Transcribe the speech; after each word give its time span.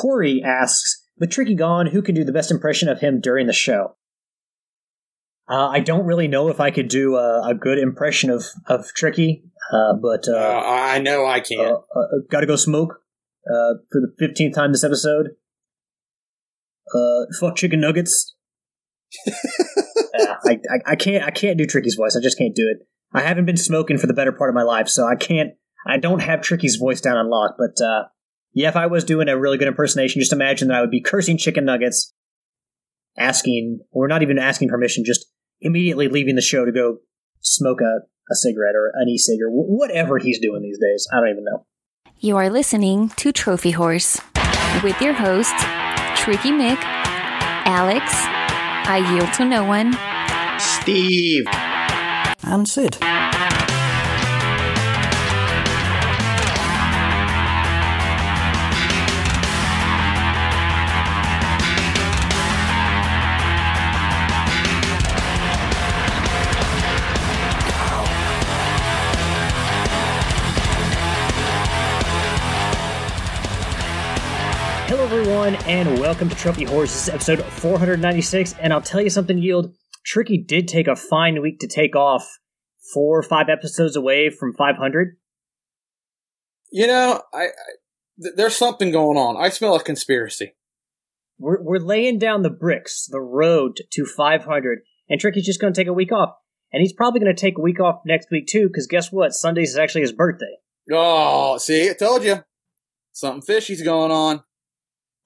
Corey 0.00 0.42
asks, 0.44 1.04
with 1.18 1.30
Tricky 1.30 1.54
gone, 1.54 1.86
who 1.88 2.02
can 2.02 2.14
do 2.14 2.24
the 2.24 2.32
best 2.32 2.50
impression 2.50 2.88
of 2.88 3.00
him 3.00 3.20
during 3.20 3.46
the 3.46 3.52
show? 3.52 3.96
Uh, 5.50 5.68
I 5.68 5.80
don't 5.80 6.04
really 6.04 6.28
know 6.28 6.48
if 6.48 6.60
I 6.60 6.70
could 6.70 6.88
do 6.88 7.16
a, 7.16 7.48
a 7.48 7.54
good 7.54 7.78
impression 7.78 8.28
of, 8.30 8.44
of 8.66 8.86
Tricky, 8.94 9.44
uh, 9.72 9.94
but 9.94 10.28
uh, 10.28 10.36
Uh, 10.36 10.62
I 10.66 10.98
know 10.98 11.26
I 11.26 11.40
can't. 11.40 11.60
uh, 11.72 11.74
uh, 11.98 12.04
gotta 12.30 12.46
go 12.46 12.56
smoke 12.56 13.00
uh, 13.46 13.80
for 13.90 14.00
the 14.00 14.12
15th 14.20 14.54
time 14.54 14.72
this 14.72 14.84
episode. 14.84 15.28
Uh, 16.94 17.24
fuck 17.40 17.56
chicken 17.56 17.80
nuggets. 17.80 18.34
I, 19.26 20.58
I, 20.70 20.92
I 20.92 20.96
can't 20.96 21.24
I 21.24 21.30
can't 21.30 21.56
do 21.58 21.64
Tricky's 21.66 21.94
voice. 21.94 22.14
I 22.16 22.20
just 22.22 22.36
can't 22.38 22.54
do 22.54 22.68
it. 22.70 22.86
I 23.12 23.22
haven't 23.22 23.46
been 23.46 23.56
smoking 23.56 23.96
for 23.96 24.06
the 24.06 24.12
better 24.14 24.32
part 24.32 24.50
of 24.50 24.54
my 24.54 24.62
life, 24.62 24.88
so 24.88 25.06
I 25.06 25.16
can't. 25.16 25.52
I 25.86 25.96
don't 25.96 26.20
have 26.20 26.42
Tricky's 26.42 26.76
voice 26.76 27.00
down 27.00 27.16
on 27.16 27.30
lock. 27.30 27.56
But 27.58 27.82
uh, 27.82 28.04
yeah, 28.52 28.68
if 28.68 28.76
I 28.76 28.86
was 28.86 29.04
doing 29.04 29.28
a 29.28 29.38
really 29.38 29.58
good 29.58 29.68
impersonation, 29.68 30.20
just 30.20 30.32
imagine 30.32 30.68
that 30.68 30.78
I 30.78 30.80
would 30.80 30.90
be 30.90 31.00
cursing 31.00 31.38
chicken 31.38 31.64
nuggets, 31.64 32.12
asking 33.16 33.80
or 33.90 34.08
not 34.08 34.22
even 34.22 34.38
asking 34.38 34.68
permission, 34.68 35.04
just 35.04 35.26
immediately 35.60 36.08
leaving 36.08 36.34
the 36.34 36.42
show 36.42 36.64
to 36.64 36.72
go 36.72 36.98
smoke 37.40 37.80
a, 37.80 38.00
a 38.30 38.34
cigarette 38.34 38.74
or 38.74 38.92
an 38.94 39.08
e-cig 39.08 39.38
or 39.40 39.50
whatever 39.50 40.18
he's 40.18 40.40
doing 40.40 40.62
these 40.62 40.78
days. 40.78 41.06
I 41.12 41.20
don't 41.20 41.30
even 41.30 41.44
know. 41.44 41.66
You 42.20 42.36
are 42.36 42.50
listening 42.50 43.10
to 43.10 43.32
Trophy 43.32 43.70
Horse 43.70 44.20
with 44.82 45.00
your 45.00 45.12
host, 45.12 45.54
Tricky 46.16 46.50
Mick, 46.50 46.78
Alex, 47.64 48.04
I 48.90 49.14
Yield 49.14 49.32
to 49.34 49.44
No 49.44 49.64
One, 49.64 49.92
Steve. 50.58 51.44
And 52.42 52.68
Sid. 52.68 52.98
Everyone, 75.48 75.66
and 75.70 75.98
welcome 75.98 76.28
to 76.28 76.36
Trophy 76.36 76.64
Horse. 76.64 76.92
This 76.92 77.02
is 77.04 77.08
episode 77.08 77.42
496, 77.42 78.56
and 78.60 78.70
I'll 78.70 78.82
tell 78.82 79.00
you 79.00 79.08
something, 79.08 79.38
Yield. 79.38 79.74
Tricky 80.04 80.36
did 80.36 80.68
take 80.68 80.86
a 80.86 80.94
fine 80.94 81.40
week 81.40 81.58
to 81.60 81.66
take 81.66 81.96
off 81.96 82.38
four 82.92 83.18
or 83.18 83.22
five 83.22 83.48
episodes 83.48 83.96
away 83.96 84.28
from 84.28 84.52
500. 84.52 85.16
You 86.70 86.86
know, 86.86 87.22
I, 87.32 87.44
I 87.44 87.48
th- 88.22 88.34
there's 88.36 88.56
something 88.56 88.90
going 88.90 89.16
on. 89.16 89.42
I 89.42 89.48
smell 89.48 89.74
a 89.74 89.82
conspiracy. 89.82 90.54
We're, 91.38 91.62
we're 91.62 91.78
laying 91.78 92.18
down 92.18 92.42
the 92.42 92.50
bricks, 92.50 93.06
the 93.06 93.20
road 93.20 93.80
to 93.92 94.04
500, 94.04 94.80
and 95.08 95.18
Tricky's 95.18 95.46
just 95.46 95.60
going 95.62 95.72
to 95.72 95.80
take 95.80 95.88
a 95.88 95.94
week 95.94 96.12
off. 96.12 96.34
And 96.72 96.82
he's 96.82 96.92
probably 96.92 97.20
going 97.20 97.34
to 97.34 97.40
take 97.40 97.56
a 97.56 97.62
week 97.62 97.80
off 97.80 98.02
next 98.04 98.28
week, 98.30 98.48
too, 98.48 98.68
because 98.68 98.86
guess 98.86 99.10
what? 99.10 99.32
Sundays 99.32 99.70
is 99.70 99.78
actually 99.78 100.02
his 100.02 100.12
birthday. 100.12 100.56
Oh, 100.92 101.56
see, 101.56 101.88
I 101.88 101.94
told 101.94 102.22
you. 102.22 102.44
Something 103.12 103.42
fishy's 103.42 103.82
going 103.82 104.10
on. 104.10 104.42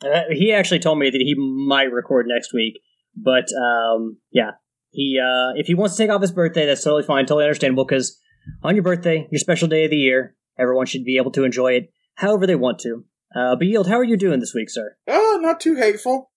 Uh, 0.05 0.23
he 0.31 0.53
actually 0.53 0.81
told 0.81 0.99
me 0.99 1.11
that 1.11 1.21
he 1.21 1.35
might 1.35 1.93
record 1.93 2.27
next 2.29 2.53
week, 2.53 2.81
but 3.17 3.45
um, 3.53 4.19
yeah, 4.31 4.53
he 4.91 5.21
uh, 5.23 5.53
if 5.57 5.67
he 5.67 5.75
wants 5.75 5.97
to 5.97 6.03
take 6.03 6.11
off 6.11 6.21
his 6.21 6.33
birthday, 6.33 6.67
that's 6.67 6.83
totally 6.83 7.03
fine, 7.03 7.25
totally 7.25 7.45
understandable. 7.45 7.85
Because 7.85 8.19
on 8.63 8.75
your 8.75 8.83
birthday, 8.83 9.27
your 9.31 9.39
special 9.39 9.69
day 9.69 9.85
of 9.85 9.91
the 9.91 9.97
year, 9.97 10.37
everyone 10.59 10.87
should 10.87 11.05
be 11.05 11.17
able 11.17 11.31
to 11.33 11.45
enjoy 11.45 11.73
it 11.73 11.93
however 12.15 12.47
they 12.47 12.57
want 12.57 12.79
to. 12.81 13.05
Uh, 13.35 13.57
but 13.57 13.67
yield, 13.67 13.89
how 13.89 13.99
are 13.99 14.05
you 14.05 14.17
doing 14.17 14.41
this 14.41 14.55
week, 14.55 14.69
sir? 14.69 14.97
Oh, 15.09 15.39
not 15.41 15.61
too 15.61 15.77
hateful. 15.77 16.31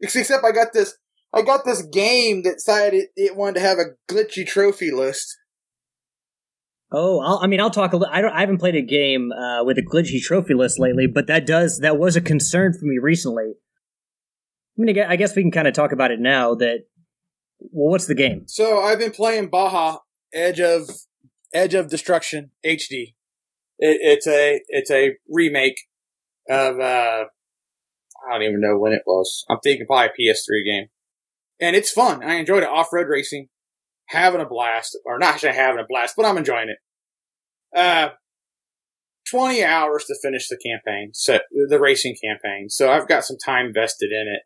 Except 0.00 0.44
I 0.44 0.52
got 0.52 0.72
this, 0.72 0.96
I 1.32 1.42
got 1.42 1.64
this 1.64 1.82
game 1.82 2.42
that 2.42 2.54
decided 2.54 2.94
it, 2.94 3.10
it 3.16 3.36
wanted 3.36 3.54
to 3.54 3.60
have 3.60 3.78
a 3.78 4.12
glitchy 4.12 4.46
trophy 4.46 4.90
list. 4.90 5.36
Oh, 6.92 7.20
I'll, 7.20 7.40
I 7.42 7.46
mean, 7.48 7.60
I'll 7.60 7.70
talk 7.70 7.92
a 7.92 7.96
little. 7.96 8.14
I 8.14 8.20
don't. 8.20 8.32
I 8.32 8.40
haven't 8.40 8.58
played 8.58 8.76
a 8.76 8.82
game 8.82 9.32
uh, 9.32 9.64
with 9.64 9.76
a 9.78 9.82
glitchy 9.82 10.20
trophy 10.20 10.54
list 10.54 10.78
lately, 10.78 11.06
but 11.06 11.26
that 11.26 11.46
does 11.46 11.80
that 11.80 11.98
was 11.98 12.14
a 12.16 12.20
concern 12.20 12.72
for 12.72 12.84
me 12.84 12.98
recently. 12.98 13.54
I 14.78 14.82
mean, 14.82 14.98
I 14.98 15.16
guess 15.16 15.34
we 15.34 15.42
can 15.42 15.50
kind 15.50 15.66
of 15.66 15.74
talk 15.74 15.92
about 15.92 16.10
it 16.10 16.20
now. 16.20 16.54
That 16.54 16.84
well, 17.58 17.90
what's 17.90 18.06
the 18.06 18.14
game? 18.14 18.44
So 18.46 18.80
I've 18.80 18.98
been 18.98 19.10
playing 19.10 19.48
Baja 19.48 19.98
Edge 20.32 20.60
of 20.60 20.90
Edge 21.52 21.74
of 21.74 21.88
Destruction 21.88 22.50
HD. 22.64 23.14
It, 23.78 23.98
it's 24.00 24.26
a 24.28 24.60
it's 24.68 24.90
a 24.90 25.16
remake 25.28 25.80
of 26.48 26.78
uh 26.78 27.24
I 28.28 28.32
don't 28.32 28.42
even 28.42 28.60
know 28.60 28.78
when 28.78 28.92
it 28.92 29.02
was. 29.06 29.44
I'm 29.50 29.58
thinking 29.62 29.86
probably 29.86 30.06
a 30.06 30.32
PS3 30.32 30.64
game, 30.64 30.86
and 31.60 31.74
it's 31.74 31.90
fun. 31.90 32.22
I 32.22 32.34
enjoyed 32.34 32.62
it. 32.62 32.68
Off 32.68 32.92
road 32.92 33.06
racing, 33.08 33.48
having 34.08 34.40
a 34.40 34.46
blast, 34.46 34.98
or 35.04 35.18
not 35.18 35.34
actually 35.34 35.52
having 35.52 35.80
a 35.80 35.86
blast, 35.88 36.14
but 36.16 36.26
I'm 36.26 36.38
enjoying 36.38 36.68
it. 36.68 36.78
Uh, 37.78 38.10
twenty 39.28 39.64
hours 39.64 40.04
to 40.06 40.16
finish 40.22 40.48
the 40.48 40.58
campaign, 40.58 41.10
so 41.12 41.38
the 41.68 41.80
racing 41.80 42.16
campaign. 42.22 42.68
So 42.68 42.90
I've 42.90 43.08
got 43.08 43.24
some 43.24 43.36
time 43.44 43.72
vested 43.74 44.10
in 44.10 44.26
it. 44.28 44.42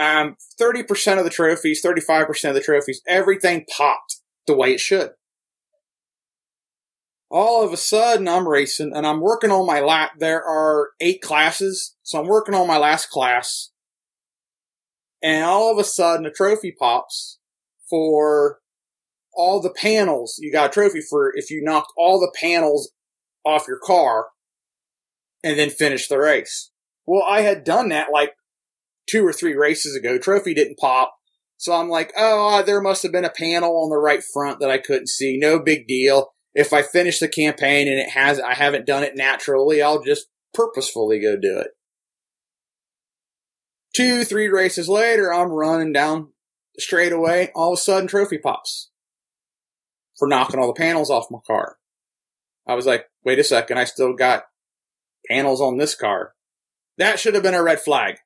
Um, 0.00 0.36
30% 0.58 1.18
of 1.18 1.24
the 1.24 1.30
trophies, 1.30 1.82
35% 1.84 2.48
of 2.48 2.54
the 2.54 2.62
trophies, 2.62 3.02
everything 3.06 3.66
popped 3.76 4.16
the 4.46 4.56
way 4.56 4.72
it 4.72 4.80
should. 4.80 5.10
All 7.30 7.62
of 7.62 7.72
a 7.72 7.76
sudden, 7.76 8.26
I'm 8.26 8.48
racing 8.48 8.92
and 8.94 9.06
I'm 9.06 9.20
working 9.20 9.50
on 9.50 9.66
my 9.66 9.80
lap. 9.80 10.12
There 10.18 10.42
are 10.42 10.90
eight 11.00 11.20
classes, 11.20 11.96
so 12.02 12.18
I'm 12.18 12.26
working 12.26 12.54
on 12.54 12.66
my 12.66 12.78
last 12.78 13.10
class. 13.10 13.70
And 15.22 15.44
all 15.44 15.70
of 15.70 15.78
a 15.78 15.84
sudden, 15.84 16.24
a 16.24 16.30
trophy 16.30 16.74
pops 16.76 17.38
for 17.88 18.60
all 19.34 19.60
the 19.60 19.74
panels. 19.74 20.36
You 20.38 20.52
got 20.52 20.70
a 20.70 20.72
trophy 20.72 21.00
for 21.00 21.32
if 21.34 21.50
you 21.50 21.62
knocked 21.62 21.92
all 21.96 22.20
the 22.20 22.34
panels 22.40 22.92
off 23.44 23.68
your 23.68 23.78
car 23.82 24.28
and 25.42 25.58
then 25.58 25.70
finish 25.70 26.08
the 26.08 26.18
race. 26.18 26.70
Well, 27.06 27.24
I 27.28 27.40
had 27.42 27.64
done 27.64 27.88
that 27.88 28.08
like 28.12 28.34
two 29.08 29.26
or 29.26 29.32
three 29.32 29.54
races 29.54 29.96
ago. 29.96 30.18
Trophy 30.18 30.54
didn't 30.54 30.78
pop. 30.78 31.14
So 31.56 31.74
I'm 31.74 31.88
like, 31.88 32.12
oh, 32.16 32.48
uh, 32.48 32.62
there 32.62 32.80
must 32.80 33.02
have 33.02 33.12
been 33.12 33.24
a 33.24 33.30
panel 33.30 33.82
on 33.82 33.90
the 33.90 33.98
right 33.98 34.22
front 34.22 34.60
that 34.60 34.70
I 34.70 34.78
couldn't 34.78 35.08
see. 35.08 35.38
No 35.38 35.58
big 35.58 35.86
deal. 35.86 36.32
If 36.54 36.72
I 36.72 36.82
finish 36.82 37.18
the 37.18 37.28
campaign 37.28 37.86
and 37.86 37.98
it 37.98 38.10
has, 38.10 38.40
I 38.40 38.54
haven't 38.54 38.86
done 38.86 39.02
it 39.02 39.16
naturally, 39.16 39.82
I'll 39.82 40.02
just 40.02 40.26
purposefully 40.54 41.20
go 41.20 41.36
do 41.36 41.58
it. 41.58 41.68
Two, 43.94 44.24
three 44.24 44.48
races 44.48 44.88
later, 44.88 45.32
I'm 45.32 45.50
running 45.50 45.92
down 45.92 46.32
straight 46.78 47.12
away. 47.12 47.50
All 47.54 47.72
of 47.72 47.78
a 47.78 47.80
sudden, 47.80 48.08
trophy 48.08 48.38
pops 48.38 48.89
for 50.20 50.28
knocking 50.28 50.60
all 50.60 50.68
the 50.68 50.78
panels 50.80 51.10
off 51.10 51.30
my 51.30 51.38
car. 51.44 51.78
I 52.68 52.74
was 52.74 52.86
like, 52.86 53.06
wait 53.24 53.40
a 53.40 53.44
second, 53.44 53.78
I 53.78 53.84
still 53.84 54.12
got 54.14 54.44
panels 55.28 55.60
on 55.60 55.78
this 55.78 55.96
car. 55.96 56.34
That 56.98 57.18
should 57.18 57.34
have 57.34 57.42
been 57.42 57.54
a 57.54 57.62
red 57.62 57.80
flag. 57.80 58.18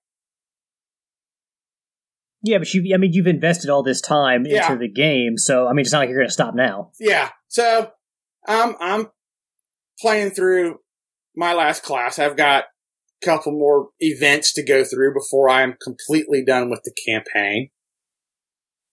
Yeah, 2.43 2.59
but 2.59 2.75
you. 2.75 2.94
I 2.94 2.99
mean, 2.99 3.12
you've 3.15 3.27
invested 3.27 3.71
all 3.71 3.82
this 3.82 4.03
time 4.03 4.44
Yeah. 4.44 4.66
into 4.71 4.78
the 4.78 4.93
game, 4.93 5.38
so 5.38 5.66
I 5.66 5.72
mean, 5.72 5.81
it's 5.81 5.93
not 5.93 6.00
like 6.00 6.09
you're 6.10 6.19
going 6.19 6.28
to 6.28 6.32
stop 6.32 6.55
now. 6.55 6.91
Yeah. 7.00 7.31
So 7.49 7.91
I'm 8.47 8.75
I'm 8.81 9.06
playing 10.00 10.32
through 10.32 10.81
my 11.34 11.55
last 11.55 11.82
class. 11.84 12.19
I've 12.19 12.37
got 12.37 12.65
a 13.22 13.25
couple 13.26 13.53
more 13.53 13.88
events 14.00 14.53
to 14.55 14.65
go 14.65 14.84
through 14.84 15.15
before 15.15 15.49
I'm 15.49 15.76
completely 15.82 16.44
done 16.44 16.69
with 16.69 16.82
the 16.84 16.93
campaign. 17.06 17.71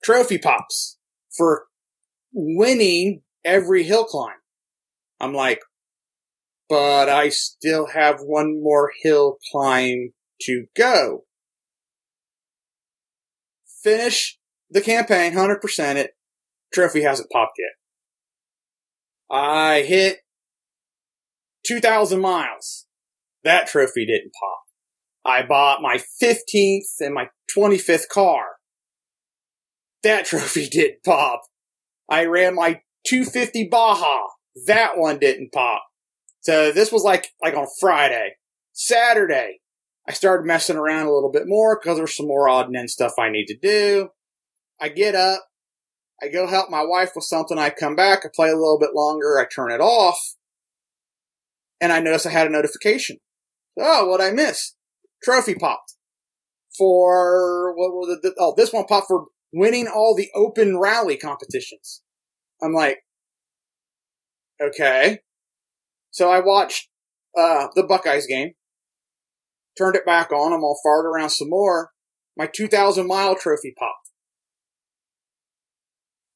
Trophy 0.02 0.38
pops 0.38 0.98
for 1.36 1.66
winning 2.34 3.22
every 3.44 3.84
hill 3.84 4.06
climb. 4.06 4.36
I'm 5.20 5.34
like, 5.34 5.62
but 6.70 7.10
I 7.10 7.30
still 7.30 7.88
have 7.88 8.22
one 8.22 8.62
more 8.64 8.92
hill 9.04 9.38
climb 9.52 10.14
to 10.44 10.66
go. 10.76 11.26
Finish 13.84 14.40
the 14.70 14.82
campaign, 14.82 15.34
100% 15.34 15.96
it. 15.96 16.12
Trophy 16.74 17.02
hasn't 17.02 17.30
popped 17.30 17.60
yet. 17.60 19.36
I 19.36 19.82
hit 19.82 20.20
2,000 21.68 22.20
miles. 22.20 22.86
That 23.44 23.68
trophy 23.68 24.06
didn't 24.06 24.32
pop. 24.40 24.60
I 25.26 25.46
bought 25.46 25.82
my 25.82 26.02
15th 26.22 27.00
and 27.00 27.14
my 27.14 27.30
25th 27.56 28.08
car. 28.08 28.44
That 30.04 30.26
trophy 30.26 30.68
didn't 30.68 31.04
pop. 31.04 31.42
I 32.12 32.26
ran 32.26 32.56
my 32.56 32.82
250 33.08 33.70
Baja. 33.70 34.28
That 34.68 34.98
one 34.98 35.18
didn't 35.18 35.52
pop. 35.52 35.84
So 36.42 36.72
this 36.72 36.92
was 36.92 37.04
like, 37.04 37.30
like 37.42 37.56
on 37.56 37.68
Friday. 37.80 38.36
Saturday, 38.74 39.62
I 40.08 40.14
started 40.14 40.46
messing 40.46 40.76
around 40.76 41.08
a 41.08 41.14
little 41.14 41.32
bit 41.32 41.48
more 41.48 41.80
because 41.80 41.98
there's 41.98 42.16
some 42.16 42.28
more 42.28 42.50
odd 42.50 42.68
and 42.68 42.76
end 42.76 42.90
stuff 42.90 43.14
I 43.18 43.30
need 43.30 43.46
to 43.46 43.58
do. 43.58 44.10
I 44.80 44.90
get 44.90 45.16
up. 45.16 45.46
I 46.22 46.28
go 46.28 46.48
help 46.48 46.70
my 46.70 46.84
wife 46.84 47.12
with 47.16 47.24
something. 47.24 47.58
I 47.58 47.72
come 47.72 47.96
back. 47.96 48.20
I 48.26 48.30
play 48.34 48.50
a 48.50 48.56
little 48.56 48.78
bit 48.80 48.92
longer. 48.94 49.40
I 49.40 49.46
turn 49.46 49.72
it 49.72 49.82
off. 49.82 50.20
And 51.80 51.92
I 51.92 52.00
notice 52.00 52.28
I 52.28 52.32
had 52.32 52.46
a 52.46 52.52
notification. 52.52 53.18
Oh, 53.80 54.08
what 54.08 54.22
I 54.22 54.32
miss? 54.32 54.76
trophy 55.24 55.56
popped 55.56 55.96
for 56.78 57.74
what 57.76 57.92
was 57.92 58.20
it? 58.24 58.34
Oh, 58.40 58.54
this 58.56 58.74
one 58.74 58.86
popped 58.86 59.08
for 59.08 59.28
winning 59.54 59.88
all 59.88 60.16
the 60.16 60.30
open 60.36 60.78
rally 60.78 61.18
competitions. 61.18 62.02
I'm 62.62 62.74
like, 62.74 63.00
okay. 64.62 65.20
So 66.12 66.30
I 66.30 66.40
watched 66.40 66.90
uh, 67.38 67.68
the 67.76 67.84
Buckeyes 67.84 68.28
game, 68.28 68.52
turned 69.78 69.96
it 69.96 70.06
back 70.06 70.32
on. 70.32 70.54
I'm 70.54 70.64
all 70.64 70.80
fired 70.84 71.06
around 71.06 71.30
some 71.30 71.50
more. 71.50 71.92
My 72.38 72.48
2,000 72.48 73.08
mile 73.08 73.36
trophy 73.36 73.74
popped. 73.78 74.10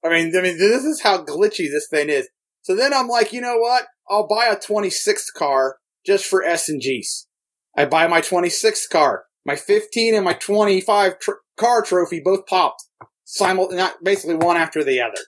I 0.04 0.10
mean, 0.10 0.36
I 0.38 0.42
mean, 0.42 0.58
this 0.58 0.84
is 0.84 1.02
how 1.02 1.24
glitchy 1.24 1.70
this 1.70 1.88
thing 1.90 2.10
is. 2.10 2.30
So 2.62 2.76
then 2.76 2.94
I'm 2.94 3.08
like, 3.08 3.34
you 3.34 3.42
know 3.42 3.58
what? 3.58 3.86
I'll 4.10 4.28
buy 4.28 4.46
a 4.46 4.56
26th 4.56 5.34
car 5.36 5.78
just 6.06 6.26
for 6.26 6.44
S 6.44 6.70
and 6.70 6.82
G's. 6.82 7.28
I 7.76 7.86
buy 7.86 8.08
my 8.08 8.22
26th 8.22 8.90
car. 8.92 9.26
My 9.46 9.56
15 9.56 10.16
and 10.16 10.26
my 10.26 10.34
25 10.34 11.20
tr- 11.20 11.32
car 11.58 11.82
trophy 11.84 12.20
both 12.24 12.48
popped. 12.48 12.84
Simul- 13.24 13.72
not 13.72 14.04
basically 14.04 14.36
one 14.36 14.58
after 14.58 14.84
the 14.84 15.02
other. 15.02 15.20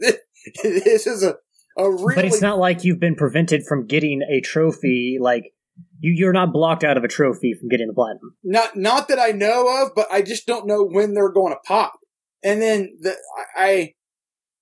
this 0.62 1.06
is 1.06 1.22
a, 1.22 1.36
a 1.76 1.90
really. 1.90 2.14
But 2.14 2.24
it's 2.24 2.42
not 2.42 2.58
like 2.58 2.84
you've 2.84 3.00
been 3.00 3.14
prevented 3.14 3.64
from 3.66 3.86
getting 3.86 4.22
a 4.22 4.40
trophy. 4.40 5.18
Like 5.20 5.52
you, 6.00 6.12
you're 6.12 6.32
not 6.32 6.52
blocked 6.52 6.84
out 6.84 6.96
of 6.96 7.04
a 7.04 7.08
trophy 7.08 7.54
from 7.54 7.68
getting 7.68 7.88
the 7.88 7.94
platinum. 7.94 8.36
Not, 8.42 8.76
not 8.76 9.08
that 9.08 9.18
I 9.18 9.30
know 9.30 9.82
of, 9.82 9.94
but 9.94 10.06
I 10.10 10.22
just 10.22 10.46
don't 10.46 10.66
know 10.66 10.84
when 10.84 11.14
they're 11.14 11.32
going 11.32 11.52
to 11.52 11.60
pop. 11.66 11.94
And 12.42 12.62
then 12.62 12.96
the 13.00 13.16
I, 13.56 13.94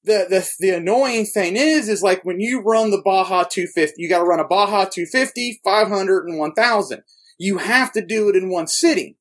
the 0.04 0.26
the 0.30 0.48
the 0.60 0.70
annoying 0.70 1.26
thing 1.26 1.56
is, 1.56 1.88
is 1.88 2.02
like 2.02 2.24
when 2.24 2.40
you 2.40 2.62
run 2.62 2.90
the 2.90 3.02
Baja 3.04 3.42
250, 3.42 3.94
you 3.98 4.08
got 4.08 4.20
to 4.20 4.24
run 4.24 4.40
a 4.40 4.46
Baja 4.46 4.84
250, 4.84 5.60
500, 5.62 6.28
and 6.28 6.38
1000. 6.38 7.02
You 7.38 7.58
have 7.58 7.92
to 7.92 8.04
do 8.04 8.28
it 8.28 8.36
in 8.36 8.50
one 8.50 8.66
sitting. 8.66 9.16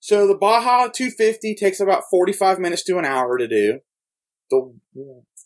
So 0.00 0.26
the 0.26 0.34
Baja 0.34 0.88
250 0.88 1.54
takes 1.54 1.80
about 1.80 2.04
45 2.10 2.58
minutes 2.58 2.82
to 2.84 2.98
an 2.98 3.04
hour 3.04 3.38
to 3.38 3.48
do. 3.48 3.80
The 4.50 4.74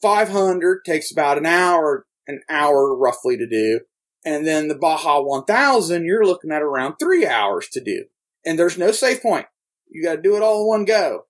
500 0.02 0.84
takes 0.84 1.12
about 1.12 1.38
an 1.38 1.46
hour, 1.46 2.06
an 2.26 2.40
hour 2.48 2.96
roughly 2.96 3.36
to 3.36 3.46
do. 3.46 3.80
And 4.24 4.46
then 4.46 4.68
the 4.68 4.74
Baja 4.74 5.20
1000, 5.20 6.04
you're 6.04 6.24
looking 6.24 6.50
at 6.50 6.62
around 6.62 6.96
three 6.96 7.26
hours 7.26 7.68
to 7.68 7.80
do. 7.80 8.06
And 8.44 8.58
there's 8.58 8.78
no 8.78 8.90
save 8.90 9.22
point. 9.22 9.46
You 9.88 10.02
got 10.02 10.16
to 10.16 10.22
do 10.22 10.36
it 10.36 10.42
all 10.42 10.62
in 10.62 10.68
one 10.68 10.84
go. 10.84 11.26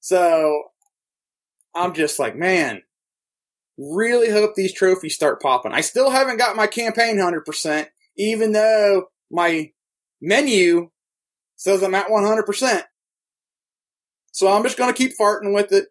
So 0.00 0.62
I'm 1.74 1.94
just 1.94 2.18
like, 2.18 2.36
man, 2.36 2.82
really 3.76 4.30
hope 4.30 4.54
these 4.54 4.72
trophies 4.72 5.14
start 5.14 5.42
popping. 5.42 5.72
I 5.72 5.80
still 5.80 6.10
haven't 6.10 6.38
got 6.38 6.56
my 6.56 6.66
campaign 6.66 7.16
100%, 7.16 7.88
even 8.16 8.52
though 8.52 9.06
my 9.30 9.70
menu 10.20 10.90
says 11.56 11.82
I'm 11.82 11.94
at 11.94 12.08
100%. 12.08 12.82
So 14.32 14.48
I'm 14.48 14.62
just 14.62 14.76
going 14.76 14.92
to 14.92 14.96
keep 14.96 15.12
farting 15.18 15.54
with 15.54 15.72
it. 15.72 15.86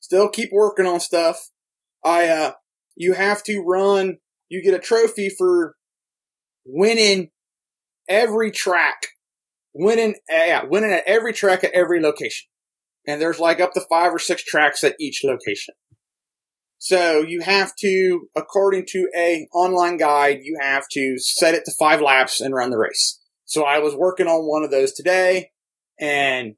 Still 0.00 0.28
keep 0.28 0.50
working 0.52 0.86
on 0.86 1.00
stuff. 1.00 1.50
I, 2.04 2.28
uh, 2.28 2.52
you 2.96 3.14
have 3.14 3.42
to 3.44 3.60
run, 3.60 4.18
you 4.48 4.62
get 4.62 4.74
a 4.74 4.78
trophy 4.78 5.30
for 5.30 5.74
winning 6.64 7.30
every 8.08 8.50
track, 8.50 9.06
winning, 9.72 10.16
yeah, 10.30 10.64
winning 10.64 10.92
at 10.92 11.04
every 11.06 11.32
track 11.32 11.64
at 11.64 11.72
every 11.72 12.00
location. 12.00 12.46
And 13.06 13.20
there's 13.20 13.40
like 13.40 13.60
up 13.60 13.72
to 13.72 13.82
five 13.90 14.12
or 14.12 14.18
six 14.18 14.44
tracks 14.44 14.84
at 14.84 14.96
each 15.00 15.22
location. 15.24 15.74
So 16.84 17.22
you 17.22 17.40
have 17.40 17.74
to, 17.76 18.28
according 18.36 18.84
to 18.88 19.08
a 19.16 19.48
online 19.54 19.96
guide, 19.96 20.40
you 20.42 20.58
have 20.60 20.86
to 20.90 21.16
set 21.18 21.54
it 21.54 21.64
to 21.64 21.72
five 21.78 22.02
laps 22.02 22.42
and 22.42 22.54
run 22.54 22.68
the 22.68 22.76
race. 22.76 23.22
So 23.46 23.64
I 23.64 23.78
was 23.78 23.96
working 23.96 24.26
on 24.26 24.46
one 24.46 24.62
of 24.62 24.70
those 24.70 24.92
today 24.92 25.52
and 25.98 26.56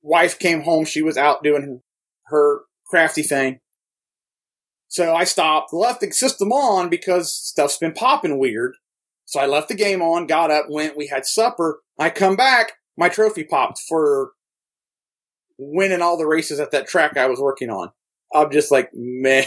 wife 0.00 0.38
came 0.38 0.62
home. 0.62 0.86
She 0.86 1.02
was 1.02 1.18
out 1.18 1.42
doing 1.42 1.82
her 2.28 2.62
crafty 2.86 3.22
thing. 3.22 3.60
So 4.88 5.14
I 5.14 5.24
stopped, 5.24 5.74
left 5.74 6.00
the 6.00 6.10
system 6.10 6.50
on 6.50 6.88
because 6.88 7.30
stuff's 7.30 7.76
been 7.76 7.92
popping 7.92 8.38
weird. 8.38 8.72
So 9.26 9.38
I 9.38 9.44
left 9.44 9.68
the 9.68 9.74
game 9.74 10.00
on, 10.00 10.26
got 10.26 10.50
up, 10.50 10.64
went, 10.70 10.96
we 10.96 11.08
had 11.08 11.26
supper. 11.26 11.80
I 11.98 12.08
come 12.08 12.36
back, 12.36 12.72
my 12.96 13.10
trophy 13.10 13.44
popped 13.44 13.80
for 13.86 14.30
winning 15.58 16.00
all 16.00 16.16
the 16.16 16.26
races 16.26 16.58
at 16.58 16.70
that 16.70 16.86
track 16.86 17.18
I 17.18 17.26
was 17.26 17.38
working 17.38 17.68
on. 17.68 17.90
I'm 18.34 18.50
just 18.50 18.70
like, 18.70 18.90
man, 18.92 19.44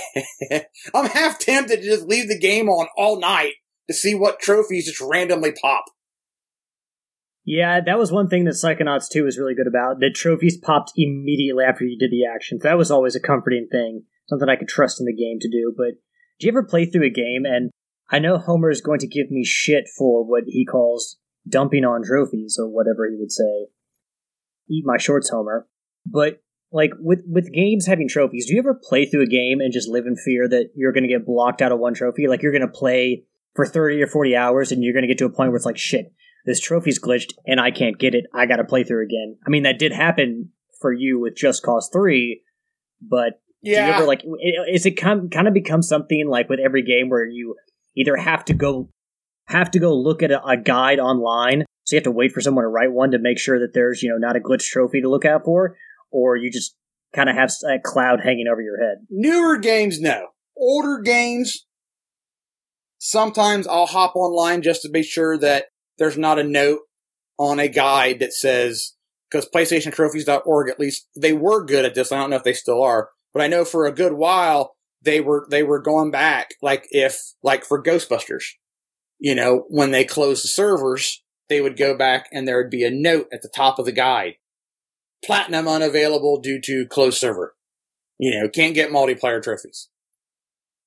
I'm 0.93 1.09
half 1.09 1.39
tempted 1.39 1.81
to 1.81 1.85
just 1.85 2.07
leave 2.07 2.29
the 2.29 2.39
game 2.39 2.69
on 2.69 2.87
all 2.97 3.19
night 3.19 3.53
to 3.87 3.93
see 3.93 4.15
what 4.15 4.39
trophies 4.39 4.87
just 4.87 5.01
randomly 5.01 5.51
pop. 5.51 5.85
Yeah, 7.45 7.79
that 7.85 7.97
was 7.97 8.11
one 8.11 8.27
thing 8.27 8.43
that 8.45 8.59
Psychonauts 8.61 9.09
2 9.09 9.23
was 9.23 9.37
really 9.37 9.55
good 9.55 9.67
about. 9.67 9.99
The 9.99 10.11
trophies 10.13 10.57
popped 10.57 10.91
immediately 10.97 11.63
after 11.63 11.85
you 11.85 11.97
did 11.97 12.11
the 12.11 12.25
actions. 12.25 12.63
That 12.63 12.77
was 12.77 12.91
always 12.91 13.15
a 13.15 13.21
comforting 13.21 13.67
thing, 13.71 14.03
something 14.27 14.49
I 14.49 14.57
could 14.57 14.67
trust 14.67 14.99
in 14.99 15.05
the 15.05 15.15
game 15.15 15.37
to 15.39 15.49
do. 15.49 15.73
But 15.75 15.99
do 16.39 16.47
you 16.47 16.51
ever 16.51 16.63
play 16.63 16.85
through 16.85 17.07
a 17.07 17.09
game 17.09 17.45
and 17.45 17.71
I 18.09 18.19
know 18.19 18.37
Homer 18.37 18.69
is 18.69 18.81
going 18.81 18.99
to 18.99 19.07
give 19.07 19.31
me 19.31 19.43
shit 19.43 19.85
for 19.97 20.23
what 20.23 20.43
he 20.47 20.65
calls 20.65 21.17
dumping 21.47 21.83
on 21.83 22.03
trophies 22.03 22.57
or 22.59 22.67
whatever 22.67 23.09
he 23.09 23.17
would 23.17 23.31
say. 23.31 23.67
Eat 24.69 24.85
my 24.85 24.97
shorts, 24.97 25.29
Homer. 25.29 25.67
But 26.05 26.41
like 26.71 26.91
with 26.99 27.23
with 27.27 27.51
games 27.53 27.85
having 27.85 28.07
trophies, 28.07 28.47
do 28.47 28.53
you 28.53 28.59
ever 28.59 28.79
play 28.81 29.05
through 29.05 29.23
a 29.23 29.27
game 29.27 29.59
and 29.59 29.71
just 29.71 29.87
live 29.87 30.05
in 30.05 30.15
fear 30.15 30.47
that 30.47 30.71
you're 30.75 30.91
going 30.91 31.03
to 31.03 31.09
get 31.09 31.25
blocked 31.25 31.61
out 31.61 31.71
of 31.71 31.79
one 31.79 31.93
trophy? 31.93 32.27
Like 32.27 32.41
you're 32.41 32.51
going 32.51 32.61
to 32.61 32.67
play 32.67 33.23
for 33.55 33.65
30 33.65 34.01
or 34.01 34.07
40 34.07 34.35
hours 34.35 34.71
and 34.71 34.83
you're 34.83 34.93
going 34.93 35.03
to 35.03 35.07
get 35.07 35.17
to 35.19 35.25
a 35.25 35.29
point 35.29 35.49
where 35.49 35.57
it's 35.57 35.65
like 35.65 35.77
shit, 35.77 36.13
this 36.45 36.59
trophy's 36.59 36.99
glitched 36.99 37.33
and 37.45 37.59
I 37.59 37.71
can't 37.71 37.97
get 37.97 38.15
it. 38.15 38.25
I 38.33 38.45
got 38.45 38.57
to 38.57 38.63
play 38.63 38.83
through 38.83 39.05
again. 39.05 39.37
I 39.45 39.49
mean, 39.49 39.63
that 39.63 39.79
did 39.79 39.93
happen 39.93 40.51
for 40.79 40.91
you 40.91 41.19
with 41.19 41.35
Just 41.35 41.63
Cause 41.63 41.89
3, 41.91 42.41
but 43.01 43.41
yeah. 43.61 43.81
do 43.81 43.87
you 43.87 43.93
ever 43.95 44.05
like 44.05 44.23
is 44.71 44.85
it 44.85 44.91
kind 44.91 45.31
kind 45.31 45.47
of 45.47 45.53
become 45.53 45.81
something 45.81 46.27
like 46.27 46.49
with 46.49 46.59
every 46.59 46.83
game 46.83 47.09
where 47.09 47.25
you 47.25 47.55
either 47.95 48.15
have 48.15 48.45
to 48.45 48.53
go 48.53 48.89
have 49.45 49.71
to 49.71 49.79
go 49.79 49.95
look 49.95 50.21
at 50.21 50.31
a, 50.31 50.43
a 50.45 50.57
guide 50.57 50.99
online 50.99 51.65
so 51.83 51.95
you 51.95 51.97
have 51.97 52.03
to 52.03 52.11
wait 52.11 52.31
for 52.31 52.41
someone 52.41 52.63
to 52.63 52.69
write 52.69 52.91
one 52.91 53.11
to 53.11 53.19
make 53.19 53.39
sure 53.39 53.59
that 53.59 53.73
there's 53.73 54.03
you 54.03 54.09
know 54.09 54.17
not 54.17 54.35
a 54.35 54.39
glitch 54.39 54.65
trophy 54.65 55.01
to 55.01 55.09
look 55.09 55.25
out 55.25 55.43
for 55.43 55.75
or 56.17 56.35
you 56.35 56.51
just 56.51 56.75
kind 57.13 57.29
of 57.29 57.35
have 57.35 57.51
a 57.69 57.77
cloud 57.79 58.21
hanging 58.23 58.47
over 58.51 58.61
your 58.61 58.83
head? 58.83 59.05
Newer 59.09 59.57
games, 59.57 60.01
no. 60.01 60.29
Older 60.57 60.99
games, 60.99 61.67
sometimes 62.97 63.67
I'll 63.67 63.85
hop 63.85 64.15
online 64.15 64.63
just 64.63 64.81
to 64.81 64.89
be 64.89 65.03
sure 65.03 65.37
that 65.37 65.65
there's 65.99 66.17
not 66.17 66.39
a 66.39 66.43
note 66.43 66.79
on 67.37 67.59
a 67.59 67.67
guide 67.67 68.19
that 68.19 68.33
says, 68.33 68.93
because 69.29 69.47
PlayStationTrophies.org, 69.49 70.69
at 70.69 70.79
least, 70.79 71.07
they 71.15 71.33
were 71.33 71.63
good 71.63 71.85
at 71.85 71.93
this. 71.93 72.11
I 72.11 72.17
don't 72.17 72.31
know 72.31 72.37
if 72.37 72.43
they 72.43 72.53
still 72.53 72.81
are, 72.81 73.09
but 73.31 73.43
I 73.43 73.47
know 73.47 73.63
for 73.63 73.85
a 73.85 73.91
good 73.91 74.13
while, 74.13 74.75
they 75.03 75.21
were, 75.21 75.45
they 75.51 75.61
were 75.61 75.79
going 75.79 76.09
back, 76.09 76.55
like 76.63 76.87
if, 76.89 77.19
like 77.43 77.63
for 77.63 77.81
Ghostbusters, 77.81 78.45
you 79.19 79.35
know, 79.35 79.65
when 79.69 79.91
they 79.91 80.03
closed 80.03 80.43
the 80.43 80.47
servers, 80.47 81.23
they 81.47 81.61
would 81.61 81.77
go 81.77 81.95
back 81.95 82.27
and 82.33 82.47
there 82.47 82.57
would 82.57 82.71
be 82.71 82.83
a 82.83 82.89
note 82.89 83.27
at 83.31 83.43
the 83.43 83.51
top 83.55 83.77
of 83.77 83.85
the 83.85 83.91
guide 83.91 84.33
platinum 85.23 85.67
unavailable 85.67 86.39
due 86.39 86.59
to 86.61 86.85
closed 86.87 87.17
server. 87.17 87.55
You 88.19 88.39
know, 88.39 88.49
can't 88.49 88.73
get 88.73 88.91
multiplayer 88.91 89.41
trophies. 89.41 89.89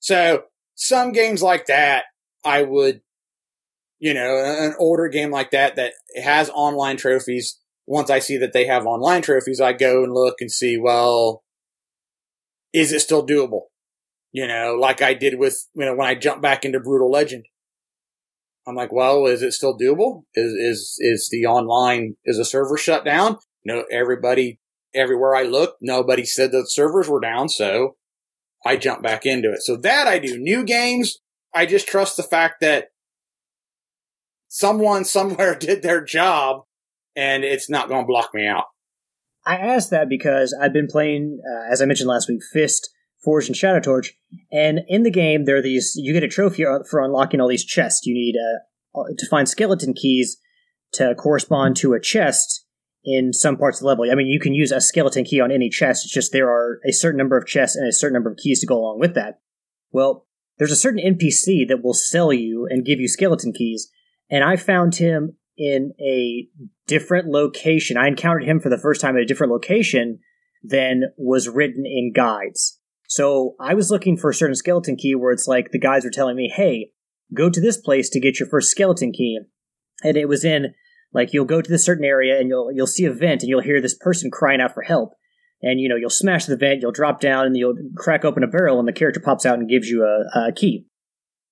So 0.01 0.45
some 0.75 1.13
games 1.13 1.43
like 1.43 1.67
that, 1.67 2.05
I 2.45 2.63
would, 2.63 3.03
you 3.99 4.15
know, 4.15 4.37
an 4.37 4.75
older 4.79 5.09
game 5.09 5.31
like 5.31 5.51
that 5.51 5.77
that 5.77 5.93
has 6.21 6.51
online 6.51 6.97
trophies. 6.97 7.59
Once 7.87 8.09
I 8.09 8.19
see 8.19 8.37
that 8.39 8.53
they 8.53 8.67
have 8.67 8.87
online 8.87 9.23
trophies, 9.23 9.61
I 9.61 9.73
go 9.73 10.03
and 10.03 10.13
look 10.13 10.37
and 10.41 10.51
see, 10.51 10.77
well, 10.77 11.45
is 12.73 12.93
it 12.93 13.01
still 13.01 13.27
doable? 13.27 13.63
You 14.33 14.47
know, 14.47 14.77
like 14.81 15.03
I 15.03 15.15
did 15.15 15.39
with, 15.39 15.67
you 15.75 15.85
know, 15.85 15.95
when 15.95 16.07
I 16.07 16.15
jumped 16.15 16.43
back 16.43 16.65
into 16.65 16.81
Brutal 16.81 17.11
Legend. 17.11 17.47
I'm 18.67 18.77
like, 18.77 18.93
well, 18.93 19.27
is 19.27 19.43
it 19.43 19.53
still 19.53 19.77
doable? 19.77 20.23
Is, 20.35 20.53
is, 20.53 20.97
is 20.99 21.29
the 21.33 21.47
online, 21.47 22.17
is 22.25 22.37
the 22.37 22.45
server 22.45 22.77
shut 22.77 23.05
down? 23.05 23.39
No, 23.65 23.85
everybody, 23.91 24.61
everywhere 24.95 25.35
I 25.35 25.43
looked, 25.43 25.79
nobody 25.81 26.25
said 26.25 26.53
the 26.53 26.65
servers 26.67 27.09
were 27.09 27.21
down, 27.21 27.49
so 27.49 27.97
I 28.65 28.77
jumped 28.77 29.03
back 29.03 29.27
into 29.27 29.53
it. 29.53 29.63
So 29.63 29.77
that 29.77 30.07
I 30.07 30.19
do. 30.19 30.39
New 30.39 30.65
games, 30.65 31.19
I 31.55 31.67
just 31.67 31.89
trust 31.89 32.17
the 32.17 32.23
fact 32.23 32.61
that 32.61 32.89
someone 34.49 35.05
somewhere 35.05 35.55
did 35.55 35.83
their 35.83 36.03
job 36.03 36.63
and 37.17 37.45
it's 37.45 37.69
not 37.69 37.89
going 37.89 38.05
to 38.05 38.07
block 38.07 38.31
me 38.35 38.47
out. 38.47 38.65
I 39.47 39.57
asked 39.57 39.91
that 39.91 40.09
because 40.09 40.57
I've 40.61 40.73
been 40.73 40.87
playing, 40.87 41.41
uh, 41.45 41.73
as 41.73 41.81
I 41.81 41.87
mentioned 41.87 42.09
last 42.09 42.29
week, 42.29 42.43
Fist 42.53 42.91
Forged 43.25 43.49
in 43.49 43.55
Shadow 43.55 43.81
Torch, 43.81 44.15
and 44.51 44.81
in 44.89 45.03
the 45.03 45.11
game 45.11 45.45
there 45.45 45.57
are 45.57 45.63
these. 45.63 45.93
You 45.95 46.15
get 46.15 46.23
a 46.23 46.29
trophy 46.29 46.65
for 46.89 47.05
unlocking 47.05 47.39
all 47.39 47.49
these 47.49 47.65
chests. 47.65 48.07
You 48.07 48.15
need 48.15 48.35
uh, 48.37 49.03
to 49.17 49.27
find 49.29 49.47
skeleton 49.47 49.93
keys 49.93 50.39
to 50.95 51.15
correspond 51.15 51.77
to 51.77 51.93
a 51.93 52.01
chest 52.01 52.65
in 53.05 53.33
some 53.33 53.57
parts 53.57 53.79
of 53.79 53.83
the 53.83 53.89
level. 53.89 54.05
I 54.11 54.15
mean, 54.15 54.27
you 54.27 54.41
can 54.41 54.55
use 54.55 54.73
a 54.73 54.81
skeleton 54.81 55.25
key 55.25 55.41
on 55.41 55.51
any 55.51 55.71
chest. 55.71 56.05
It's 56.05 56.13
just 56.13 56.33
there 56.33 56.51
are 56.51 56.81
a 56.87 56.93
certain 56.93 57.19
number 57.19 57.37
of 57.37 57.47
chests 57.47 57.77
and 57.77 57.89
a 57.89 57.93
certain 57.93 58.15
number 58.15 58.31
of 58.31 58.37
keys 58.37 58.61
to 58.61 58.67
go 58.67 58.79
along 58.79 59.01
with 59.01 59.15
that. 59.15 59.41
Well, 59.91 60.27
there's 60.59 60.73
a 60.73 60.77
certain 60.77 61.01
NPC 61.03 61.67
that 61.69 61.83
will 61.83 61.95
sell 61.95 62.33
you 62.33 62.67
and 62.69 62.85
give 62.85 63.01
you 63.01 63.09
skeleton 63.09 63.53
keys, 63.53 63.91
and 64.31 64.45
I 64.45 64.57
found 64.57 64.97
him 64.97 65.37
in 65.57 65.93
a 66.01 66.49
different 66.87 67.29
location. 67.29 67.97
I 67.97 68.09
encountered 68.09 68.45
him 68.45 68.61
for 68.61 68.69
the 68.69 68.79
first 68.79 69.01
time 69.01 69.17
at 69.17 69.23
a 69.23 69.27
different 69.27 69.53
location 69.53 70.19
than 70.63 71.05
was 71.17 71.49
written 71.49 71.85
in 71.87 72.13
guides. 72.15 72.79
So 73.09 73.57
I 73.59 73.75
was 73.75 73.91
looking 73.91 74.17
for 74.17 74.31
a 74.31 74.35
certain 74.35 74.55
skeleton 74.55 74.97
key 74.97 75.15
where 75.15 75.33
it's 75.33 75.49
like 75.49 75.71
the 75.71 75.79
guys 75.79 76.05
were 76.05 76.11
telling 76.11 76.37
me, 76.37 76.53
hey, 76.55 76.93
go 77.35 77.51
to 77.51 77.61
this 77.61 77.77
place 77.77 78.09
to 78.11 78.21
get 78.21 78.39
your 78.39 78.49
first 78.49 78.71
skeleton 78.71 79.13
key. 79.13 79.41
And 80.03 80.17
it 80.17 80.29
was 80.29 80.45
in 80.45 80.75
like 81.13 81.33
you'll 81.33 81.45
go 81.45 81.61
to 81.61 81.71
this 81.71 81.85
certain 81.85 82.05
area 82.05 82.39
and 82.39 82.49
you'll 82.49 82.71
you'll 82.73 82.87
see 82.87 83.05
a 83.05 83.13
vent 83.13 83.43
and 83.43 83.49
you'll 83.49 83.63
hear 83.63 83.81
this 83.81 83.97
person 83.99 84.31
crying 84.31 84.61
out 84.61 84.75
for 84.75 84.83
help. 84.83 85.15
And 85.63 85.81
you 85.81 85.89
know, 85.89 85.97
you'll 85.97 86.11
smash 86.11 86.47
the 86.47 86.57
vent, 86.57 86.81
you'll 86.81 86.93
drop 86.93 87.21
down 87.21 87.47
and 87.47 87.57
you'll 87.57 87.77
crack 87.97 88.25
open 88.25 88.43
a 88.43 88.49
barrel 88.49 88.79
and 88.79 88.89
the 88.89 88.93
character 88.93 89.21
pops 89.21 89.45
out 89.45 89.59
and 89.59 89.69
gives 89.69 89.89
you 89.89 90.05
a, 90.05 90.49
a 90.49 90.53
key. 90.53 90.87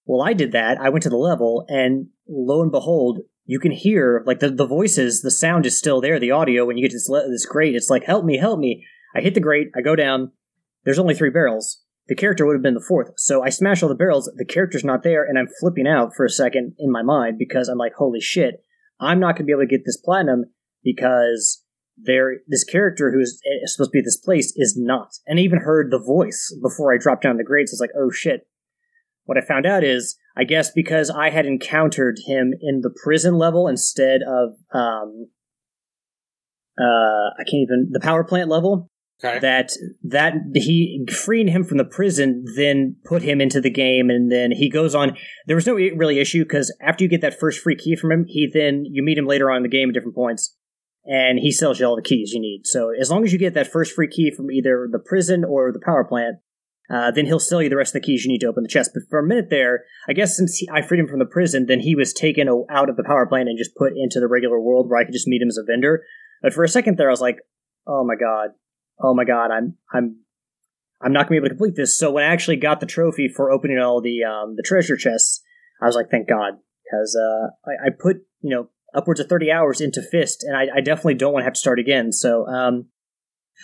Well, 0.07 0.27
I 0.27 0.33
did 0.33 0.53
that. 0.53 0.81
I 0.81 0.89
went 0.89 1.03
to 1.03 1.11
the 1.11 1.17
level 1.17 1.67
and 1.69 2.07
lo 2.29 2.63
and 2.63 2.73
behold, 2.73 3.21
you 3.45 3.59
can 3.59 3.73
hear 3.73 4.23
like 4.27 4.41
the, 4.41 4.51
the 4.51 4.67
voices, 4.67 5.23
the 5.23 5.31
sound 5.31 5.67
is 5.67 5.77
still 5.77 6.01
there, 6.01 6.19
the 6.19 6.31
audio 6.31 6.65
when 6.65 6.77
you 6.77 6.85
get 6.85 6.93
to 6.93 6.97
this, 6.97 7.11
this 7.29 7.47
grate, 7.47 7.75
it's 7.75 7.91
like, 7.91 8.05
help 8.05 8.25
me, 8.25 8.39
help 8.39 8.59
me. 8.59 8.85
I 9.15 9.21
hit 9.21 9.35
the 9.35 9.41
grate, 9.41 9.69
I 9.77 9.81
go 9.81 9.97
down, 9.97 10.33
there's 10.85 10.99
only 10.99 11.15
three 11.15 11.31
barrels. 11.31 11.83
The 12.09 12.15
character 12.15 12.47
would 12.47 12.55
have 12.55 12.63
been 12.63 12.75
the 12.75 12.81
fourth. 12.87 13.13
So 13.17 13.43
I 13.43 13.51
smash 13.51 13.83
all 13.83 13.89
the 13.89 13.95
barrels, 13.95 14.31
the 14.37 14.45
character's 14.45 14.85
not 14.85 15.03
there, 15.03 15.25
and 15.25 15.39
I'm 15.39 15.49
flipping 15.61 15.87
out 15.87 16.15
for 16.15 16.25
a 16.25 16.31
second 16.31 16.75
in 16.79 16.91
my 16.91 17.03
mind 17.03 17.39
because 17.39 17.69
I'm 17.69 17.79
like, 17.79 17.95
holy 17.95 18.21
shit, 18.21 18.63
I'm 19.01 19.21
not 19.21 19.37
going 19.37 19.45
to 19.45 19.45
be 19.45 19.53
able 19.53 19.63
to 19.63 19.67
get 19.67 19.85
this 19.85 19.97
platinum 19.97 20.47
because 20.83 21.63
there 21.97 22.37
this 22.47 22.65
character 22.65 23.13
who's 23.13 23.41
eh, 23.47 23.67
supposed 23.67 23.91
to 23.91 23.93
be 23.93 23.99
at 24.01 24.05
this 24.05 24.17
place 24.17 24.53
is 24.57 24.77
not. 24.77 25.11
And 25.27 25.39
I 25.39 25.43
even 25.43 25.61
heard 25.61 25.91
the 25.91 25.99
voice 25.99 26.55
before 26.63 26.95
I 26.95 26.99
dropped 26.99 27.23
down 27.23 27.37
the 27.37 27.45
grades. 27.45 27.73
It's 27.73 27.81
like, 27.81 27.91
oh 27.99 28.11
shit. 28.11 28.47
What 29.25 29.37
I 29.37 29.43
found 29.43 29.67
out 29.67 29.85
is, 29.85 30.17
I 30.37 30.45
guess 30.45 30.71
because 30.71 31.11
I 31.11 31.29
had 31.31 31.45
encountered 31.45 32.19
him 32.27 32.55
in 32.63 32.81
the 32.81 32.95
prison 33.05 33.35
level 33.35 33.69
instead 33.69 34.21
of 34.23 34.51
um 34.73 35.29
uh 36.79 37.35
I 37.39 37.45
can't 37.45 37.63
even 37.63 37.89
the 37.91 38.01
power 38.01 38.25
plant 38.25 38.49
level. 38.49 38.91
Okay. 39.23 39.41
That 39.41 39.73
that 40.05 40.35
he 40.55 41.05
freeing 41.11 41.49
him 41.49 41.65
from 41.65 41.79
the 41.79 41.85
prison 41.85 42.45
then 42.55 42.95
put 43.05 43.23
him 43.23 43.41
into 43.41 43.61
the 43.61 43.71
game, 43.71 44.11
and 44.11 44.31
then 44.31 44.53
he 44.53 44.71
goes 44.71 44.95
on. 44.95 45.17
There 45.47 45.57
was 45.57 45.67
no 45.67 45.75
really 45.75 46.21
issue 46.21 46.45
because 46.45 46.75
after 46.81 47.03
you 47.03 47.11
get 47.11 47.21
that 47.23 47.39
first 47.39 47.61
free 47.61 47.75
key 47.75 47.97
from 47.97 48.13
him, 48.13 48.27
he 48.29 48.49
then 48.53 48.85
you 48.85 49.03
meet 49.03 49.19
him 49.19 49.27
later 49.27 49.51
on 49.51 49.57
in 49.57 49.63
the 49.65 49.69
game 49.69 49.89
at 49.89 49.95
different 49.95 50.15
points, 50.15 50.55
and 51.05 51.41
he 51.41 51.51
sells 51.51 51.81
you 51.81 51.87
all 51.87 51.97
the 51.97 52.03
keys 52.03 52.33
you 52.33 52.41
need. 52.41 52.63
So 52.67 52.91
as 52.91 53.11
long 53.11 53.25
as 53.25 53.33
you 53.33 53.41
get 53.41 53.55
that 53.55 53.73
first 53.73 53.93
free 53.93 54.09
key 54.09 54.31
from 54.31 54.53
either 54.53 54.89
the 54.91 55.01
prison 55.01 55.45
or 55.45 55.73
the 55.73 55.83
power 55.85 56.05
plant, 56.05 56.37
uh, 56.89 57.11
then 57.11 57.27
he'll 57.27 57.41
sell 57.41 57.61
you 57.61 57.69
the 57.69 57.77
rest 57.77 57.97
of 57.97 58.01
the 58.01 58.07
keys 58.07 58.25
you 58.25 58.31
need 58.31 58.41
to 58.41 58.47
open 58.47 58.63
the 58.63 58.69
chest. 58.69 58.93
But 58.95 59.03
for 59.11 59.19
a 59.19 59.27
minute 59.27 59.51
there, 59.51 59.85
I 60.09 60.13
guess 60.13 60.37
since 60.37 60.59
he, 60.59 60.69
I 60.73 60.81
freed 60.81 61.01
him 61.01 61.09
from 61.09 61.19
the 61.19 61.27
prison, 61.27 61.67
then 61.67 61.81
he 61.81 61.97
was 61.97 62.13
taken 62.13 62.49
out 62.71 62.89
of 62.89 62.97
the 62.97 63.05
power 63.05 63.27
plant 63.27 63.49
and 63.49 63.59
just 63.59 63.75
put 63.75 63.95
into 63.97 64.21
the 64.21 64.29
regular 64.29 64.61
world 64.61 64.89
where 64.89 65.01
I 65.01 65.05
could 65.05 65.13
just 65.13 65.27
meet 65.27 65.43
him 65.43 65.49
as 65.49 65.59
a 65.59 65.65
vendor. 65.67 66.05
But 66.41 66.55
for 66.55 66.63
a 66.63 66.69
second 66.69 66.97
there, 66.97 67.09
I 67.09 67.11
was 67.11 67.21
like, 67.21 67.39
oh 67.87 68.05
my 68.05 68.15
god, 68.15 68.51
oh 69.01 69.15
my 69.15 69.25
god, 69.25 69.51
I'm 69.51 69.77
I'm 69.93 70.17
I'm 71.01 71.13
not 71.13 71.29
gonna 71.29 71.41
be 71.41 71.47
able 71.47 71.49
to 71.49 71.57
complete 71.57 71.77
this. 71.77 71.99
So 71.99 72.11
when 72.11 72.25
I 72.25 72.29
actually 72.29 72.57
got 72.57 72.81
the 72.81 72.87
trophy 72.87 73.29
for 73.29 73.51
opening 73.51 73.79
all 73.79 74.01
the 74.01 74.25
um, 74.25 74.57
the 74.57 74.63
treasure 74.63 74.97
chests, 74.97 75.43
I 75.81 75.87
was 75.87 75.95
like, 75.95 76.11
thank 76.11 76.29
God, 76.29 76.55
because 76.85 77.17
uh, 77.17 77.49
I, 77.69 77.87
I, 77.87 77.91
put 77.91 78.19
you 78.41 78.51
know 78.51 78.69
upwards 78.95 79.21
of 79.21 79.29
thirty 79.29 79.51
hours 79.51 79.81
into 79.81 80.03
Fist, 80.03 80.43
and 80.43 80.57
I, 80.57 80.79
I 80.79 80.81
definitely 80.81 81.15
don't 81.15 81.33
want 81.33 81.43
to 81.43 81.47
have 81.47 81.55
to 81.55 81.61
start 81.61 81.79
again. 81.79 82.13
So, 82.13 82.47
um, 82.47 82.87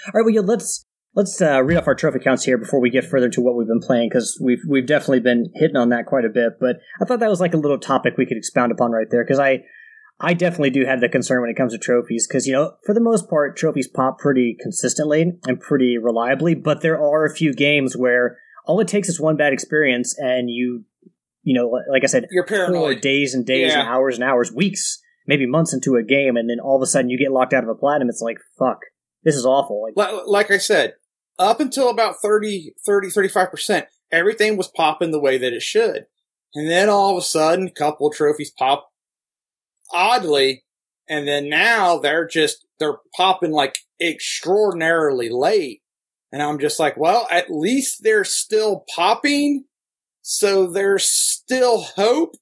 all 0.07 0.13
right, 0.15 0.25
well, 0.25 0.31
yeah, 0.31 0.41
let's 0.41 0.87
let's 1.15 1.41
uh, 1.41 1.63
read 1.63 1.77
off 1.77 1.89
our 1.89 1.95
trophy 1.95 2.19
counts 2.21 2.45
here 2.45 2.59
before 2.59 2.81
we 2.81 2.91
get 2.91 3.05
further 3.05 3.29
to 3.31 3.41
what 3.41 3.57
we've 3.57 3.69
been 3.69 3.81
playing 3.81 4.09
because 4.09 4.41
we've 4.43 4.63
we've 4.69 4.87
definitely 4.87 5.21
been 5.21 5.51
hitting 5.55 5.77
on 5.77 5.89
that 5.89 6.07
quite 6.07 6.25
a 6.25 6.31
bit. 6.31 6.55
But 6.61 6.77
I 7.01 7.05
thought 7.05 7.21
that 7.21 7.31
was 7.31 7.41
like 7.41 7.55
a 7.55 7.59
little 7.59 7.79
topic 7.79 8.15
we 8.17 8.27
could 8.27 8.37
expound 8.37 8.71
upon 8.71 8.93
right 8.93 9.09
there 9.11 9.25
because 9.25 9.41
I 9.41 9.65
I 10.21 10.33
definitely 10.35 10.71
do 10.71 10.85
have 10.87 11.01
the 11.01 11.09
concern 11.09 11.41
when 11.41 11.51
it 11.51 11.57
comes 11.57 11.73
to 11.73 11.79
trophies 11.79 12.27
because, 12.29 12.47
you 12.47 12.53
know, 12.53 12.75
for 12.87 12.95
the 12.95 13.01
most 13.01 13.29
part, 13.29 13.57
trophies 13.57 13.89
pop 13.89 14.19
pretty 14.19 14.57
consistently 14.61 15.33
and 15.47 15.61
pretty 15.61 15.99
reliably, 15.99 16.55
but 16.55 16.83
there 16.83 17.01
are 17.01 17.25
a 17.25 17.35
few 17.35 17.53
games 17.53 17.97
where 17.97 18.39
all 18.67 18.79
it 18.81 18.89
takes 18.89 19.09
is 19.09 19.21
one 19.21 19.37
bad 19.37 19.53
experience 19.53 20.15
and 20.19 20.49
you, 20.49 20.85
you 21.43 21.53
know, 21.55 21.69
like 21.91 22.05
I 22.05 22.07
said, 22.07 22.27
you're 22.31 22.47
paranoid. 22.47 23.01
days 23.01 23.35
and 23.35 23.45
days 23.45 23.73
Yeah. 23.73 23.81
and 23.81 23.89
hours 23.89 24.15
and 24.15 24.25
hours, 24.25 24.53
weeks, 24.53 25.01
maybe 25.27 25.47
months 25.47 25.75
into 25.75 25.97
a 25.97 26.03
game, 26.03 26.37
and 26.37 26.49
then 26.49 26.61
all 26.63 26.77
of 26.77 26.83
a 26.83 26.87
sudden 26.87 27.11
you 27.11 27.19
get 27.19 27.33
locked 27.33 27.53
out 27.53 27.65
of 27.65 27.69
a 27.69 27.75
platinum. 27.75 28.09
It's 28.09 28.23
like, 28.23 28.39
fuck, 28.59 28.79
this 29.25 29.35
is 29.35 29.45
awful. 29.45 29.83
Like, 29.83 29.97
Li- 30.13 30.23
Like 30.27 30.51
I 30.51 30.59
said, 30.59 30.95
up 31.39 31.59
until 31.61 31.91
about 31.91 32.15
30, 32.23 32.75
30, 32.87 33.09
35%, 33.09 33.87
everything 34.13 34.57
was 34.57 34.69
popping 34.69 35.11
the 35.11 35.21
way 35.21 35.37
that 35.39 35.53
it 35.53 35.63
should. 35.63 36.07
And 36.55 36.71
then 36.71 36.89
all 36.89 37.11
of 37.11 37.19
a 37.19 37.27
sudden, 37.27 37.67
a 37.67 37.71
couple 37.73 38.07
of 38.07 38.15
trophies 38.15 38.53
pop 38.57 38.91
oddly. 39.93 40.65
And 41.09 41.29
then 41.29 41.49
now 41.49 41.99
they're 41.99 42.27
just, 42.27 42.67
they're 42.79 42.99
popping 43.17 43.51
like 43.53 43.77
extraordinarily 44.01 45.29
late. 45.29 45.83
And 46.33 46.43
I'm 46.43 46.59
just 46.59 46.81
like, 46.81 46.97
well, 46.97 47.29
at 47.31 47.51
least 47.51 48.03
they're 48.03 48.25
still 48.25 48.85
popping. 48.95 49.65
So 50.23 50.67
there's 50.67 51.05
still 51.05 51.83
hope. 51.83 52.35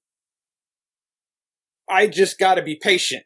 I 1.90 2.06
just 2.06 2.38
gotta 2.38 2.62
be 2.62 2.78
patient. 2.80 3.24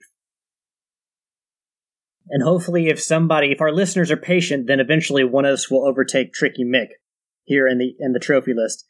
And 2.28 2.42
hopefully, 2.42 2.88
if 2.88 3.00
somebody, 3.00 3.52
if 3.52 3.61
our 3.61 3.73
listeners 3.73 4.11
are 4.11 4.16
patient, 4.16 4.66
then 4.66 4.80
eventually 4.80 5.23
one 5.23 5.44
of 5.44 5.52
us 5.52 5.70
will 5.70 5.87
overtake 5.87 6.32
Tricky 6.32 6.64
Mick 6.64 6.88
here 7.44 7.68
in 7.68 7.78
the 7.78 7.94
in 8.00 8.12
the 8.12 8.18
trophy 8.18 8.52
list. 8.54 8.85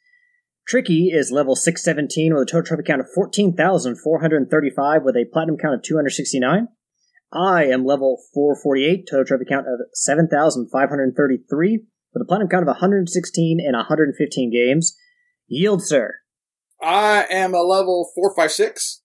Tricky 0.66 1.10
is 1.12 1.30
level 1.30 1.54
617 1.54 2.34
with 2.34 2.42
a 2.42 2.46
total 2.46 2.64
trophy 2.66 2.82
count 2.82 3.00
of 3.00 3.06
14,435 3.14 5.02
with 5.04 5.14
a 5.14 5.26
platinum 5.32 5.56
count 5.56 5.74
of 5.74 5.82
269. 5.82 6.66
I 7.32 7.64
am 7.66 7.84
level 7.84 8.18
448, 8.34 9.06
total 9.08 9.24
trophy 9.24 9.44
count 9.48 9.68
of 9.68 9.78
7,533 9.92 11.84
with 12.12 12.20
a 12.20 12.24
platinum 12.24 12.48
count 12.48 12.62
of 12.62 12.68
116 12.68 13.60
and 13.64 13.76
115 13.76 14.50
games. 14.50 14.96
Yield, 15.46 15.84
sir. 15.84 16.16
I 16.82 17.26
am 17.30 17.54
a 17.54 17.62
level 17.62 18.10
456 18.16 19.02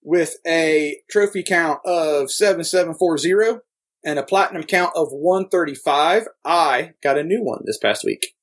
with 0.00 0.36
a 0.46 0.98
trophy 1.10 1.42
count 1.42 1.80
of 1.84 2.30
7740 2.30 3.62
and 4.04 4.20
a 4.20 4.22
platinum 4.22 4.62
count 4.62 4.92
of 4.94 5.08
135. 5.10 6.28
I 6.44 6.92
got 7.02 7.18
a 7.18 7.24
new 7.24 7.42
one 7.42 7.62
this 7.64 7.78
past 7.78 8.04
week. 8.04 8.33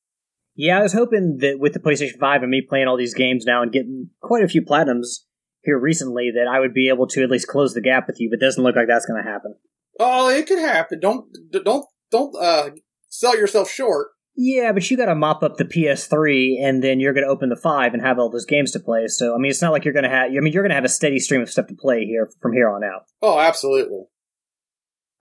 Yeah, 0.55 0.79
I 0.79 0.81
was 0.81 0.93
hoping 0.93 1.37
that 1.39 1.59
with 1.59 1.73
the 1.73 1.79
PlayStation 1.79 2.19
5 2.19 2.41
and 2.41 2.51
me 2.51 2.61
playing 2.67 2.87
all 2.87 2.97
these 2.97 3.13
games 3.13 3.45
now 3.45 3.61
and 3.61 3.71
getting 3.71 4.09
quite 4.21 4.43
a 4.43 4.47
few 4.47 4.61
platinums 4.61 5.19
here 5.63 5.79
recently, 5.79 6.31
that 6.35 6.47
I 6.47 6.59
would 6.59 6.73
be 6.73 6.89
able 6.89 7.07
to 7.07 7.23
at 7.23 7.29
least 7.29 7.47
close 7.47 7.73
the 7.73 7.81
gap 7.81 8.07
with 8.07 8.19
you, 8.19 8.29
but 8.29 8.41
it 8.41 8.45
doesn't 8.45 8.63
look 8.63 8.75
like 8.75 8.87
that's 8.87 9.05
going 9.05 9.23
to 9.23 9.29
happen. 9.29 9.55
Oh, 9.99 10.29
it 10.29 10.47
could 10.47 10.59
happen. 10.59 10.99
Don't, 10.99 11.25
don't, 11.51 11.85
don't, 12.09 12.35
uh, 12.35 12.71
sell 13.09 13.37
yourself 13.37 13.69
short. 13.69 14.09
Yeah, 14.35 14.71
but 14.71 14.89
you 14.89 14.97
got 14.97 15.05
to 15.05 15.15
mop 15.15 15.43
up 15.43 15.57
the 15.57 15.65
PS3, 15.65 16.63
and 16.63 16.83
then 16.83 16.99
you're 16.99 17.13
going 17.13 17.25
to 17.25 17.29
open 17.29 17.49
the 17.49 17.55
5 17.55 17.93
and 17.93 18.01
have 18.01 18.17
all 18.17 18.29
those 18.29 18.45
games 18.45 18.71
to 18.71 18.79
play. 18.79 19.07
So, 19.07 19.35
I 19.35 19.37
mean, 19.37 19.51
it's 19.51 19.61
not 19.61 19.71
like 19.71 19.83
you're 19.83 19.93
going 19.93 20.03
to 20.03 20.09
have, 20.09 20.31
I 20.31 20.39
mean, 20.39 20.53
you're 20.53 20.63
going 20.63 20.71
to 20.71 20.75
have 20.75 20.85
a 20.85 20.89
steady 20.89 21.19
stream 21.19 21.41
of 21.41 21.51
stuff 21.51 21.67
to 21.67 21.75
play 21.75 22.05
here 22.05 22.29
from 22.41 22.53
here 22.53 22.69
on 22.69 22.83
out. 22.83 23.03
Oh, 23.21 23.39
absolutely. 23.39 24.03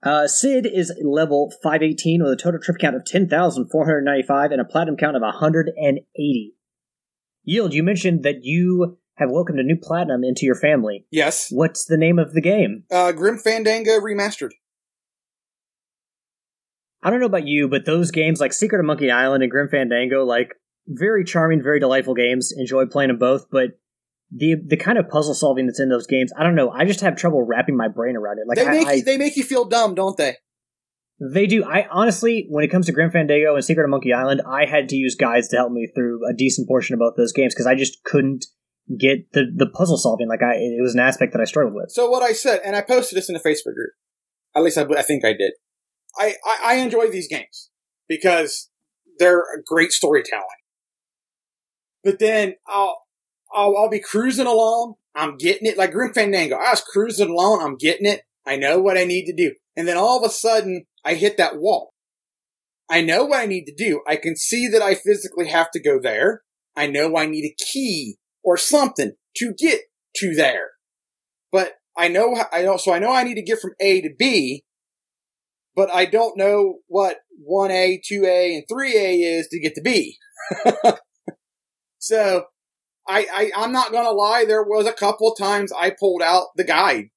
Uh, 0.03 0.27
Sid 0.27 0.65
is 0.65 0.91
level 1.03 1.51
518 1.61 2.23
with 2.23 2.33
a 2.33 2.35
total 2.35 2.59
trip 2.59 2.77
count 2.79 2.95
of 2.95 3.05
10,495 3.05 4.51
and 4.51 4.59
a 4.59 4.65
platinum 4.65 4.97
count 4.97 5.15
of 5.15 5.21
180. 5.21 6.55
Yield, 7.43 7.73
you 7.73 7.83
mentioned 7.83 8.23
that 8.23 8.43
you 8.43 8.97
have 9.15 9.29
welcomed 9.29 9.59
a 9.59 9.63
new 9.63 9.77
platinum 9.79 10.23
into 10.23 10.45
your 10.45 10.55
family. 10.55 11.05
Yes. 11.11 11.49
What's 11.51 11.85
the 11.85 11.97
name 11.97 12.17
of 12.17 12.33
the 12.33 12.41
game? 12.41 12.83
Uh, 12.91 13.11
Grim 13.11 13.37
Fandango 13.37 13.99
remastered. 13.99 14.51
I 17.03 17.09
don't 17.09 17.19
know 17.19 17.27
about 17.27 17.47
you, 17.47 17.67
but 17.67 17.85
those 17.85 18.11
games 18.11 18.39
like 18.39 18.53
Secret 18.53 18.79
of 18.79 18.85
Monkey 18.85 19.11
Island 19.11 19.43
and 19.43 19.51
Grim 19.51 19.69
Fandango, 19.69 20.23
like 20.23 20.53
very 20.87 21.23
charming, 21.23 21.61
very 21.61 21.79
delightful 21.79 22.13
games. 22.13 22.51
Enjoy 22.55 22.85
playing 22.85 23.09
them 23.09 23.17
both, 23.17 23.47
but 23.51 23.71
the 24.31 24.55
the 24.65 24.77
kind 24.77 24.97
of 24.97 25.09
puzzle 25.09 25.33
solving 25.33 25.67
that's 25.67 25.79
in 25.79 25.89
those 25.89 26.07
games, 26.07 26.31
I 26.37 26.43
don't 26.43 26.55
know. 26.55 26.69
I 26.69 26.85
just 26.85 27.01
have 27.01 27.15
trouble 27.15 27.43
wrapping 27.43 27.75
my 27.75 27.87
brain 27.87 28.15
around 28.15 28.39
it. 28.39 28.47
Like 28.47 28.57
they 28.57 28.65
I, 28.65 28.71
make 28.71 28.87
I- 28.87 28.93
you, 28.93 29.03
they 29.03 29.17
make 29.17 29.35
you 29.37 29.43
feel 29.43 29.65
dumb, 29.65 29.95
don't 29.95 30.17
they? 30.17 30.37
They 31.19 31.45
do. 31.45 31.63
I 31.63 31.85
honestly, 31.91 32.47
when 32.49 32.63
it 32.63 32.69
comes 32.69 32.87
to 32.87 32.91
Grim 32.91 33.11
Fandango 33.11 33.53
and 33.53 33.63
Secret 33.63 33.83
of 33.83 33.91
Monkey 33.91 34.11
Island, 34.11 34.41
I 34.47 34.65
had 34.65 34.89
to 34.89 34.95
use 34.95 35.13
guides 35.13 35.49
to 35.49 35.57
help 35.57 35.71
me 35.71 35.87
through 35.93 36.27
a 36.27 36.33
decent 36.33 36.67
portion 36.67 36.95
of 36.95 36.99
both 36.99 37.13
those 37.15 37.31
games 37.31 37.53
because 37.53 37.67
I 37.67 37.75
just 37.75 38.03
couldn't 38.03 38.45
get 38.99 39.31
the 39.33 39.43
the 39.55 39.67
puzzle 39.67 39.97
solving. 39.97 40.27
Like 40.27 40.41
I, 40.41 40.55
it 40.55 40.81
was 40.81 40.95
an 40.95 40.99
aspect 40.99 41.33
that 41.33 41.41
I 41.41 41.45
struggled 41.45 41.75
with. 41.75 41.91
So 41.91 42.09
what 42.09 42.23
I 42.23 42.33
said, 42.33 42.61
and 42.65 42.75
I 42.75 42.81
posted 42.81 43.17
this 43.17 43.29
in 43.29 43.33
the 43.33 43.39
Facebook 43.39 43.75
group. 43.75 43.91
At 44.55 44.63
least 44.63 44.77
I, 44.77 44.83
I 44.97 45.03
think 45.03 45.23
I 45.23 45.33
did. 45.33 45.53
I, 46.17 46.33
I, 46.45 46.59
I 46.63 46.73
enjoy 46.75 47.07
these 47.07 47.27
games 47.27 47.69
because 48.09 48.69
they're 49.19 49.41
a 49.41 49.61
great 49.65 49.91
storytelling. 49.91 50.45
But 52.03 52.19
then 52.19 52.55
I'll, 52.67 53.00
I'll, 53.53 53.75
I'll 53.77 53.89
be 53.89 53.99
cruising 53.99 54.47
along. 54.47 54.95
I'm 55.15 55.37
getting 55.37 55.67
it 55.67 55.77
like 55.77 55.91
Grim 55.91 56.13
Fandango. 56.13 56.55
I 56.55 56.71
was 56.71 56.81
cruising 56.81 57.29
along. 57.29 57.61
I'm 57.61 57.75
getting 57.75 58.05
it. 58.05 58.21
I 58.45 58.55
know 58.55 58.79
what 58.79 58.97
I 58.97 59.03
need 59.03 59.25
to 59.25 59.35
do. 59.35 59.53
And 59.75 59.87
then 59.87 59.97
all 59.97 60.17
of 60.17 60.29
a 60.29 60.33
sudden 60.33 60.85
I 61.03 61.15
hit 61.15 61.37
that 61.37 61.57
wall. 61.57 61.93
I 62.89 63.01
know 63.01 63.25
what 63.25 63.39
I 63.39 63.45
need 63.45 63.65
to 63.65 63.73
do. 63.73 64.01
I 64.07 64.17
can 64.17 64.35
see 64.35 64.67
that 64.67 64.81
I 64.81 64.95
physically 64.95 65.47
have 65.47 65.71
to 65.71 65.81
go 65.81 65.99
there. 66.01 66.41
I 66.75 66.87
know 66.87 67.17
I 67.17 67.25
need 67.25 67.45
a 67.45 67.63
key 67.63 68.17
or 68.43 68.57
something 68.57 69.13
to 69.37 69.53
get 69.57 69.81
to 70.17 70.33
there. 70.33 70.71
But 71.51 71.73
I 71.97 72.07
know, 72.07 72.35
I 72.51 72.63
know, 72.63 72.77
so 72.77 72.93
I 72.93 72.99
know 72.99 73.11
I 73.13 73.23
need 73.23 73.35
to 73.35 73.43
get 73.43 73.59
from 73.59 73.73
A 73.79 74.01
to 74.01 74.09
B, 74.17 74.63
but 75.75 75.93
I 75.93 76.05
don't 76.05 76.37
know 76.37 76.79
what 76.87 77.17
1A, 77.49 77.99
2A, 78.09 78.55
and 78.55 78.63
3A 78.71 79.39
is 79.39 79.47
to 79.49 79.59
get 79.59 79.75
to 79.75 79.81
B. 79.81 80.17
so 81.97 82.45
I, 83.11 83.27
I, 83.33 83.51
I'm 83.57 83.73
not 83.73 83.91
gonna 83.91 84.11
lie, 84.11 84.45
there 84.45 84.63
was 84.63 84.87
a 84.87 84.93
couple 84.93 85.35
times 85.35 85.73
I 85.77 85.89
pulled 85.89 86.21
out 86.21 86.47
the 86.55 86.63
guide. 86.63 87.09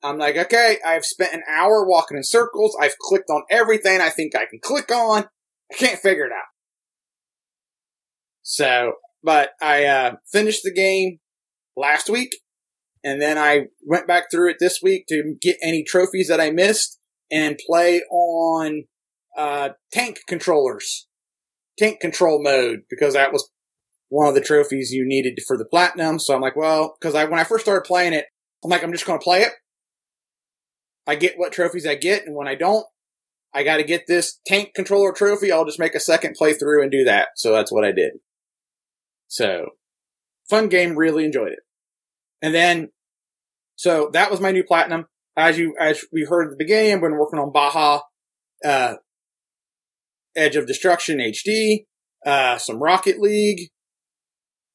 I'm 0.00 0.16
like, 0.16 0.36
okay, 0.36 0.78
I've 0.86 1.04
spent 1.04 1.34
an 1.34 1.42
hour 1.50 1.84
walking 1.86 2.16
in 2.16 2.22
circles. 2.22 2.76
I've 2.80 2.98
clicked 2.98 3.28
on 3.28 3.42
everything 3.50 4.00
I 4.00 4.08
think 4.08 4.36
I 4.36 4.46
can 4.46 4.60
click 4.62 4.92
on. 4.92 5.24
I 5.72 5.74
can't 5.76 5.98
figure 5.98 6.26
it 6.26 6.32
out. 6.32 6.46
So, 8.42 8.94
but 9.22 9.50
I, 9.60 9.84
uh, 9.84 10.14
finished 10.30 10.62
the 10.62 10.72
game 10.72 11.18
last 11.76 12.08
week 12.08 12.30
and 13.02 13.20
then 13.20 13.36
I 13.36 13.66
went 13.84 14.06
back 14.06 14.30
through 14.30 14.50
it 14.50 14.58
this 14.60 14.78
week 14.80 15.06
to 15.08 15.34
get 15.40 15.56
any 15.60 15.82
trophies 15.82 16.28
that 16.28 16.40
I 16.40 16.50
missed 16.50 17.00
and 17.32 17.58
play 17.66 18.02
on, 18.10 18.84
uh, 19.36 19.70
tank 19.90 20.20
controllers, 20.28 21.08
tank 21.78 21.98
control 22.00 22.40
mode 22.40 22.82
because 22.88 23.14
that 23.14 23.32
was 23.32 23.50
one 24.12 24.28
of 24.28 24.34
the 24.34 24.42
trophies 24.42 24.92
you 24.92 25.06
needed 25.06 25.38
for 25.46 25.56
the 25.56 25.64
platinum. 25.64 26.18
So 26.18 26.34
I'm 26.34 26.42
like, 26.42 26.54
well, 26.54 26.98
cause 27.00 27.14
I, 27.14 27.24
when 27.24 27.40
I 27.40 27.44
first 27.44 27.64
started 27.64 27.86
playing 27.86 28.12
it, 28.12 28.26
I'm 28.62 28.68
like, 28.68 28.84
I'm 28.84 28.92
just 28.92 29.06
going 29.06 29.18
to 29.18 29.24
play 29.24 29.40
it. 29.40 29.52
I 31.06 31.14
get 31.14 31.38
what 31.38 31.50
trophies 31.50 31.86
I 31.86 31.94
get. 31.94 32.26
And 32.26 32.36
when 32.36 32.46
I 32.46 32.54
don't, 32.54 32.84
I 33.54 33.62
got 33.62 33.78
to 33.78 33.84
get 33.84 34.06
this 34.06 34.38
tank 34.46 34.72
controller 34.74 35.12
trophy. 35.12 35.50
I'll 35.50 35.64
just 35.64 35.78
make 35.78 35.94
a 35.94 36.00
second 36.00 36.36
playthrough 36.38 36.82
and 36.82 36.92
do 36.92 37.04
that. 37.04 37.28
So 37.36 37.52
that's 37.52 37.72
what 37.72 37.86
I 37.86 37.92
did. 37.92 38.12
So 39.28 39.70
fun 40.50 40.68
game. 40.68 40.98
Really 40.98 41.24
enjoyed 41.24 41.52
it. 41.52 41.60
And 42.42 42.54
then, 42.54 42.90
so 43.76 44.10
that 44.12 44.30
was 44.30 44.42
my 44.42 44.50
new 44.50 44.62
platinum. 44.62 45.06
As 45.38 45.58
you, 45.58 45.74
as 45.80 46.04
we 46.12 46.26
heard 46.28 46.44
at 46.44 46.50
the 46.50 46.62
beginning, 46.62 46.92
I've 46.92 47.00
been 47.00 47.16
working 47.16 47.38
on 47.38 47.50
Baja, 47.50 48.00
uh, 48.62 48.96
Edge 50.36 50.56
of 50.56 50.66
Destruction 50.66 51.18
HD, 51.18 51.86
uh, 52.26 52.58
some 52.58 52.82
Rocket 52.82 53.18
League, 53.18 53.70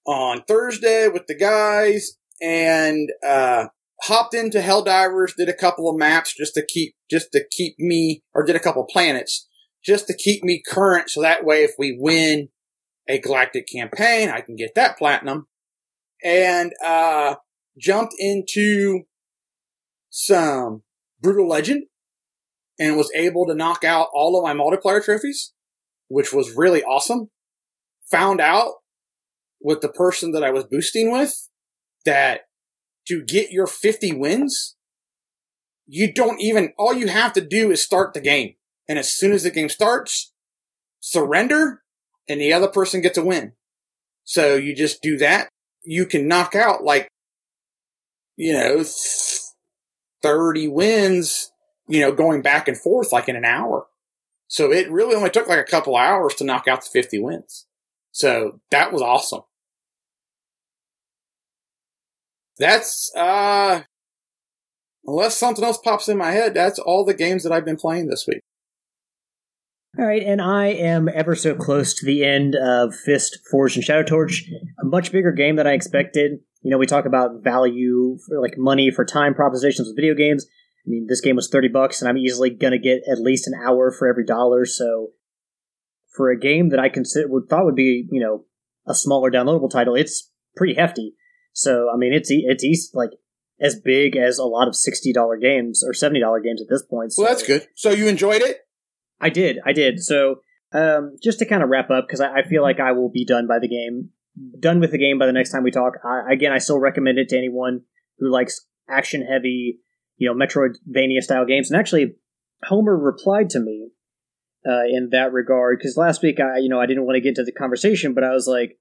on 0.08 0.44
Thursday 0.48 1.08
with 1.08 1.28
the 1.28 1.36
guys 1.36 2.14
and 2.42 3.10
uh, 3.28 3.66
hopped 4.04 4.34
into 4.34 4.60
Helldivers, 4.60 5.36
did 5.36 5.50
a 5.50 5.54
couple 5.54 5.90
of 5.90 5.98
maps 5.98 6.34
just 6.36 6.54
to 6.54 6.66
keep 6.66 6.96
just 7.12 7.32
to 7.34 7.44
keep 7.52 7.76
me 7.78 8.24
or 8.34 8.44
did 8.44 8.56
a 8.56 8.60
couple 8.60 8.84
of 8.84 8.90
planets 8.90 9.48
just 9.84 10.08
to 10.08 10.16
keep 10.16 10.44
me 10.44 10.62
current 10.68 11.10
so 11.10 11.22
that 11.22 11.46
way 11.46 11.64
if 11.64 11.72
we 11.78 11.98
win 12.00 12.50
a 13.08 13.20
galactic 13.20 13.66
campaign, 13.74 14.30
I 14.30 14.42
can 14.42 14.56
get 14.56 14.76
that 14.76 14.98
platinum. 14.98 15.48
And 16.24 16.74
uh 16.86 17.36
jumped 17.80 18.16
into 18.18 19.04
some 20.10 20.84
Brutal 21.22 21.48
Legend 21.48 21.84
and 22.80 22.98
was 22.98 23.12
able 23.16 23.46
to 23.46 23.56
knock 23.56 23.84
out 23.84 24.08
all 24.14 24.38
of 24.38 24.44
my 24.44 24.54
multiplayer 24.54 25.04
trophies, 25.04 25.54
which 26.08 26.34
was 26.34 26.56
really 26.56 26.84
awesome. 26.84 27.30
Found 28.12 28.42
out 28.42 28.74
with 29.62 29.82
the 29.82 29.90
person 29.90 30.32
that 30.32 30.44
I 30.44 30.52
was 30.52 30.64
boosting 30.64 31.12
with 31.12 31.50
that 32.06 32.42
to 33.08 33.24
get 33.24 33.52
your 33.52 33.68
50 33.68 34.14
wins, 34.14 34.76
you 35.86 36.12
don't 36.12 36.42
even, 36.42 36.74
all 36.78 36.94
you 36.94 37.08
have 37.08 37.34
to 37.34 37.42
do 37.42 37.72
is 37.72 37.84
start 37.84 38.14
the 38.14 38.22
game. 38.22 38.56
And 38.90 39.00
as 39.00 39.14
soon 39.14 39.32
as 39.32 39.44
the 39.44 39.52
game 39.52 39.70
starts, 39.70 40.34
surrender 41.00 41.84
and 42.28 42.42
the 42.42 42.54
other 42.54 42.68
person 42.68 43.02
gets 43.02 43.18
a 43.18 43.24
win. 43.24 43.54
So 44.24 44.56
you 44.56 44.76
just 44.76 45.02
do 45.02 45.18
that. 45.18 45.50
You 45.84 46.06
can 46.06 46.28
knock 46.28 46.56
out 46.56 46.84
like, 46.84 47.08
you 48.36 48.54
know, 48.54 48.84
30 50.22 50.68
wins, 50.68 51.52
you 51.88 52.02
know, 52.02 52.12
going 52.12 52.42
back 52.42 52.68
and 52.68 52.78
forth 52.78 53.12
like 53.12 53.30
in 53.30 53.36
an 53.36 53.46
hour. 53.46 53.88
So 54.48 54.72
it 54.72 54.92
really 54.92 55.16
only 55.16 55.30
took 55.30 55.48
like 55.48 55.60
a 55.60 55.70
couple 55.70 55.96
hours 55.96 56.36
to 56.36 56.44
knock 56.44 56.68
out 56.68 56.82
the 56.82 56.90
50 56.92 57.20
wins. 57.20 57.66
So 58.12 58.60
that 58.72 58.92
was 58.92 59.02
awesome. 59.02 59.42
That's, 62.60 63.12
uh, 63.16 63.82
unless 65.06 65.38
something 65.38 65.64
else 65.64 65.78
pops 65.78 66.10
in 66.10 66.18
my 66.18 66.32
head, 66.32 66.54
that's 66.54 66.80
all 66.80 67.06
the 67.06 67.14
games 67.14 67.44
that 67.44 67.52
I've 67.52 67.66
been 67.66 67.78
playing 67.78 68.08
this 68.08 68.26
week. 68.28 68.42
All 70.00 70.06
right, 70.06 70.22
and 70.22 70.42
I 70.42 70.68
am 70.68 71.10
ever 71.12 71.34
so 71.34 71.56
close 71.56 71.96
to 71.96 72.06
the 72.06 72.24
end 72.24 72.56
of 72.56 72.94
Fist 72.94 73.40
Forged 73.50 73.78
in 73.78 73.82
Shadow 73.82 74.04
Torch. 74.04 74.48
A 74.80 74.86
much 74.86 75.12
bigger 75.12 75.32
game 75.32 75.56
than 75.56 75.66
I 75.66 75.74
expected. 75.74 76.40
You 76.62 76.70
know, 76.70 76.78
we 76.78 76.86
talk 76.86 77.06
about 77.06 77.44
value, 77.44 78.18
for, 78.28 78.40
like 78.40 78.58
money 78.58 78.92
for 78.92 79.06
time 79.06 79.34
propositions 79.34 79.88
with 79.88 79.96
video 79.96 80.14
games. 80.14 80.46
I 80.86 80.90
mean, 80.90 81.08
this 81.10 81.22
game 81.22 81.36
was 81.36 81.50
30 81.50 81.70
bucks, 81.70 82.00
and 82.00 82.08
I'm 82.08 82.18
easily 82.18 82.52
to 82.56 82.78
get 82.78 83.02
at 83.12 83.20
least 83.20 83.48
an 83.48 83.54
hour 83.56 83.92
for 83.92 84.08
every 84.08 84.24
dollar. 84.24 84.66
So, 84.66 85.14
for 86.16 86.30
a 86.30 86.40
game 86.40 86.70
that 86.70 86.80
I 86.80 86.90
consider 86.90 87.28
would 87.30 87.50
thought 87.50 87.66
would 87.66 87.76
be, 87.76 88.08
you 88.12 88.22
know, 88.22 88.46
a 88.88 88.94
smaller 88.94 89.32
downloadable 89.32 89.70
title, 89.70 89.96
it's 89.96 90.32
pretty 90.56 90.76
hefty. 90.76 91.16
So 91.58 91.90
I 91.92 91.98
mean, 91.98 92.14
it's 92.14 92.30
it's 92.32 92.92
like 92.94 93.10
as 93.60 93.80
big 93.80 94.16
as 94.16 94.38
a 94.38 94.46
lot 94.46 94.68
of 94.68 94.76
sixty 94.76 95.12
dollar 95.12 95.38
games 95.38 95.84
or 95.84 95.92
seventy 95.92 96.20
dollar 96.20 96.40
games 96.40 96.62
at 96.62 96.70
this 96.70 96.84
point. 96.84 97.14
So. 97.14 97.24
Well, 97.24 97.32
that's 97.32 97.46
good. 97.46 97.68
So 97.74 97.90
you 97.90 98.08
enjoyed 98.08 98.44
it? 98.44 98.60
I 99.20 99.30
did. 99.30 99.58
I 99.66 99.74
did. 99.74 100.00
So 100.00 100.42
um, 100.72 101.16
just 101.24 101.40
to 101.40 101.48
kind 101.48 101.64
of 101.64 101.70
wrap 101.70 101.90
up, 101.90 102.06
because 102.08 102.22
I, 102.22 102.40
I, 102.40 102.44
feel 102.48 102.62
like 102.62 102.80
I 102.80 102.92
will 102.92 103.10
be 103.10 103.26
done 103.26 103.48
by 103.48 103.58
the 103.58 103.68
game, 103.68 104.10
done 104.60 104.80
with 104.80 104.92
the 104.92 105.00
game 105.00 105.18
by 105.18 105.26
the 105.26 105.32
next 105.32 105.50
time 105.50 105.64
we 105.64 105.72
talk. 105.72 105.94
I, 106.04 106.32
again, 106.32 106.52
I 106.52 106.60
still 106.60 106.78
recommend 106.78 107.18
it 107.18 107.30
to 107.30 107.38
anyone 107.38 107.82
who 108.20 108.30
likes 108.30 108.68
action 108.88 109.26
heavy, 109.26 109.80
you 110.18 110.30
know, 110.30 110.36
Metroidvania 110.36 111.22
style 111.22 111.46
games. 111.46 111.72
And 111.72 111.80
actually, 111.80 112.18
Homer 112.66 112.96
replied 112.96 113.50
to 113.52 113.60
me 113.60 113.90
uh, 114.68 114.84
in 114.92 115.10
that 115.12 115.34
regard 115.34 115.80
because 115.80 115.98
last 115.98 116.22
week 116.22 116.40
I, 116.40 116.60
you 116.60 116.70
know, 116.70 116.80
I 116.80 116.86
didn't 116.86 117.06
want 117.06 117.16
to 117.16 117.22
get 117.22 117.30
into 117.30 117.44
the 117.44 117.52
conversation, 117.52 118.14
but 118.14 118.24
I 118.24 118.34
was 118.34 118.46
like, 118.46 118.78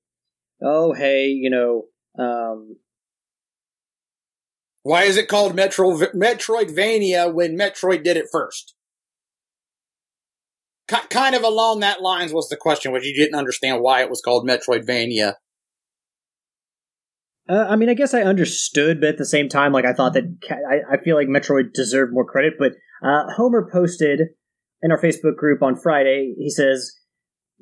oh, 0.63 0.93
hey, 0.93 1.29
you 1.29 1.49
know, 1.49 1.85
um, 2.19 2.77
Why 4.83 5.03
is 5.03 5.17
it 5.17 5.27
called 5.27 5.57
Metro 5.57 5.99
Metroidvania 6.15 7.33
when 7.35 7.59
Metroid 7.59 8.05
did 8.05 8.17
it 8.17 8.27
first? 8.31 8.75
K- 10.89 11.09
kind 11.11 11.35
of 11.35 11.43
along 11.43 11.81
that 11.81 12.01
lines 12.01 12.33
was 12.33 12.49
the 12.49 12.57
question, 12.57 12.93
which 12.93 13.05
you 13.05 13.13
didn't 13.13 13.39
understand 13.39 13.83
why 13.83 14.03
it 14.03 14.11
was 14.11 14.23
called 14.25 14.49
Metroidvania. 14.49 15.35
Uh, 17.49 17.67
I 17.69 17.77
mean, 17.77 17.89
I 17.89 17.95
guess 17.95 18.15
I 18.15 18.23
understood, 18.23 19.01
but 19.01 19.11
at 19.11 19.19
the 19.19 19.25
same 19.25 19.49
time, 19.49 19.73
like 19.73 19.85
I 19.85 19.93
thought 19.93 20.15
that 20.15 20.25
I, 20.51 20.95
I 20.95 21.03
feel 21.03 21.17
like 21.17 21.29
Metroid 21.29 21.73
deserved 21.73 22.13
more 22.13 22.25
credit. 22.25 22.55
But 22.59 22.73
uh, 23.05 23.25
Homer 23.37 23.69
posted 23.73 24.21
in 24.83 24.91
our 24.91 25.01
Facebook 25.01 25.37
group 25.37 25.63
on 25.63 25.77
Friday. 25.77 26.35
He 26.39 26.51
says 26.51 26.93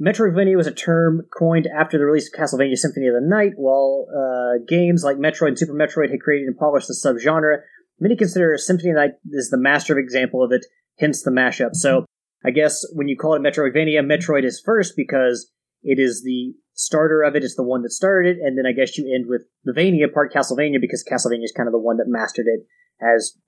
Metroidvania 0.01 0.57
was 0.57 0.67
a 0.67 0.75
term 0.75 1.23
coined 1.37 1.69
after 1.69 1.99
the 1.99 2.05
release 2.05 2.29
of 2.29 2.39
Castlevania 2.39 2.77
Symphony 2.77 3.07
of 3.07 3.15
the 3.15 3.21
Night, 3.21 3.53
while 3.57 4.07
uh, 4.11 4.59
games 4.67 5.05
like 5.05 5.17
Metroid 5.17 5.49
and 5.49 5.59
Super 5.59 5.75
Metroid 5.75 6.11
had 6.11 6.21
created 6.21 6.49
and 6.49 6.57
polished 6.57 6.89
the 6.89 6.95
subgenre. 6.95 7.59
Many 8.01 8.17
consider 8.17 8.57
Symphony 8.59 8.91
of 8.91 8.97
the 8.97 9.01
Night 9.01 9.13
is 9.31 9.51
the 9.51 9.59
master 9.59 9.99
example 9.99 10.43
of 10.43 10.51
it, 10.51 10.67
hence 10.99 11.23
the 11.23 11.31
mashup. 11.31 11.75
So 11.75 12.07
I 12.45 12.51
guess 12.51 12.85
when 12.93 13.09
you 13.09 13.17
call 13.17 13.35
it 13.35 13.43
Metroidvania, 13.43 14.05
Metroid 14.05 14.45
is 14.45 14.61
first 14.65 14.95
because 14.97 15.51
it 15.83 16.01
is 16.01 16.23
the 16.25 16.55
starter 16.75 17.23
of 17.23 17.37
it, 17.37 17.45
it's 17.45 17.55
the 17.55 17.63
one 17.63 17.83
that 17.83 17.93
started 17.93 18.37
it, 18.37 18.41
and 18.43 18.59
then 18.59 18.67
I 18.67 18.73
guess 18.73 18.99
you 18.99 19.13
end 19.15 19.27
with 19.29 19.45
the 19.65 19.73
Vania 19.73 20.09
part 20.13 20.33
Castlevania 20.33 20.81
because 20.81 21.05
Castlevania 21.05 21.45
is 21.45 21.55
kind 21.57 21.69
of 21.69 21.73
the 21.73 21.79
one 21.79 21.99
that 21.99 22.07
mastered 22.09 22.47
it 22.47 22.67
as 23.01 23.39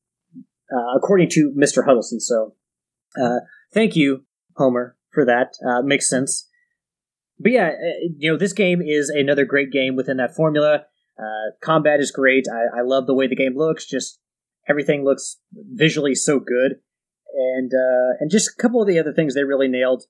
uh, 0.72 0.96
according 0.96 1.28
to 1.30 1.52
Mr. 1.56 1.84
Huddleston. 1.84 2.20
So 2.20 2.54
uh, 3.20 3.40
thank 3.72 3.96
you, 3.96 4.24
Homer, 4.56 4.95
for 5.16 5.24
that. 5.24 5.54
Uh, 5.66 5.80
makes 5.80 6.08
sense. 6.08 6.46
But 7.40 7.52
yeah, 7.52 7.68
uh, 7.68 8.08
you 8.18 8.30
know, 8.30 8.38
this 8.38 8.52
game 8.52 8.82
is 8.82 9.08
another 9.08 9.46
great 9.46 9.72
game 9.72 9.96
within 9.96 10.18
that 10.18 10.36
formula. 10.36 10.84
Uh, 11.18 11.56
combat 11.62 12.00
is 12.00 12.10
great. 12.10 12.44
I, 12.52 12.80
I 12.80 12.82
love 12.82 13.06
the 13.06 13.14
way 13.14 13.26
the 13.26 13.34
game 13.34 13.56
looks. 13.56 13.86
Just 13.86 14.20
everything 14.68 15.04
looks 15.04 15.38
visually 15.54 16.14
so 16.14 16.38
good, 16.38 16.76
and 17.34 17.72
uh, 17.72 18.16
and 18.20 18.30
just 18.30 18.50
a 18.50 18.62
couple 18.62 18.82
of 18.82 18.88
the 18.88 18.98
other 18.98 19.12
things 19.12 19.34
they 19.34 19.44
really 19.44 19.68
nailed. 19.68 20.04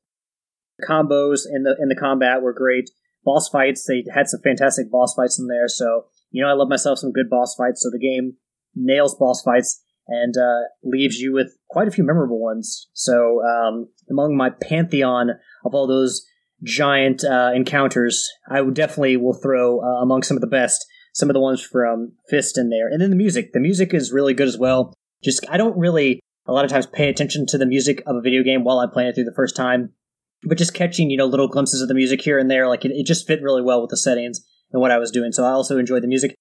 Combos 0.88 1.42
in 1.48 1.62
the 1.62 1.76
in 1.80 1.88
the 1.88 1.96
combat 1.96 2.42
were 2.42 2.52
great. 2.52 2.90
Boss 3.24 3.48
fights, 3.48 3.86
they 3.86 4.04
had 4.12 4.28
some 4.28 4.40
fantastic 4.42 4.90
boss 4.90 5.14
fights 5.14 5.38
in 5.38 5.46
there. 5.46 5.68
So 5.68 6.06
you 6.30 6.42
know, 6.42 6.48
I 6.48 6.54
love 6.54 6.68
myself 6.68 6.98
some 6.98 7.12
good 7.12 7.30
boss 7.30 7.54
fights. 7.56 7.82
So 7.82 7.90
the 7.90 7.98
game 7.98 8.34
nails 8.74 9.14
boss 9.14 9.42
fights 9.42 9.82
and 10.08 10.36
uh, 10.36 10.68
leaves 10.84 11.18
you 11.18 11.32
with 11.32 11.56
quite 11.68 11.88
a 11.88 11.90
few 11.90 12.04
memorable 12.04 12.40
ones. 12.40 12.88
So, 12.92 13.42
um, 13.44 13.88
among 14.10 14.36
my 14.36 14.50
pantheon 14.50 15.30
of 15.64 15.74
all 15.74 15.86
those 15.86 16.24
giant 16.62 17.24
uh, 17.24 17.50
encounters, 17.54 18.28
I 18.48 18.60
would 18.60 18.74
definitely 18.74 19.16
will 19.16 19.34
throw 19.34 19.80
uh, 19.80 20.02
among 20.02 20.22
some 20.22 20.36
of 20.36 20.40
the 20.40 20.46
best 20.46 20.84
some 21.16 21.30
of 21.30 21.34
the 21.34 21.40
ones 21.40 21.62
from 21.62 22.12
Fist 22.28 22.58
in 22.58 22.68
there, 22.68 22.88
and 22.88 23.00
then 23.00 23.08
the 23.08 23.16
music. 23.16 23.54
The 23.54 23.60
music 23.60 23.94
is 23.94 24.12
really 24.12 24.34
good 24.34 24.48
as 24.48 24.58
well. 24.58 24.92
Just 25.24 25.46
I 25.48 25.56
don't 25.56 25.76
really 25.76 26.20
a 26.46 26.52
lot 26.52 26.66
of 26.66 26.70
times 26.70 26.86
pay 26.86 27.08
attention 27.08 27.46
to 27.46 27.58
the 27.58 27.66
music 27.66 28.02
of 28.06 28.16
a 28.16 28.20
video 28.20 28.42
game 28.42 28.64
while 28.64 28.78
I'm 28.78 28.90
playing 28.90 29.08
it 29.08 29.14
through 29.14 29.24
the 29.24 29.34
first 29.34 29.56
time. 29.56 29.94
but 30.42 30.58
just 30.58 30.74
catching 30.74 31.10
you 31.10 31.16
know 31.16 31.24
little 31.24 31.48
glimpses 31.48 31.80
of 31.80 31.88
the 31.88 31.94
music 31.94 32.20
here 32.20 32.38
and 32.38 32.50
there, 32.50 32.68
like 32.68 32.84
it, 32.84 32.92
it 32.92 33.06
just 33.06 33.26
fit 33.26 33.42
really 33.42 33.62
well 33.62 33.80
with 33.80 33.90
the 33.90 33.96
settings 33.96 34.44
and 34.72 34.82
what 34.82 34.90
I 34.90 34.98
was 34.98 35.10
doing. 35.10 35.32
So 35.32 35.44
I 35.44 35.50
also 35.50 35.78
enjoyed 35.78 36.02
the 36.02 36.08
music. 36.08 36.34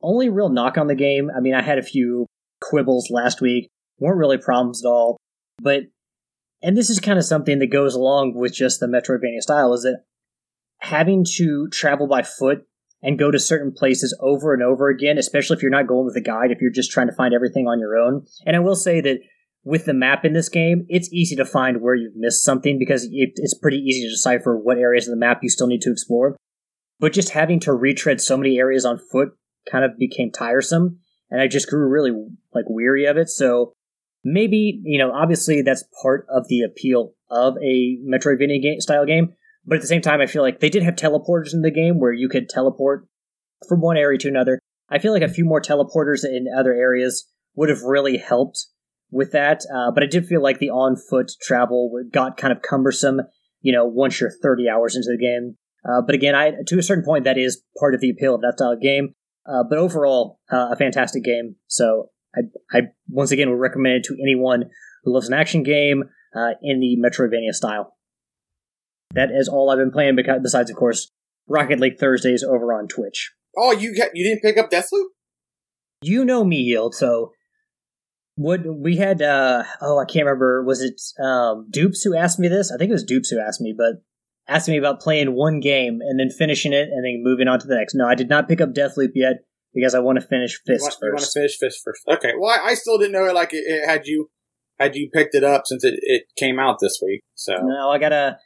Only 0.00 0.28
real 0.28 0.48
knock 0.48 0.78
on 0.78 0.86
the 0.86 0.94
game. 0.94 1.28
I 1.36 1.40
mean, 1.40 1.54
I 1.54 1.62
had 1.62 1.78
a 1.78 1.82
few 1.82 2.26
quibbles 2.62 3.10
last 3.10 3.40
week, 3.40 3.68
weren't 4.00 4.18
really 4.18 4.38
problems 4.38 4.84
at 4.84 4.88
all, 4.88 5.16
but 5.62 5.84
and 6.62 6.76
this 6.76 6.90
is 6.90 7.00
kind 7.00 7.18
of 7.18 7.24
something 7.24 7.58
that 7.58 7.70
goes 7.70 7.94
along 7.94 8.34
with 8.34 8.52
just 8.52 8.80
the 8.80 8.86
Metroidvania 8.86 9.40
style 9.40 9.72
is 9.72 9.82
that 9.82 10.02
having 10.78 11.24
to 11.36 11.68
travel 11.68 12.06
by 12.06 12.22
foot 12.22 12.66
and 13.02 13.18
go 13.18 13.30
to 13.30 13.38
certain 13.38 13.72
places 13.72 14.16
over 14.20 14.52
and 14.52 14.62
over 14.62 14.88
again, 14.88 15.16
especially 15.16 15.56
if 15.56 15.62
you're 15.62 15.70
not 15.70 15.86
going 15.86 16.04
with 16.04 16.16
a 16.16 16.20
guide, 16.20 16.50
if 16.50 16.60
you're 16.60 16.70
just 16.70 16.90
trying 16.90 17.06
to 17.06 17.14
find 17.14 17.32
everything 17.32 17.66
on 17.66 17.80
your 17.80 17.96
own. 17.96 18.26
And 18.44 18.56
I 18.56 18.58
will 18.58 18.76
say 18.76 19.00
that 19.00 19.20
with 19.64 19.86
the 19.86 19.94
map 19.94 20.24
in 20.24 20.32
this 20.32 20.48
game, 20.48 20.86
it's 20.88 21.12
easy 21.12 21.36
to 21.36 21.44
find 21.44 21.80
where 21.80 21.94
you've 21.94 22.16
missed 22.16 22.44
something 22.44 22.78
because 22.78 23.04
it, 23.04 23.32
it's 23.36 23.54
pretty 23.54 23.78
easy 23.78 24.02
to 24.02 24.10
decipher 24.10 24.56
what 24.56 24.78
areas 24.78 25.06
of 25.06 25.12
the 25.12 25.20
map 25.20 25.40
you 25.42 25.48
still 25.48 25.66
need 25.66 25.82
to 25.82 25.92
explore. 25.92 26.36
But 26.98 27.14
just 27.14 27.30
having 27.30 27.60
to 27.60 27.72
retread 27.72 28.20
so 28.20 28.36
many 28.36 28.58
areas 28.58 28.84
on 28.84 28.98
foot 28.98 29.30
kind 29.70 29.84
of 29.84 29.98
became 29.98 30.30
tiresome, 30.30 30.98
and 31.30 31.40
I 31.40 31.46
just 31.46 31.68
grew 31.68 31.88
really 31.88 32.12
like 32.54 32.66
weary 32.68 33.06
of 33.06 33.16
it. 33.16 33.30
So 33.30 33.72
maybe 34.24 34.80
you 34.84 34.98
know, 34.98 35.12
obviously 35.12 35.62
that's 35.62 35.84
part 36.02 36.26
of 36.28 36.48
the 36.48 36.62
appeal 36.62 37.12
of 37.30 37.56
a 37.58 37.98
Metroidvania 38.06 38.62
game, 38.62 38.80
style 38.80 39.06
game. 39.06 39.34
But 39.66 39.76
at 39.76 39.82
the 39.82 39.88
same 39.88 40.02
time, 40.02 40.20
I 40.20 40.26
feel 40.26 40.42
like 40.42 40.60
they 40.60 40.70
did 40.70 40.82
have 40.82 40.96
teleporters 40.96 41.52
in 41.52 41.62
the 41.62 41.70
game 41.70 42.00
where 42.00 42.12
you 42.12 42.28
could 42.28 42.48
teleport 42.48 43.06
from 43.68 43.80
one 43.80 43.96
area 43.96 44.18
to 44.18 44.28
another. 44.28 44.58
I 44.88 44.98
feel 44.98 45.12
like 45.12 45.22
a 45.22 45.28
few 45.28 45.44
more 45.44 45.60
teleporters 45.60 46.24
in 46.24 46.46
other 46.56 46.72
areas 46.72 47.28
would 47.54 47.68
have 47.68 47.82
really 47.82 48.16
helped 48.16 48.66
with 49.10 49.32
that. 49.32 49.62
Uh, 49.72 49.90
but 49.92 50.02
I 50.02 50.06
did 50.06 50.26
feel 50.26 50.42
like 50.42 50.58
the 50.58 50.70
on 50.70 50.96
foot 50.96 51.32
travel 51.42 51.92
got 52.10 52.36
kind 52.36 52.52
of 52.52 52.62
cumbersome, 52.62 53.20
you 53.60 53.72
know, 53.72 53.84
once 53.84 54.20
you're 54.20 54.32
30 54.42 54.68
hours 54.68 54.96
into 54.96 55.10
the 55.10 55.18
game. 55.18 55.56
Uh, 55.84 56.02
but 56.02 56.14
again, 56.14 56.34
I 56.34 56.52
to 56.66 56.78
a 56.78 56.82
certain 56.82 57.04
point, 57.04 57.24
that 57.24 57.38
is 57.38 57.62
part 57.78 57.94
of 57.94 58.00
the 58.00 58.10
appeal 58.10 58.34
of 58.34 58.42
that 58.42 58.54
style 58.56 58.72
of 58.72 58.80
game. 58.80 59.14
Uh, 59.46 59.64
but 59.68 59.78
overall, 59.78 60.38
uh, 60.52 60.68
a 60.70 60.76
fantastic 60.76 61.24
game. 61.24 61.56
So 61.66 62.10
I, 62.34 62.40
I 62.76 62.80
once 63.08 63.30
again 63.30 63.50
would 63.50 63.58
recommend 63.58 63.96
it 63.96 64.04
to 64.04 64.16
anyone 64.20 64.70
who 65.04 65.14
loves 65.14 65.28
an 65.28 65.34
action 65.34 65.62
game 65.62 66.04
uh, 66.34 66.52
in 66.62 66.80
the 66.80 66.96
Metroidvania 66.98 67.52
style. 67.52 67.96
That 69.14 69.30
is 69.30 69.48
all 69.48 69.70
I've 69.70 69.78
been 69.78 69.90
playing. 69.90 70.16
Because 70.16 70.40
besides, 70.42 70.70
of 70.70 70.76
course, 70.76 71.10
Rocket 71.48 71.80
League 71.80 71.98
Thursdays 71.98 72.44
over 72.44 72.72
on 72.72 72.86
Twitch. 72.86 73.32
Oh, 73.56 73.72
you 73.72 73.96
got, 73.96 74.10
you 74.14 74.24
didn't 74.24 74.42
pick 74.42 74.56
up 74.56 74.70
Deathloop? 74.70 75.06
You 76.02 76.24
know 76.24 76.44
me, 76.44 76.56
Yield. 76.56 76.94
So 76.94 77.32
what 78.36 78.60
we 78.64 78.96
had? 78.96 79.20
uh 79.20 79.64
Oh, 79.82 79.98
I 79.98 80.04
can't 80.04 80.24
remember. 80.24 80.64
Was 80.64 80.82
it 80.82 81.00
um 81.22 81.66
Dupes 81.70 82.02
who 82.02 82.16
asked 82.16 82.38
me 82.38 82.48
this? 82.48 82.70
I 82.70 82.78
think 82.78 82.90
it 82.90 82.94
was 82.94 83.04
Dupes 83.04 83.28
who 83.28 83.40
asked 83.40 83.60
me, 83.60 83.74
but 83.76 84.02
asked 84.48 84.68
me 84.68 84.78
about 84.78 85.00
playing 85.00 85.34
one 85.34 85.60
game 85.60 86.00
and 86.00 86.18
then 86.18 86.30
finishing 86.30 86.72
it 86.72 86.88
and 86.88 87.04
then 87.04 87.22
moving 87.22 87.48
on 87.48 87.58
to 87.58 87.66
the 87.66 87.74
next. 87.76 87.94
No, 87.94 88.06
I 88.06 88.14
did 88.14 88.28
not 88.28 88.48
pick 88.48 88.60
up 88.60 88.70
Deathloop 88.70 89.10
yet 89.14 89.44
because 89.74 89.94
I 89.94 90.00
want 90.00 90.20
to 90.20 90.26
finish 90.26 90.58
Fist 90.66 90.80
you 90.80 90.82
want, 90.82 90.94
first. 90.94 91.02
You 91.02 91.12
want 91.12 91.24
to 91.24 91.30
finish 91.32 91.56
Fist 91.58 91.80
first? 91.84 92.02
Okay. 92.08 92.32
Well, 92.38 92.50
I, 92.50 92.70
I 92.70 92.74
still 92.74 92.98
didn't 92.98 93.12
know 93.12 93.26
it. 93.26 93.34
Like 93.34 93.52
it, 93.52 93.64
it, 93.66 93.88
had 93.88 94.06
you 94.06 94.28
had 94.78 94.96
you 94.96 95.10
picked 95.12 95.34
it 95.34 95.44
up 95.44 95.62
since 95.66 95.84
it, 95.84 95.98
it 96.02 96.22
came 96.38 96.58
out 96.58 96.78
this 96.80 97.00
week. 97.04 97.22
So 97.34 97.54
no, 97.62 97.90
I 97.90 97.98
gotta. 97.98 98.38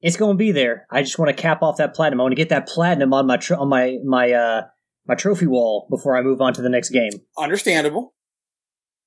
It's 0.00 0.16
going 0.16 0.36
to 0.36 0.38
be 0.38 0.52
there. 0.52 0.86
I 0.92 1.02
just 1.02 1.18
want 1.18 1.36
to 1.36 1.42
cap 1.42 1.60
off 1.60 1.78
that 1.78 1.92
platinum. 1.92 2.20
I 2.20 2.22
want 2.22 2.32
to 2.32 2.36
get 2.36 2.50
that 2.50 2.68
platinum 2.68 3.12
on 3.12 3.26
my 3.26 3.36
tr- 3.36 3.56
on 3.56 3.68
my 3.68 3.96
my 4.04 4.30
uh 4.30 4.62
my 5.08 5.14
trophy 5.14 5.46
wall 5.46 5.88
before 5.90 6.16
I 6.16 6.22
move 6.22 6.40
on 6.40 6.52
to 6.54 6.62
the 6.62 6.68
next 6.68 6.90
game. 6.90 7.10
Understandable. 7.36 8.14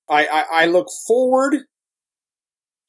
I, 0.09 0.25
I, 0.25 0.45
I 0.63 0.65
look 0.65 0.87
forward 1.07 1.59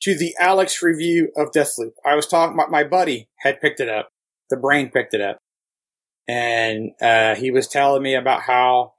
to 0.03 0.19
the 0.19 0.35
Alex 0.41 0.83
review 0.83 1.31
of 1.37 1.53
Deathloop. 1.53 1.93
I 2.05 2.17
was 2.17 2.27
talking, 2.27 2.57
my, 2.57 2.67
my 2.67 2.85
buddy 2.85 3.29
had 3.41 3.61
picked 3.61 3.79
it 3.79 3.89
up. 3.89 4.09
The 4.51 4.57
brain 4.57 4.91
picked 4.91 5.15
it 5.15 5.21
up. 5.21 5.39
And, 6.29 6.93
uh, 7.01 7.35
he 7.35 7.51
was 7.51 7.67
telling 7.69 8.03
me 8.03 8.15
about 8.15 8.43
how 8.43 8.95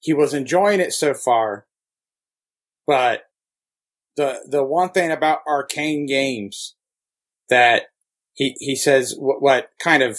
he 0.00 0.12
was 0.12 0.34
enjoying 0.34 0.80
it 0.80 0.92
so 0.92 1.14
far. 1.14 1.66
But 2.86 3.22
the, 4.16 4.40
the 4.48 4.64
one 4.64 4.90
thing 4.90 5.12
about 5.12 5.46
Arkane 5.46 6.06
games 6.08 6.74
that 7.48 7.84
he, 8.34 8.56
he 8.58 8.74
says 8.74 9.14
what, 9.16 9.40
what 9.40 9.70
kind 9.78 10.02
of 10.02 10.18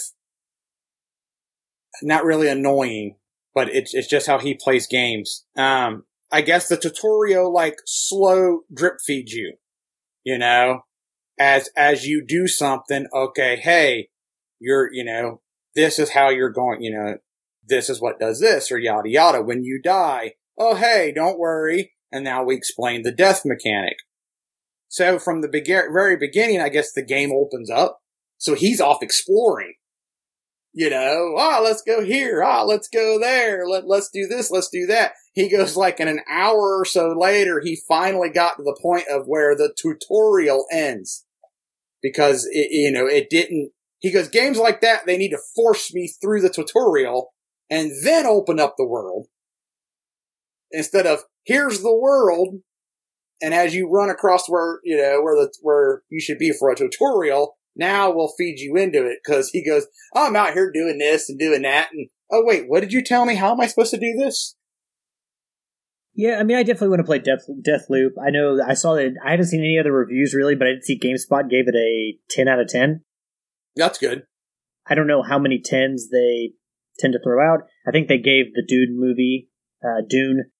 not 2.02 2.24
really 2.24 2.48
annoying, 2.48 3.16
but 3.54 3.68
it's, 3.68 3.94
it's 3.94 4.08
just 4.08 4.26
how 4.26 4.38
he 4.38 4.54
plays 4.54 4.86
games. 4.86 5.44
Um, 5.56 6.04
I 6.32 6.40
guess 6.40 6.66
the 6.66 6.76
tutorial 6.76 7.52
like 7.52 7.76
slow 7.84 8.60
drip 8.72 8.94
feeds 9.04 9.32
you, 9.32 9.56
you 10.24 10.38
know, 10.38 10.80
as, 11.38 11.68
as 11.76 12.06
you 12.06 12.24
do 12.26 12.48
something. 12.48 13.06
Okay. 13.14 13.56
Hey, 13.56 14.08
you're, 14.58 14.92
you 14.92 15.04
know, 15.04 15.42
this 15.74 15.98
is 15.98 16.10
how 16.10 16.30
you're 16.30 16.50
going, 16.50 16.82
you 16.82 16.92
know, 16.92 17.18
this 17.66 17.88
is 17.88 18.00
what 18.00 18.18
does 18.18 18.40
this 18.40 18.70
or 18.70 18.78
yada 18.78 19.08
yada. 19.08 19.42
When 19.42 19.64
you 19.64 19.80
die, 19.82 20.34
oh, 20.58 20.74
hey, 20.74 21.12
don't 21.14 21.38
worry. 21.38 21.92
And 22.12 22.24
now 22.24 22.44
we 22.44 22.54
explain 22.54 23.02
the 23.02 23.12
death 23.12 23.42
mechanic. 23.44 23.96
So 24.88 25.18
from 25.18 25.40
the 25.40 25.48
very 25.92 26.16
beginning, 26.16 26.60
I 26.60 26.68
guess 26.68 26.92
the 26.92 27.04
game 27.04 27.32
opens 27.32 27.70
up. 27.70 28.00
So 28.38 28.54
he's 28.54 28.80
off 28.80 29.02
exploring 29.02 29.74
you 30.74 30.90
know, 30.90 31.36
ah, 31.38 31.58
oh, 31.58 31.62
let's 31.62 31.82
go 31.82 32.04
here. 32.04 32.42
Ah, 32.44 32.62
oh, 32.62 32.66
let's 32.66 32.88
go 32.88 33.18
there. 33.20 33.66
Let, 33.66 33.86
let's 33.86 34.10
do 34.12 34.26
this. 34.26 34.50
Let's 34.50 34.68
do 34.68 34.86
that. 34.86 35.12
He 35.32 35.48
goes 35.48 35.76
like 35.76 36.00
in 36.00 36.08
an 36.08 36.20
hour 36.28 36.80
or 36.80 36.84
so 36.84 37.14
later, 37.16 37.60
he 37.60 37.78
finally 37.88 38.28
got 38.28 38.56
to 38.56 38.64
the 38.64 38.76
point 38.82 39.04
of 39.08 39.26
where 39.26 39.54
the 39.54 39.72
tutorial 39.80 40.66
ends 40.72 41.24
because 42.02 42.48
it, 42.50 42.72
you 42.72 42.90
know, 42.90 43.06
it 43.06 43.30
didn't, 43.30 43.70
he 44.04 44.12
goes, 44.12 44.28
games 44.28 44.58
like 44.58 44.82
that, 44.82 45.06
they 45.06 45.16
need 45.16 45.30
to 45.30 45.38
force 45.56 45.94
me 45.94 46.12
through 46.20 46.42
the 46.42 46.50
tutorial 46.50 47.32
and 47.70 47.90
then 48.04 48.26
open 48.26 48.60
up 48.60 48.74
the 48.76 48.86
world 48.86 49.28
instead 50.70 51.06
of 51.06 51.20
here's 51.46 51.80
the 51.80 51.96
world. 51.96 52.56
And 53.40 53.54
as 53.54 53.74
you 53.74 53.88
run 53.90 54.10
across 54.10 54.46
where, 54.46 54.80
you 54.84 54.98
know, 54.98 55.22
where 55.22 55.34
the, 55.36 55.50
where 55.62 56.02
you 56.10 56.20
should 56.20 56.36
be 56.36 56.52
for 56.52 56.70
a 56.70 56.76
tutorial, 56.76 57.56
now 57.74 58.10
we'll 58.10 58.34
feed 58.36 58.58
you 58.58 58.76
into 58.76 59.06
it 59.06 59.20
because 59.24 59.48
he 59.48 59.64
goes, 59.64 59.86
I'm 60.14 60.36
out 60.36 60.52
here 60.52 60.70
doing 60.70 60.98
this 60.98 61.30
and 61.30 61.38
doing 61.38 61.62
that. 61.62 61.88
And 61.94 62.10
oh, 62.30 62.42
wait, 62.44 62.64
what 62.68 62.80
did 62.80 62.92
you 62.92 63.02
tell 63.02 63.24
me? 63.24 63.36
How 63.36 63.52
am 63.52 63.60
I 63.62 63.68
supposed 63.68 63.92
to 63.92 63.98
do 63.98 64.12
this? 64.18 64.54
Yeah, 66.14 66.38
I 66.38 66.42
mean, 66.42 66.58
I 66.58 66.62
definitely 66.62 66.90
want 66.90 67.00
to 67.00 67.04
play 67.04 67.20
Death, 67.20 67.46
Deathloop. 67.48 68.10
I 68.22 68.28
know 68.28 68.60
I 68.62 68.74
saw 68.74 68.96
that 68.96 69.14
I 69.24 69.30
haven't 69.30 69.46
seen 69.46 69.60
any 69.60 69.78
other 69.78 69.92
reviews 69.92 70.34
really, 70.34 70.56
but 70.56 70.66
I 70.66 70.72
did 70.72 70.84
see 70.84 71.00
GameSpot 71.00 71.48
gave 71.48 71.68
it 71.68 71.74
a 71.74 72.18
10 72.28 72.48
out 72.48 72.60
of 72.60 72.68
10. 72.68 73.02
That's 73.76 73.98
good. 73.98 74.24
I 74.86 74.94
don't 74.94 75.06
know 75.06 75.22
how 75.22 75.38
many 75.38 75.58
10s 75.58 76.02
they 76.12 76.52
tend 76.98 77.12
to 77.14 77.20
throw 77.22 77.40
out. 77.40 77.60
I 77.86 77.90
think 77.90 78.08
they 78.08 78.18
gave 78.18 78.54
the 78.54 78.64
Dune 78.66 78.98
movie, 78.98 79.48
uh, 79.82 80.02
Dune, 80.08 80.50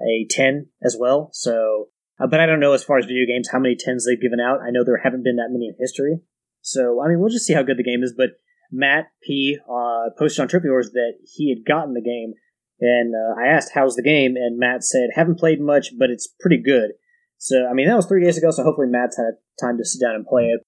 a 0.00 0.26
10 0.30 0.68
as 0.82 0.96
well. 0.98 1.30
So, 1.32 1.88
uh, 2.20 2.26
but 2.26 2.40
I 2.40 2.46
don't 2.46 2.60
know 2.60 2.72
as 2.72 2.84
far 2.84 2.98
as 2.98 3.06
video 3.06 3.26
games 3.26 3.48
how 3.50 3.58
many 3.58 3.74
10s 3.74 4.04
they've 4.06 4.20
given 4.20 4.40
out. 4.40 4.60
I 4.60 4.70
know 4.70 4.84
there 4.84 5.00
haven't 5.02 5.24
been 5.24 5.36
that 5.36 5.50
many 5.50 5.68
in 5.68 5.74
history. 5.78 6.20
So, 6.60 7.02
I 7.02 7.08
mean, 7.08 7.20
we'll 7.20 7.30
just 7.30 7.46
see 7.46 7.54
how 7.54 7.62
good 7.62 7.76
the 7.76 7.84
game 7.84 8.02
is. 8.02 8.14
But 8.16 8.30
Matt 8.72 9.08
P 9.22 9.58
uh, 9.68 10.10
posted 10.18 10.40
on 10.54 10.60
Wars 10.64 10.90
that 10.92 11.14
he 11.24 11.50
had 11.50 11.66
gotten 11.66 11.94
the 11.94 12.00
game, 12.00 12.32
and 12.80 13.14
uh, 13.14 13.40
I 13.40 13.48
asked, 13.48 13.72
"How's 13.74 13.96
the 13.96 14.02
game?" 14.02 14.34
And 14.36 14.58
Matt 14.58 14.82
said, 14.82 15.10
"Haven't 15.14 15.38
played 15.38 15.60
much, 15.60 15.90
but 15.98 16.08
it's 16.08 16.32
pretty 16.40 16.60
good." 16.60 16.92
So, 17.36 17.66
I 17.66 17.74
mean, 17.74 17.86
that 17.88 17.96
was 17.96 18.06
three 18.06 18.24
days 18.24 18.38
ago. 18.38 18.50
So 18.50 18.62
hopefully, 18.62 18.86
Matt's 18.88 19.18
had 19.18 19.34
time 19.60 19.76
to 19.76 19.84
sit 19.84 20.00
down 20.00 20.14
and 20.14 20.26
play 20.26 20.44
it. 20.44 20.62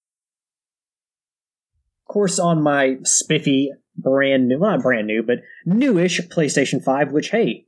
Of 2.06 2.12
course, 2.12 2.38
on 2.38 2.62
my 2.62 2.96
spiffy, 3.02 3.70
brand 3.96 4.48
new, 4.48 4.58
not 4.58 4.82
brand 4.82 5.06
new, 5.06 5.22
but 5.22 5.38
newish 5.64 6.20
PlayStation 6.28 6.82
5, 6.82 7.12
which, 7.12 7.30
hey, 7.30 7.66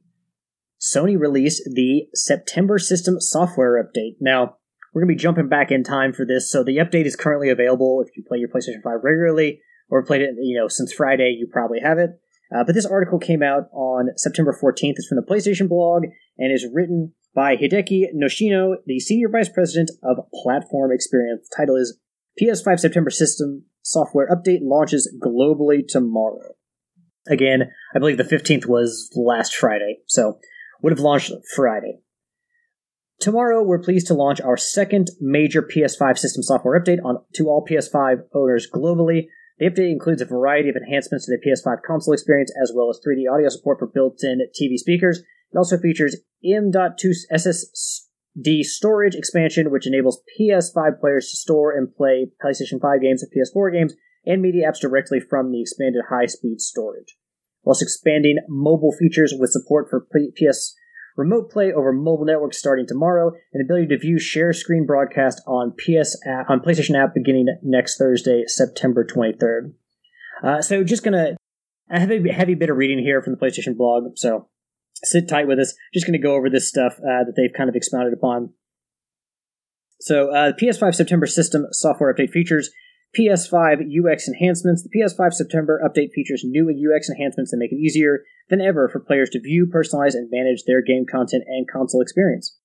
Sony 0.80 1.18
released 1.18 1.62
the 1.72 2.08
September 2.14 2.78
system 2.78 3.20
software 3.20 3.82
update. 3.82 4.16
Now, 4.20 4.56
we're 4.92 5.02
going 5.02 5.14
to 5.14 5.18
be 5.18 5.22
jumping 5.22 5.48
back 5.48 5.70
in 5.70 5.84
time 5.84 6.12
for 6.12 6.24
this. 6.24 6.50
So 6.50 6.62
the 6.62 6.78
update 6.78 7.06
is 7.06 7.16
currently 7.16 7.50
available 7.50 8.02
if 8.06 8.16
you 8.16 8.24
play 8.26 8.38
your 8.38 8.48
PlayStation 8.48 8.82
5 8.82 9.00
regularly 9.02 9.60
or 9.88 10.04
played 10.04 10.22
it, 10.22 10.34
you 10.40 10.58
know, 10.58 10.68
since 10.68 10.92
Friday, 10.92 11.36
you 11.38 11.46
probably 11.50 11.80
have 11.80 11.98
it. 11.98 12.10
Uh, 12.54 12.62
but 12.64 12.74
this 12.74 12.86
article 12.86 13.18
came 13.18 13.42
out 13.42 13.68
on 13.72 14.10
September 14.16 14.52
14th. 14.52 14.94
It's 14.96 15.06
from 15.06 15.16
the 15.16 15.22
PlayStation 15.22 15.68
blog 15.68 16.04
and 16.38 16.52
is 16.52 16.66
written 16.72 17.12
by 17.34 17.56
Hideki 17.56 18.04
Nishino, 18.14 18.76
the 18.86 19.00
Senior 19.00 19.28
Vice 19.28 19.48
President 19.48 19.90
of 20.02 20.16
Platform 20.32 20.92
Experience. 20.92 21.48
The 21.48 21.56
title 21.56 21.76
is 21.76 21.98
PS5 22.40 22.80
September 22.80 23.10
System 23.10 23.64
Software 23.86 24.28
Update 24.28 24.62
launches 24.62 25.16
globally 25.24 25.86
tomorrow. 25.86 26.56
Again, 27.28 27.70
I 27.94 28.00
believe 28.00 28.16
the 28.16 28.24
15th 28.24 28.66
was 28.66 29.08
last 29.14 29.54
Friday, 29.54 29.98
so 30.06 30.40
would 30.82 30.90
have 30.90 30.98
launched 30.98 31.30
Friday. 31.54 32.00
Tomorrow, 33.20 33.62
we're 33.62 33.78
pleased 33.78 34.08
to 34.08 34.14
launch 34.14 34.40
our 34.40 34.56
second 34.56 35.10
major 35.20 35.62
PS5 35.62 36.18
system 36.18 36.42
software 36.42 36.80
update 36.80 36.98
on, 37.04 37.18
to 37.36 37.44
all 37.46 37.64
PS5 37.64 38.22
owners 38.34 38.68
globally. 38.68 39.28
The 39.60 39.66
update 39.66 39.92
includes 39.92 40.20
a 40.20 40.26
variety 40.26 40.68
of 40.68 40.74
enhancements 40.74 41.26
to 41.26 41.36
the 41.36 41.48
PS5 41.48 41.82
console 41.86 42.12
experience, 42.12 42.52
as 42.60 42.72
well 42.74 42.90
as 42.90 42.98
3D 43.06 43.32
audio 43.32 43.48
support 43.48 43.78
for 43.78 43.86
built-in 43.86 44.40
TV 44.60 44.78
speakers. 44.78 45.20
It 45.52 45.56
also 45.56 45.78
features 45.78 46.16
M.2 46.44 47.12
SS 47.30 48.05
the 48.36 48.62
storage 48.62 49.14
expansion, 49.14 49.70
which 49.70 49.86
enables 49.86 50.22
PS5 50.38 51.00
players 51.00 51.30
to 51.30 51.36
store 51.36 51.72
and 51.72 51.94
play 51.94 52.26
PlayStation 52.44 52.80
5 52.80 53.00
games 53.00 53.22
and 53.22 53.32
PS4 53.32 53.72
games 53.72 53.94
and 54.26 54.42
media 54.42 54.68
apps 54.68 54.80
directly 54.80 55.20
from 55.20 55.50
the 55.50 55.60
expanded 55.60 56.02
high 56.10 56.26
speed 56.26 56.60
storage, 56.60 57.16
whilst 57.64 57.82
expanding 57.82 58.36
mobile 58.48 58.92
features 58.92 59.34
with 59.38 59.50
support 59.50 59.88
for 59.88 60.06
PS 60.38 60.74
remote 61.16 61.50
play 61.50 61.72
over 61.72 61.92
mobile 61.92 62.26
networks 62.26 62.58
starting 62.58 62.86
tomorrow, 62.86 63.32
and 63.54 63.64
ability 63.64 63.86
to 63.86 63.98
view 63.98 64.18
share 64.18 64.52
screen 64.52 64.84
broadcast 64.84 65.40
on 65.46 65.72
PS 65.78 66.20
app, 66.26 66.50
on 66.50 66.60
PlayStation 66.60 67.02
app 67.02 67.14
beginning 67.14 67.46
next 67.62 67.96
Thursday, 67.96 68.44
September 68.46 69.02
23rd. 69.04 69.72
Uh, 70.42 70.60
so 70.60 70.84
just 70.84 71.02
gonna 71.02 71.36
I 71.90 72.00
have 72.00 72.10
a 72.10 72.32
heavy 72.32 72.54
bit 72.54 72.68
of 72.68 72.76
reading 72.76 72.98
here 72.98 73.22
from 73.22 73.32
the 73.32 73.38
PlayStation 73.38 73.76
blog, 73.76 74.16
so 74.16 74.48
sit 75.06 75.28
tight 75.28 75.46
with 75.46 75.58
us. 75.58 75.74
Just 75.94 76.06
going 76.06 76.18
to 76.18 76.26
go 76.26 76.34
over 76.34 76.50
this 76.50 76.68
stuff 76.68 76.94
uh, 76.98 77.24
that 77.24 77.34
they've 77.36 77.56
kind 77.56 77.68
of 77.68 77.76
expounded 77.76 78.12
upon. 78.12 78.52
So, 80.00 80.30
uh, 80.30 80.52
PS5 80.52 80.94
September 80.94 81.26
system 81.26 81.66
software 81.72 82.12
update 82.12 82.30
features 82.30 82.70
PS5 83.18 83.80
UX 83.88 84.28
enhancements. 84.28 84.82
The 84.82 84.90
PS5 84.90 85.32
September 85.32 85.80
update 85.84 86.12
features 86.14 86.42
new 86.44 86.68
UX 86.68 87.08
enhancements 87.08 87.50
that 87.50 87.58
make 87.58 87.72
it 87.72 87.76
easier 87.76 88.24
than 88.50 88.60
ever 88.60 88.88
for 88.88 89.00
players 89.00 89.30
to 89.30 89.40
view, 89.40 89.66
personalize, 89.66 90.14
and 90.14 90.28
manage 90.30 90.64
their 90.66 90.82
game 90.82 91.06
content 91.10 91.44
and 91.46 91.66
console 91.70 92.02
experience. 92.02 92.58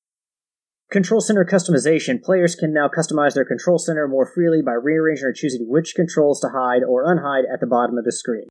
Control 0.91 1.21
Center 1.21 1.45
customization. 1.45 2.21
Players 2.21 2.54
can 2.54 2.73
now 2.73 2.89
customize 2.89 3.34
their 3.34 3.45
control 3.45 3.80
center 3.80 4.10
more 4.10 4.25
freely 4.25 4.62
by 4.62 4.73
rearranging 4.73 5.25
or 5.25 5.34
choosing 5.34 5.67
which 5.69 5.95
controls 5.95 6.41
to 6.41 6.49
hide 6.49 6.84
or 6.84 7.06
unhide 7.06 7.43
at 7.51 7.62
the 7.62 7.67
bottom 7.67 7.97
of 7.97 8.04
the 8.04 8.12
screen. 8.12 8.47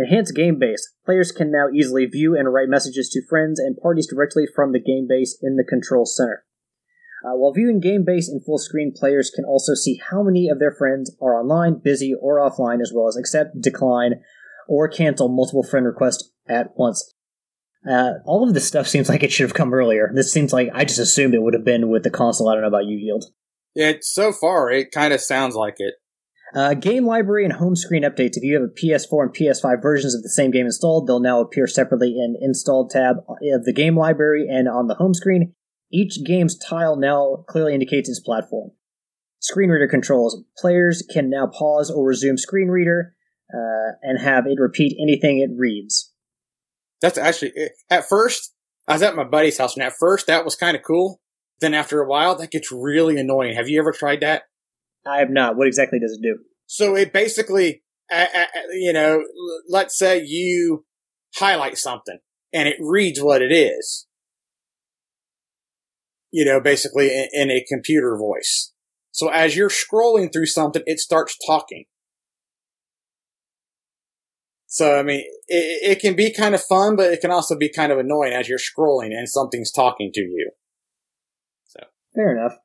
Enhanced 0.00 0.34
game 0.34 0.58
base. 0.58 0.94
Players 1.04 1.30
can 1.30 1.52
now 1.52 1.66
easily 1.74 2.06
view 2.06 2.34
and 2.34 2.52
write 2.52 2.70
messages 2.70 3.10
to 3.10 3.26
friends 3.28 3.60
and 3.60 3.76
parties 3.76 4.08
directly 4.08 4.44
from 4.54 4.72
the 4.72 4.80
game 4.80 5.06
base 5.06 5.38
in 5.42 5.56
the 5.56 5.64
control 5.64 6.06
center. 6.06 6.44
Uh, 7.22 7.36
while 7.36 7.52
viewing 7.52 7.80
game 7.80 8.02
base 8.02 8.26
in 8.26 8.40
full 8.40 8.56
screen, 8.56 8.94
players 8.96 9.30
can 9.34 9.44
also 9.44 9.74
see 9.74 10.00
how 10.10 10.22
many 10.22 10.48
of 10.48 10.58
their 10.58 10.72
friends 10.72 11.14
are 11.20 11.38
online, 11.38 11.78
busy, 11.84 12.14
or 12.18 12.38
offline, 12.38 12.80
as 12.80 12.92
well 12.94 13.08
as 13.08 13.16
accept, 13.16 13.60
decline, 13.60 14.22
or 14.66 14.88
cancel 14.88 15.28
multiple 15.28 15.62
friend 15.62 15.84
requests 15.84 16.30
at 16.48 16.68
once. 16.76 17.14
Uh, 17.86 18.12
all 18.24 18.48
of 18.48 18.54
this 18.54 18.66
stuff 18.66 18.88
seems 18.88 19.10
like 19.10 19.22
it 19.22 19.30
should 19.30 19.44
have 19.44 19.54
come 19.54 19.74
earlier. 19.74 20.10
This 20.14 20.32
seems 20.32 20.50
like 20.50 20.70
I 20.72 20.86
just 20.86 20.98
assumed 20.98 21.34
it 21.34 21.42
would 21.42 21.54
have 21.54 21.64
been 21.64 21.90
with 21.90 22.04
the 22.04 22.10
console. 22.10 22.48
I 22.48 22.54
don't 22.54 22.62
know 22.62 22.68
about 22.68 22.86
you, 22.86 22.96
Yield. 22.96 23.26
Yeah, 23.74 23.92
so 24.00 24.32
far 24.32 24.70
it 24.70 24.90
kind 24.90 25.12
of 25.12 25.20
sounds 25.20 25.54
like 25.54 25.74
it. 25.76 25.94
Uh, 26.54 26.74
game 26.74 27.06
library 27.06 27.44
and 27.44 27.54
home 27.54 27.76
screen 27.76 28.02
updates. 28.02 28.36
If 28.36 28.42
you 28.42 28.54
have 28.54 28.64
a 28.64 28.66
PS4 28.68 29.22
and 29.22 29.34
PS5 29.34 29.80
versions 29.80 30.14
of 30.14 30.22
the 30.22 30.28
same 30.28 30.50
game 30.50 30.66
installed, 30.66 31.06
they'll 31.06 31.20
now 31.20 31.40
appear 31.40 31.66
separately 31.66 32.10
in 32.10 32.36
Installed 32.40 32.90
tab 32.90 33.18
of 33.28 33.64
the 33.64 33.72
game 33.72 33.96
library 33.96 34.48
and 34.48 34.68
on 34.68 34.88
the 34.88 34.96
home 34.96 35.14
screen. 35.14 35.54
Each 35.92 36.18
game's 36.24 36.58
tile 36.58 36.96
now 36.96 37.44
clearly 37.48 37.74
indicates 37.74 38.08
its 38.08 38.20
platform. 38.20 38.72
Screen 39.38 39.70
reader 39.70 39.88
controls. 39.88 40.42
Players 40.58 41.02
can 41.10 41.30
now 41.30 41.46
pause 41.46 41.90
or 41.90 42.06
resume 42.06 42.36
screen 42.36 42.68
reader 42.68 43.14
uh, 43.52 43.92
and 44.02 44.20
have 44.20 44.46
it 44.46 44.58
repeat 44.58 44.96
anything 45.00 45.38
it 45.38 45.50
reads. 45.56 46.12
That's 47.00 47.16
actually, 47.16 47.52
at 47.88 48.08
first, 48.08 48.54
I 48.86 48.94
was 48.94 49.02
at 49.02 49.16
my 49.16 49.24
buddy's 49.24 49.58
house, 49.58 49.74
and 49.74 49.82
at 49.82 49.94
first 49.98 50.26
that 50.26 50.44
was 50.44 50.56
kind 50.56 50.76
of 50.76 50.82
cool. 50.82 51.20
Then 51.60 51.74
after 51.74 52.00
a 52.00 52.08
while, 52.08 52.36
that 52.36 52.50
gets 52.50 52.72
really 52.72 53.18
annoying. 53.18 53.54
Have 53.54 53.68
you 53.68 53.78
ever 53.78 53.92
tried 53.92 54.20
that? 54.20 54.42
I 55.06 55.18
have 55.18 55.30
not. 55.30 55.56
What 55.56 55.66
exactly 55.66 55.98
does 55.98 56.18
it 56.20 56.22
do? 56.22 56.38
So 56.66 56.94
it 56.94 57.12
basically, 57.12 57.82
uh, 58.12 58.26
uh, 58.34 58.44
you 58.72 58.92
know, 58.92 59.24
let's 59.68 59.98
say 59.98 60.22
you 60.22 60.84
highlight 61.36 61.78
something 61.78 62.18
and 62.52 62.68
it 62.68 62.76
reads 62.80 63.20
what 63.20 63.42
it 63.42 63.52
is. 63.52 64.06
You 66.32 66.44
know, 66.44 66.60
basically 66.60 67.08
in, 67.08 67.28
in 67.32 67.50
a 67.50 67.64
computer 67.68 68.16
voice. 68.16 68.72
So 69.10 69.28
as 69.28 69.56
you're 69.56 69.70
scrolling 69.70 70.32
through 70.32 70.46
something, 70.46 70.82
it 70.86 71.00
starts 71.00 71.36
talking. 71.44 71.86
So, 74.66 74.96
I 74.96 75.02
mean, 75.02 75.24
it, 75.48 75.90
it, 75.90 76.00
can 76.00 76.14
be 76.14 76.32
kind 76.32 76.54
of 76.54 76.62
fun, 76.62 76.94
but 76.94 77.12
it 77.12 77.20
can 77.20 77.32
also 77.32 77.58
be 77.58 77.68
kind 77.68 77.90
of 77.90 77.98
annoying 77.98 78.32
as 78.32 78.48
you're 78.48 78.56
scrolling 78.56 79.06
and 79.06 79.28
something's 79.28 79.72
talking 79.72 80.12
to 80.14 80.20
you. 80.20 80.52
So. 81.64 81.80
Fair 82.14 82.38
enough. 82.38 82.56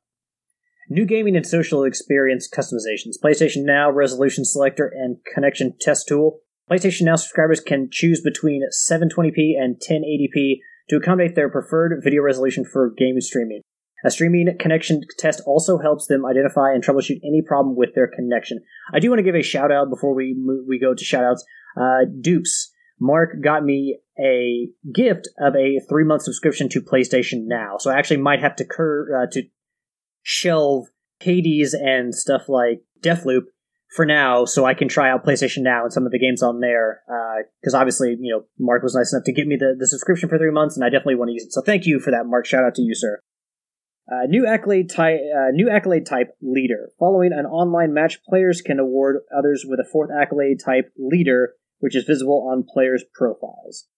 New 0.88 1.04
gaming 1.04 1.36
and 1.36 1.46
social 1.46 1.82
experience 1.82 2.48
customizations. 2.48 3.16
PlayStation 3.22 3.64
Now 3.64 3.90
resolution 3.90 4.44
selector 4.44 4.86
and 4.86 5.16
connection 5.34 5.74
test 5.80 6.06
tool. 6.06 6.38
PlayStation 6.70 7.02
Now 7.02 7.16
subscribers 7.16 7.60
can 7.60 7.88
choose 7.90 8.20
between 8.20 8.62
720p 8.88 9.54
and 9.58 9.76
1080p 9.76 10.58
to 10.88 10.96
accommodate 10.96 11.34
their 11.34 11.50
preferred 11.50 12.00
video 12.04 12.22
resolution 12.22 12.64
for 12.64 12.94
game 12.96 13.20
streaming. 13.20 13.62
A 14.04 14.10
streaming 14.10 14.46
connection 14.60 15.00
test 15.18 15.42
also 15.44 15.78
helps 15.78 16.06
them 16.06 16.24
identify 16.24 16.72
and 16.72 16.84
troubleshoot 16.84 17.20
any 17.24 17.42
problem 17.42 17.74
with 17.76 17.94
their 17.94 18.06
connection. 18.06 18.60
I 18.92 19.00
do 19.00 19.10
want 19.10 19.18
to 19.18 19.24
give 19.24 19.34
a 19.34 19.42
shout 19.42 19.72
out 19.72 19.90
before 19.90 20.14
we 20.14 20.36
move, 20.38 20.66
we 20.68 20.78
go 20.78 20.94
to 20.94 21.04
shout 21.04 21.24
outs. 21.24 21.44
Uh, 21.76 22.04
Dupes. 22.20 22.72
Mark 22.98 23.42
got 23.42 23.62
me 23.62 23.98
a 24.18 24.68
gift 24.94 25.28
of 25.38 25.54
a 25.54 25.80
three 25.88 26.04
month 26.04 26.22
subscription 26.22 26.68
to 26.70 26.80
PlayStation 26.80 27.46
Now, 27.46 27.76
so 27.78 27.90
I 27.90 27.98
actually 27.98 28.18
might 28.18 28.40
have 28.40 28.56
to 28.56 28.64
cur- 28.64 29.24
uh, 29.24 29.26
to 29.32 29.42
shelve 30.28 30.86
Hades 31.20 31.72
and 31.72 32.12
stuff 32.12 32.48
like 32.48 32.82
Deathloop 33.00 33.42
for 33.94 34.04
now, 34.04 34.44
so 34.44 34.64
I 34.64 34.74
can 34.74 34.88
try 34.88 35.08
out 35.08 35.24
PlayStation 35.24 35.62
Now 35.62 35.84
and 35.84 35.92
some 35.92 36.04
of 36.04 36.10
the 36.10 36.18
games 36.18 36.42
on 36.42 36.58
there. 36.60 37.02
Uh 37.08 37.26
because 37.60 37.74
uh, 37.74 37.78
obviously, 37.78 38.16
you 38.20 38.32
know, 38.32 38.44
Mark 38.58 38.82
was 38.82 38.94
nice 38.94 39.12
enough 39.12 39.24
to 39.24 39.32
give 39.32 39.46
me 39.46 39.56
the, 39.56 39.76
the 39.78 39.86
subscription 39.86 40.28
for 40.28 40.38
three 40.38 40.50
months, 40.50 40.76
and 40.76 40.84
I 40.84 40.88
definitely 40.88 41.16
want 41.16 41.28
to 41.28 41.34
use 41.34 41.44
it. 41.44 41.52
So 41.52 41.62
thank 41.62 41.86
you 41.86 42.00
for 42.00 42.10
that, 42.10 42.26
Mark. 42.26 42.46
Shout 42.46 42.64
out 42.64 42.74
to 42.76 42.82
you, 42.82 42.94
sir. 42.94 43.20
Uh, 44.10 44.26
new 44.28 44.46
accolade 44.46 44.88
type, 44.88 45.18
uh, 45.36 45.50
new 45.52 45.68
accolade 45.68 46.06
type 46.06 46.36
leader. 46.40 46.90
Following 46.98 47.32
an 47.32 47.46
online 47.46 47.92
match, 47.92 48.22
players 48.28 48.62
can 48.62 48.78
award 48.78 49.16
others 49.36 49.64
with 49.68 49.80
a 49.80 49.88
fourth 49.90 50.10
accolade 50.10 50.58
type 50.64 50.92
leader, 50.96 51.54
which 51.78 51.96
is 51.96 52.04
visible 52.04 52.48
on 52.50 52.64
players' 52.72 53.04
profiles. 53.14 53.88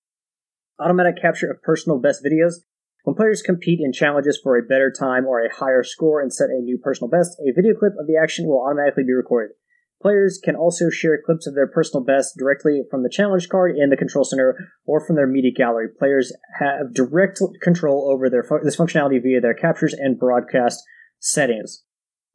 Automatic 0.81 1.21
capture 1.21 1.51
of 1.51 1.63
personal 1.63 1.99
best 1.99 2.25
videos. 2.25 2.55
When 3.05 3.17
players 3.17 3.43
compete 3.43 3.81
in 3.83 3.93
challenges 3.93 4.39
for 4.43 4.59
a 4.59 4.67
better 4.67 4.93
time 4.93 5.27
or 5.27 5.41
a 5.41 5.55
higher 5.55 5.83
score 5.83 6.21
and 6.21 6.33
set 6.33 6.51
a 6.51 6.61
new 6.61 6.79
personal 6.79 7.09
best, 7.09 7.39
a 7.41 7.53
video 7.55 7.75
clip 7.75 7.93
of 7.99 8.07
the 8.07 8.19
action 8.21 8.47
will 8.47 8.63
automatically 8.63 9.05
be 9.05 9.13
recorded. 9.13 9.53
Players 10.01 10.41
can 10.43 10.55
also 10.55 10.91
share 10.91 11.21
clips 11.25 11.47
of 11.47 11.55
their 11.55 11.67
personal 11.67 12.05
best 12.05 12.37
directly 12.39 12.83
from 12.89 13.03
the 13.03 13.11
challenge 13.11 13.49
card 13.49 13.77
in 13.77 13.91
the 13.91 13.97
control 13.97 14.25
center 14.25 14.57
or 14.87 15.05
from 15.05 15.17
their 15.17 15.27
media 15.27 15.51
gallery. 15.57 15.89
Players 15.99 16.33
have 16.61 16.95
direct 16.95 17.41
control 17.63 18.09
over 18.13 18.31
their 18.31 18.45
fu- 18.45 18.61
this 18.63 18.77
functionality 18.77 19.21
via 19.21 19.41
their 19.41 19.55
captures 19.55 19.95
and 19.95 20.19
broadcast 20.19 20.85
settings. 21.19 21.83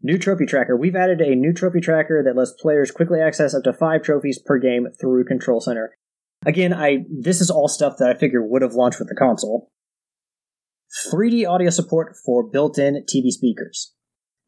New 0.02 0.18
trophy 0.18 0.46
tracker. 0.46 0.76
We've 0.76 0.96
added 0.96 1.22
a 1.22 1.36
new 1.36 1.54
trophy 1.54 1.80
tracker 1.80 2.22
that 2.26 2.36
lets 2.36 2.52
players 2.60 2.92
quickly 2.92 3.22
access 3.22 3.54
up 3.54 3.64
to 3.64 3.72
five 3.72 4.04
trophies 4.04 4.40
per 4.46 4.60
game 4.60 4.88
through 5.00 5.24
Control 5.24 5.62
Center. 5.62 5.96
Again, 6.46 6.74
I 6.74 7.06
this 7.10 7.40
is 7.40 7.50
all 7.50 7.70
stuff 7.70 7.96
that 8.00 8.10
I 8.10 8.20
figure 8.20 8.46
would 8.46 8.62
have 8.62 8.74
launched 8.74 9.00
with 9.00 9.08
the 9.08 9.16
console. 9.16 9.72
3D 10.94 11.48
audio 11.48 11.72
support 11.72 12.16
for 12.24 12.48
built-in 12.48 13.04
TV 13.10 13.30
speakers. 13.30 13.94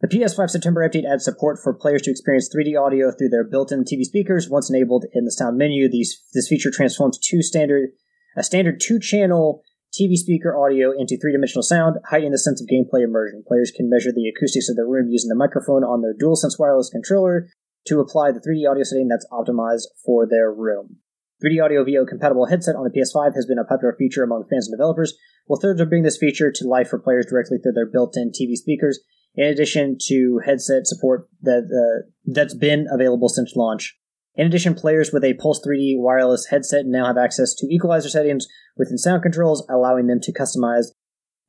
The 0.02 0.08
PS5 0.08 0.50
September 0.50 0.88
update 0.88 1.10
adds 1.10 1.26
support 1.26 1.58
for 1.64 1.74
players 1.74 2.04
to 2.04 2.12
experience 2.12 2.54
3D 2.54 2.80
audio 2.80 3.12
through 3.12 3.30
their 3.30 3.44
built-in 3.44 3.84
TV 3.84 4.04
speakers. 4.04 4.48
Once 4.48 4.70
enabled 4.70 5.06
in 5.14 5.26
the 5.26 5.32
sound 5.32 5.58
menu, 5.58 5.90
these, 5.90 6.22
this 6.34 6.48
feature 6.48 6.70
transforms 6.70 7.18
two 7.18 7.42
standard 7.42 7.90
a 8.38 8.44
standard 8.44 8.82
two-channel 8.82 9.64
TV 9.94 10.16
speaker 10.16 10.56
audio 10.58 10.92
into 10.92 11.18
three-dimensional 11.18 11.64
sound, 11.64 11.96
heightening 12.10 12.34
the 12.34 12.38
sense 12.38 12.62
of 12.62 12.68
gameplay 12.68 13.04
immersion. 13.04 13.44
Players 13.48 13.72
can 13.72 13.90
measure 13.90 14.12
the 14.12 14.28
acoustics 14.28 14.70
of 14.70 14.76
their 14.76 14.86
room 14.86 15.08
using 15.10 15.30
the 15.30 15.36
microphone 15.36 15.84
on 15.84 16.02
their 16.02 16.14
DualSense 16.14 16.60
wireless 16.60 16.90
controller 16.90 17.48
to 17.88 18.02
apply 18.02 18.32
the 18.32 18.42
3D 18.42 18.70
audio 18.70 18.84
setting 18.84 19.08
that's 19.08 19.28
optimized 19.32 19.88
for 20.06 20.28
their 20.28 20.52
room. 20.52 20.98
3D 21.44 21.64
Audio 21.64 21.84
VO 21.84 22.06
compatible 22.06 22.46
headset 22.46 22.76
on 22.76 22.84
the 22.84 22.90
PS5 22.90 23.36
has 23.36 23.46
been 23.46 23.60
a 23.60 23.66
popular 23.66 23.96
feature 23.98 24.24
among 24.24 24.46
fans 24.50 24.68
and 24.68 24.78
developers, 24.78 25.14
while 25.46 25.60
thirds 25.60 25.82
are 25.82 25.86
bringing 25.86 26.04
this 26.04 26.18
feature 26.18 26.52
to 26.52 26.68
life 26.68 26.90
for 26.90 27.00
players 27.00 27.26
directly 27.30 27.58
through 27.58 27.74
their 27.74 27.90
built-in 27.90 28.32
TV 28.32 28.56
speakers, 28.56 29.00
in 29.36 29.46
addition 29.48 29.98
to 30.08 30.40
headset 30.46 30.88
support 30.88 31.28
that 31.42 31.66
uh, 31.70 32.08
that's 32.26 32.56
been 32.56 32.88
available 32.92 33.30
since 33.30 33.54
launch. 33.56 33.98
In 34.36 34.48
addition, 34.48 34.76
players 34.76 35.12
with 35.12 35.24
a 35.24 35.34
Pulse 35.36 35.62
3D 35.66 35.96
wireless 35.98 36.48
headset 36.48 36.86
now 36.86 37.06
have 37.06 37.18
access 37.18 37.54
to 37.56 37.68
equalizer 37.68 38.10
settings 38.10 38.48
within 38.78 38.98
sound 38.98 39.22
controls, 39.22 39.66
allowing 39.70 40.08
them 40.08 40.20
to 40.22 40.34
customize 40.34 40.88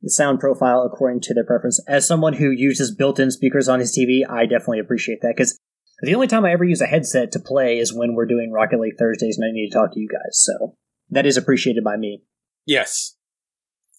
the 0.03 0.11
sound 0.11 0.39
profile 0.41 0.83
according 0.83 1.21
to 1.23 1.35
their 1.35 1.45
preference. 1.45 1.81
As 1.89 2.07
someone 2.07 2.35
who 2.35 2.51
uses 2.51 2.95
built-in 2.95 3.31
speakers 3.31 3.69
on 3.69 3.81
his 3.81 3.97
TV, 3.97 4.21
I 4.29 4.47
definitely 4.47 4.81
appreciate 4.81 5.21
that 5.23 5.35
because 5.37 5.59
the 6.03 6.15
only 6.15 6.27
time 6.27 6.45
I 6.45 6.53
ever 6.53 6.65
use 6.65 6.81
a 6.81 6.87
headset 6.87 7.33
to 7.33 7.41
play 7.41 7.79
is 7.79 7.95
when 7.95 8.15
we're 8.15 8.27
doing 8.27 8.53
Rocket 8.53 8.81
League 8.81 8.99
Thursdays 8.99 9.39
and 9.39 9.47
I 9.47 9.53
need 9.53 9.71
to 9.71 9.75
talk 9.75 9.93
to 9.93 10.01
you 10.01 10.09
guys. 10.09 10.39
So 10.43 10.77
that 11.11 11.27
is 11.27 11.37
appreciated 11.37 11.85
by 11.85 11.97
me. 11.97 12.23
Yes, 12.67 13.17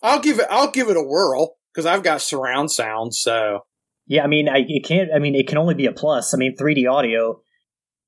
I'll 0.03 0.19
give 0.19 0.39
it. 0.39 0.47
I'll 0.49 0.71
give 0.71 0.89
it 0.89 0.97
a 0.97 1.01
whirl 1.01 1.57
because 1.73 1.85
I've 1.85 2.03
got 2.03 2.21
surround 2.21 2.71
sound. 2.71 3.15
So 3.15 3.61
yeah, 4.05 4.23
I 4.23 4.27
mean, 4.27 4.47
I 4.47 4.63
it 4.67 4.85
can't. 4.85 5.09
I 5.13 5.19
mean, 5.19 5.35
it 5.35 5.47
can 5.47 5.57
only 5.57 5.75
be 5.75 5.85
a 5.85 5.91
plus. 5.91 6.33
I 6.33 6.37
mean, 6.37 6.55
3D 6.55 6.89
audio. 6.89 7.41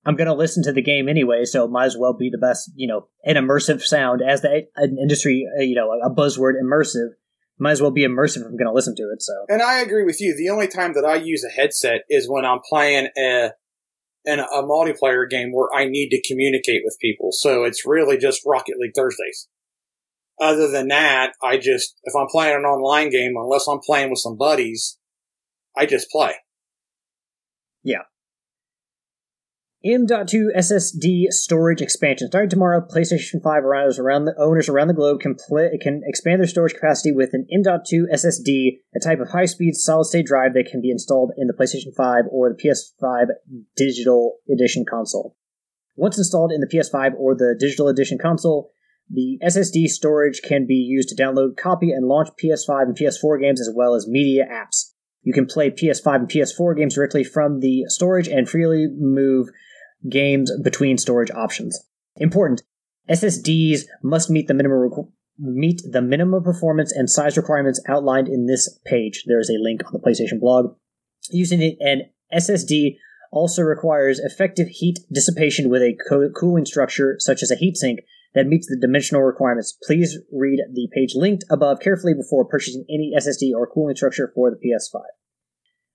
I'm 0.06 0.16
going 0.16 0.28
to 0.28 0.34
listen 0.34 0.64
to 0.64 0.72
the 0.72 0.82
game 0.82 1.10
anyway, 1.10 1.44
so 1.44 1.66
it 1.66 1.72
might 1.72 1.86
as 1.86 1.98
well 1.98 2.14
be 2.14 2.30
the 2.30 2.38
best. 2.38 2.72
You 2.76 2.88
know, 2.88 3.08
an 3.26 3.36
immersive 3.36 3.82
sound 3.82 4.22
as 4.22 4.42
the 4.42 4.64
an 4.76 4.98
industry. 5.02 5.46
Uh, 5.58 5.62
you 5.62 5.76
know, 5.76 5.92
a 5.92 6.10
buzzword 6.10 6.54
immersive. 6.62 7.10
might 7.60 7.72
as 7.72 7.82
well 7.82 7.92
be 7.92 8.08
immersive 8.08 8.38
if 8.38 8.46
I'm 8.48 8.58
going 8.58 8.68
to 8.68 8.74
listen 8.74 8.96
to 8.96 9.04
it. 9.14 9.22
So, 9.22 9.34
And 9.50 9.62
I 9.62 9.80
agree 9.80 10.06
with 10.06 10.22
you. 10.22 10.36
The 10.38 10.50
only 10.50 10.68
time 10.68 10.94
that 10.94 11.06
I 11.06 11.16
use 11.16 11.44
a 11.44 11.50
headset 11.50 12.02
is 12.10 12.30
when 12.30 12.46
I'm 12.46 12.60
playing 12.68 13.10
a 13.18 13.52
in 14.26 14.40
a 14.40 14.64
multiplayer 14.64 15.30
game 15.30 15.52
where 15.54 15.68
I 15.74 15.86
need 15.86 16.10
to 16.10 16.22
communicate 16.28 16.82
with 16.84 16.98
people. 17.02 17.30
So 17.32 17.64
it's 17.64 17.86
really 17.86 18.18
just 18.18 18.42
Rocket 18.46 18.76
League 18.80 18.94
Thursdays. 18.96 19.48
Other 20.42 20.70
than 20.70 20.88
that, 20.90 21.34
I 21.44 21.58
just 21.58 22.00
if 22.04 22.14
I'm 22.16 22.28
playing 22.28 22.56
an 22.56 22.64
online 22.64 23.10
game, 23.10 23.34
unless 23.38 23.68
I'm 23.68 23.80
playing 23.80 24.10
with 24.10 24.20
some 24.20 24.38
buddies, 24.38 24.98
I 25.78 25.86
just 25.86 26.10
play. 26.10 26.36
M.2 29.86 30.48
SSD 30.58 31.28
storage 31.30 31.82
expansion. 31.82 32.28
Starting 32.28 32.50
tomorrow, 32.50 32.86
PlayStation 32.86 33.42
5 33.42 33.64
owners 33.64 33.98
around 33.98 34.26
the 34.26 34.36
owners 34.38 34.68
around 34.68 34.90
the 34.90 34.94
globe 34.94 35.22
can 35.22 35.36
play, 35.36 35.70
can 35.82 36.02
expand 36.06 36.42
their 36.42 36.48
storage 36.48 36.74
capacity 36.74 37.14
with 37.14 37.30
an 37.34 37.48
M.2 37.50 38.14
SSD, 38.14 38.80
a 38.94 39.00
type 39.00 39.22
of 39.22 39.30
high-speed 39.30 39.76
solid-state 39.76 40.26
drive 40.26 40.54
that 40.54 40.68
can 40.70 40.82
be 40.82 40.92
installed 40.92 41.32
in 41.38 41.48
the 41.48 41.54
PlayStation 41.54 41.96
5 41.96 42.26
or 42.30 42.50
the 42.50 42.62
PS5 42.62 43.28
Digital 43.78 44.40
Edition 44.54 44.84
console. 44.84 45.38
Once 45.96 46.18
installed 46.18 46.52
in 46.52 46.60
the 46.60 46.68
PS5 46.68 47.14
or 47.18 47.34
the 47.34 47.56
Digital 47.58 47.88
Edition 47.88 48.18
console, 48.18 48.72
the 49.10 49.40
SSD 49.42 49.88
storage 49.88 50.42
can 50.42 50.68
be 50.68 50.76
used 50.76 51.08
to 51.08 51.16
download, 51.16 51.56
copy, 51.56 51.92
and 51.92 52.06
launch 52.06 52.28
PS5 52.44 52.84
and 52.84 52.98
PS4 52.98 53.40
games 53.40 53.62
as 53.62 53.72
well 53.74 53.96
as 53.96 54.10
media 54.10 54.44
apps. 54.46 54.92
You 55.22 55.32
can 55.32 55.46
play 55.46 55.72
PS5 55.72 56.16
and 56.16 56.30
PS4 56.30 56.78
games 56.78 56.96
directly 56.96 57.24
from 57.24 57.62
the 57.62 57.86
storage 57.88 58.28
and 58.28 58.48
freely 58.48 58.88
move 58.94 59.50
games 60.08 60.52
between 60.64 60.98
storage 60.98 61.32
options. 61.32 61.80
Important: 62.18 62.64
SSDs 63.10 63.86
must 64.04 64.30
meet 64.30 64.48
the 64.48 64.54
minimum 64.54 64.90
requ- 64.90 65.12
meet 65.40 65.82
the 65.90 66.02
minimum 66.02 66.44
performance 66.44 66.92
and 66.92 67.10
size 67.10 67.38
requirements 67.38 67.82
outlined 67.88 68.28
in 68.28 68.46
this 68.46 68.80
page. 68.86 69.24
There 69.26 69.40
is 69.40 69.50
a 69.50 69.62
link 69.62 69.82
on 69.86 69.94
the 69.94 70.00
PlayStation 70.00 70.40
blog. 70.40 70.76
Using 71.32 71.78
an 71.80 72.04
SSD 72.34 72.98
also 73.32 73.62
requires 73.62 74.20
effective 74.20 74.68
heat 74.70 75.00
dissipation 75.12 75.70
with 75.70 75.82
a 75.82 75.98
co- 76.10 76.30
cooling 76.30 76.66
structure 76.66 77.16
such 77.20 77.44
as 77.44 77.52
a 77.52 77.56
heatsink 77.56 77.98
that 78.36 78.48
meets 78.48 78.68
the 78.68 78.78
dimensional 78.80 79.24
requirements. 79.24 79.78
Please 79.84 80.20
read 80.32 80.60
the 80.74 80.88
page 80.94 81.16
linked 81.16 81.44
above 81.50 81.80
carefully 81.80 82.14
before 82.14 82.46
purchasing 82.46 82.86
any 82.90 83.14
SSD 83.18 83.54
or 83.56 83.68
cooling 83.68 83.96
structure 83.96 84.32
for 84.36 84.52
the 84.52 84.58
PS5. 84.58 85.02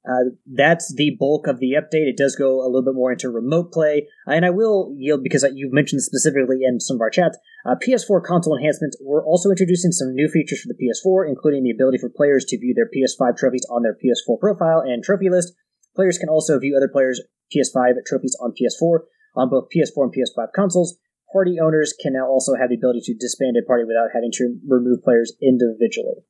Uh, 0.06 0.36
that's 0.44 0.94
the 0.94 1.16
bulk 1.18 1.46
of 1.46 1.60
the 1.60 1.72
update. 1.72 2.04
It 2.04 2.18
does 2.18 2.36
go 2.36 2.60
a 2.60 2.68
little 2.68 2.84
bit 2.84 2.94
more 2.94 3.12
into 3.12 3.30
remote 3.30 3.72
play, 3.72 4.06
and 4.26 4.44
I 4.44 4.50
will 4.50 4.92
yield 4.94 5.22
because 5.22 5.46
you've 5.54 5.72
mentioned 5.72 6.02
specifically 6.02 6.60
in 6.62 6.78
some 6.78 6.96
of 6.96 7.00
our 7.00 7.08
chats. 7.08 7.38
Uh, 7.64 7.74
PS4 7.76 8.22
console 8.22 8.56
enhancements. 8.56 8.98
We're 9.00 9.24
also 9.24 9.48
introducing 9.48 9.92
some 9.92 10.14
new 10.14 10.28
features 10.28 10.60
for 10.60 10.68
the 10.68 10.76
PS4, 10.76 11.26
including 11.26 11.64
the 11.64 11.70
ability 11.70 11.98
for 11.98 12.10
players 12.10 12.44
to 12.46 12.58
view 12.58 12.74
their 12.74 12.90
PS5 12.92 13.38
trophies 13.38 13.66
on 13.70 13.82
their 13.82 13.96
PS4 13.96 14.38
profile 14.38 14.80
and 14.80 15.02
trophy 15.02 15.30
list. 15.30 15.54
Players 15.96 16.18
can 16.18 16.28
also 16.28 16.58
view 16.58 16.76
other 16.76 16.90
players' 16.92 17.22
PS5 17.54 18.04
trophies 18.06 18.36
on 18.40 18.52
PS4 18.52 18.98
on 19.36 19.48
both 19.48 19.68
PS4 19.74 20.04
and 20.04 20.14
PS5 20.14 20.48
consoles. 20.54 20.98
Party 21.32 21.58
owners 21.58 21.94
can 21.98 22.12
now 22.12 22.26
also 22.26 22.54
have 22.54 22.68
the 22.68 22.76
ability 22.76 23.00
to 23.04 23.14
disband 23.14 23.56
a 23.56 23.66
party 23.66 23.84
without 23.84 24.10
having 24.12 24.30
to 24.32 24.56
remove 24.68 25.02
players 25.02 25.32
individually. 25.42 26.22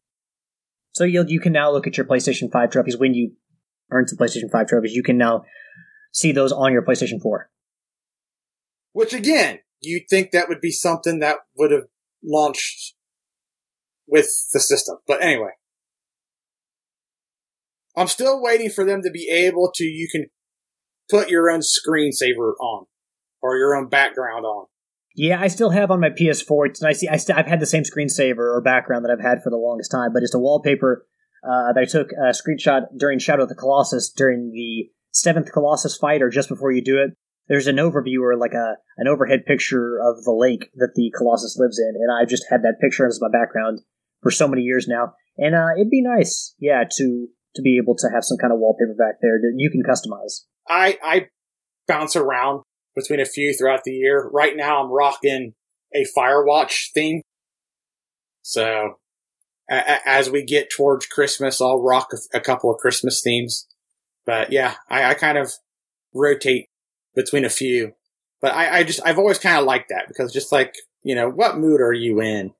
So 0.92 1.04
Yield, 1.04 1.28
you 1.28 1.40
can 1.40 1.52
now 1.52 1.72
look 1.72 1.88
at 1.88 1.96
your 1.96 2.06
PlayStation 2.06 2.50
5 2.50 2.70
trophies 2.70 2.96
when 2.96 3.14
you 3.14 3.32
earn 3.94 4.06
some 4.06 4.18
PlayStation 4.18 4.50
5 4.50 4.66
trophies. 4.66 4.94
You 4.94 5.02
can 5.02 5.16
now 5.16 5.44
see 6.12 6.32
those 6.32 6.52
on 6.52 6.72
your 6.72 6.82
PlayStation 6.82 7.20
4. 7.20 7.48
Which 8.92 9.12
again, 9.12 9.60
you'd 9.80 10.08
think 10.08 10.30
that 10.30 10.48
would 10.48 10.60
be 10.60 10.70
something 10.70 11.20
that 11.20 11.38
would 11.56 11.70
have 11.70 11.84
launched 12.22 12.94
with 14.06 14.28
the 14.52 14.60
system. 14.60 14.98
But 15.06 15.22
anyway. 15.22 15.50
I'm 17.96 18.08
still 18.08 18.42
waiting 18.42 18.70
for 18.70 18.84
them 18.84 19.02
to 19.02 19.10
be 19.10 19.28
able 19.30 19.70
to, 19.74 19.84
you 19.84 20.08
can 20.10 20.26
put 21.08 21.28
your 21.28 21.50
own 21.50 21.60
screensaver 21.60 22.54
on. 22.60 22.86
Or 23.40 23.58
your 23.58 23.76
own 23.76 23.88
background 23.88 24.46
on. 24.46 24.66
Yeah, 25.14 25.38
I 25.38 25.48
still 25.48 25.68
have 25.68 25.90
on 25.90 26.00
my 26.00 26.08
PS4. 26.08 26.68
It's 26.68 26.80
nice. 26.82 27.06
I 27.06 27.18
st- 27.18 27.38
I've 27.38 27.46
had 27.46 27.60
the 27.60 27.66
same 27.66 27.82
screensaver 27.82 28.38
or 28.38 28.60
background 28.62 29.04
that 29.04 29.12
I've 29.12 29.20
had 29.20 29.42
for 29.42 29.50
the 29.50 29.58
longest 29.58 29.90
time, 29.90 30.14
but 30.14 30.22
it's 30.22 30.34
a 30.34 30.38
wallpaper 30.38 31.06
uh, 31.44 31.72
that 31.72 31.80
I 31.80 31.84
took 31.84 32.12
a 32.12 32.30
screenshot 32.30 32.82
during 32.96 33.18
Shadow 33.18 33.42
of 33.42 33.48
the 33.48 33.54
Colossus 33.54 34.10
during 34.10 34.50
the 34.50 34.90
seventh 35.12 35.52
Colossus 35.52 35.96
fight, 35.96 36.22
or 36.22 36.30
just 36.30 36.48
before 36.48 36.72
you 36.72 36.82
do 36.82 36.98
it. 36.98 37.10
There's 37.46 37.66
an 37.66 37.76
overview 37.76 38.22
or 38.22 38.36
like 38.36 38.54
a 38.54 38.76
an 38.96 39.06
overhead 39.06 39.44
picture 39.46 39.98
of 40.02 40.24
the 40.24 40.32
lake 40.32 40.70
that 40.76 40.92
the 40.94 41.12
Colossus 41.16 41.58
lives 41.58 41.78
in, 41.78 41.94
and 41.94 42.10
I've 42.10 42.28
just 42.28 42.46
had 42.48 42.62
that 42.62 42.80
picture 42.80 43.06
as 43.06 43.20
my 43.20 43.28
background 43.30 43.80
for 44.22 44.30
so 44.30 44.48
many 44.48 44.62
years 44.62 44.88
now. 44.88 45.12
And 45.36 45.54
uh, 45.54 45.74
it'd 45.76 45.90
be 45.90 46.02
nice, 46.02 46.54
yeah, 46.58 46.84
to 46.96 47.28
to 47.54 47.62
be 47.62 47.78
able 47.82 47.96
to 47.96 48.08
have 48.12 48.24
some 48.24 48.38
kind 48.38 48.52
of 48.52 48.58
wallpaper 48.58 48.94
back 48.98 49.16
there 49.20 49.38
that 49.40 49.54
you 49.56 49.70
can 49.70 49.82
customize. 49.82 50.40
I, 50.68 50.98
I 51.04 51.28
bounce 51.86 52.16
around 52.16 52.62
between 52.96 53.20
a 53.20 53.24
few 53.24 53.54
throughout 53.54 53.84
the 53.84 53.92
year. 53.92 54.28
Right 54.32 54.56
now 54.56 54.82
I'm 54.82 54.90
rocking 54.90 55.52
a 55.94 56.04
Firewatch 56.16 56.92
theme. 56.94 57.20
So 58.42 58.94
as 59.68 60.30
we 60.30 60.44
get 60.44 60.70
towards 60.70 61.06
Christmas, 61.06 61.60
I'll 61.60 61.82
rock 61.82 62.10
a, 62.32 62.40
couple 62.40 62.70
of 62.70 62.78
Christmas 62.78 63.22
themes. 63.22 63.66
But 64.26 64.52
yeah, 64.52 64.74
I, 64.90 65.04
I, 65.10 65.14
kind 65.14 65.38
of 65.38 65.52
rotate 66.14 66.68
between 67.14 67.44
a 67.44 67.50
few. 67.50 67.92
But 68.40 68.52
I, 68.52 68.78
I 68.78 68.84
just, 68.84 69.00
I've 69.04 69.18
always 69.18 69.38
kind 69.38 69.58
of 69.58 69.64
liked 69.64 69.88
that 69.88 70.04
because 70.08 70.32
just 70.32 70.52
like, 70.52 70.74
you 71.02 71.14
know, 71.14 71.28
what 71.30 71.58
mood 71.58 71.80
are 71.80 71.92
you 71.92 72.20
in? 72.20 72.52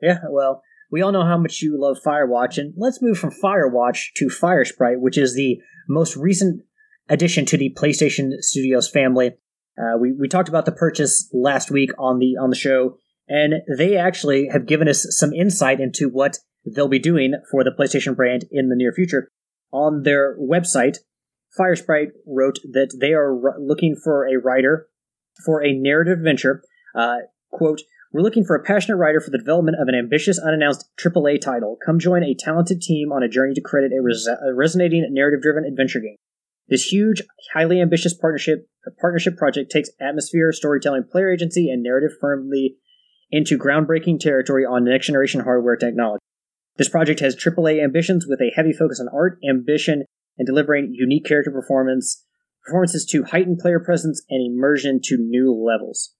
Yeah, 0.00 0.18
well, 0.30 0.62
we 0.90 1.02
all 1.02 1.12
know 1.12 1.24
how 1.24 1.38
much 1.38 1.62
you 1.62 1.80
love 1.80 1.98
Firewatch, 2.04 2.58
and 2.58 2.74
let's 2.76 3.00
move 3.00 3.18
from 3.18 3.30
Firewatch 3.30 4.12
to 4.16 4.26
Firesprite, 4.26 5.00
which 5.00 5.16
is 5.16 5.34
the 5.34 5.58
most 5.88 6.16
recent 6.16 6.62
addition 7.08 7.46
to 7.46 7.56
the 7.56 7.74
PlayStation 7.76 8.30
Studios 8.40 8.88
family. 8.88 9.32
Uh, 9.78 9.98
we, 9.98 10.12
we 10.12 10.28
talked 10.28 10.48
about 10.48 10.66
the 10.66 10.72
purchase 10.72 11.28
last 11.32 11.70
week 11.70 11.90
on 11.98 12.18
the 12.18 12.36
on 12.40 12.50
the 12.50 12.56
show, 12.56 12.98
and 13.28 13.54
they 13.78 13.96
actually 13.96 14.48
have 14.52 14.66
given 14.66 14.88
us 14.88 15.06
some 15.10 15.32
insight 15.32 15.80
into 15.80 16.08
what 16.08 16.38
they'll 16.64 16.88
be 16.88 16.98
doing 16.98 17.34
for 17.50 17.64
the 17.64 17.70
PlayStation 17.70 18.16
brand 18.16 18.44
in 18.50 18.68
the 18.68 18.76
near 18.76 18.92
future. 18.92 19.28
On 19.72 20.02
their 20.02 20.36
website, 20.38 20.98
Firesprite 21.58 22.10
wrote 22.26 22.58
that 22.72 22.96
they 23.00 23.12
are 23.12 23.32
r- 23.32 23.60
looking 23.60 23.96
for 23.96 24.26
a 24.26 24.38
writer 24.38 24.88
for 25.44 25.64
a 25.64 25.72
narrative 25.72 26.18
adventure. 26.18 26.62
Uh, 26.94 27.18
quote, 27.50 27.82
we're 28.12 28.22
looking 28.22 28.44
for 28.44 28.54
a 28.54 28.62
passionate 28.62 28.96
writer 28.96 29.20
for 29.20 29.30
the 29.30 29.38
development 29.38 29.76
of 29.80 29.88
an 29.88 29.94
ambitious, 29.94 30.38
unannounced 30.38 30.88
AAA 30.96 31.40
title. 31.40 31.76
Come 31.84 31.98
join 31.98 32.22
a 32.22 32.34
talented 32.34 32.80
team 32.80 33.10
on 33.10 33.24
a 33.24 33.28
journey 33.28 33.54
to 33.54 33.60
create 33.60 33.90
a, 33.90 34.00
res- 34.00 34.28
a 34.28 34.54
resonating, 34.54 35.04
narrative-driven 35.10 35.64
adventure 35.64 35.98
game. 35.98 36.16
This 36.68 36.84
huge, 36.84 37.22
highly 37.52 37.80
ambitious 37.80 38.14
partnership 38.14 38.68
partnership 39.00 39.36
project 39.36 39.70
takes 39.70 39.90
atmosphere, 40.00 40.52
storytelling, 40.52 41.04
player 41.10 41.32
agency, 41.32 41.70
and 41.70 41.82
narrative 41.82 42.16
firmly 42.20 42.76
into 43.34 43.58
groundbreaking 43.58 44.20
territory 44.20 44.64
on 44.64 44.84
next 44.84 45.08
generation 45.08 45.40
hardware 45.40 45.74
technology. 45.74 46.20
This 46.76 46.88
project 46.88 47.18
has 47.18 47.34
AAA 47.34 47.82
ambitions 47.82 48.26
with 48.28 48.40
a 48.40 48.52
heavy 48.54 48.72
focus 48.72 49.00
on 49.00 49.08
art, 49.12 49.38
ambition, 49.48 50.04
and 50.38 50.46
delivering 50.46 50.94
unique 50.94 51.24
character 51.24 51.50
performance 51.50 52.24
performances 52.64 53.04
to 53.06 53.24
heighten 53.24 53.56
player 53.56 53.80
presence 53.80 54.22
and 54.30 54.40
immersion 54.40 55.00
to 55.02 55.16
new 55.18 55.52
levels. 55.52 56.14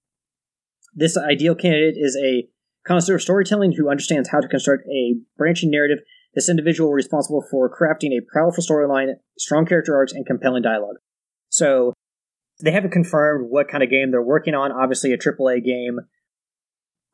This 0.93 1.17
ideal 1.17 1.55
candidate 1.55 1.95
is 1.97 2.19
a 2.21 2.49
connoisseur 2.85 3.15
of 3.15 3.23
storytelling 3.23 3.73
who 3.73 3.89
understands 3.89 4.29
how 4.29 4.41
to 4.41 4.49
construct 4.49 4.83
a 4.89 5.15
branching 5.39 5.71
narrative. 5.71 5.99
This 6.35 6.49
individual 6.49 6.91
responsible 6.91 7.45
for 7.49 7.71
crafting 7.71 8.11
a 8.11 8.27
powerful 8.35 8.63
storyline, 8.63 9.15
strong 9.39 9.67
character 9.67 9.95
arcs, 9.95 10.13
and 10.13 10.27
compelling 10.27 10.63
dialogue. 10.63 10.97
So, 11.49 11.93
they 12.63 12.73
haven't 12.73 12.91
confirmed 12.91 13.47
what 13.51 13.69
kind 13.69 13.83
of 13.83 13.91
game 13.91 14.11
they're 14.11 14.23
working 14.23 14.55
on. 14.55 14.73
Obviously, 14.73 15.13
a 15.13 15.19
AAA 15.19 15.65
game, 15.65 16.01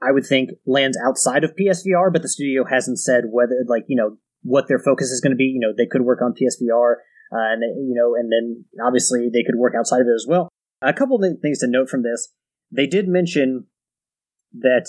I 0.02 0.12
would 0.12 0.26
think, 0.26 0.50
lands 0.66 0.98
outside 1.04 1.44
of 1.44 1.54
PSVR, 1.56 2.12
but 2.12 2.22
the 2.22 2.28
studio 2.28 2.64
hasn't 2.68 2.98
said 2.98 3.24
whether, 3.30 3.64
like, 3.66 3.84
you 3.88 3.96
know, 3.96 4.16
what 4.42 4.68
their 4.68 4.78
focus 4.78 5.10
is 5.10 5.20
going 5.20 5.32
to 5.32 5.36
be. 5.36 5.44
You 5.44 5.60
know, 5.60 5.72
they 5.76 5.86
could 5.86 6.02
work 6.02 6.20
on 6.22 6.32
PSVR, 6.32 6.94
uh, 7.32 7.52
and, 7.52 7.62
you 7.88 7.94
know, 7.94 8.14
and 8.14 8.30
then 8.32 8.64
obviously 8.84 9.28
they 9.32 9.44
could 9.44 9.58
work 9.58 9.74
outside 9.78 10.00
of 10.00 10.06
it 10.06 10.14
as 10.14 10.26
well. 10.28 10.48
A 10.82 10.92
couple 10.92 11.16
of 11.16 11.24
things 11.42 11.58
to 11.58 11.66
note 11.68 11.90
from 11.90 12.02
this. 12.02 12.32
They 12.72 12.86
did 12.86 13.08
mention 13.08 13.66
that 14.52 14.86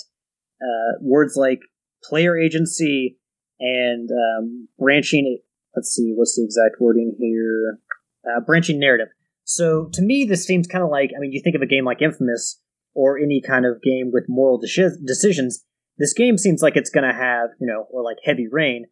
uh, 0.62 1.00
words 1.02 1.36
like 1.36 1.60
player 2.04 2.38
agency 2.38 3.18
and 3.60 4.10
um, 4.12 4.68
branching. 4.80 5.40
Let's 5.76 5.90
see, 5.90 6.14
what's 6.16 6.36
the 6.36 6.44
exact 6.44 6.80
wording 6.80 7.16
here? 7.20 7.80
Uh, 8.26 8.40
branching 8.40 8.80
narrative. 8.80 9.08
So 9.44 9.90
to 9.94 10.02
me, 10.02 10.26
this 10.26 10.46
seems 10.46 10.68
kind 10.68 10.84
of 10.84 10.90
like 10.90 11.12
I 11.16 11.20
mean, 11.20 11.32
you 11.32 11.42
think 11.44 11.56
of 11.56 11.62
a 11.62 11.68
game 11.68 11.86
like 11.86 12.02
Infamous 12.02 12.62
or 12.94 13.18
any 13.18 13.42
kind 13.46 13.66
of 13.66 13.82
game 13.82 14.12
with 14.12 14.26
moral 14.28 14.60
de- 14.60 14.98
decisions. 15.06 15.64
This 15.98 16.14
game 16.14 16.38
seems 16.38 16.62
like 16.62 16.76
it's 16.76 16.90
going 16.90 17.08
to 17.08 17.14
have, 17.14 17.50
you 17.60 17.68
know, 17.68 17.86
or 17.90 18.04
like 18.04 18.18
Heavy 18.24 18.48
Rain, 18.50 18.86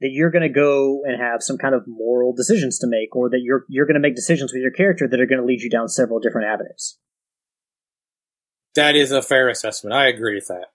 that 0.00 0.10
you're 0.12 0.30
going 0.30 0.42
to 0.42 0.48
go 0.48 1.02
and 1.04 1.20
have 1.20 1.42
some 1.42 1.58
kind 1.58 1.74
of 1.74 1.82
moral 1.86 2.32
decisions 2.32 2.78
to 2.78 2.86
make, 2.86 3.16
or 3.16 3.28
that 3.30 3.40
you're 3.42 3.64
you're 3.68 3.86
going 3.86 3.94
to 3.94 4.00
make 4.00 4.14
decisions 4.14 4.52
with 4.52 4.62
your 4.62 4.70
character 4.70 5.08
that 5.08 5.20
are 5.20 5.26
going 5.26 5.40
to 5.40 5.46
lead 5.46 5.60
you 5.60 5.70
down 5.70 5.88
several 5.88 6.20
different 6.20 6.48
avenues. 6.48 6.98
That 8.74 8.94
is 8.94 9.10
a 9.10 9.22
fair 9.22 9.48
assessment. 9.48 9.94
I 9.94 10.06
agree 10.06 10.34
with 10.34 10.48
that. 10.48 10.66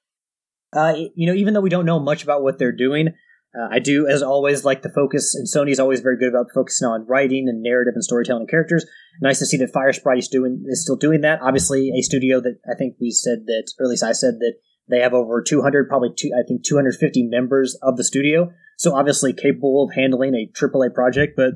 Uh, 0.78 0.96
you 1.16 1.28
know, 1.28 1.34
even 1.34 1.54
though 1.54 1.62
we 1.62 1.70
don't 1.70 1.86
know 1.86 2.00
much 2.00 2.24
about 2.24 2.44
what 2.44 2.58
they're 2.60 2.72
doing, 2.76 3.14
uh, 3.58 3.68
I 3.72 3.80
do, 3.80 4.08
as 4.08 4.24
always, 4.24 4.66
like 4.66 4.82
the 4.82 4.90
focus, 4.90 5.36
and 5.36 5.48
Sony's 5.48 5.80
always 5.80 6.00
very 6.00 6.18
good 6.18 6.30
about 6.30 6.48
focusing 6.54 6.88
on 6.88 7.06
writing 7.06 7.48
and 7.48 7.62
narrative 7.62 7.94
and 7.94 8.04
storytelling 8.04 8.42
and 8.42 8.50
characters. 8.50 8.86
Nice 9.22 9.40
to 9.40 9.46
see 9.46 9.58
that 9.58 9.72
Firesprite 9.72 10.18
is 10.18 10.28
doing 10.28 10.64
is 10.68 10.82
still 10.82 10.96
doing 10.96 11.22
that. 11.22 11.40
Obviously, 11.42 11.92
a 11.96 12.02
studio 12.02 12.42
that 12.42 12.58
I 12.70 12.76
think 12.76 12.96
we 13.00 13.12
said 13.12 13.46
that, 13.46 13.72
or 13.80 13.86
at 13.86 13.90
least 13.90 14.04
I 14.04 14.12
said 14.12 14.36
that 14.40 14.56
they 14.90 15.00
have 15.00 15.14
over 15.14 15.42
200, 15.42 15.88
probably 15.88 16.10
two, 16.18 16.32
I 16.38 16.46
think 16.48 16.64
250 16.64 17.28
members 17.28 17.78
of 17.82 17.96
the 17.96 18.04
studio. 18.04 18.52
So 18.78 18.96
obviously 18.96 19.34
capable 19.34 19.84
of 19.84 19.96
handling 19.96 20.34
a 20.34 20.52
AAA 20.52 20.94
project. 20.94 21.34
But 21.38 21.52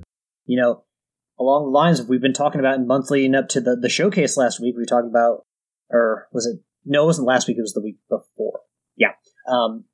you 0.45 0.62
know, 0.62 0.84
along 1.39 1.66
the 1.66 1.72
lines 1.72 2.00
of 2.00 2.10
we've 2.10 2.22
been 2.22 2.32
talking 2.32 2.60
about 2.60 2.76
in 2.76 2.86
monthly 2.86 3.26
and 3.26 3.36
up 3.36 3.50
to 3.50 3.62
the 3.62 3.76
the 3.76 3.89
showcase 3.89 4.38
last 4.38 4.62
week, 4.62 4.76
we 4.78 4.86
talked 4.86 5.08
about, 5.08 5.45
or 5.89 6.28
was 6.32 6.45
it? 6.45 6.62
No, 6.86 7.04
it 7.04 7.08
wasn't 7.08 7.28
last 7.28 7.48
week. 7.48 7.58
It 7.58 7.62
was 7.62 7.74
the 7.74 7.82
week 7.82 7.98
before. 8.08 8.62
Yeah. 8.95 9.14
Um, 9.50 9.86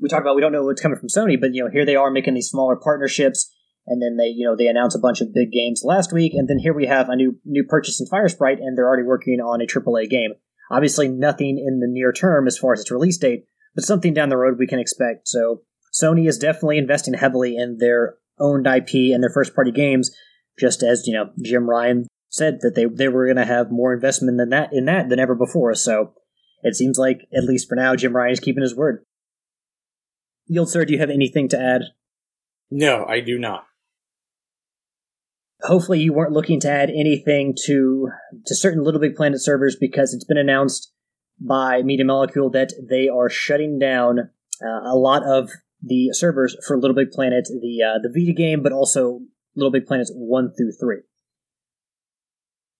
we 0.00 0.08
talked 0.08 0.22
about 0.22 0.36
we 0.36 0.42
don't 0.42 0.52
know 0.52 0.64
what's 0.64 0.82
coming 0.82 0.98
from 0.98 1.08
Sony, 1.08 1.40
but 1.40 1.54
you 1.54 1.64
know 1.64 1.70
here 1.70 1.84
they 1.84 1.96
are 1.96 2.10
making 2.10 2.34
these 2.34 2.48
smaller 2.48 2.76
partnerships, 2.76 3.52
and 3.86 4.02
then 4.02 4.16
they 4.16 4.28
you 4.28 4.46
know 4.46 4.56
they 4.56 4.66
announce 4.66 4.94
a 4.94 5.00
bunch 5.00 5.20
of 5.20 5.34
big 5.34 5.52
games 5.52 5.82
last 5.84 6.12
week, 6.12 6.32
and 6.34 6.48
then 6.48 6.58
here 6.58 6.74
we 6.74 6.86
have 6.86 7.08
a 7.08 7.16
new 7.16 7.38
new 7.44 7.64
purchase 7.64 8.00
in 8.00 8.06
Firesprite, 8.06 8.58
and 8.58 8.76
they're 8.76 8.86
already 8.86 9.02
working 9.02 9.40
on 9.40 9.60
a 9.60 9.66
AAA 9.66 10.10
game. 10.10 10.32
Obviously, 10.70 11.08
nothing 11.08 11.58
in 11.58 11.80
the 11.80 11.86
near 11.88 12.12
term 12.12 12.46
as 12.46 12.58
far 12.58 12.72
as 12.72 12.80
its 12.80 12.90
release 12.90 13.18
date, 13.18 13.44
but 13.74 13.84
something 13.84 14.12
down 14.12 14.28
the 14.28 14.36
road 14.36 14.58
we 14.58 14.66
can 14.66 14.80
expect. 14.80 15.28
So 15.28 15.62
Sony 15.94 16.28
is 16.28 16.38
definitely 16.38 16.78
investing 16.78 17.14
heavily 17.14 17.56
in 17.56 17.78
their 17.78 18.16
owned 18.38 18.66
IP 18.66 19.14
and 19.14 19.22
their 19.22 19.30
first 19.32 19.54
party 19.54 19.72
games, 19.72 20.10
just 20.58 20.82
as 20.82 21.06
you 21.06 21.14
know 21.14 21.30
Jim 21.42 21.68
Ryan 21.68 22.06
said 22.28 22.58
that 22.60 22.74
they 22.74 22.84
they 22.84 23.08
were 23.08 23.26
going 23.26 23.36
to 23.36 23.44
have 23.44 23.70
more 23.70 23.94
investment 23.94 24.36
than 24.38 24.50
that 24.50 24.70
in 24.72 24.84
that 24.86 25.08
than 25.08 25.18
ever 25.18 25.34
before. 25.34 25.74
So 25.74 26.12
it 26.62 26.74
seems 26.74 26.98
like 26.98 27.20
at 27.34 27.44
least 27.44 27.68
for 27.68 27.76
now 27.76 27.96
Jim 27.96 28.14
Ryan 28.14 28.32
is 28.32 28.40
keeping 28.40 28.62
his 28.62 28.76
word. 28.76 29.04
Yield, 30.46 30.70
sir, 30.70 30.84
do 30.84 30.92
you 30.92 30.98
have 30.98 31.10
anything 31.10 31.48
to 31.48 31.60
add? 31.60 31.82
No, 32.70 33.04
I 33.04 33.20
do 33.20 33.38
not. 33.38 33.66
Hopefully, 35.62 36.00
you 36.00 36.12
weren't 36.12 36.32
looking 36.32 36.60
to 36.60 36.70
add 36.70 36.90
anything 36.90 37.54
to 37.64 38.10
to 38.44 38.54
certain 38.54 38.84
Little 38.84 39.00
Big 39.00 39.16
Planet 39.16 39.42
servers 39.42 39.76
because 39.78 40.12
it's 40.12 40.24
been 40.24 40.36
announced 40.36 40.92
by 41.40 41.82
Media 41.82 42.04
Molecule 42.04 42.50
that 42.50 42.72
they 42.88 43.08
are 43.08 43.30
shutting 43.30 43.78
down 43.78 44.30
uh, 44.62 44.90
a 44.90 44.96
lot 44.96 45.22
of 45.24 45.50
the 45.82 46.10
servers 46.12 46.56
for 46.66 46.78
Little 46.78 46.94
Big 46.94 47.10
Planet, 47.10 47.48
the 47.48 47.82
uh, 47.82 47.98
the 48.02 48.12
Vita 48.14 48.32
game, 48.32 48.62
but 48.62 48.72
also 48.72 49.20
Little 49.54 49.72
Big 49.72 49.86
Planets 49.86 50.12
one 50.14 50.52
through 50.56 50.72
three. 50.72 51.02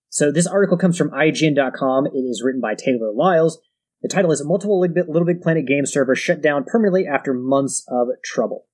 So 0.09 0.31
this 0.31 0.47
article 0.47 0.79
comes 0.79 0.97
from 0.97 1.11
IGN.com. 1.11 2.07
It 2.07 2.19
is 2.19 2.43
written 2.43 2.61
by 2.61 2.75
Taylor 2.75 3.13
Lyles. 3.13 3.59
The 4.03 4.09
title 4.09 4.31
is 4.31 4.45
Multiple 4.45 4.81
Little 4.81 5.25
Big 5.25 5.41
Planet 5.41 5.67
game 5.67 5.87
servers 5.87 6.19
shut 6.19 6.43
down 6.43 6.65
permanently 6.65 7.07
after 7.07 7.33
months 7.33 7.85
of 7.89 8.09
trouble. 8.23 8.67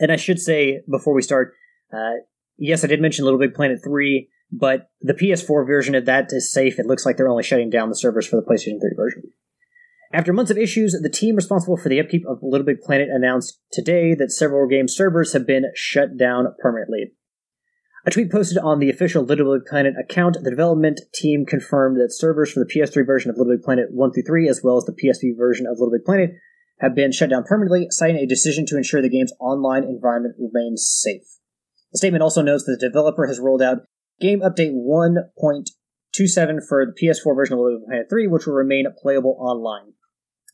And 0.00 0.10
I 0.10 0.16
should 0.16 0.40
say 0.40 0.80
before 0.90 1.14
we 1.14 1.22
start, 1.22 1.54
uh, 1.92 2.22
yes, 2.56 2.84
I 2.84 2.88
did 2.88 3.00
mention 3.00 3.24
Little 3.24 3.38
Big 3.38 3.54
Planet 3.54 3.80
3, 3.84 4.28
but 4.50 4.90
the 5.00 5.14
PS4 5.14 5.66
version 5.66 5.94
of 5.94 6.06
that 6.06 6.26
is 6.30 6.52
safe. 6.52 6.78
It 6.78 6.86
looks 6.86 7.06
like 7.06 7.16
they're 7.16 7.28
only 7.28 7.42
shutting 7.42 7.70
down 7.70 7.90
the 7.90 7.96
servers 7.96 8.26
for 8.26 8.36
the 8.36 8.42
PlayStation 8.42 8.80
3 8.80 8.90
version. 8.96 9.22
After 10.12 10.32
months 10.32 10.50
of 10.50 10.58
issues, 10.58 10.98
the 11.00 11.08
team 11.08 11.34
responsible 11.34 11.76
for 11.76 11.88
the 11.88 12.00
upkeep 12.00 12.24
of 12.28 12.38
Little 12.40 12.66
Big 12.66 12.80
Planet 12.80 13.08
announced 13.10 13.60
today 13.72 14.14
that 14.14 14.30
several 14.30 14.68
game 14.68 14.88
servers 14.88 15.32
have 15.32 15.46
been 15.46 15.64
shut 15.74 16.16
down 16.16 16.46
permanently. 16.60 17.12
A 18.06 18.10
tweet 18.10 18.30
posted 18.30 18.58
on 18.58 18.80
the 18.80 18.90
official 18.90 19.24
Little 19.24 19.56
Big 19.56 19.66
Planet 19.66 19.94
account, 19.98 20.36
the 20.42 20.50
development 20.50 21.00
team 21.14 21.46
confirmed 21.46 21.96
that 21.96 22.12
servers 22.12 22.52
for 22.52 22.60
the 22.60 22.70
PS3 22.70 23.06
version 23.06 23.30
of 23.30 23.38
Little 23.38 23.56
Big 23.56 23.62
Planet 23.62 23.86
1 23.92 24.12
through 24.12 24.24
3, 24.24 24.46
as 24.46 24.60
well 24.62 24.76
as 24.76 24.84
the 24.84 24.92
PSP 24.92 25.34
version 25.34 25.66
of 25.66 25.78
Little 25.78 25.92
Big 25.92 26.04
Planet, 26.04 26.32
have 26.80 26.94
been 26.94 27.12
shut 27.12 27.30
down 27.30 27.44
permanently, 27.44 27.86
citing 27.88 28.16
a 28.16 28.26
decision 28.26 28.66
to 28.66 28.76
ensure 28.76 29.00
the 29.00 29.08
game's 29.08 29.32
online 29.40 29.84
environment 29.84 30.34
remains 30.38 30.86
safe. 30.86 31.22
The 31.92 31.98
statement 31.98 32.22
also 32.22 32.42
notes 32.42 32.64
that 32.64 32.76
the 32.78 32.88
developer 32.88 33.26
has 33.26 33.40
rolled 33.40 33.62
out 33.62 33.86
Game 34.20 34.40
Update 34.40 34.74
1.27 34.74 36.66
for 36.68 36.84
the 36.84 36.92
PS4 37.00 37.34
version 37.34 37.54
of 37.54 37.60
Little 37.60 37.78
Big 37.78 37.86
Planet 37.86 38.06
3, 38.10 38.26
which 38.26 38.46
will 38.46 38.52
remain 38.52 38.84
playable 39.00 39.38
online. 39.40 39.94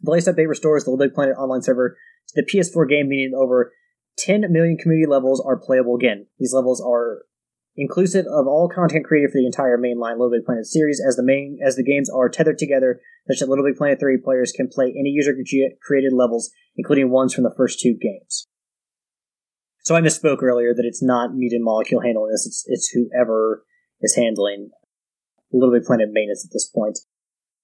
The 0.03 0.13
latest 0.13 0.29
update 0.29 0.49
restores 0.49 0.85
the 0.85 0.93
Little 0.93 1.05
Big 1.05 1.15
Planet 1.15 1.35
online 1.37 1.63
server 1.63 1.97
to 2.29 2.35
the 2.37 2.47
PS4 2.47 2.89
game, 2.89 3.09
meaning 3.09 3.33
over 3.35 3.73
10 4.19 4.53
million 4.53 4.77
community 4.77 5.11
levels 5.11 5.43
are 5.45 5.59
playable 5.59 5.97
again. 5.97 6.27
These 6.39 6.53
levels 6.55 6.81
are 6.81 7.23
inclusive 7.81 8.27
of 8.27 8.47
all 8.47 8.69
content 8.69 9.07
created 9.07 9.31
for 9.31 9.39
the 9.39 9.47
entire 9.47 9.79
mainline 9.79 10.21
Little 10.21 10.31
Big 10.31 10.45
Planet 10.45 10.67
series, 10.67 11.01
as 11.01 11.17
the 11.17 11.25
main 11.25 11.59
as 11.65 11.77
the 11.77 11.83
games 11.83 12.11
are 12.11 12.29
tethered 12.29 12.59
together, 12.59 13.01
such 13.27 13.41
that 13.41 13.49
Little 13.49 13.65
Big 13.65 13.77
Planet 13.77 13.99
3 13.99 14.19
players 14.23 14.53
can 14.53 14.69
play 14.69 14.89
any 14.89 15.09
user 15.09 15.35
created 15.83 16.13
levels, 16.13 16.51
including 16.77 17.11
ones 17.11 17.33
from 17.33 17.45
the 17.45 17.55
first 17.57 17.81
two 17.81 17.97
games. 18.01 18.47
So 19.83 19.97
I 19.97 20.03
misspoke 20.03 20.43
earlier 20.43 20.75
that 20.75 20.85
it's 20.85 21.03
not 21.03 21.35
Media 21.35 21.59
Molecule 21.61 22.03
handling 22.03 22.31
this; 22.31 22.47
it's 22.47 22.65
it's 22.67 22.89
whoever 22.91 23.65
is 24.03 24.15
handling 24.15 24.71
Little 25.53 25.75
Big 25.75 25.85
Planet 25.85 26.11
maintenance 26.13 26.45
at 26.45 26.53
this 26.53 26.69
point. 26.69 26.99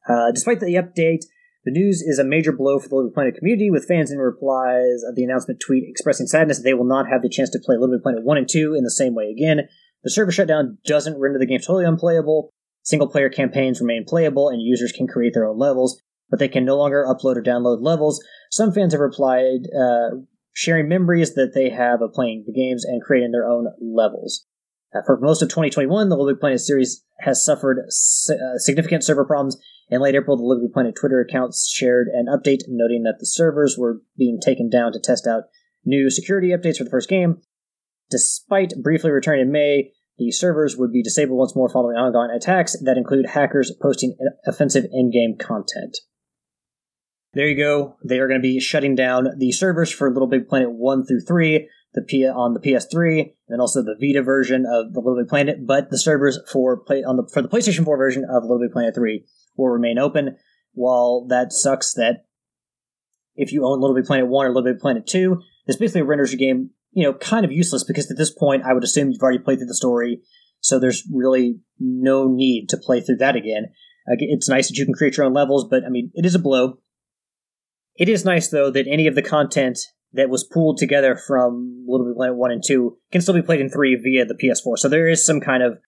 Uh, 0.09 0.33
despite 0.33 0.61
the 0.61 0.75
update, 0.75 1.25
the 1.64 1.73
news 1.73 2.01
is 2.01 2.19
a 2.19 2.25
major 2.25 2.53
blow 2.53 2.79
for 2.79 2.89
the 2.89 2.95
Little 2.95 3.11
Big 3.11 3.14
Planet 3.14 3.35
community, 3.37 3.71
with 3.71 3.87
fans 3.87 4.11
in 4.11 4.19
replies 4.19 5.03
of 5.07 5.14
the 5.14 5.25
announcement 5.25 5.61
tweet 5.61 5.85
expressing 5.87 6.27
sadness 6.27 6.59
that 6.59 6.62
they 6.62 6.75
will 6.75 6.87
not 6.87 7.09
have 7.09 7.23
the 7.23 7.29
chance 7.29 7.51
to 7.51 7.59
play 7.59 7.77
Little 7.77 7.97
Big 7.97 8.03
Planet 8.03 8.25
1 8.25 8.39
and 8.39 8.49
2 8.49 8.75
in 8.75 8.85
the 8.85 8.91
same 8.91 9.14
way 9.14 9.31
again. 9.31 9.69
The 10.05 10.11
server 10.11 10.32
shutdown 10.32 10.78
doesn't 10.84 11.18
render 11.18 11.38
the 11.38 11.47
game 11.47 11.61
totally 11.61 11.84
unplayable. 11.84 12.51
Single 12.82 13.09
player 13.09 13.28
campaigns 13.28 13.80
remain 13.80 14.05
playable, 14.07 14.49
and 14.49 14.62
users 14.62 14.92
can 14.92 15.09
create 15.09 15.34
their 15.34 15.47
own 15.47 15.59
levels, 15.59 16.01
but 16.30 16.38
they 16.38 16.49
can 16.49 16.64
no 16.64 16.76
longer 16.76 17.05
upload 17.05 17.36
or 17.36 17.42
download 17.42 17.82
levels. 17.82 18.22
Some 18.51 18.72
fans 18.72 18.92
have 18.92 19.01
replied, 19.01 19.66
uh, 19.76 20.18
sharing 20.53 20.88
memories 20.88 21.34
that 21.34 21.53
they 21.55 21.70
have 21.70 22.01
of 22.01 22.12
playing 22.12 22.44
the 22.47 22.53
games 22.53 22.84
and 22.84 23.03
creating 23.03 23.32
their 23.32 23.47
own 23.47 23.66
levels. 23.80 24.47
Uh, 24.94 25.03
for 25.05 25.18
most 25.20 25.42
of 25.42 25.49
2021, 25.49 26.09
the 26.09 26.16
Little 26.16 26.38
Planet 26.38 26.61
series 26.61 27.05
has 27.20 27.44
suffered 27.44 27.78
uh, 27.80 28.59
significant 28.59 29.05
server 29.05 29.24
problems. 29.24 29.59
In 29.88 30.01
late 30.01 30.14
April, 30.14 30.36
the 30.36 30.44
Little 30.44 30.68
Planet 30.72 30.94
Twitter 30.94 31.20
accounts 31.20 31.68
shared 31.68 32.09
an 32.09 32.26
update 32.26 32.62
noting 32.68 33.03
that 33.03 33.16
the 33.18 33.26
servers 33.26 33.76
were 33.78 34.01
being 34.16 34.38
taken 34.40 34.70
down 34.70 34.92
to 34.92 35.01
test 35.01 35.26
out 35.26 35.44
new 35.84 36.11
security 36.11 36.49
updates 36.49 36.78
for 36.78 36.84
the 36.84 36.90
first 36.90 37.09
game. 37.09 37.42
Despite 38.11 38.82
briefly 38.82 39.11
returning 39.11 39.42
in 39.46 39.52
May, 39.52 39.92
the 40.18 40.30
servers 40.30 40.76
would 40.76 40.92
be 40.92 41.02
disabled 41.02 41.38
once 41.38 41.57
more 41.57 41.68
following 41.68 41.96
ongoing 41.96 42.30
attacks 42.30 42.76
that 42.82 42.96
include 42.96 43.26
hackers 43.26 43.72
posting 43.80 44.16
offensive 44.46 44.86
in-game 44.90 45.36
content. 45.38 45.98
There 47.34 47.48
you 47.48 47.57
go. 47.57 47.96
They 48.02 48.18
are 48.18 48.28
going 48.28 48.40
to 48.40 48.48
be 48.48 48.61
shutting 48.61 48.94
down 48.94 49.28
the 49.36 49.52
servers 49.52 49.92
for 49.92 50.11
Little 50.11 50.28
Big 50.28 50.48
Planet 50.48 50.70
1 50.72 51.04
through 51.04 51.20
3 51.20 51.68
the 51.96 52.02
P- 52.02 52.26
on 52.26 52.54
the 52.54 52.61
PS3 52.61 53.32
and 53.48 53.61
also 53.61 53.82
the 53.82 53.96
Vita 53.98 54.22
version 54.22 54.66
of 54.66 54.92
the 54.92 55.00
Little 55.00 55.18
Big 55.18 55.28
Planet, 55.28 55.66
but 55.66 55.90
the 55.90 55.98
servers 55.98 56.38
for 56.50 56.76
play 56.76 57.02
on 57.02 57.16
the 57.16 57.28
for 57.32 57.42
the 57.42 57.48
PlayStation 57.48 57.84
4 57.84 57.96
version 57.96 58.24
of 58.24 58.42
Little 58.44 58.61
Big 58.61 58.70
Planet 58.70 58.94
3 58.94 59.24
will 59.57 59.68
remain 59.68 59.98
open. 59.98 60.36
While 60.72 61.26
that 61.28 61.52
sucks 61.52 61.94
that 61.94 62.26
if 63.34 63.50
you 63.50 63.66
own 63.66 63.80
Little 63.80 63.96
Big 63.96 64.04
Planet 64.04 64.28
1 64.28 64.46
or 64.46 64.48
Little 64.50 64.72
Big 64.72 64.80
Planet 64.80 65.07
2, 65.07 65.40
this 65.66 65.76
basically 65.76 66.02
renders 66.02 66.32
your 66.32 66.38
game 66.38 66.70
you 66.97 67.03
know, 67.03 67.12
kind 67.12 67.44
of 67.44 67.53
useless 67.53 67.84
because 67.84 68.11
at 68.11 68.16
this 68.16 68.32
point 68.32 68.62
I 68.64 68.72
would 68.72 68.82
assume 68.82 69.11
you've 69.11 69.20
already 69.20 69.38
played 69.38 69.59
through 69.59 69.66
the 69.66 69.74
story, 69.74 70.22
so 70.61 70.78
there's 70.78 71.07
really 71.12 71.61
no 71.78 72.26
need 72.26 72.70
to 72.70 72.78
play 72.78 73.03
through 73.03 73.18
that 73.18 73.36
again. 73.36 73.66
It's 74.07 74.49
nice 74.49 74.68
that 74.68 74.78
you 74.78 74.86
can 74.86 74.94
create 74.94 75.18
your 75.18 75.26
own 75.26 75.34
levels, 75.34 75.66
but 75.68 75.84
I 75.84 75.90
mean, 75.90 76.11
it 76.14 76.24
is 76.24 76.34
a 76.34 76.38
blow. 76.38 76.78
It 77.97 78.09
is 78.09 78.24
nice 78.24 78.49
though 78.49 78.70
that 78.70 78.86
any 78.88 79.07
of 79.09 79.14
the 79.14 79.20
content 79.20 79.78
that 80.14 80.30
was 80.30 80.42
pooled 80.42 80.78
together 80.78 81.16
from 81.16 81.84
Little 81.86 82.07
Big 82.07 82.16
Planet 82.16 82.36
1 82.36 82.51
and 82.51 82.62
2 82.66 82.97
can 83.12 83.20
still 83.20 83.34
be 83.34 83.42
played 83.42 83.61
in 83.61 83.68
3 83.68 84.01
via 84.03 84.24
the 84.24 84.34
PS4. 84.34 84.78
So 84.78 84.88
there 84.88 85.07
is 85.07 85.26
some 85.26 85.40
kind 85.40 85.62
of 85.62 85.78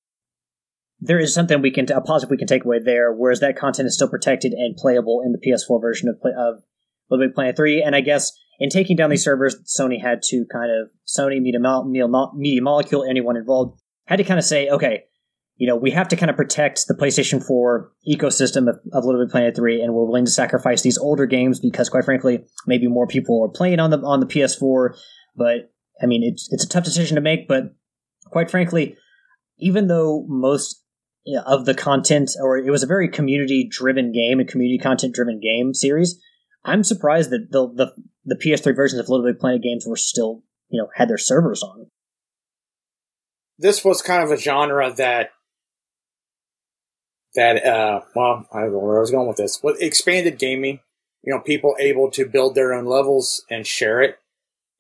there 1.00 1.18
is 1.18 1.32
something 1.32 1.62
we 1.62 1.70
can 1.70 1.90
a 1.90 2.02
positive 2.02 2.30
we 2.30 2.36
can 2.36 2.48
take 2.48 2.66
away 2.66 2.80
there, 2.84 3.14
whereas 3.14 3.40
that 3.40 3.56
content 3.56 3.86
is 3.86 3.94
still 3.94 4.11
protected 4.11 4.52
and 4.52 4.76
playable 4.76 5.22
in 5.24 5.32
the 5.32 5.38
PS4 5.38 5.80
version 5.80 6.11
of, 6.11 6.16
of 6.36 6.62
Little 7.09 7.28
Big 7.28 7.34
Planet 7.34 7.56
3. 7.56 7.82
And 7.82 7.96
I 7.96 8.02
guess 8.02 8.32
in 8.59 8.70
taking 8.70 8.96
down 8.96 9.11
these 9.11 9.24
servers, 9.24 9.56
Sony 9.64 10.00
had 10.00 10.22
to 10.24 10.44
kind 10.52 10.70
of 10.70 10.90
Sony, 11.06 11.40
Media, 11.40 11.61
Media 11.84 12.62
Molecule, 12.62 13.04
anyone 13.04 13.36
involved 13.36 13.80
had 14.06 14.16
to 14.16 14.24
kind 14.24 14.38
of 14.38 14.44
say, 14.44 14.68
okay, 14.68 15.04
you 15.56 15.66
know, 15.66 15.76
we 15.76 15.90
have 15.90 16.09
to 16.09 16.16
kind 16.16 16.30
of 16.30 16.36
protect 16.36 16.86
the 16.86 16.94
PlayStation 16.94 17.44
4 17.44 17.92
ecosystem 18.09 18.68
of, 18.68 18.76
of 18.92 19.04
Little 19.04 19.24
Big 19.24 19.30
Planet 19.30 19.54
3, 19.54 19.82
and 19.82 19.92
we're 19.92 20.04
willing 20.04 20.24
to 20.24 20.30
sacrifice 20.30 20.82
these 20.82 20.96
older 20.96 21.26
games 21.26 21.61
because, 21.61 21.88
quite 21.88 22.04
frankly, 22.04 22.44
maybe 22.66 22.86
more 22.86 23.06
people 23.06 23.44
are 23.44 23.52
playing 23.52 23.80
on 23.80 23.90
the 23.90 23.98
on 23.98 24.20
the 24.20 24.26
PS4. 24.26 24.96
But 25.36 25.72
I 26.00 26.06
mean, 26.06 26.22
it's 26.24 26.48
it's 26.52 26.64
a 26.64 26.68
tough 26.68 26.84
decision 26.84 27.16
to 27.16 27.20
make. 27.20 27.48
But 27.48 27.74
quite 28.26 28.50
frankly, 28.50 28.96
even 29.59 29.88
though 29.88 30.24
most 30.28 30.82
of 31.44 31.66
the 31.66 31.74
content, 31.74 32.30
or 32.40 32.56
it 32.56 32.70
was 32.70 32.82
a 32.82 32.86
very 32.86 33.09
community 33.09 33.68
driven 33.70 34.12
game, 34.12 34.40
a 34.40 34.44
community 34.44 34.78
content 34.78 35.14
driven 35.14 35.40
game 35.40 35.74
series, 35.74 36.18
I'm 36.64 36.84
surprised 36.84 37.30
that 37.30 37.48
the, 37.50 37.68
the 37.74 37.92
the 38.29 38.37
PS3 38.37 38.76
versions 38.76 39.01
of 39.01 39.09
Little 39.09 39.26
Big 39.26 39.39
Planet 39.39 39.62
games 39.62 39.87
were 39.87 39.97
still, 39.97 40.43
you 40.68 40.81
know, 40.81 40.89
had 40.95 41.09
their 41.09 41.18
servers 41.18 41.62
on. 41.62 41.87
This 43.59 43.85
was 43.85 44.03
kind 44.03 44.22
of 44.22 44.31
a 44.31 44.37
genre 44.37 44.93
that 44.93 45.31
that 47.35 47.64
uh 47.64 48.01
well, 48.14 48.47
I 48.53 48.61
don't 48.61 48.72
know 48.72 48.79
where 48.79 48.99
I 48.99 49.01
was 49.01 49.11
going 49.11 49.29
with 49.29 49.37
this. 49.37 49.61
With 49.62 49.81
expanded 49.81 50.39
gaming, 50.39 50.81
you 51.22 51.33
know, 51.33 51.41
people 51.41 51.74
able 51.81 52.11
to 52.12 52.29
build 52.29 52.55
their 52.55 52.72
own 52.72 52.85
levels 52.85 53.45
and 53.51 53.66
share 53.66 54.01
it. 54.01 54.18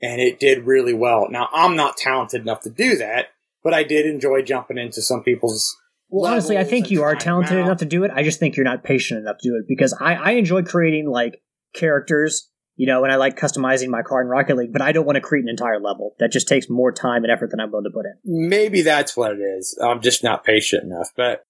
And 0.00 0.20
it 0.20 0.38
did 0.38 0.64
really 0.64 0.94
well. 0.94 1.26
Now, 1.28 1.48
I'm 1.52 1.74
not 1.74 1.96
talented 1.96 2.42
enough 2.42 2.60
to 2.62 2.70
do 2.70 2.96
that, 2.98 3.26
but 3.64 3.74
I 3.74 3.82
did 3.82 4.06
enjoy 4.06 4.42
jumping 4.42 4.78
into 4.78 5.02
some 5.02 5.22
people's. 5.22 5.76
Well, 6.08 6.30
honestly, 6.30 6.56
I 6.56 6.64
think 6.64 6.90
you 6.90 7.02
are 7.02 7.16
talented 7.16 7.58
out. 7.58 7.64
enough 7.64 7.78
to 7.78 7.84
do 7.84 8.04
it. 8.04 8.12
I 8.14 8.22
just 8.22 8.38
think 8.38 8.56
you're 8.56 8.64
not 8.64 8.84
patient 8.84 9.20
enough 9.20 9.38
to 9.40 9.48
do 9.50 9.56
it 9.56 9.64
because 9.66 9.92
I, 10.00 10.14
I 10.14 10.30
enjoy 10.32 10.62
creating 10.62 11.10
like 11.10 11.42
characters, 11.74 12.48
you 12.78 12.86
know, 12.86 13.02
and 13.02 13.12
I 13.12 13.16
like 13.16 13.36
customizing 13.36 13.88
my 13.88 14.02
car 14.02 14.22
in 14.22 14.28
Rocket 14.28 14.56
League, 14.56 14.72
but 14.72 14.80
I 14.80 14.92
don't 14.92 15.04
want 15.04 15.16
to 15.16 15.20
create 15.20 15.42
an 15.42 15.48
entire 15.48 15.80
level. 15.80 16.14
That 16.20 16.30
just 16.30 16.46
takes 16.46 16.70
more 16.70 16.92
time 16.92 17.24
and 17.24 17.32
effort 17.32 17.50
than 17.50 17.58
I'm 17.58 17.72
willing 17.72 17.84
to 17.84 17.90
put 17.90 18.06
in. 18.06 18.14
maybe 18.24 18.82
that's 18.82 19.16
what 19.16 19.32
it 19.32 19.40
is. 19.40 19.76
I'm 19.82 20.00
just 20.00 20.22
not 20.22 20.44
patient 20.44 20.84
enough. 20.84 21.10
But 21.16 21.44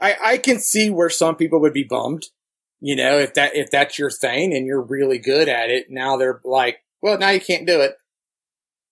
I, 0.00 0.16
I 0.24 0.38
can 0.38 0.58
see 0.58 0.88
where 0.88 1.10
some 1.10 1.36
people 1.36 1.60
would 1.60 1.74
be 1.74 1.84
bummed. 1.84 2.24
You 2.80 2.96
know, 2.96 3.18
if 3.18 3.34
that 3.34 3.54
if 3.54 3.70
that's 3.70 3.98
your 3.98 4.10
thing 4.10 4.54
and 4.54 4.64
you're 4.64 4.80
really 4.80 5.18
good 5.18 5.46
at 5.46 5.68
it, 5.68 5.88
now 5.90 6.16
they're 6.16 6.40
like, 6.42 6.78
well, 7.02 7.18
now 7.18 7.28
you 7.28 7.40
can't 7.40 7.66
do 7.66 7.82
it. 7.82 7.96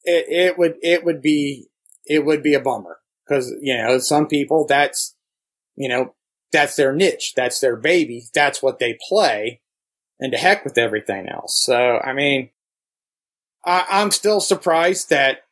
It 0.04 0.26
it 0.28 0.58
would 0.58 0.74
it 0.82 1.02
would 1.02 1.22
be 1.22 1.68
it 2.04 2.26
would 2.26 2.42
be 2.42 2.52
a 2.52 2.60
bummer 2.60 2.98
because 3.26 3.50
you 3.62 3.74
know 3.74 3.98
some 3.98 4.26
people 4.26 4.66
that's 4.68 5.16
you 5.76 5.88
know 5.88 6.14
that's 6.52 6.76
their 6.76 6.92
niche, 6.92 7.32
that's 7.34 7.60
their 7.60 7.76
baby, 7.76 8.26
that's 8.34 8.62
what 8.62 8.78
they 8.78 8.98
play, 9.08 9.62
and 10.20 10.32
to 10.32 10.38
heck 10.38 10.64
with 10.64 10.78
everything 10.78 11.28
else. 11.28 11.62
So 11.64 11.98
I 11.98 12.12
mean, 12.12 12.50
I, 13.64 13.86
I'm 13.90 14.10
still 14.10 14.40
surprised 14.40 15.10
that 15.10 15.42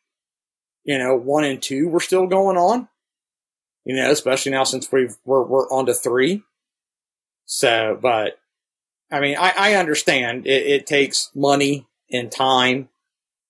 you 0.87 0.99
know, 0.99 1.17
one 1.17 1.45
and 1.45 1.61
two 1.61 1.89
were 1.89 2.01
still 2.01 2.27
going 2.27 2.57
on. 2.57 2.89
You 3.85 3.97
know, 3.97 4.11
especially 4.11 4.53
now 4.53 4.65
since 4.65 4.91
we've 4.91 5.17
we're 5.25 5.43
we're 5.43 5.69
on 5.69 5.87
to 5.87 5.95
three. 5.95 6.43
So, 7.45 7.99
but 8.01 8.39
I 9.11 9.21
mean, 9.21 9.37
I, 9.39 9.53
I 9.57 9.75
understand 9.75 10.47
it, 10.47 10.67
it 10.67 10.87
takes 10.87 11.31
money 11.35 11.87
and 12.11 12.31
time 12.31 12.89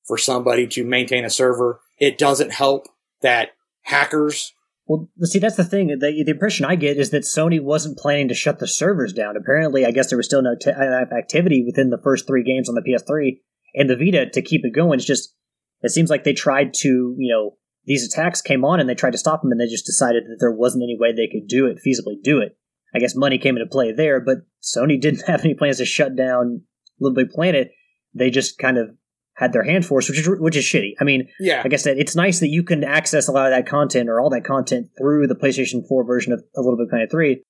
for 0.05 0.19
somebody 0.19 0.67
to 0.69 0.85
maintain 0.85 1.25
a 1.25 1.31
server. 1.31 1.81
It 1.99 2.19
doesn't 2.19 2.53
help 2.53 2.89
that 3.23 3.51
hackers. 3.83 4.53
Well, 4.87 5.09
see, 5.23 5.41
that's 5.41 5.57
the 5.57 5.65
thing. 5.65 5.89
The, 5.89 5.97
the 5.99 6.31
impression 6.31 6.65
I 6.65 6.77
get 6.77 6.97
is 6.97 7.11
that 7.11 7.23
Sony 7.23 7.61
wasn't 7.61 7.99
planning 7.99 8.29
to 8.29 8.35
shut 8.35 8.61
the 8.61 8.69
servers 8.69 9.13
down. 9.13 9.37
Apparently, 9.37 9.85
I 9.85 9.91
guess 9.91 10.09
there 10.09 10.17
was 10.17 10.27
still 10.27 10.43
no 10.43 10.55
t- 10.61 10.71
uh, 10.71 11.15
activity 11.15 11.65
within 11.67 11.91
the 11.91 12.01
first 12.03 12.27
three 12.27 12.45
games 12.45 12.69
on 12.69 12.77
the 12.77 12.83
PS3 12.83 13.39
and 13.75 13.91
the 13.91 13.97
Vita 13.97 14.31
to 14.31 14.43
keep 14.43 14.65
it 14.65 14.75
going. 14.75 14.99
It's 14.99 15.07
just, 15.07 15.35
it 15.83 15.91
seems 15.91 16.09
like 16.09 16.23
they 16.23 16.33
tried 16.33 16.73
to, 16.75 17.17
you 17.19 17.33
know, 17.33 17.57
these 17.85 18.07
attacks 18.07 18.41
came 18.41 18.65
on 18.65 18.79
and 18.79 18.89
they 18.89 18.95
tried 18.95 19.13
to 19.13 19.19
stop 19.19 19.43
them 19.43 19.51
and 19.51 19.61
they 19.61 19.67
just 19.67 19.87
decided 19.87 20.25
that 20.25 20.37
there 20.39 20.53
wasn't 20.53 20.85
any 20.85 20.97
way 20.99 21.13
they 21.13 21.29
could 21.33 21.49
do 21.49 21.67
it, 21.67 21.79
feasibly 21.85 22.23
do 22.23 22.41
it. 22.41 22.57
I 22.95 23.01
guess 23.01 23.17
money 23.17 23.39
came 23.39 23.57
into 23.57 23.69
play 23.69 23.93
there, 23.93 24.21
but 24.21 24.39
Sony 24.63 25.01
didn't 25.01 25.27
have 25.27 25.45
any 25.45 25.55
plans 25.55 25.79
to 25.79 25.85
shut 25.85 26.15
down 26.15 26.63
Little 27.01 27.15
Big 27.15 27.31
Planet. 27.31 27.73
They 28.15 28.31
just 28.31 28.59
kind 28.59 28.79
of 28.79 28.91
had 29.37 29.53
their 29.53 29.63
hand 29.63 29.85
forced, 29.85 30.09
which 30.09 30.19
is 30.19 30.29
which 30.41 30.57
is 30.57 30.65
shitty. 30.65 30.95
I 31.01 31.05
mean, 31.05 31.29
Yeah. 31.39 31.63
like 31.63 31.73
I 31.73 31.77
said, 31.77 31.99
it's 31.99 32.17
nice 32.17 32.41
that 32.41 32.49
you 32.49 32.63
can 32.63 32.83
access 32.83 33.29
a 33.29 33.33
lot 33.33 33.47
of 33.47 33.57
that 33.57 33.69
content 33.69 34.09
or 34.09 34.21
all 34.21 34.31
that 34.31 34.45
content 34.45 34.89
through 34.99 35.27
the 35.27 35.35
PlayStation 35.35 35.87
4 35.87 36.05
version 36.05 36.33
of 36.33 36.43
A 36.57 36.61
Little 36.61 36.79
Big 36.79 36.89
Planet 36.89 37.11
3, 37.11 37.43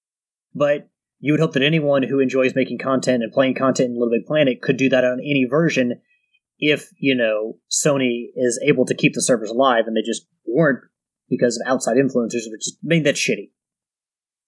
but 0.55 0.89
you 1.21 1.33
would 1.33 1.41
hope 1.41 1.53
that 1.53 1.63
anyone 1.63 2.03
who 2.03 2.19
enjoys 2.21 2.55
making 2.55 2.79
content 2.79 3.23
and 3.23 3.33
playing 3.33 3.55
content 3.55 3.91
in 3.91 3.95
Little 3.99 4.11
Big 4.11 4.27
Planet 4.27 4.61
could 4.61 4.77
do 4.77 4.89
that 4.89 5.05
on 5.05 5.21
any 5.21 5.47
version 5.49 6.01
if, 6.59 6.91
you 6.99 7.15
know, 7.15 7.59
Sony 7.71 8.27
is 8.35 8.61
able 8.67 8.85
to 8.87 8.95
keep 8.95 9.15
the 9.15 9.23
servers 9.23 9.51
alive 9.51 9.85
and 9.87 9.97
they 9.97 10.03
just 10.03 10.27
weren't 10.47 10.81
because 11.29 11.57
of 11.57 11.71
outside 11.71 11.97
influencers, 11.97 12.51
which 12.51 12.65
just 12.65 12.79
made 12.83 13.05
that 13.05 13.15
shitty. 13.15 13.51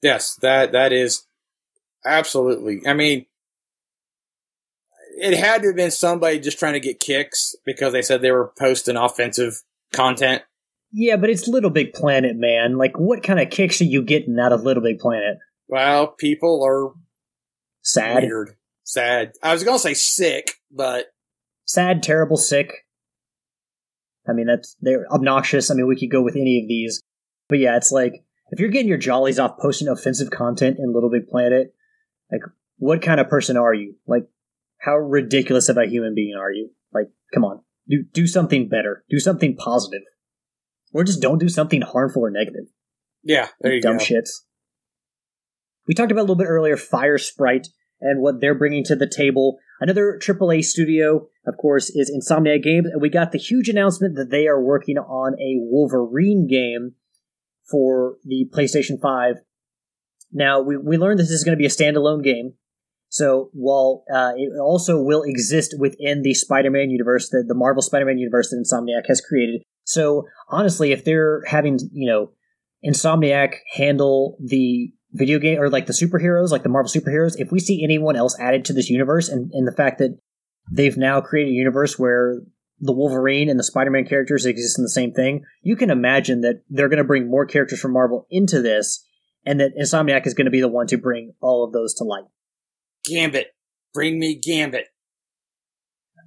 Yes, 0.03 0.37
that 0.43 0.73
that 0.73 0.93
is 0.93 1.27
absolutely. 2.05 2.81
I 2.87 2.95
mean, 2.95 3.27
it 5.21 5.37
had 5.39 5.63
to 5.63 5.69
have 5.69 5.77
been 5.77 5.91
somebody 5.91 6.39
just 6.39 6.59
trying 6.59 6.75
to 6.75 6.81
get 6.81 7.01
kicks 7.01 7.55
because 7.65 7.93
they 7.93 8.03
said 8.03 8.23
they 8.23 8.31
were 8.31 8.53
posting 8.59 8.97
offensive 8.97 9.63
content. 9.93 10.43
Yeah, 10.93 11.17
but 11.17 11.31
it's 11.31 11.47
Little 11.49 11.71
Big 11.71 11.93
Planet, 11.93 12.37
man. 12.37 12.79
Like, 12.79 12.99
what 12.99 13.23
kind 13.23 13.41
of 13.41 13.51
kicks 13.51 13.81
are 13.81 13.85
you 13.85 14.03
getting 14.03 14.39
out 14.39 14.53
of 14.53 14.63
Little 14.63 14.83
Big 14.83 14.99
Planet? 14.99 15.39
Well, 15.69 16.09
people 16.09 16.65
are 16.65 16.93
Sad? 17.83 18.23
weird, 18.23 18.57
sad. 18.85 19.33
I 19.43 19.53
was 19.53 19.65
gonna 19.65 19.79
say 19.79 19.95
sick, 19.95 20.53
but 20.71 21.07
sad, 21.65 22.03
terrible, 22.03 22.37
sick. 22.37 22.87
I 24.29 24.33
mean, 24.33 24.47
that's 24.47 24.77
they're 24.81 25.07
obnoxious. 25.13 25.71
I 25.71 25.75
mean, 25.75 25.87
we 25.87 25.99
could 25.99 26.11
go 26.11 26.23
with 26.23 26.37
any 26.37 26.61
of 26.63 26.69
these, 26.69 27.03
but 27.49 27.59
yeah, 27.59 27.77
it's 27.77 27.93
like 27.93 28.25
if 28.51 28.61
you're 28.61 28.71
getting 28.71 28.89
your 28.89 28.99
jollies 28.99 29.39
off 29.39 29.59
posting 29.59 29.89
offensive 29.89 30.31
content 30.31 30.79
in 30.79 30.93
Little 30.93 31.11
Big 31.11 31.29
Planet, 31.29 31.75
like 32.31 32.43
what 32.79 33.03
kind 33.03 33.21
of 33.21 33.29
person 33.29 33.57
are 33.57 33.75
you? 33.75 33.97
Like, 34.07 34.25
how 34.81 34.97
ridiculous 34.97 35.69
of 35.69 35.77
a 35.77 35.87
human 35.87 36.15
being 36.15 36.35
are 36.39 36.53
you? 36.53 36.71
Like, 36.93 37.07
come 37.35 37.45
on, 37.45 37.61
do 37.89 38.05
do 38.13 38.27
something 38.27 38.69
better, 38.69 39.05
do 39.09 39.19
something 39.19 39.57
positive, 39.57 40.03
or 40.93 41.05
just 41.05 41.21
don't 41.23 41.39
do 41.39 41.49
something 41.49 41.83
harmful 41.83 42.23
or 42.25 42.31
negative. 42.31 42.65
yeah, 43.23 43.49
there 43.61 43.75
you 43.75 43.83
Dumb 43.83 43.99
go. 43.99 44.05
shits. 44.05 44.31
We 45.87 45.95
talked 45.95 46.13
about 46.13 46.21
a 46.21 46.29
little 46.29 46.37
bit 46.37 46.47
earlier 46.49 46.77
Firesprite 46.77 47.69
and 48.01 48.21
what 48.21 48.41
they're 48.41 48.55
bringing 48.59 48.85
to 48.85 48.95
the 48.97 49.09
table. 49.09 49.59
Another 49.81 50.19
AAA 50.21 50.65
studio, 50.65 51.29
of 51.47 51.57
course, 51.57 51.89
is 51.91 52.11
Insomniac 52.11 52.63
Games, 52.63 52.89
and 52.93 53.01
we 53.01 53.09
got 53.09 53.33
the 53.33 53.39
huge 53.39 53.69
announcement 53.69 54.17
that 54.17 54.31
they 54.31 54.47
are 54.47 54.63
working 54.63 54.99
on 54.99 55.35
a 55.35 55.57
Wolverine 55.59 56.47
game 56.47 56.95
for 57.71 58.17
the 58.25 58.47
PlayStation 58.53 59.01
5. 59.01 59.37
Now, 60.33 60.61
we, 60.61 60.77
we 60.77 60.99
learned 60.99 61.19
this 61.19 61.31
is 61.31 61.45
going 61.45 61.57
to 61.57 61.61
be 61.61 61.67
a 61.67 61.69
standalone 61.71 62.23
game. 62.23 62.55
So 63.09 63.51
while 63.53 64.05
uh, 64.13 64.33
it 64.37 64.51
also 64.61 65.01
will 65.03 65.23
exist 65.23 65.75
within 65.79 66.23
the 66.23 66.35
Spider-Man 66.35 66.91
universe, 66.91 67.31
the, 67.31 67.45
the 67.47 67.55
Marvel 67.55 67.83
Spider-Man 67.83 68.19
universe 68.19 68.51
that 68.51 68.57
Insomniac 68.57 69.07
has 69.09 69.21
created. 69.21 69.63
So 69.85 70.27
honestly, 70.49 70.93
if 70.93 71.05
they're 71.05 71.43
having, 71.47 71.79
you 71.93 72.09
know, 72.11 72.31
Insomniac 72.85 73.55
handle 73.75 74.37
the 74.45 74.93
video 75.13 75.39
game 75.39 75.59
or 75.59 75.71
like 75.71 75.87
the 75.87 75.93
superheroes, 75.93 76.51
like 76.51 76.63
the 76.63 76.69
Marvel 76.69 76.91
superheroes, 76.91 77.35
if 77.39 77.51
we 77.51 77.61
see 77.61 77.83
anyone 77.83 78.15
else 78.15 78.39
added 78.39 78.65
to 78.67 78.73
this 78.73 78.91
universe 78.91 79.29
and, 79.29 79.51
and 79.53 79.67
the 79.67 79.73
fact 79.73 79.99
that 79.99 80.19
they've 80.71 80.99
now 80.99 81.21
created 81.21 81.51
a 81.51 81.55
universe 81.55 81.99
where 81.99 82.41
the 82.81 82.93
Wolverine 82.93 83.49
and 83.49 83.59
the 83.59 83.65
Spider-Man 83.65 84.05
characters 84.05 84.47
exist 84.47 84.79
in 84.79 84.85
the 84.85 84.91
same 84.91 85.13
thing, 85.13 85.45
you 85.63 85.77
can 85.77 85.91
imagine 85.91 86.43
that 86.43 86.63
they're 86.69 86.89
going 86.89 86.99
to 86.99 87.05
bring 87.05 87.29
more 87.29 87.47
characters 87.47 87.81
from 87.81 87.93
Marvel 87.93 88.27
into 88.31 88.61
this 88.61 89.05
and 89.45 89.59
that 89.61 89.73
Insomniac 89.81 90.27
is 90.27 90.35
going 90.35 90.45
to 90.45 90.51
be 90.51 90.61
the 90.61 90.69
one 90.69 90.87
to 90.89 90.99
bring 90.99 91.33
all 91.41 91.65
of 91.65 91.73
those 91.73 91.95
to 91.95 92.05
light. 92.05 92.25
Gambit, 93.09 93.49
bring 93.95 94.19
me 94.19 94.39
Gambit. 94.39 94.87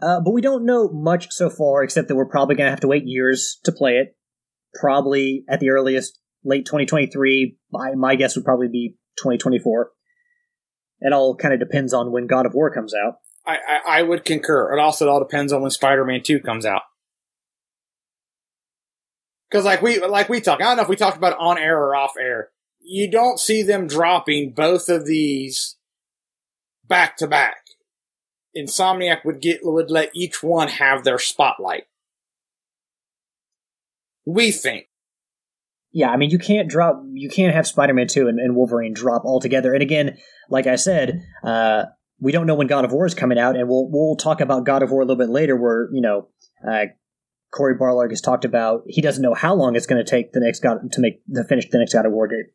Uh, 0.02 0.20
but 0.20 0.32
we 0.32 0.42
don't 0.42 0.66
know 0.66 0.90
much 0.90 1.32
so 1.32 1.50
far, 1.50 1.84
except 1.84 2.08
that 2.08 2.16
we're 2.16 2.26
probably 2.26 2.56
going 2.56 2.66
to 2.66 2.72
have 2.72 2.80
to 2.80 2.88
wait 2.88 3.04
years 3.06 3.60
to 3.64 3.72
play 3.72 3.94
it. 3.94 4.16
Probably 4.74 5.44
at 5.50 5.60
the 5.60 5.70
earliest, 5.70 6.20
late 6.44 6.66
2023. 6.66 7.58
My, 7.72 7.92
my 7.96 8.16
guess 8.16 8.36
would 8.36 8.46
probably 8.46 8.68
be 8.68 8.96
2024. 9.20 9.92
It 11.02 11.14
all 11.14 11.36
kind 11.36 11.54
of 11.54 11.60
depends 11.60 11.94
on 11.94 12.12
when 12.12 12.28
God 12.28 12.46
of 12.46 12.54
War 12.54 12.74
comes 12.74 12.94
out. 12.94 13.16
I, 13.46 13.58
I, 13.58 14.00
I 14.00 14.02
would 14.04 14.24
concur. 14.24 14.76
It 14.76 14.80
also 14.80 15.08
all 15.10 15.20
depends 15.20 15.52
on 15.52 15.62
when 15.62 15.72
Spider-Man 15.72 16.22
Two 16.24 16.40
comes 16.40 16.66
out. 16.66 16.84
Because 19.50 19.66
like 19.66 19.82
we 19.82 20.00
like 20.00 20.30
we 20.30 20.40
talk, 20.40 20.62
I 20.62 20.66
don't 20.66 20.78
know 20.78 20.84
if 20.84 20.90
we 20.90 20.96
talked 20.96 21.18
about 21.18 21.34
it 21.34 21.40
on 21.40 21.58
air 21.58 21.78
or 21.78 21.96
off 21.96 22.14
air. 22.20 22.50
You 22.80 23.12
don't 23.12 23.40
see 23.40 23.64
them 23.64 23.88
dropping 23.88 24.54
both 24.54 24.90
of 24.90 25.06
these 25.06 25.76
back 26.92 27.16
to 27.18 27.28
back. 27.28 27.56
Insomniac 28.56 29.24
would 29.24 29.42
get 29.42 29.62
would 29.64 29.90
let 29.90 30.12
each 30.14 30.44
one 30.44 30.68
have 30.68 31.04
their 31.04 31.18
spotlight. 31.18 31.86
We 34.26 34.52
think. 34.52 34.88
Yeah, 35.94 36.10
I 36.10 36.18
mean, 36.18 36.30
you 36.30 36.38
can't 36.38 36.70
drop, 36.70 37.02
you 37.12 37.30
can't 37.30 37.54
have 37.54 37.68
Spider-Man 37.68 38.08
2 38.08 38.30
and, 38.30 38.40
and 38.40 38.56
Wolverine 38.56 38.94
drop 38.94 39.26
altogether. 39.26 39.74
And 39.74 39.82
again, 39.82 40.18
like 40.50 40.66
I 40.66 40.78
said, 40.78 41.22
uh, 41.44 41.84
we 42.18 42.32
don't 42.32 42.48
know 42.48 42.56
when 42.56 42.68
God 42.68 42.86
of 42.86 42.94
War 42.94 43.06
is 43.06 43.14
coming 43.14 43.38
out, 43.38 43.56
and 43.56 43.68
we'll 43.68 43.90
we'll 43.90 44.16
talk 44.16 44.42
about 44.42 44.66
God 44.66 44.84
of 44.84 44.92
War 44.92 45.02
a 45.02 45.06
little 45.06 45.18
bit 45.18 45.30
later, 45.30 45.56
where 45.56 45.90
you 45.92 46.02
know, 46.02 46.28
uh, 46.70 46.86
Cory 47.52 47.76
Barlog 47.76 48.10
has 48.12 48.22
talked 48.22 48.46
about 48.46 48.84
he 48.86 49.02
doesn't 49.02 49.24
know 49.24 49.34
how 49.34 49.56
long 49.56 49.76
it's 49.76 49.88
going 49.88 50.04
to 50.04 50.10
take 50.10 50.32
the 50.34 50.40
next 50.40 50.62
God 50.62 50.92
to 50.92 51.02
make 51.02 51.22
the 51.28 51.44
finish 51.44 51.70
the 51.70 51.80
next 51.80 51.94
God 51.94 52.06
of 52.06 52.12
War 52.12 52.28
game. 52.28 52.48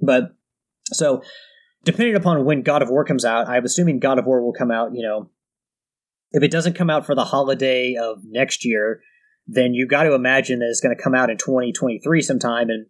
But 0.00 0.34
so, 0.92 1.22
depending 1.84 2.16
upon 2.16 2.44
when 2.44 2.62
God 2.62 2.82
of 2.82 2.90
War 2.90 3.04
comes 3.04 3.24
out, 3.24 3.48
I'm 3.48 3.64
assuming 3.64 3.98
God 3.98 4.18
of 4.18 4.26
War 4.26 4.42
will 4.42 4.52
come 4.52 4.70
out. 4.70 4.94
You 4.94 5.02
know, 5.02 5.30
if 6.32 6.42
it 6.42 6.50
doesn't 6.50 6.74
come 6.74 6.90
out 6.90 7.06
for 7.06 7.14
the 7.14 7.24
holiday 7.24 7.94
of 8.00 8.22
next 8.24 8.64
year, 8.64 9.00
then 9.46 9.74
you 9.74 9.86
got 9.86 10.04
to 10.04 10.14
imagine 10.14 10.60
that 10.60 10.68
it's 10.68 10.80
going 10.80 10.96
to 10.96 11.02
come 11.02 11.14
out 11.14 11.30
in 11.30 11.36
2023 11.36 12.22
sometime, 12.22 12.70
and 12.70 12.86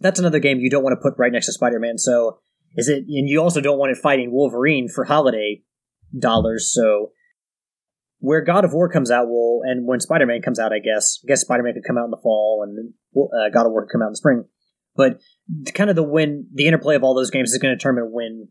that's 0.00 0.20
another 0.20 0.38
game 0.38 0.60
you 0.60 0.70
don't 0.70 0.84
want 0.84 0.92
to 0.92 1.02
put 1.02 1.18
right 1.18 1.32
next 1.32 1.46
to 1.46 1.52
Spider-Man. 1.52 1.98
So, 1.98 2.40
is 2.76 2.88
it? 2.88 3.04
And 3.08 3.28
you 3.28 3.40
also 3.40 3.60
don't 3.60 3.78
want 3.78 3.92
it 3.92 3.98
fighting 3.98 4.30
Wolverine 4.30 4.88
for 4.88 5.04
holiday 5.04 5.62
dollars. 6.16 6.72
So, 6.72 7.12
where 8.18 8.42
God 8.42 8.64
of 8.64 8.72
War 8.72 8.88
comes 8.88 9.10
out 9.10 9.28
will, 9.28 9.62
and 9.64 9.86
when 9.86 10.00
Spider-Man 10.00 10.42
comes 10.42 10.58
out, 10.58 10.72
I 10.72 10.78
guess, 10.78 11.20
I 11.24 11.28
guess 11.28 11.40
Spider-Man 11.40 11.74
could 11.74 11.86
come 11.86 11.98
out 11.98 12.04
in 12.04 12.10
the 12.10 12.20
fall, 12.22 12.64
and 12.66 12.92
uh, 13.16 13.50
God 13.52 13.66
of 13.66 13.72
War 13.72 13.82
could 13.86 13.92
come 13.92 14.02
out 14.02 14.08
in 14.08 14.12
the 14.12 14.18
spring. 14.18 14.44
But 14.98 15.20
kind 15.74 15.88
of 15.88 15.94
the 15.94 16.02
when 16.02 16.48
the 16.52 16.66
interplay 16.66 16.96
of 16.96 17.04
all 17.04 17.14
those 17.14 17.30
games 17.30 17.52
is 17.52 17.58
going 17.58 17.70
to 17.70 17.76
determine 17.76 18.10
when 18.10 18.48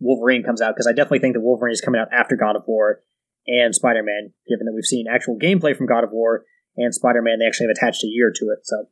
Wolverine 0.00 0.42
comes 0.42 0.60
out 0.60 0.74
because 0.74 0.88
I 0.88 0.92
definitely 0.92 1.20
think 1.20 1.34
that 1.34 1.40
Wolverine 1.40 1.72
is 1.72 1.80
coming 1.80 2.00
out 2.00 2.12
after 2.12 2.34
God 2.36 2.56
of 2.56 2.64
War 2.66 3.00
and 3.46 3.72
Spider 3.72 4.02
Man, 4.02 4.32
given 4.48 4.66
that 4.66 4.72
we've 4.74 4.84
seen 4.84 5.06
actual 5.08 5.38
gameplay 5.38 5.76
from 5.76 5.86
God 5.86 6.02
of 6.02 6.10
War 6.10 6.44
and 6.76 6.92
Spider 6.92 7.22
Man. 7.22 7.38
They 7.38 7.46
actually 7.46 7.68
have 7.68 7.76
attached 7.80 8.02
a 8.02 8.08
year 8.08 8.32
to 8.34 8.44
it. 8.46 8.64
So, 8.64 8.86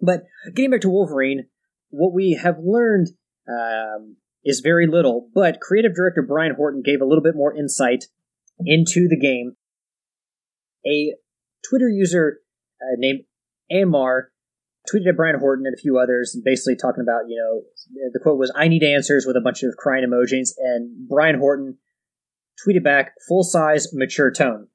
but 0.00 0.22
getting 0.54 0.70
back 0.70 0.80
to 0.80 0.88
Wolverine, 0.88 1.44
what 1.90 2.14
we 2.14 2.40
have 2.42 2.56
learned 2.58 3.08
um, 3.46 4.16
is 4.44 4.60
very 4.60 4.86
little. 4.86 5.28
But 5.34 5.60
creative 5.60 5.94
director 5.94 6.24
Brian 6.26 6.54
Horton 6.56 6.80
gave 6.82 7.02
a 7.02 7.06
little 7.06 7.22
bit 7.22 7.36
more 7.36 7.54
insight 7.54 8.04
into 8.64 9.08
the 9.08 9.20
game. 9.20 9.56
A 10.86 11.14
Twitter 11.68 11.90
user 11.90 12.38
uh, 12.80 12.96
named 12.96 13.24
Amar 13.70 14.30
tweeted 14.92 15.08
at 15.08 15.16
Brian 15.16 15.38
Horton 15.38 15.66
and 15.66 15.74
a 15.74 15.80
few 15.80 15.98
others, 15.98 16.38
basically 16.44 16.76
talking 16.76 17.02
about, 17.02 17.28
you 17.28 17.36
know, 17.36 17.62
the 18.12 18.20
quote 18.20 18.38
was, 18.38 18.52
I 18.54 18.68
need 18.68 18.82
answers 18.82 19.24
with 19.26 19.36
a 19.36 19.40
bunch 19.40 19.62
of 19.62 19.76
crying 19.76 20.04
emojis. 20.04 20.50
And 20.58 21.08
Brian 21.08 21.38
Horton 21.38 21.78
tweeted 22.66 22.84
back, 22.84 23.12
full 23.26 23.44
size, 23.44 23.88
mature 23.94 24.30
tone. 24.30 24.68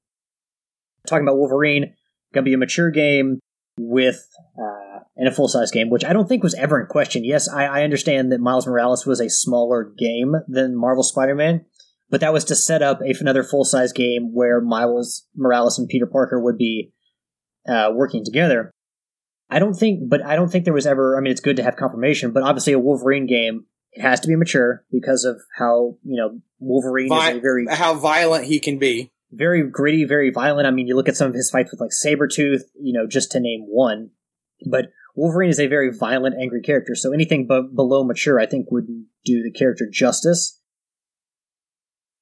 Talking 1.07 1.28
about 1.28 1.38
Wolverine, 1.38 1.93
gonna 2.34 2.43
be 2.43 2.53
a 2.53 2.57
mature 2.57 2.91
game 2.91 3.39
with, 3.80 4.28
uh, 4.60 4.99
and 5.16 5.28
a 5.28 5.32
full 5.32 5.47
size 5.47 5.70
game, 5.70 5.89
which 5.89 6.05
I 6.05 6.14
don't 6.14 6.28
think 6.28 6.43
was 6.43 6.55
ever 6.55 6.80
in 6.80 6.88
question. 6.88 7.24
Yes, 7.24 7.47
I, 7.47 7.66
I 7.66 7.84
understand 7.84 8.32
that 8.32 8.39
Miles 8.39 8.66
Morales 8.66 9.05
was 9.05 9.20
a 9.20 9.30
smaller 9.30 9.91
game 9.97 10.36
than 10.47 10.76
Marvel 10.76 11.03
Spider 11.03 11.36
Man, 11.36 11.66
but 12.10 12.22
that 12.22 12.34
was 12.34 12.45
to 12.45 12.55
set 12.55 12.82
up 12.82 13.01
a, 13.01 13.14
another 13.20 13.43
full 13.43 13.66
size 13.66 13.93
game 13.93 14.34
where 14.34 14.62
Miles 14.62 15.28
Morales 15.36 15.78
and 15.78 15.88
Peter 15.88 16.07
Parker 16.07 16.41
would 16.41 16.57
be 16.57 16.93
uh, 17.68 17.91
working 17.93 18.24
together. 18.26 18.72
I 19.50 19.60
don't 19.60 19.74
think, 19.74 20.10
but 20.10 20.24
I 20.24 20.36
don't 20.36 20.50
think 20.50 20.66
there 20.66 20.74
was 20.74 20.86
ever. 20.86 21.18
I 21.18 21.22
mean, 21.22 21.32
it's 21.32 21.41
good 21.41 21.58
to 21.58 21.64
have 21.64 21.76
confirmation, 21.76 22.32
but 22.32 22.43
obviously 22.43 22.74
a 22.74 22.80
Wolverine 22.80 23.26
game 23.26 23.66
it 23.91 24.02
has 24.02 24.20
to 24.22 24.28
be 24.28 24.36
mature 24.36 24.86
because 24.91 25.24
of 25.24 25.41
how 25.58 25.97
you 26.04 26.18
know 26.18 26.39
Wolverine 26.60 27.10
Vi- 27.10 27.32
is 27.32 27.38
a 27.38 27.39
very 27.39 27.66
how 27.70 27.95
violent 27.95 28.45
he 28.45 28.60
can 28.60 28.78
be, 28.78 29.12
very 29.32 29.68
gritty, 29.70 30.06
very 30.06 30.30
violent. 30.32 30.68
I 30.68 30.72
mean, 30.72 30.88
you 30.88 30.95
look 30.95 31.10
at 31.10 31.18
some 31.18 31.28
of 31.28 31.34
his 31.34 31.50
fights 31.50 31.72
with 31.72 31.82
like 31.82 31.91
Sabretooth, 31.91 32.62
you 32.80 32.93
know, 32.93 33.08
just 33.08 33.32
to 33.32 33.39
name 33.39 33.66
one. 33.68 34.12
But 34.70 34.88
Wolverine 35.16 35.50
is 35.50 35.60
a 35.60 35.68
very 35.68 35.91
violent, 35.91 36.36
angry 36.39 36.62
character, 36.62 36.93
so 36.95 37.14
anything 37.14 37.47
but 37.47 37.76
below 37.76 38.04
mature, 38.04 38.39
I 38.39 38.45
think, 38.45 38.72
would 38.72 38.88
do 39.26 39.43
the 39.43 39.52
character 39.52 39.88
justice 39.91 40.59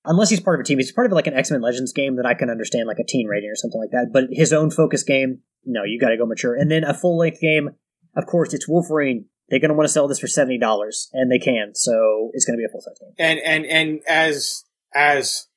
unless 0.08 0.30
he's 0.30 0.40
part 0.40 0.60
of 0.60 0.64
a 0.64 0.64
team. 0.64 0.80
He's 0.80 0.92
part 0.92 1.06
of 1.06 1.14
like 1.14 1.28
an 1.28 1.34
X 1.34 1.52
Men 1.52 1.62
Legends 1.62 1.94
game 1.94 2.16
that 2.16 2.26
I 2.26 2.34
can 2.34 2.50
understand, 2.50 2.88
like 2.88 3.00
a 3.00 3.06
teen 3.06 3.28
rating 3.28 3.50
or 3.50 3.56
something 3.56 3.80
like 3.80 3.92
that. 3.92 4.12
But 4.12 4.26
his 4.32 4.54
own 4.54 4.72
focus 4.72 5.04
game, 5.04 5.42
no, 5.66 5.84
you 5.84 6.00
got 6.00 6.10
to 6.10 6.18
go 6.18 6.26
mature. 6.26 6.56
And 6.56 6.72
then 6.72 6.84
a 6.84 6.94
full 6.94 7.18
length 7.18 7.40
game, 7.40 7.70
of 8.16 8.26
course, 8.26 8.54
it's 8.54 8.68
Wolverine. 8.68 9.26
They're 9.50 9.60
going 9.60 9.70
to 9.70 9.76
want 9.76 9.88
to 9.88 9.94
sell 9.94 10.08
this 10.08 10.20
for 10.20 10.28
seventy 10.28 10.58
dollars, 10.58 11.10
and 11.14 11.32
they 11.32 11.40
can. 11.40 11.76
So 11.76 12.32
it's 12.34 12.46
going 12.46 12.58
to 12.58 12.62
be 12.62 12.66
a 12.66 12.72
full 12.72 12.82
size 12.82 12.98
game. 13.00 13.14
And 13.20 13.40
and 13.40 13.66
and 13.66 14.02
as 14.08 14.64
as 14.94 15.48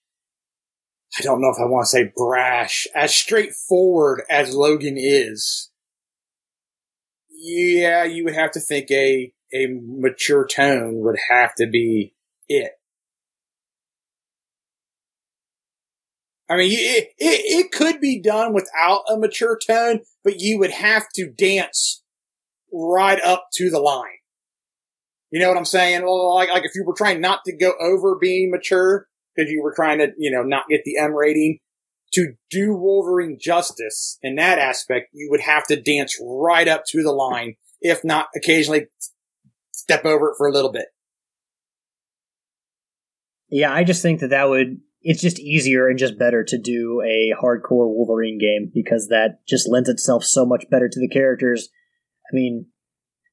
I 1.19 1.23
don't 1.23 1.41
know 1.41 1.51
if 1.51 1.61
I 1.61 1.65
want 1.65 1.85
to 1.85 1.91
say 1.91 2.13
brash, 2.15 2.87
as 2.95 3.15
straightforward 3.15 4.23
as 4.31 4.55
Logan 4.55 4.97
is, 4.97 5.71
yeah, 7.31 8.05
you 8.05 8.25
would 8.25 8.35
have 8.35 8.53
to 8.53 8.61
think 8.61 8.91
a 8.91 9.33
a 9.53 9.67
mature 9.83 10.47
tone 10.47 11.01
would 11.01 11.19
have 11.31 11.55
to 11.57 11.67
be 11.67 12.15
it. 12.49 12.73
I 16.51 16.57
mean, 16.57 16.73
it, 16.73 17.11
it, 17.17 17.67
it 17.67 17.73
could 17.73 18.01
be 18.01 18.21
done 18.21 18.53
without 18.53 19.03
a 19.09 19.17
mature 19.17 19.57
tone, 19.65 20.01
but 20.25 20.41
you 20.41 20.59
would 20.59 20.73
have 20.73 21.05
to 21.15 21.31
dance 21.31 22.03
right 22.73 23.21
up 23.21 23.47
to 23.55 23.71
the 23.71 23.79
line. 23.79 24.19
You 25.31 25.39
know 25.39 25.49
what 25.49 25.57
I'm 25.57 25.65
saying? 25.65 26.05
Like, 26.05 26.51
like 26.51 26.65
if 26.65 26.73
you 26.75 26.85
were 26.85 26.95
trying 26.97 27.21
not 27.21 27.45
to 27.47 27.57
go 27.57 27.75
over 27.81 28.19
being 28.21 28.51
mature, 28.51 29.07
because 29.35 29.49
you 29.49 29.63
were 29.63 29.73
trying 29.75 29.99
to, 30.01 30.09
you 30.19 30.33
know, 30.33 30.43
not 30.43 30.69
get 30.69 30.81
the 30.85 30.99
M 30.99 31.15
rating, 31.15 31.61
to 32.15 32.33
do 32.51 32.75
Wolverine 32.75 33.39
justice 33.41 34.19
in 34.21 34.35
that 34.35 34.59
aspect, 34.59 35.11
you 35.13 35.29
would 35.31 35.41
have 35.41 35.69
to 35.69 35.81
dance 35.81 36.19
right 36.21 36.67
up 36.67 36.83
to 36.89 37.05
the 37.05 37.13
line, 37.13 37.55
if 37.81 38.03
not 38.03 38.27
occasionally 38.35 38.87
step 39.73 40.05
over 40.05 40.31
it 40.31 40.35
for 40.37 40.49
a 40.49 40.53
little 40.53 40.73
bit. 40.73 40.87
Yeah, 43.49 43.73
I 43.73 43.85
just 43.85 44.03
think 44.03 44.19
that 44.21 44.31
that 44.31 44.49
would 44.49 44.81
it's 45.03 45.23
just 45.23 45.39
easier 45.39 45.89
and 45.89 45.99
just 45.99 46.19
better 46.19 46.45
to 46.45 46.59
do 46.59 47.03
a 47.03 47.33
hardcore 47.41 47.89
Wolverine 47.89 48.39
game 48.39 48.71
because 48.73 49.09
that 49.09 49.39
just 49.49 49.69
lends 49.69 49.89
itself 49.89 50.25
so 50.25 50.45
much 50.45 50.65
better 50.71 50.89
to 50.89 51.01
the 51.01 51.09
characters. 51.09 51.69
I 52.31 52.35
mean, 52.35 52.67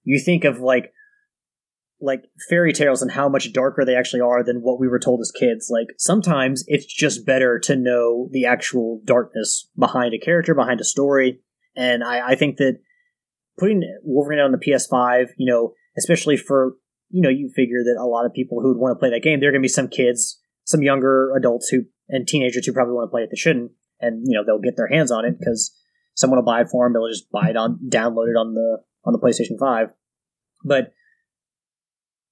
you 0.04 0.20
think 0.20 0.46
of 0.46 0.60
like 0.60 0.94
like 2.00 2.26
fairy 2.48 2.74
tales 2.74 3.02
and 3.02 3.12
how 3.12 3.28
much 3.28 3.52
darker 3.54 3.84
they 3.84 3.96
actually 3.96 4.22
are 4.22 4.44
than 4.44 4.62
what 4.62 4.80
we 4.80 4.88
were 4.88 5.00
told 5.00 5.20
as 5.20 5.32
kids. 5.32 5.70
Like 5.72 5.88
sometimes 5.98 6.64
it's 6.68 6.86
just 6.86 7.26
better 7.26 7.60
to 7.60 7.76
know 7.76 8.30
the 8.32 8.46
actual 8.46 9.02
darkness 9.04 9.68
behind 9.78 10.14
a 10.14 10.20
character, 10.20 10.54
behind 10.54 10.80
a 10.80 10.86
story. 10.86 11.40
And 11.76 12.04
I, 12.04 12.30
I 12.30 12.36
think 12.36 12.58
that 12.58 12.80
putting 13.58 13.82
Wolverine 14.04 14.40
on 14.40 14.52
the 14.52 14.60
PS5, 14.60 15.30
you 15.38 15.52
know, 15.52 15.74
especially 15.98 16.38
for 16.38 16.76
you 17.10 17.22
know, 17.22 17.30
you 17.30 17.50
figure 17.56 17.84
that 17.84 18.00
a 18.00 18.06
lot 18.06 18.26
of 18.26 18.34
people 18.34 18.62
who 18.62 18.70
would 18.70 18.78
want 18.78 18.96
to 18.96 19.00
play 19.00 19.10
that 19.10 19.24
game, 19.24 19.40
there 19.40 19.50
are 19.50 19.52
going 19.52 19.62
to 19.62 19.66
be 19.66 19.70
some 19.70 19.88
kids 19.88 20.40
some 20.68 20.84
younger 20.84 21.34
adults 21.36 21.70
who 21.70 21.86
and 22.10 22.28
teenagers 22.28 22.66
who 22.66 22.74
probably 22.74 22.94
want 22.94 23.08
to 23.08 23.12
play 23.12 23.24
it 23.24 23.30
that 23.32 23.38
shouldn't, 23.38 23.72
and 24.00 24.24
you 24.28 24.38
know 24.38 24.44
they'll 24.46 24.62
get 24.62 24.76
their 24.76 24.90
hands 24.90 25.12
on 25.12 25.26
it 25.26 25.40
because 25.40 25.74
someone 26.14 26.38
will 26.38 26.46
buy 26.46 26.62
it 26.62 26.68
for 26.70 26.86
them. 26.86 26.94
They'll 26.94 27.10
just 27.10 27.32
buy 27.32 27.50
it 27.50 27.58
on 27.58 27.80
download 27.90 28.30
it 28.30 28.38
on 28.38 28.54
the 28.54 28.84
on 29.06 29.14
the 29.14 29.20
PlayStation 29.20 29.58
Five. 29.58 29.94
But 30.64 30.92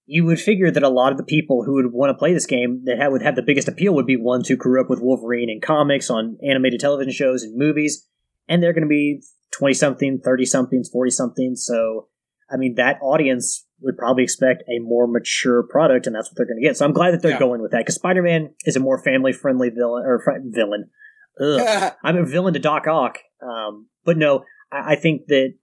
you 0.06 0.26
would 0.26 0.40
figure 0.40 0.70
that 0.70 0.84
a 0.84 0.90
lot 0.90 1.12
of 1.12 1.18
the 1.18 1.24
people 1.24 1.64
who 1.64 1.76
would 1.76 1.92
want 1.92 2.10
to 2.10 2.18
play 2.18 2.34
this 2.34 2.46
game 2.46 2.84
that 2.86 3.12
would 3.12 3.24
have 3.24 3.36
the 3.36 3.42
biggest 3.42 3.68
appeal 3.68 3.96
would 3.96 4.06
be 4.06 4.18
ones 4.18 4.48
who 4.48 4.58
grew 4.58 4.82
up 4.82 4.90
with 4.90 5.02
Wolverine 5.02 5.50
in 5.50 5.62
comics, 5.62 6.10
on 6.10 6.38
animated 6.48 6.82
television 6.82 7.14
shows, 7.14 7.42
and 7.42 7.58
movies, 7.58 8.06
and 8.50 8.62
they're 8.62 8.74
going 8.74 8.84
to 8.84 8.90
be 8.90 9.24
twenty 9.52 9.74
something, 9.74 10.20
thirty 10.20 10.46
somethings, 10.46 10.90
forty 10.90 11.12
something. 11.12 11.56
So, 11.56 12.10
I 12.52 12.58
mean, 12.58 12.76
that 12.76 13.00
audience 13.02 13.65
would 13.82 13.98
probably 13.98 14.24
expect 14.24 14.64
a 14.64 14.80
more 14.80 15.08
mature 15.08 15.64
product, 15.64 16.08
and 16.08 16.16
that's 16.16 16.30
what 16.30 16.38
they're 16.38 16.46
going 16.46 16.62
to 16.62 16.68
get. 16.68 16.78
So 16.78 16.86
I'm 16.86 16.94
glad 16.94 17.14
that 17.14 17.22
they're 17.22 17.32
yeah. 17.32 17.40
going 17.40 17.62
with 17.62 17.72
that 17.72 17.80
because 17.80 17.96
Spider 17.96 18.22
Man 18.22 18.54
is 18.66 18.76
a 18.76 18.80
more 18.80 19.02
family 19.04 19.34
friendly 19.34 19.70
villain 19.70 20.04
or 20.06 20.24
villain. 20.46 20.90
I'm 22.04 22.18
a 22.18 22.26
villain 22.26 22.54
to 22.54 22.60
Doc 22.60 22.88
Ock, 22.88 23.20
um, 23.42 23.88
but 24.06 24.18
no, 24.18 24.46
I, 24.72 24.94
I 24.94 24.96
think 24.96 25.28
that 25.28 25.54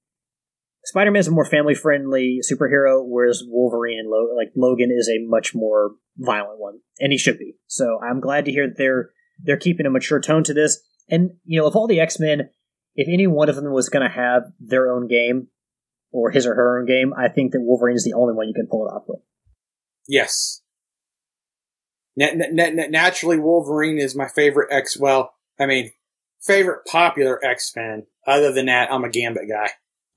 Spider 0.84 1.10
Man 1.10 1.20
is 1.20 1.28
a 1.28 1.32
more 1.32 1.44
family 1.44 1.74
friendly 1.74 2.40
superhero, 2.40 3.02
whereas 3.04 3.42
Wolverine 3.46 4.00
and 4.00 4.10
Lo- 4.10 4.36
like 4.36 4.52
Logan 4.56 4.90
is 4.90 5.08
a 5.08 5.24
much 5.26 5.54
more 5.54 5.92
violent 6.18 6.58
one, 6.58 6.80
and 6.98 7.12
he 7.12 7.18
should 7.18 7.38
be. 7.38 7.54
So 7.66 7.98
I'm 8.02 8.20
glad 8.20 8.44
to 8.44 8.52
hear 8.52 8.66
that 8.66 8.76
they're 8.76 9.10
they're 9.42 9.56
keeping 9.56 9.86
a 9.86 9.90
mature 9.90 10.20
tone 10.20 10.44
to 10.44 10.54
this. 10.54 10.80
And 11.08 11.30
you 11.44 11.60
know, 11.60 11.66
if 11.66 11.76
all 11.76 11.86
the 11.86 12.00
X 12.00 12.18
Men, 12.18 12.50
if 12.94 13.08
any 13.08 13.26
one 13.26 13.48
of 13.48 13.56
them 13.56 13.72
was 13.72 13.88
going 13.88 14.06
to 14.06 14.14
have 14.14 14.42
their 14.60 14.90
own 14.90 15.08
game, 15.08 15.48
or 16.12 16.30
his 16.30 16.46
or 16.46 16.54
her 16.54 16.78
own 16.78 16.86
game, 16.86 17.12
I 17.16 17.28
think 17.28 17.52
that 17.52 17.60
Wolverine 17.60 17.96
is 17.96 18.04
the 18.04 18.14
only 18.14 18.34
one 18.34 18.48
you 18.48 18.54
can 18.54 18.68
pull 18.68 18.86
it 18.86 18.90
off 18.90 19.04
with. 19.08 19.20
Yes. 20.06 20.62
naturally, 22.16 23.38
Wolverine 23.38 23.98
is 23.98 24.14
my 24.14 24.28
favorite 24.28 24.68
X. 24.70 24.98
Well, 24.98 25.34
I 25.58 25.66
mean, 25.66 25.92
favorite 26.40 26.84
popular 26.86 27.44
X 27.44 27.72
Men. 27.74 28.06
Other 28.26 28.52
than 28.52 28.66
that, 28.66 28.92
I'm 28.92 29.04
a 29.04 29.08
Gambit 29.08 29.48
guy. 29.48 29.70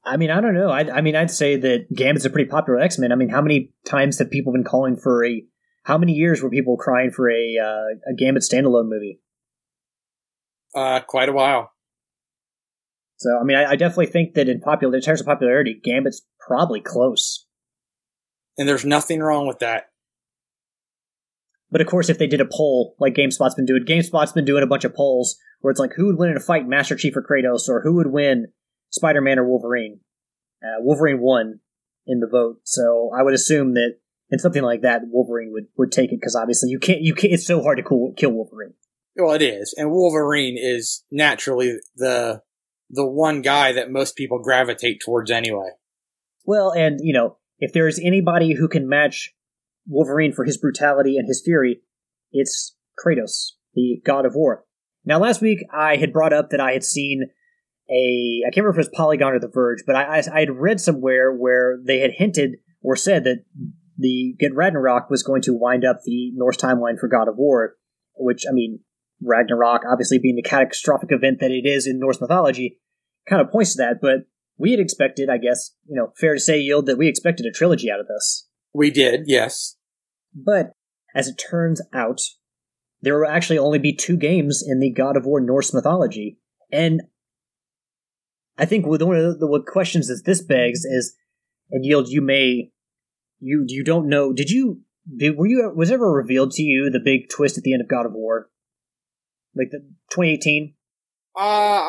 I 0.04 0.18
mean, 0.18 0.30
I 0.30 0.40
don't 0.40 0.54
know. 0.54 0.70
I, 0.70 0.98
I 0.98 1.02
mean, 1.02 1.16
I'd 1.16 1.32
say 1.32 1.56
that 1.56 1.92
Gambit's 1.94 2.26
a 2.26 2.30
pretty 2.30 2.50
popular 2.50 2.80
X 2.80 3.00
Men. 3.00 3.12
I 3.12 3.16
mean, 3.16 3.30
how 3.30 3.42
many 3.42 3.74
times 3.86 4.20
have 4.20 4.30
people 4.30 4.52
been 4.52 4.64
calling 4.64 4.98
for 4.98 5.26
a? 5.26 5.44
How 5.84 5.98
many 5.98 6.14
years 6.14 6.42
were 6.42 6.50
people 6.50 6.78
crying 6.78 7.12
for 7.12 7.30
a 7.30 7.58
uh, 7.58 8.12
a 8.12 8.16
Gambit 8.16 8.44
standalone 8.44 8.90
movie? 8.90 9.22
Uh, 10.76 11.00
quite 11.00 11.30
a 11.30 11.34
while. 11.34 11.72
So, 13.18 13.38
I 13.40 13.44
mean, 13.44 13.58
I, 13.58 13.72
I 13.72 13.76
definitely 13.76 14.08
think 14.08 14.34
that 14.34 14.50
in 14.50 14.60
popular 14.60 14.96
in 14.96 15.02
terms 15.02 15.22
of 15.22 15.26
popularity, 15.26 15.80
Gambit's 15.84 16.22
probably 16.46 16.82
close. 16.82 17.46
And 18.58 18.68
there's 18.68 18.86
nothing 18.86 19.20
wrong 19.20 19.48
with 19.48 19.60
that. 19.60 19.86
But 21.72 21.82
of 21.82 21.88
course, 21.88 22.10
if 22.10 22.18
they 22.18 22.28
did 22.28 22.42
a 22.42 22.46
poll 22.46 22.96
like 23.00 23.16
GameSpot's 23.16 23.56
been 23.56 23.66
doing, 23.66 23.84
GameSpot's 23.86 24.32
been 24.32 24.46
doing 24.46 24.64
a 24.64 24.68
bunch 24.68 24.86
of 24.86 24.96
polls 24.96 25.38
where 25.60 25.72
it's 25.72 25.80
like 25.80 25.94
who 25.96 26.08
would 26.08 26.18
win 26.18 26.30
in 26.30 26.38
a 26.38 26.42
fight, 26.42 26.68
Master 26.68 26.96
Chief 26.96 27.16
or 27.18 27.24
Kratos, 27.24 27.68
or 27.68 27.82
who 27.82 27.96
would 27.96 28.08
win, 28.08 28.48
Spider 28.92 29.22
Man 29.22 29.40
or 29.40 29.48
Wolverine. 29.48 30.00
Uh, 30.64 30.80
Wolverine 30.80 31.20
won 31.20 31.60
in 32.08 32.20
the 32.20 32.28
vote, 32.28 32.58
so 32.64 33.12
I 33.18 33.24
would 33.24 33.34
assume 33.34 33.74
that 33.74 33.98
in 34.30 34.40
something 34.40 34.64
like 34.64 34.82
that, 34.82 35.02
Wolverine 35.06 35.52
would, 35.52 35.66
would 35.78 35.92
take 35.92 36.12
it 36.12 36.20
because 36.20 36.36
obviously 36.36 36.70
you 36.70 36.80
can't 36.80 37.02
you 37.02 37.14
can't. 37.14 37.34
It's 37.34 37.46
so 37.46 37.62
hard 37.62 37.78
to 37.78 37.84
cool, 37.84 38.14
kill 38.16 38.32
Wolverine. 38.32 38.74
Well, 39.18 39.34
it 39.34 39.42
is, 39.42 39.74
and 39.78 39.92
Wolverine 39.92 40.58
is 40.58 41.04
naturally 41.12 41.78
the 41.96 42.42
the 42.90 43.06
one 43.06 43.42
guy 43.42 43.72
that 43.72 43.92
most 43.92 44.16
people 44.16 44.40
gravitate 44.40 45.02
towards 45.04 45.32
anyway. 45.32 45.70
Well, 46.46 46.72
and, 46.72 47.00
you 47.02 47.14
know, 47.14 47.38
if 47.60 47.74
there's 47.74 48.00
anybody 48.00 48.54
who 48.54 48.68
can 48.68 48.88
match 48.88 49.34
Wolverine 49.88 50.34
for 50.34 50.46
his 50.46 50.58
brutality 50.58 51.18
and 51.18 51.28
his 51.28 51.42
fury, 51.44 51.82
it's 52.32 52.76
Kratos, 53.04 53.54
the 53.74 54.02
god 54.06 54.26
of 54.26 54.36
war. 54.36 54.66
Now, 55.06 55.20
last 55.20 55.42
week 55.42 55.60
I 55.74 55.98
had 55.98 56.14
brought 56.14 56.34
up 56.34 56.50
that 56.50 56.60
I 56.60 56.74
had 56.74 56.84
seen 56.84 57.30
a, 57.90 58.42
I 58.46 58.50
can't 58.50 58.64
remember 58.64 58.80
if 58.80 58.88
it 58.88 58.90
was 58.90 58.98
Polygon 58.98 59.34
or 59.34 59.40
The 59.40 59.48
Verge, 59.48 59.84
but 59.86 59.96
I, 59.96 60.18
I, 60.18 60.24
I 60.34 60.40
had 60.42 60.56
read 60.56 60.80
somewhere 60.80 61.32
where 61.32 61.80
they 61.84 62.00
had 62.00 62.12
hinted 62.18 62.58
or 62.82 62.96
said 62.96 63.24
that 63.24 63.44
the 63.98 64.36
Get 64.40 64.56
Ragnarok 64.56 65.10
was 65.10 65.24
going 65.24 65.42
to 65.44 65.54
wind 65.54 65.86
up 65.86 66.02
the 66.04 66.32
Norse 66.36 66.58
timeline 66.58 67.00
for 67.00 67.08
God 67.08 67.28
of 67.28 67.38
War, 67.38 67.76
which 68.16 68.46
I 68.50 68.54
mean, 68.54 68.80
Ragnarok 69.22 69.82
obviously 69.90 70.20
being 70.20 70.36
the 70.36 70.42
catastrophic 70.42 71.10
event 71.12 71.40
that 71.40 71.52
it 71.52 71.68
is 71.68 71.88
in 71.88 72.00
Norse 72.00 72.22
mythology, 72.22 72.80
kind 73.28 73.42
of 73.42 73.52
points 73.52 73.76
to 73.76 73.84
that. 73.84 74.00
But 74.02 74.28
we 74.58 74.72
had 74.72 74.80
expected, 74.80 75.30
I 75.30 75.38
guess, 75.38 75.72
you 75.86 75.96
know, 75.96 76.14
fair 76.18 76.34
to 76.34 76.40
say, 76.40 76.60
Yield, 76.60 76.86
that 76.86 76.98
we 76.98 77.08
expected 77.08 77.46
a 77.46 77.52
trilogy 77.52 77.92
out 77.92 78.00
of 78.00 78.08
this. 78.08 78.48
We 78.74 78.92
did, 78.92 79.22
yes. 79.26 79.78
But 80.34 80.72
as 81.14 81.28
it 81.28 81.42
turns 81.50 81.82
out, 81.94 82.22
there 83.02 83.20
will 83.20 83.30
actually 83.30 83.58
only 83.58 83.80
be 83.80 83.96
two 83.96 84.18
games 84.18 84.64
in 84.66 84.80
the 84.80 84.92
God 84.92 85.16
of 85.16 85.26
War 85.26 85.40
Norse 85.40 85.74
mythology, 85.74 86.40
and 86.72 87.04
I 88.58 88.66
think 88.66 88.86
with 88.86 89.02
one 89.02 89.18
of 89.18 89.40
the 89.40 89.64
questions 89.68 90.08
that 90.08 90.24
this 90.26 90.42
begs 90.42 90.86
is, 90.86 91.16
and 91.72 91.86
Yield, 91.86 92.08
you 92.10 92.22
may, 92.22 92.72
you 93.40 93.66
you 93.68 93.84
don't 93.84 94.08
know, 94.08 94.34
did 94.34 94.50
you, 94.50 94.82
did, 95.18 95.38
were 95.38 95.46
you, 95.46 95.72
was 95.76 95.92
ever 95.92 96.12
revealed 96.12 96.52
to 96.52 96.64
you 96.64 96.90
the 96.90 97.00
big 97.04 97.30
twist 97.30 97.58
at 97.58 97.64
the 97.64 97.74
end 97.74 97.82
of 97.82 97.90
God 97.90 98.06
of 98.06 98.14
War? 98.14 98.50
Like 99.56 99.70
the 99.72 99.80
2018? 100.12 100.74
Uh, 101.38 101.42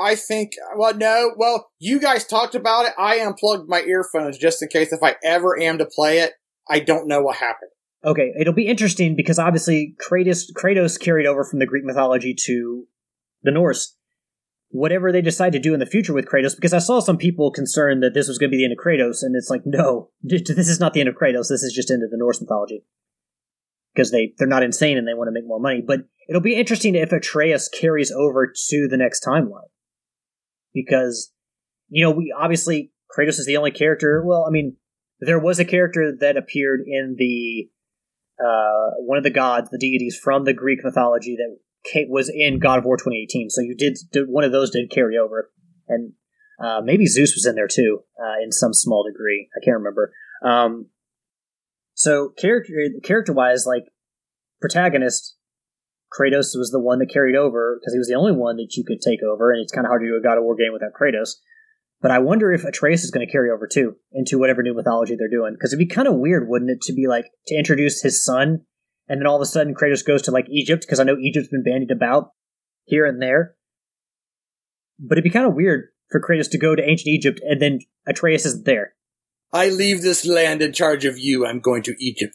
I 0.02 0.16
think, 0.16 0.52
well, 0.76 0.94
no, 0.94 1.32
well, 1.36 1.70
you 1.78 2.00
guys 2.00 2.24
talked 2.26 2.56
about 2.56 2.86
it. 2.86 2.92
I 2.98 3.20
unplugged 3.20 3.68
my 3.68 3.80
earphones 3.82 4.38
just 4.38 4.60
in 4.60 4.68
case 4.68 4.92
if 4.92 5.02
I 5.02 5.16
ever 5.22 5.60
am 5.60 5.78
to 5.78 5.86
play 5.86 6.18
it, 6.18 6.32
I 6.68 6.80
don't 6.80 7.06
know 7.06 7.22
what 7.22 7.36
happened. 7.36 7.70
Okay, 8.04 8.32
it'll 8.38 8.52
be 8.52 8.66
interesting 8.66 9.14
because 9.14 9.38
obviously 9.38 9.94
Kratos, 10.00 10.46
Kratos 10.52 10.98
carried 10.98 11.26
over 11.26 11.44
from 11.44 11.60
the 11.60 11.66
Greek 11.66 11.84
mythology 11.84 12.34
to 12.46 12.86
the 13.42 13.52
Norse 13.52 13.96
whatever 14.70 15.12
they 15.12 15.22
decide 15.22 15.52
to 15.52 15.58
do 15.58 15.74
in 15.74 15.80
the 15.80 15.86
future 15.86 16.12
with 16.12 16.26
Kratos, 16.26 16.54
because 16.54 16.74
I 16.74 16.78
saw 16.78 17.00
some 17.00 17.16
people 17.16 17.50
concerned 17.50 18.02
that 18.02 18.14
this 18.14 18.28
was 18.28 18.38
going 18.38 18.50
to 18.50 18.56
be 18.56 18.58
the 18.58 18.64
end 18.64 18.72
of 18.72 18.84
Kratos, 18.84 19.22
and 19.22 19.34
it's 19.36 19.48
like, 19.48 19.62
no, 19.64 20.10
this 20.22 20.68
is 20.68 20.80
not 20.80 20.92
the 20.92 21.00
end 21.00 21.08
of 21.08 21.14
Kratos. 21.14 21.48
This 21.48 21.62
is 21.62 21.72
just 21.74 21.90
into 21.90 22.06
the 22.10 22.18
Norse 22.18 22.40
mythology 22.40 22.84
because 23.96 24.10
they 24.10 24.34
they're 24.36 24.46
not 24.46 24.62
insane 24.62 24.98
and 24.98 25.08
they 25.08 25.14
want 25.14 25.28
to 25.28 25.32
make 25.32 25.46
more 25.46 25.60
money. 25.60 25.82
But 25.84 26.00
it'll 26.28 26.42
be 26.42 26.54
interesting 26.54 26.94
if 26.94 27.12
Atreus 27.12 27.68
carries 27.68 28.12
over 28.12 28.52
to 28.68 28.88
the 28.88 28.96
next 28.96 29.24
timeline 29.24 29.70
because 30.74 31.32
you 31.88 32.04
know 32.04 32.10
we 32.10 32.34
obviously 32.38 32.92
Kratos 33.16 33.38
is 33.38 33.46
the 33.46 33.56
only 33.56 33.70
character. 33.70 34.22
Well, 34.24 34.44
I 34.46 34.50
mean, 34.50 34.76
there 35.20 35.38
was 35.38 35.58
a 35.58 35.64
character 35.64 36.12
that 36.20 36.36
appeared 36.36 36.80
in 36.86 37.16
the 37.18 37.68
uh, 38.38 38.90
one 38.98 39.18
of 39.18 39.24
the 39.24 39.30
gods, 39.30 39.70
the 39.70 39.78
deities 39.78 40.18
from 40.22 40.44
the 40.44 40.52
Greek 40.52 40.80
mythology 40.84 41.36
that 41.36 41.56
was 42.08 42.30
in 42.34 42.58
God 42.58 42.80
of 42.80 42.84
War 42.84 42.96
2018. 42.96 43.48
So 43.48 43.62
you 43.62 43.74
did, 43.76 43.96
did 44.12 44.28
one 44.28 44.44
of 44.44 44.52
those 44.52 44.70
did 44.70 44.90
carry 44.90 45.16
over, 45.16 45.50
and 45.88 46.12
uh, 46.62 46.80
maybe 46.84 47.06
Zeus 47.06 47.34
was 47.34 47.46
in 47.46 47.54
there 47.54 47.68
too, 47.68 48.00
uh, 48.20 48.42
in 48.42 48.52
some 48.52 48.74
small 48.74 49.04
degree. 49.04 49.48
I 49.56 49.64
can't 49.64 49.78
remember. 49.78 50.12
Um, 50.44 50.86
so 51.96 52.30
character 52.38 52.72
character 53.02 53.32
wise, 53.32 53.66
like 53.66 53.84
protagonist, 54.60 55.36
Kratos 56.12 56.54
was 56.54 56.70
the 56.70 56.80
one 56.80 57.00
that 57.00 57.10
carried 57.12 57.34
over 57.34 57.78
because 57.80 57.94
he 57.94 57.98
was 57.98 58.08
the 58.08 58.14
only 58.14 58.32
one 58.32 58.56
that 58.56 58.74
you 58.76 58.84
could 58.84 59.00
take 59.00 59.20
over, 59.22 59.50
and 59.50 59.60
it's 59.60 59.72
kind 59.72 59.86
of 59.86 59.88
hard 59.88 60.02
to 60.02 60.06
do 60.06 60.16
a 60.16 60.22
God 60.22 60.38
of 60.38 60.44
War 60.44 60.54
game 60.54 60.72
without 60.72 60.92
Kratos. 60.92 61.36
But 62.02 62.10
I 62.10 62.18
wonder 62.18 62.52
if 62.52 62.64
Atreus 62.64 63.02
is 63.02 63.10
going 63.10 63.26
to 63.26 63.32
carry 63.32 63.50
over 63.50 63.66
too 63.66 63.96
into 64.12 64.38
whatever 64.38 64.62
new 64.62 64.74
mythology 64.74 65.16
they're 65.16 65.30
doing 65.30 65.54
because 65.54 65.72
it'd 65.72 65.88
be 65.88 65.92
kind 65.92 66.06
of 66.06 66.16
weird, 66.16 66.46
wouldn't 66.46 66.70
it, 66.70 66.82
to 66.82 66.92
be 66.92 67.06
like 67.08 67.24
to 67.46 67.56
introduce 67.56 68.02
his 68.02 68.22
son 68.22 68.66
and 69.08 69.20
then 69.20 69.26
all 69.26 69.36
of 69.36 69.42
a 69.42 69.46
sudden 69.46 69.74
Kratos 69.74 70.04
goes 70.04 70.22
to 70.22 70.30
like 70.30 70.48
Egypt 70.50 70.82
because 70.82 71.00
I 71.00 71.04
know 71.04 71.16
Egypt's 71.18 71.48
been 71.48 71.62
bandied 71.62 71.90
about 71.90 72.30
here 72.84 73.06
and 73.06 73.22
there. 73.22 73.54
But 74.98 75.18
it'd 75.18 75.24
be 75.24 75.30
kind 75.30 75.46
of 75.46 75.54
weird 75.54 75.88
for 76.10 76.20
Kratos 76.20 76.50
to 76.50 76.58
go 76.58 76.74
to 76.74 76.82
ancient 76.82 77.08
Egypt 77.08 77.40
and 77.42 77.60
then 77.60 77.80
Atreus 78.06 78.46
isn't 78.46 78.64
there. 78.64 78.94
I 79.52 79.68
leave 79.68 80.02
this 80.02 80.26
land 80.26 80.62
in 80.62 80.72
charge 80.72 81.04
of 81.04 81.18
you. 81.18 81.46
I'm 81.46 81.60
going 81.60 81.82
to 81.84 81.94
Egypt. 81.98 82.34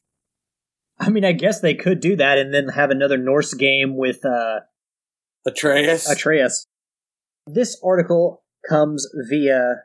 I 1.00 1.10
mean, 1.10 1.26
I 1.26 1.32
guess 1.32 1.62
they 1.62 1.74
could 1.74 2.00
do 2.00 2.16
that 2.16 2.38
and 2.38 2.54
then 2.54 2.70
have 2.70 2.92
another 2.92 3.18
Norse 3.18 3.54
game 3.54 3.98
with 3.98 4.24
uh, 4.24 4.60
Atreus. 5.46 6.10
Atreus. 6.10 6.68
This 7.48 7.80
article 7.84 8.44
comes 8.70 9.08
via 9.30 9.78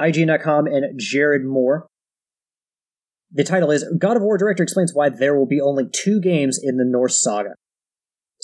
IGN.com 0.00 0.66
and 0.66 0.98
Jared 0.98 1.44
Moore. 1.44 1.88
The 3.32 3.44
title 3.44 3.70
is 3.70 3.84
God 3.98 4.16
of 4.16 4.22
War 4.22 4.38
director 4.38 4.62
explains 4.62 4.94
why 4.94 5.08
there 5.08 5.36
will 5.36 5.46
be 5.46 5.60
only 5.60 5.84
two 5.92 6.20
games 6.20 6.60
in 6.62 6.76
the 6.76 6.84
Norse 6.84 7.20
saga. 7.20 7.54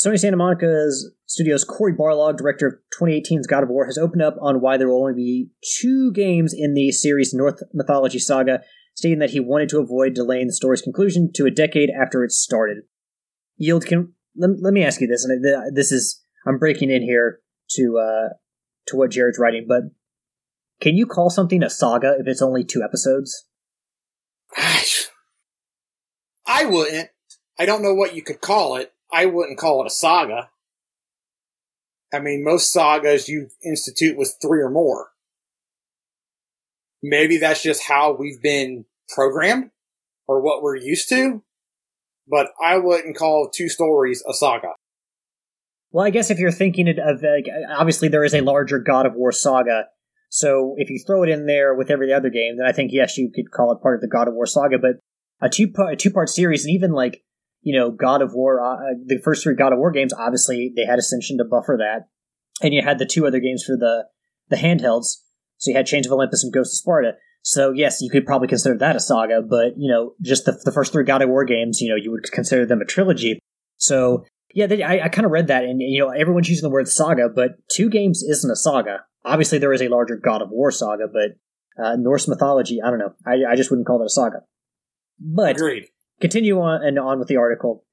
Sony 0.05 0.19
Santa 0.19 0.37
Monica's 0.37 1.13
Studios 1.27 1.65
Cory 1.65 1.95
Barlog, 1.95 2.37
director 2.37 2.67
of 2.67 2.75
2018's 3.01 3.47
God 3.47 3.63
of 3.63 3.69
War, 3.69 3.87
has 3.87 3.99
opened 3.99 4.23
up 4.23 4.37
on 4.41 4.61
why 4.61 4.77
there 4.77 4.89
will 4.89 5.01
only 5.01 5.15
be 5.15 5.51
two 5.81 6.11
games 6.13 6.53
in 6.57 6.75
the 6.75 6.91
series' 6.91 7.33
Norse 7.33 7.63
mythology 7.73 8.19
saga, 8.19 8.63
stating 8.95 9.21
that 9.21 9.31
he 9.31 9.39
wanted 9.39 9.69
to 9.69 9.79
avoid 9.79 10.15
delaying 10.15 10.49
the 10.49 10.53
story's 10.53 10.83
conclusion 10.83 11.31
to 11.35 11.47
a 11.47 11.51
decade 11.51 11.91
after 11.91 12.25
it 12.25 12.33
started. 12.33 12.79
Yield, 13.57 13.87
can 13.87 14.15
let, 14.37 14.51
let 14.61 14.75
me 14.75 14.85
ask 14.85 15.01
you 15.01 15.07
this, 15.07 15.25
and 15.25 15.45
this 15.77 15.93
is 15.93 16.21
I'm 16.47 16.59
breaking 16.59 16.91
in 16.91 17.03
here 17.03 17.39
to 17.77 17.99
uh, 17.99 18.29
to 18.89 18.97
what 18.97 19.11
Jared's 19.13 19.39
writing, 19.39 19.67
but 19.69 19.83
can 20.81 20.97
you 20.97 21.07
call 21.07 21.31
something 21.31 21.63
a 21.63 21.71
saga 21.71 22.17
if 22.19 22.27
it's 22.27 22.43
only 22.43 22.65
two 22.65 22.83
episodes? 22.83 23.47
I 26.45 26.65
wouldn't. 26.65 27.11
I 27.57 27.67
don't 27.67 27.83
know 27.83 27.95
what 27.95 28.17
you 28.17 28.23
could 28.23 28.41
call 28.41 28.77
it. 28.77 28.93
I 29.13 29.27
wouldn't 29.27 29.59
call 29.59 29.83
it 29.83 29.87
a 29.87 29.91
saga. 29.91 30.51
I 32.13 32.21
mean, 32.21 32.45
most 32.45 32.73
sagas 32.73 33.29
you 33.29 33.49
institute 33.65 34.17
with 34.17 34.37
three 34.41 34.61
or 34.61 34.71
more. 34.71 35.09
Maybe 37.03 37.39
that's 37.39 37.63
just 37.63 37.83
how 37.83 38.13
we've 38.13 38.41
been 38.41 38.85
programmed 39.09 39.71
or 40.29 40.41
what 40.41 40.63
we're 40.63 40.77
used 40.77 41.09
to, 41.09 41.43
but 42.29 42.49
I 42.63 42.79
wouldn't 42.79 43.17
call 43.17 43.51
two 43.53 43.69
stories 43.69 44.23
a 44.29 44.33
saga. 44.33 44.75
Well, 45.91 46.07
I 46.07 46.11
guess 46.11 46.31
if 46.31 46.39
you're 46.39 46.53
thinking 46.53 46.89
of, 46.89 47.25
obviously 47.77 48.09
there 48.09 48.25
is 48.25 48.35
a 48.35 48.41
larger 48.41 48.79
God 48.79 49.05
of 49.05 49.15
War 49.15 49.33
saga, 49.33 49.87
so 50.31 50.75
if 50.79 50.89
you 50.89 50.99
throw 51.07 51.23
it 51.25 51.29
in 51.29 51.45
there 51.45 51.75
with 51.75 51.91
every 51.91 52.11
other 52.11 52.31
game, 52.31 52.57
then 52.57 52.67
I 52.67 52.73
think 52.73 52.91
yes, 52.93 53.19
you 53.19 53.31
could 53.35 53.51
call 53.51 53.73
it 53.73 53.83
part 53.83 53.97
of 53.97 54.01
the 54.01 54.09
God 54.09 54.29
of 54.29 54.35
War 54.35 54.47
saga. 54.47 54.79
But 54.79 54.93
a 55.43 55.51
two 55.51 55.71
part 55.71 56.29
series, 56.31 56.65
and 56.65 56.73
even 56.73 56.93
like 56.93 57.23
you 57.63 57.79
know 57.79 57.91
God 57.91 58.23
of 58.23 58.33
War, 58.35 58.61
uh, 58.61 58.75
uh, 58.75 58.95
the 59.07 59.21
first 59.23 59.43
three 59.43 59.55
God 59.55 59.73
of 59.73 59.79
War 59.79 59.91
games, 59.91 60.13
obviously 60.13 60.73
they 60.77 60.85
had 60.85 60.99
Ascension 60.99 61.39
to 61.39 61.45
buffer 61.45 61.79
that, 61.79 62.09
and 62.65 62.75
you 62.75 62.83
had 62.83 62.99
the 62.99 63.07
two 63.07 63.27
other 63.27 63.41
games 63.41 63.65
for 63.65 63.77
the 63.77 64.05
the 64.49 64.57
handhelds. 64.57 65.19
So 65.59 65.71
you 65.71 65.77
had 65.77 65.87
Chains 65.87 66.07
of 66.07 66.13
Olympus 66.13 66.43
and 66.43 66.53
Ghost 66.53 66.75
of 66.75 66.79
Sparta. 66.79 67.13
So 67.43 67.73
yes, 67.73 68.01
you 68.01 68.11
could 68.11 68.27
probably 68.27 68.49
consider 68.49 68.77
that 68.79 68.97
a 68.97 69.01
saga, 69.01 69.43
but 69.43 69.77
you 69.77 69.91
know, 69.91 70.15
just 70.21 70.45
the, 70.45 70.61
the 70.65 70.73
first 70.73 70.93
three 70.93 71.05
God 71.05 71.23
of 71.23 71.29
War 71.29 71.45
games, 71.45 71.81
you 71.81 71.89
know, 71.89 71.97
you 71.97 72.11
would 72.11 72.31
consider 72.31 72.67
them 72.67 72.81
a 72.81 72.85
trilogy. 72.85 73.39
So 73.79 74.25
yeah, 74.55 74.67
they, 74.67 74.83
I, 74.83 75.05
I 75.05 75.09
kind 75.09 75.25
of 75.25 75.33
read 75.33 75.47
that, 75.49 75.65
and 75.65 75.81
you 75.81 76.01
know, 76.01 76.11
everyone's 76.11 76.49
using 76.49 76.63
the 76.63 76.73
word 76.73 76.89
saga, 76.89 77.29
but 77.29 77.53
two 77.69 77.89
games 77.89 78.23
isn't 78.23 78.51
a 78.51 78.57
saga. 78.57 79.05
Obviously, 79.25 79.59
there 79.59 79.73
is 79.73 79.81
a 79.81 79.89
larger 79.89 80.17
God 80.17 80.43
of 80.43 80.51
War 80.51 80.71
saga, 80.71 81.05
but 81.13 81.83
uh, 81.83 81.97
Norse 81.97 82.29
mythology, 82.29 82.81
I 82.83 82.91
don't 82.91 82.99
know. 82.99 83.15
I, 83.27 83.53
I 83.53 83.57
just 83.57 83.71
wouldn't 83.71 83.87
call 83.87 83.99
that 83.99 84.07
a 84.07 84.11
saga. 84.11 84.43
But 85.19 85.57
Agreed. 85.57 85.87
Continue 86.23 86.61
on 86.61 86.87
and 86.87 87.01
on 87.01 87.19
with 87.19 87.27
the 87.27 87.37
article. 87.37 87.85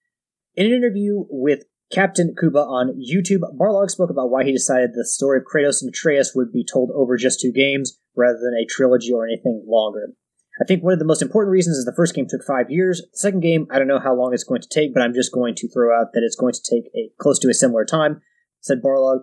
In 0.54 0.68
an 0.68 0.72
interview 0.72 1.26
with 1.30 1.64
Kaptain 1.92 2.38
Kuba 2.40 2.60
on 2.60 3.02
YouTube, 3.02 3.42
Barlog 3.60 3.90
spoke 3.90 4.12
about 4.12 4.30
why 4.30 4.44
he 4.44 4.52
decided 4.52 4.92
the 4.94 5.04
story 5.04 5.40
of 5.40 5.46
Kratos 5.52 5.82
and 5.82 5.90
Atreus 5.90 6.34
would 6.36 6.54
be 6.54 6.64
told 6.64 6.92
over 6.94 7.18
just 7.18 7.42
two 7.42 7.52
games 7.52 8.00
rather 8.16 8.38
than 8.38 8.54
a 8.54 8.68
trilogy 8.70 9.12
or 9.12 9.26
anything 9.26 9.66
longer. 9.68 10.14
I 10.62 10.66
think 10.66 10.84
one 10.84 10.94
of 10.94 11.00
the 11.00 11.06
most 11.06 11.24
important 11.24 11.52
reasons 11.52 11.78
is 11.78 11.86
the 11.86 11.96
first 11.96 12.14
game 12.14 12.28
took 12.28 12.44
five 12.46 12.70
years. 12.70 13.02
The 13.02 13.18
second 13.18 13.40
game, 13.40 13.66
I 13.72 13.80
don't 13.80 13.88
know 13.88 13.98
how 14.00 14.14
long 14.14 14.32
it's 14.32 14.44
going 14.44 14.62
to 14.62 14.70
take, 14.70 14.94
but 14.94 15.02
I'm 15.02 15.16
just 15.16 15.34
going 15.34 15.56
to 15.56 15.68
throw 15.68 16.00
out 16.00 16.14
that 16.14 16.22
it's 16.22 16.36
going 16.36 16.54
to 16.54 16.62
take 16.62 16.86
a 16.96 17.10
close 17.20 17.40
to 17.40 17.50
a 17.50 17.54
similar 17.56 17.84
time, 17.84 18.22
said 18.62 18.84
Barlog. 18.86 19.22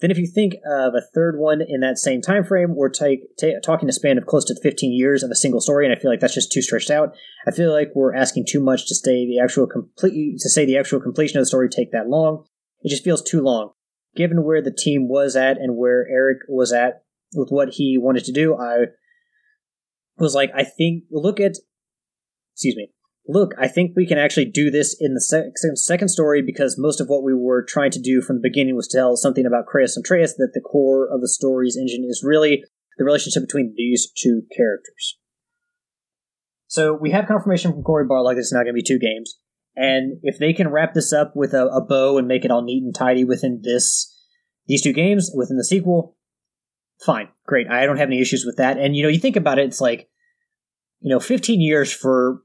Then, 0.00 0.10
if 0.10 0.18
you 0.18 0.26
think 0.26 0.54
of 0.64 0.94
a 0.94 1.02
third 1.14 1.38
one 1.38 1.60
in 1.60 1.80
that 1.80 1.98
same 1.98 2.22
time 2.22 2.44
frame, 2.44 2.74
we're 2.74 2.88
ta- 2.88 3.60
talking 3.62 3.88
a 3.88 3.92
span 3.92 4.16
of 4.16 4.26
close 4.26 4.44
to 4.46 4.58
15 4.62 4.92
years 4.92 5.22
of 5.22 5.30
a 5.30 5.36
single 5.36 5.60
story, 5.60 5.84
and 5.84 5.94
I 5.94 6.00
feel 6.00 6.10
like 6.10 6.20
that's 6.20 6.34
just 6.34 6.52
too 6.52 6.62
stretched 6.62 6.90
out. 6.90 7.14
I 7.46 7.50
feel 7.50 7.70
like 7.70 7.92
we're 7.94 8.14
asking 8.14 8.46
too 8.48 8.60
much 8.60 8.88
to 8.88 8.94
say 8.94 9.26
the 9.26 9.38
actual 9.42 9.66
complete 9.66 10.38
to 10.40 10.48
say 10.48 10.64
the 10.64 10.78
actual 10.78 11.00
completion 11.00 11.38
of 11.38 11.42
the 11.42 11.46
story 11.46 11.68
take 11.68 11.92
that 11.92 12.08
long. 12.08 12.44
It 12.82 12.88
just 12.88 13.04
feels 13.04 13.22
too 13.22 13.42
long. 13.42 13.72
Given 14.16 14.42
where 14.42 14.62
the 14.62 14.72
team 14.72 15.08
was 15.08 15.36
at 15.36 15.58
and 15.58 15.76
where 15.76 16.06
Eric 16.10 16.38
was 16.48 16.72
at 16.72 17.04
with 17.34 17.50
what 17.50 17.74
he 17.74 17.98
wanted 17.98 18.24
to 18.24 18.32
do, 18.32 18.56
I 18.56 18.86
was 20.16 20.34
like, 20.34 20.50
I 20.54 20.64
think 20.64 21.04
look 21.10 21.40
at, 21.40 21.52
excuse 22.54 22.76
me, 22.76 22.90
look, 23.30 23.52
I 23.58 23.68
think 23.68 23.92
we 23.96 24.06
can 24.06 24.18
actually 24.18 24.46
do 24.46 24.70
this 24.70 24.96
in 24.98 25.14
the 25.14 25.20
sec- 25.20 25.56
second 25.76 26.08
story 26.08 26.42
because 26.42 26.78
most 26.78 27.00
of 27.00 27.08
what 27.08 27.22
we 27.22 27.34
were 27.34 27.64
trying 27.64 27.90
to 27.92 28.00
do 28.00 28.20
from 28.20 28.36
the 28.36 28.48
beginning 28.48 28.76
was 28.76 28.88
tell 28.88 29.16
something 29.16 29.46
about 29.46 29.66
Kratos 29.66 29.96
and 29.96 30.04
Atreus, 30.04 30.34
that 30.34 30.50
the 30.54 30.60
core 30.60 31.08
of 31.10 31.20
the 31.20 31.28
story's 31.28 31.76
engine 31.76 32.04
is 32.08 32.24
really 32.24 32.64
the 32.98 33.04
relationship 33.04 33.42
between 33.42 33.74
these 33.76 34.10
two 34.16 34.42
characters. 34.56 35.18
So 36.66 36.92
we 36.94 37.10
have 37.10 37.26
confirmation 37.26 37.72
from 37.72 37.82
Cory 37.82 38.06
Barlog 38.06 38.34
that 38.34 38.40
it's 38.40 38.52
not 38.52 38.64
going 38.64 38.74
to 38.74 38.80
be 38.80 38.82
two 38.82 38.98
games. 38.98 39.38
And 39.76 40.18
if 40.22 40.38
they 40.38 40.52
can 40.52 40.68
wrap 40.68 40.94
this 40.94 41.12
up 41.12 41.32
with 41.34 41.54
a, 41.54 41.66
a 41.66 41.80
bow 41.80 42.18
and 42.18 42.28
make 42.28 42.44
it 42.44 42.50
all 42.50 42.62
neat 42.62 42.82
and 42.82 42.94
tidy 42.94 43.24
within 43.24 43.60
this 43.62 44.16
these 44.66 44.82
two 44.82 44.92
games, 44.92 45.32
within 45.34 45.56
the 45.56 45.64
sequel, 45.64 46.16
fine, 47.04 47.28
great. 47.46 47.68
I 47.68 47.86
don't 47.86 47.96
have 47.96 48.08
any 48.08 48.20
issues 48.20 48.44
with 48.44 48.58
that. 48.58 48.78
And 48.78 48.94
you 48.94 49.02
know, 49.02 49.08
you 49.08 49.18
think 49.18 49.36
about 49.36 49.58
it, 49.58 49.66
it's 49.66 49.80
like, 49.80 50.08
you 51.00 51.10
know, 51.10 51.18
15 51.18 51.60
years 51.60 51.92
for 51.92 52.42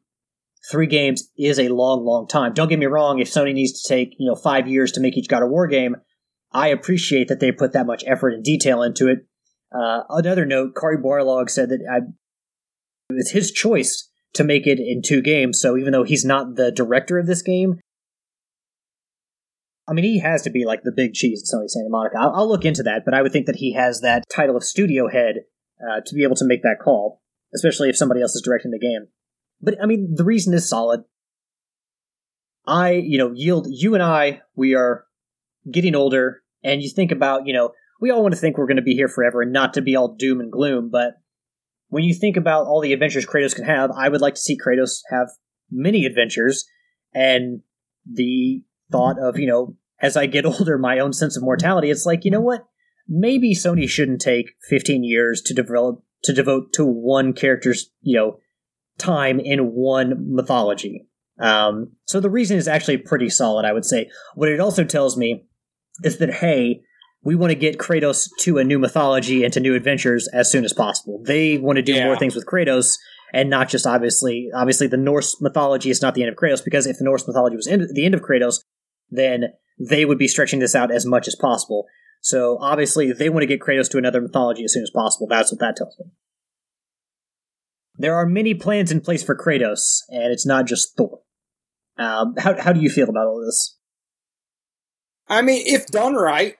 three 0.72 0.88
games 0.88 1.30
is 1.38 1.60
a 1.60 1.70
long, 1.70 2.06
long 2.06 2.28
time. 2.28 2.54
Don't 2.54 2.70
get 2.70 2.80
me 2.80 2.86
wrong, 2.86 3.20
if 3.20 3.30
Sony 3.30 3.54
needs 3.54 3.82
to 3.82 3.88
take, 3.88 4.16
you 4.18 4.28
know, 4.28 4.36
five 4.36 4.68
years 4.68 4.92
to 4.94 5.00
make 5.00 5.18
each 5.18 5.28
God 5.28 5.44
of 5.44 5.50
War 5.50 5.68
game, 5.68 5.96
I 6.52 6.70
appreciate 6.70 7.28
that 7.28 7.40
they 7.40 7.52
put 7.52 7.74
that 7.74 7.86
much 7.86 8.04
effort 8.08 8.34
and 8.34 8.44
detail 8.44 8.82
into 8.82 9.08
it. 9.08 9.26
Uh, 9.72 10.04
another 10.10 10.46
note, 10.46 10.74
Cory 10.76 10.98
Barlog 10.98 11.50
said 11.50 11.70
that 11.70 11.80
I, 11.92 12.00
it's 13.10 13.32
his 13.32 13.52
choice 13.52 14.10
to 14.34 14.44
make 14.44 14.66
it 14.66 14.80
in 14.80 15.02
two 15.02 15.22
games, 15.22 15.60
so 15.60 15.78
even 15.78 15.92
though 15.92 16.04
he's 16.04 16.26
not 16.26 16.56
the 16.56 16.72
director 16.72 17.20
of 17.20 17.28
this 17.28 17.42
game, 17.42 17.80
I 19.88 19.94
mean, 19.94 20.06
he 20.06 20.20
has 20.20 20.42
to 20.44 20.50
be 20.50 20.66
like 20.66 20.82
the 20.84 20.92
big 20.96 21.14
cheese 21.14 21.44
at 21.44 21.56
Sony 21.56 21.70
Santa 21.70 21.90
Monica. 21.90 22.18
I'll, 22.20 22.34
I'll 22.36 22.50
look 22.50 22.66
into 22.66 22.84
that, 22.84 23.04
but 23.06 23.14
I 23.14 23.22
would 23.22 23.32
think 23.32 23.46
that 23.46 23.58
he 23.58 23.74
has 23.74 24.02
that 24.02 24.24
title 24.34 24.58
of 24.58 24.64
studio 24.64 25.08
head 25.08 25.42
uh, 25.80 26.02
to 26.04 26.16
be 26.16 26.24
able 26.24 26.36
to 26.38 26.46
make 26.46 26.64
that 26.64 26.80
call, 26.84 27.22
especially 27.54 27.90
if 27.90 27.98
somebody 27.98 28.22
else 28.22 28.36
is 28.36 28.42
directing 28.42 28.72
the 28.72 28.80
game. 28.80 29.08
But 29.62 29.76
I 29.82 29.86
mean, 29.86 30.14
the 30.16 30.24
reason 30.24 30.54
is 30.54 30.70
solid. 30.70 31.04
I, 32.68 32.92
you 32.92 33.18
know, 33.18 33.32
yield 33.34 33.68
you 33.70 33.94
and 33.94 34.04
I, 34.04 34.42
we 34.56 34.76
are 34.76 35.06
getting 35.72 35.96
older, 35.96 36.42
and 36.64 36.82
you 36.82 36.90
think 36.90 37.12
about, 37.12 37.46
you 37.46 37.54
know, 37.54 37.72
we 38.02 38.12
all 38.12 38.22
want 38.22 38.34
to 38.34 38.40
think 38.40 38.58
we're 38.58 38.68
going 38.68 38.78
to 38.78 38.84
be 38.84 38.96
here 38.96 39.08
forever 39.08 39.42
and 39.42 39.54
not 39.54 39.74
to 39.76 39.82
be 39.82 39.96
all 39.96 40.16
doom 40.16 40.40
and 40.40 40.52
gloom, 40.52 40.90
but 40.92 41.16
when 41.90 42.04
you 42.04 42.14
think 42.14 42.38
about 42.38 42.66
all 42.66 42.82
the 42.82 42.94
adventures 42.94 43.26
Kratos 43.26 43.56
can 43.56 43.66
have, 43.66 43.92
I 43.92 44.10
would 44.10 44.22
like 44.22 44.36
to 44.36 44.42
see 44.42 44.58
Kratos 44.58 45.02
have 45.12 45.30
many 45.72 46.06
adventures, 46.06 46.66
and 47.14 47.62
the 48.12 48.64
thought 48.92 49.18
of, 49.20 49.38
you 49.40 49.48
know, 49.48 49.76
as 50.02 50.18
I 50.18 50.26
get 50.26 50.46
older, 50.46 50.78
my 50.78 51.00
own 51.00 51.14
sense 51.14 51.38
of 51.38 51.44
mortality, 51.44 51.90
it's 51.90 52.06
like, 52.06 52.26
you 52.26 52.32
know 52.32 52.42
what? 52.42 52.66
Maybe 53.08 53.54
Sony 53.54 53.88
shouldn't 53.88 54.22
take 54.22 54.56
15 54.70 55.04
years 55.04 55.42
to 55.44 55.54
develop 55.54 56.04
to 56.24 56.34
devote 56.34 56.74
to 56.74 56.84
one 56.84 57.34
character's, 57.34 57.92
you 58.02 58.18
know, 58.18 58.40
time 58.98 59.40
in 59.40 59.72
one 59.74 60.36
mythology. 60.36 61.08
Um, 61.40 61.94
so 62.06 62.20
the 62.20 62.30
reason 62.30 62.58
is 62.58 62.68
actually 62.68 62.98
pretty 62.98 63.30
solid, 63.30 63.66
I 63.66 63.74
would 63.74 63.86
say. 63.86 64.10
What 64.36 64.50
it 64.50 64.60
also 64.60 64.84
tells 64.84 65.18
me 65.18 65.46
is 66.04 66.18
that, 66.18 66.36
hey, 66.36 66.82
we 67.24 67.36
want 67.36 67.52
to 67.52 67.56
get 67.56 67.78
Kratos 67.78 68.30
to 68.42 68.58
a 68.58 68.64
new 68.64 68.80
mythology 68.80 69.44
and 69.44 69.52
to 69.54 69.60
new 69.60 69.76
adventures 69.76 70.30
as 70.34 70.50
soon 70.50 70.64
as 70.64 70.74
possible. 70.74 71.22
They 71.26 71.58
want 71.58 71.78
to 71.78 71.82
do 71.82 71.94
Yeah. 71.94 72.06
more 72.06 72.18
things 72.18 72.36
with 72.36 72.46
Kratos 72.46 72.94
and 73.34 73.50
not 73.50 73.68
just 73.68 73.88
obviously, 73.88 74.50
obviously 74.56 74.88
the 74.88 74.98
Norse 74.98 75.42
mythology 75.42 75.90
is 75.90 76.02
not 76.02 76.14
the 76.14 76.22
end 76.22 76.30
of 76.30 76.38
Kratos 76.38 76.64
because 76.64 76.86
if 76.88 76.98
the 76.98 77.04
Norse 77.04 77.28
mythology 77.28 77.56
was 77.56 77.68
end, 77.68 77.86
the 77.94 78.06
end 78.06 78.14
of 78.14 78.22
Kratos, 78.22 78.60
then 79.10 79.46
they 79.80 80.06
would 80.06 80.18
be 80.18 80.28
stretching 80.28 80.60
this 80.60 80.76
out 80.76 80.92
as 80.92 81.06
much 81.06 81.28
as 81.28 81.36
possible. 81.36 81.86
So 82.22 82.58
obviously 82.62 83.12
they 83.12 83.30
want 83.30 83.42
to 83.42 83.48
get 83.48 83.60
Kratos 83.60 83.90
to 83.92 83.98
another 83.98 84.22
mythology 84.22 84.64
as 84.64 84.74
soon 84.74 84.84
as 84.84 84.92
possible. 84.92 85.28
That's 85.28 85.52
what 85.52 85.60
that 85.60 85.76
tells 85.76 85.98
me. 86.00 86.06
There 87.98 88.16
are 88.16 88.26
many 88.26 88.54
plans 88.54 88.92
in 88.92 89.02
place 89.02 89.24
for 89.24 89.36
Kratos, 89.36 90.02
and 90.10 90.32
it's 90.34 90.46
not 90.46 90.66
just 90.66 90.98
Thor. 90.98 91.20
Um, 91.98 92.36
how 92.38 92.60
how 92.60 92.74
do 92.74 92.82
you 92.82 92.90
feel 92.90 93.10
about 93.10 93.28
all 93.28 93.44
this? 93.46 93.78
I 95.28 95.42
mean, 95.42 95.64
if 95.66 95.88
done 95.88 96.16
right, 96.16 96.56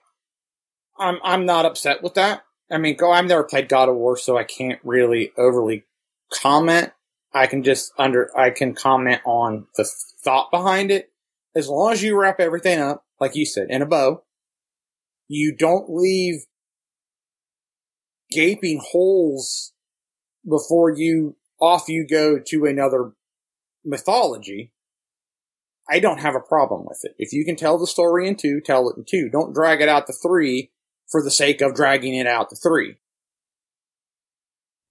I'm 0.98 1.18
I'm 1.22 1.44
not 1.44 1.66
upset 1.66 2.02
with 2.02 2.14
that. 2.14 2.42
I 2.70 2.78
mean, 2.78 2.96
go. 2.96 3.12
I've 3.12 3.26
never 3.26 3.44
played 3.44 3.68
God 3.68 3.88
of 3.88 3.96
War, 3.96 4.16
so 4.16 4.36
I 4.36 4.44
can't 4.44 4.80
really 4.82 5.32
overly 5.36 5.84
comment. 6.32 6.92
I 7.32 7.46
can 7.46 7.62
just 7.62 7.92
under 7.98 8.36
I 8.36 8.50
can 8.50 8.74
comment 8.74 9.20
on 9.24 9.66
the 9.76 9.88
thought 10.24 10.50
behind 10.50 10.90
it. 10.90 11.12
As 11.54 11.68
long 11.68 11.92
as 11.92 12.02
you 12.02 12.18
wrap 12.18 12.40
everything 12.40 12.80
up, 12.80 13.04
like 13.20 13.36
you 13.36 13.46
said, 13.46 13.68
in 13.70 13.82
a 13.82 13.86
bow, 13.86 14.24
you 15.28 15.54
don't 15.54 15.88
leave 15.88 16.46
gaping 18.30 18.80
holes 18.82 19.72
before 20.48 20.90
you 20.90 21.36
off 21.60 21.88
you 21.88 22.06
go 22.08 22.38
to 22.38 22.66
another 22.66 23.12
mythology. 23.84 24.72
I 25.88 26.00
don't 26.00 26.18
have 26.18 26.34
a 26.34 26.40
problem 26.40 26.84
with 26.84 27.00
it. 27.04 27.14
If 27.18 27.32
you 27.32 27.44
can 27.44 27.56
tell 27.56 27.78
the 27.78 27.86
story 27.86 28.26
in 28.26 28.36
two, 28.36 28.60
tell 28.60 28.88
it 28.88 28.96
in 28.96 29.04
two. 29.08 29.28
Don't 29.30 29.54
drag 29.54 29.80
it 29.80 29.88
out 29.88 30.06
to 30.08 30.12
three 30.12 30.72
for 31.08 31.22
the 31.22 31.30
sake 31.30 31.60
of 31.60 31.74
dragging 31.74 32.14
it 32.14 32.26
out 32.26 32.50
to 32.50 32.56
three. 32.56 32.96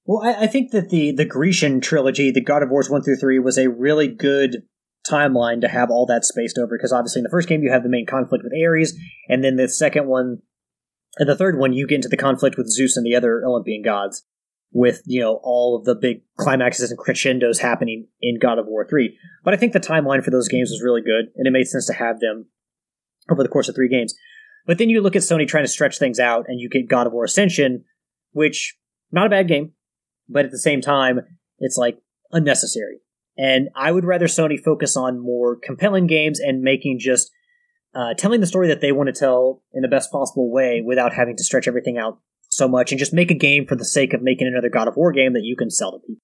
Well, 0.06 0.22
I, 0.24 0.44
I 0.44 0.48
think 0.48 0.72
that 0.72 0.90
the 0.90 1.12
the 1.12 1.26
Grecian 1.26 1.82
trilogy, 1.82 2.32
the 2.32 2.42
God 2.42 2.64
of 2.64 2.70
Wars 2.70 2.90
one 2.90 3.02
through 3.02 3.18
three, 3.18 3.40
was 3.40 3.58
a 3.58 3.70
really 3.70 4.08
good 4.08 4.64
timeline 5.06 5.62
to 5.62 5.68
have 5.68 5.90
all 5.90 6.06
that 6.06 6.26
spaced 6.26 6.58
over. 6.58 6.78
Because 6.78 6.94
obviously, 6.94 7.20
in 7.20 7.24
the 7.24 7.30
first 7.30 7.50
game, 7.50 7.64
you 7.64 7.72
have 7.72 7.84
the 7.84 7.90
main 7.90 8.06
conflict 8.06 8.44
with 8.44 8.54
Ares, 8.54 8.98
and 9.28 9.44
then 9.44 9.58
the 9.58 9.68
second 9.68 10.08
one, 10.08 10.40
and 11.18 11.28
the 11.28 11.36
third 11.36 11.58
one, 11.58 11.74
you 11.74 11.88
get 11.88 11.96
into 11.96 12.08
the 12.08 12.18
conflict 12.18 12.56
with 12.58 12.72
Zeus 12.72 12.96
and 12.96 13.06
the 13.06 13.16
other 13.16 13.44
Olympian 13.44 13.82
gods, 13.82 14.24
with 14.76 15.02
you 15.06 15.22
know 15.22 15.40
all 15.42 15.78
of 15.78 15.86
the 15.86 15.96
big 15.96 16.22
climaxes 16.38 16.92
and 16.92 17.00
crescendos 17.00 17.60
happening 17.60 18.08
in 18.22 18.38
God 18.38 18.60
of 18.60 18.68
War 18.68 18.86
three. 18.88 19.18
But 19.42 19.54
I 19.54 19.58
think 19.58 19.72
the 19.72 19.80
timeline 19.80 20.22
for 20.22 20.32
those 20.32 20.50
games 20.50 20.70
was 20.70 20.84
really 20.84 21.02
good, 21.02 21.32
and 21.38 21.48
it 21.48 21.52
made 21.52 21.68
sense 21.68 21.88
to 21.88 21.94
have 21.94 22.20
them 22.20 22.48
over 23.32 23.42
the 23.42 23.50
course 23.50 23.70
of 23.70 23.76
three 23.76 23.88
games. 23.88 24.14
But 24.68 24.78
then 24.78 24.90
you 24.90 25.02
look 25.02 25.16
at 25.16 25.22
Sony 25.22 25.48
trying 25.48 25.64
to 25.64 25.70
stretch 25.70 25.98
things 25.98 26.20
out, 26.20 26.46
and 26.50 26.60
you 26.60 26.68
get 26.68 26.90
God 26.90 27.08
of 27.08 27.14
War 27.14 27.24
Ascension, 27.24 27.86
which 28.34 28.76
not 29.14 29.28
a 29.28 29.30
bad 29.30 29.48
game, 29.48 29.72
but 30.28 30.44
at 30.44 30.52
the 30.52 30.60
same 30.60 30.82
time, 30.82 31.22
it's 31.60 31.78
like 31.78 31.98
unnecessary. 32.34 33.00
And 33.38 33.70
I 33.78 33.94
would 33.94 34.04
rather 34.04 34.28
Sony 34.28 34.62
focus 34.62 34.98
on 34.98 35.24
more 35.24 35.56
compelling 35.56 36.06
games 36.06 36.42
and 36.42 36.62
making 36.62 37.00
just 37.00 37.32
uh, 37.94 38.14
telling 38.14 38.42
the 38.42 38.48
story 38.48 38.68
that 38.68 38.82
they 38.82 38.92
want 38.92 39.08
to 39.08 39.18
tell 39.18 39.64
in 39.74 39.84
the 39.84 39.88
best 39.88 40.12
possible 40.12 40.52
way 40.52 40.82
without 40.86 41.14
having 41.14 41.38
to 41.38 41.44
stretch 41.46 41.66
everything 41.66 41.98
out 41.98 42.20
so 42.56 42.68
much 42.68 42.92
and 42.92 43.00
just 43.00 43.14
make 43.14 43.32
a 43.32 43.36
game 43.36 43.66
for 43.66 43.76
the 43.76 43.86
sake 43.86 44.14
of 44.14 44.22
making 44.22 44.48
another 44.48 44.70
God 44.70 44.88
of 44.88 44.96
War 44.96 45.12
game 45.12 45.34
that 45.34 45.44
you 45.44 45.56
can 45.56 45.70
sell 45.70 45.92
to 45.92 46.00
people. 46.00 46.22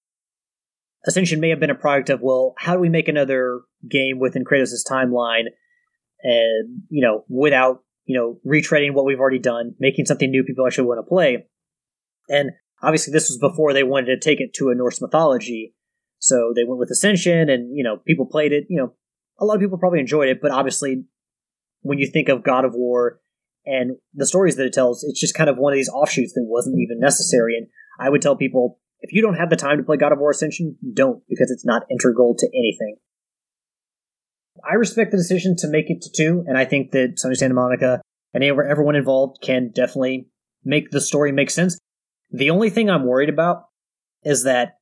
Ascension 1.06 1.40
may 1.40 1.50
have 1.50 1.60
been 1.60 1.72
a 1.72 1.76
product 1.76 2.10
of, 2.10 2.22
well, 2.22 2.54
how 2.58 2.74
do 2.74 2.80
we 2.80 2.90
make 2.90 3.08
another 3.08 3.62
game 3.90 4.20
within 4.20 4.44
Kratos' 4.44 4.88
timeline 4.88 5.46
and, 6.22 6.84
you 6.90 7.02
know, 7.02 7.26
without, 7.28 7.84
you 8.06 8.18
know, 8.18 8.40
retreading 8.46 8.94
what 8.94 9.06
we've 9.06 9.20
already 9.20 9.40
done, 9.40 9.74
making 9.80 10.06
something 10.06 10.30
new 10.30 10.44
people 10.44 10.66
actually 10.66 10.88
want 10.88 11.00
to 11.00 11.10
play. 11.10 11.48
And 12.30 12.52
obviously 12.84 13.12
this 13.12 13.30
was 13.30 13.40
before 13.40 13.74
they 13.74 13.84
wanted 13.84 14.08
to 14.08 14.20
take 14.20 14.40
it 14.40 14.54
to 14.56 14.70
a 14.70 14.76
Norse 14.76 15.02
mythology. 15.02 15.74
So 16.20 16.54
they 16.56 16.64
went 16.64 16.80
with 16.80 16.92
Ascension 16.92 17.50
and, 17.50 17.76
you 17.76 17.84
know, 17.84 17.98
people 17.98 18.28
played 18.28 18.54
it, 18.54 18.66
you 18.70 18.78
know, 18.78 18.94
a 19.40 19.46
lot 19.46 19.56
of 19.56 19.62
people 19.62 19.80
probably 19.80 20.00
enjoyed 20.00 20.30
it, 20.30 20.40
but 20.40 20.52
obviously 20.52 21.04
when 21.82 21.98
you 21.98 22.08
think 22.08 22.30
of 22.30 22.44
God 22.44 22.64
of 22.64 22.74
War 22.76 23.20
and 23.66 23.98
the 24.14 24.26
stories 24.26 24.56
that 24.56 24.66
it 24.66 24.74
tells, 24.74 25.04
it's 25.04 25.20
just 25.20 25.36
kind 25.36 25.50
of 25.50 25.58
one 25.58 25.74
of 25.74 25.78
these 25.78 25.90
offshoots 25.90 26.34
that 26.34 26.46
wasn't 26.48 26.80
even 26.80 27.00
necessary. 27.00 27.56
And 27.58 27.68
I 28.00 28.10
would 28.10 28.22
tell 28.22 28.36
people, 28.36 28.80
if 29.02 29.14
you 29.14 29.22
don't 29.22 29.36
have 29.36 29.50
the 29.50 29.56
time 29.56 29.78
to 29.78 29.84
play 29.84 29.98
God 29.98 30.12
of 30.12 30.20
War 30.20 30.32
Ascension, 30.32 30.78
don't, 30.94 31.24
because 31.28 31.52
it's 31.52 31.66
not 31.66 31.84
integral 31.90 32.36
to 32.38 32.48
anything. 32.48 32.98
I 34.70 34.76
respect 34.76 35.12
the 35.12 35.18
decision 35.18 35.56
to 35.60 35.68
make 35.68 35.90
it 35.90 36.02
to 36.02 36.12
two, 36.16 36.44
and 36.48 36.58
I 36.58 36.66
think 36.66 36.92
that 36.92 37.18
Sony 37.24 37.36
Santa 37.36 37.54
Monica 37.54 38.02
and 38.34 38.44
everyone 38.44 38.96
involved 38.96 39.42
can 39.42 39.72
definitely 39.74 40.28
make 40.64 40.92
the 40.92 41.02
story 41.02 41.32
make 41.32 41.50
sense. 41.50 41.80
The 42.30 42.50
only 42.50 42.70
thing 42.70 42.90
I'm 42.90 43.06
worried 43.06 43.30
about 43.30 43.64
is 44.24 44.44
that 44.44 44.74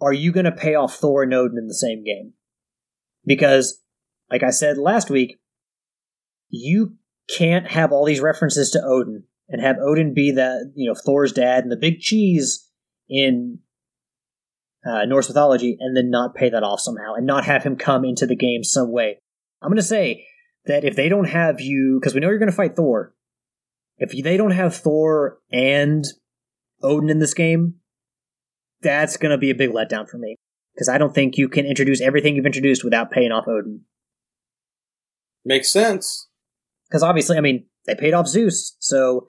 are 0.00 0.12
you 0.12 0.32
going 0.32 0.44
to 0.44 0.52
pay 0.52 0.74
off 0.74 0.96
Thor 0.96 1.22
and 1.22 1.34
Odin 1.34 1.58
in 1.58 1.68
the 1.68 1.74
same 1.74 2.02
game? 2.02 2.32
Because, 3.24 3.80
like 4.30 4.42
I 4.42 4.50
said 4.50 4.76
last 4.76 5.10
week, 5.10 5.38
you 6.48 6.96
can't 7.28 7.66
have 7.68 7.92
all 7.92 8.04
these 8.04 8.20
references 8.20 8.70
to 8.70 8.82
Odin 8.82 9.24
and 9.48 9.60
have 9.60 9.76
Odin 9.78 10.14
be 10.14 10.30
the 10.30 10.72
you 10.74 10.88
know 10.88 10.94
Thor's 10.94 11.32
dad 11.32 11.62
and 11.62 11.72
the 11.72 11.76
big 11.76 12.00
cheese 12.00 12.68
in 13.08 13.60
uh, 14.86 15.04
Norse 15.06 15.28
mythology, 15.28 15.76
and 15.80 15.96
then 15.96 16.10
not 16.10 16.34
pay 16.34 16.50
that 16.50 16.62
off 16.62 16.80
somehow 16.80 17.14
and 17.14 17.26
not 17.26 17.44
have 17.44 17.62
him 17.62 17.76
come 17.76 18.04
into 18.04 18.26
the 18.26 18.36
game 18.36 18.62
some 18.62 18.92
way. 18.92 19.18
I'm 19.62 19.70
going 19.70 19.76
to 19.76 19.82
say 19.82 20.26
that 20.66 20.84
if 20.84 20.94
they 20.94 21.08
don't 21.08 21.28
have 21.28 21.60
you, 21.60 21.98
because 21.98 22.14
we 22.14 22.20
know 22.20 22.28
you're 22.28 22.38
going 22.38 22.50
to 22.50 22.56
fight 22.56 22.76
Thor, 22.76 23.14
if 23.96 24.10
they 24.22 24.36
don't 24.36 24.50
have 24.50 24.76
Thor 24.76 25.38
and 25.50 26.04
Odin 26.82 27.08
in 27.08 27.18
this 27.18 27.34
game, 27.34 27.76
that's 28.82 29.16
going 29.16 29.30
to 29.30 29.38
be 29.38 29.50
a 29.50 29.54
big 29.54 29.70
letdown 29.70 30.08
for 30.08 30.18
me. 30.18 30.36
Because 30.74 30.88
I 30.88 30.98
don't 30.98 31.14
think 31.14 31.38
you 31.38 31.48
can 31.48 31.66
introduce 31.66 32.00
everything 32.00 32.36
you've 32.36 32.46
introduced 32.46 32.84
without 32.84 33.10
paying 33.10 33.30
off 33.32 33.46
Odin. 33.46 33.82
Makes 35.44 35.72
sense. 35.72 36.28
Because 36.88 37.02
obviously, 37.02 37.36
I 37.36 37.40
mean, 37.40 37.66
they 37.86 37.94
paid 37.94 38.14
off 38.14 38.28
Zeus, 38.28 38.76
so 38.78 39.28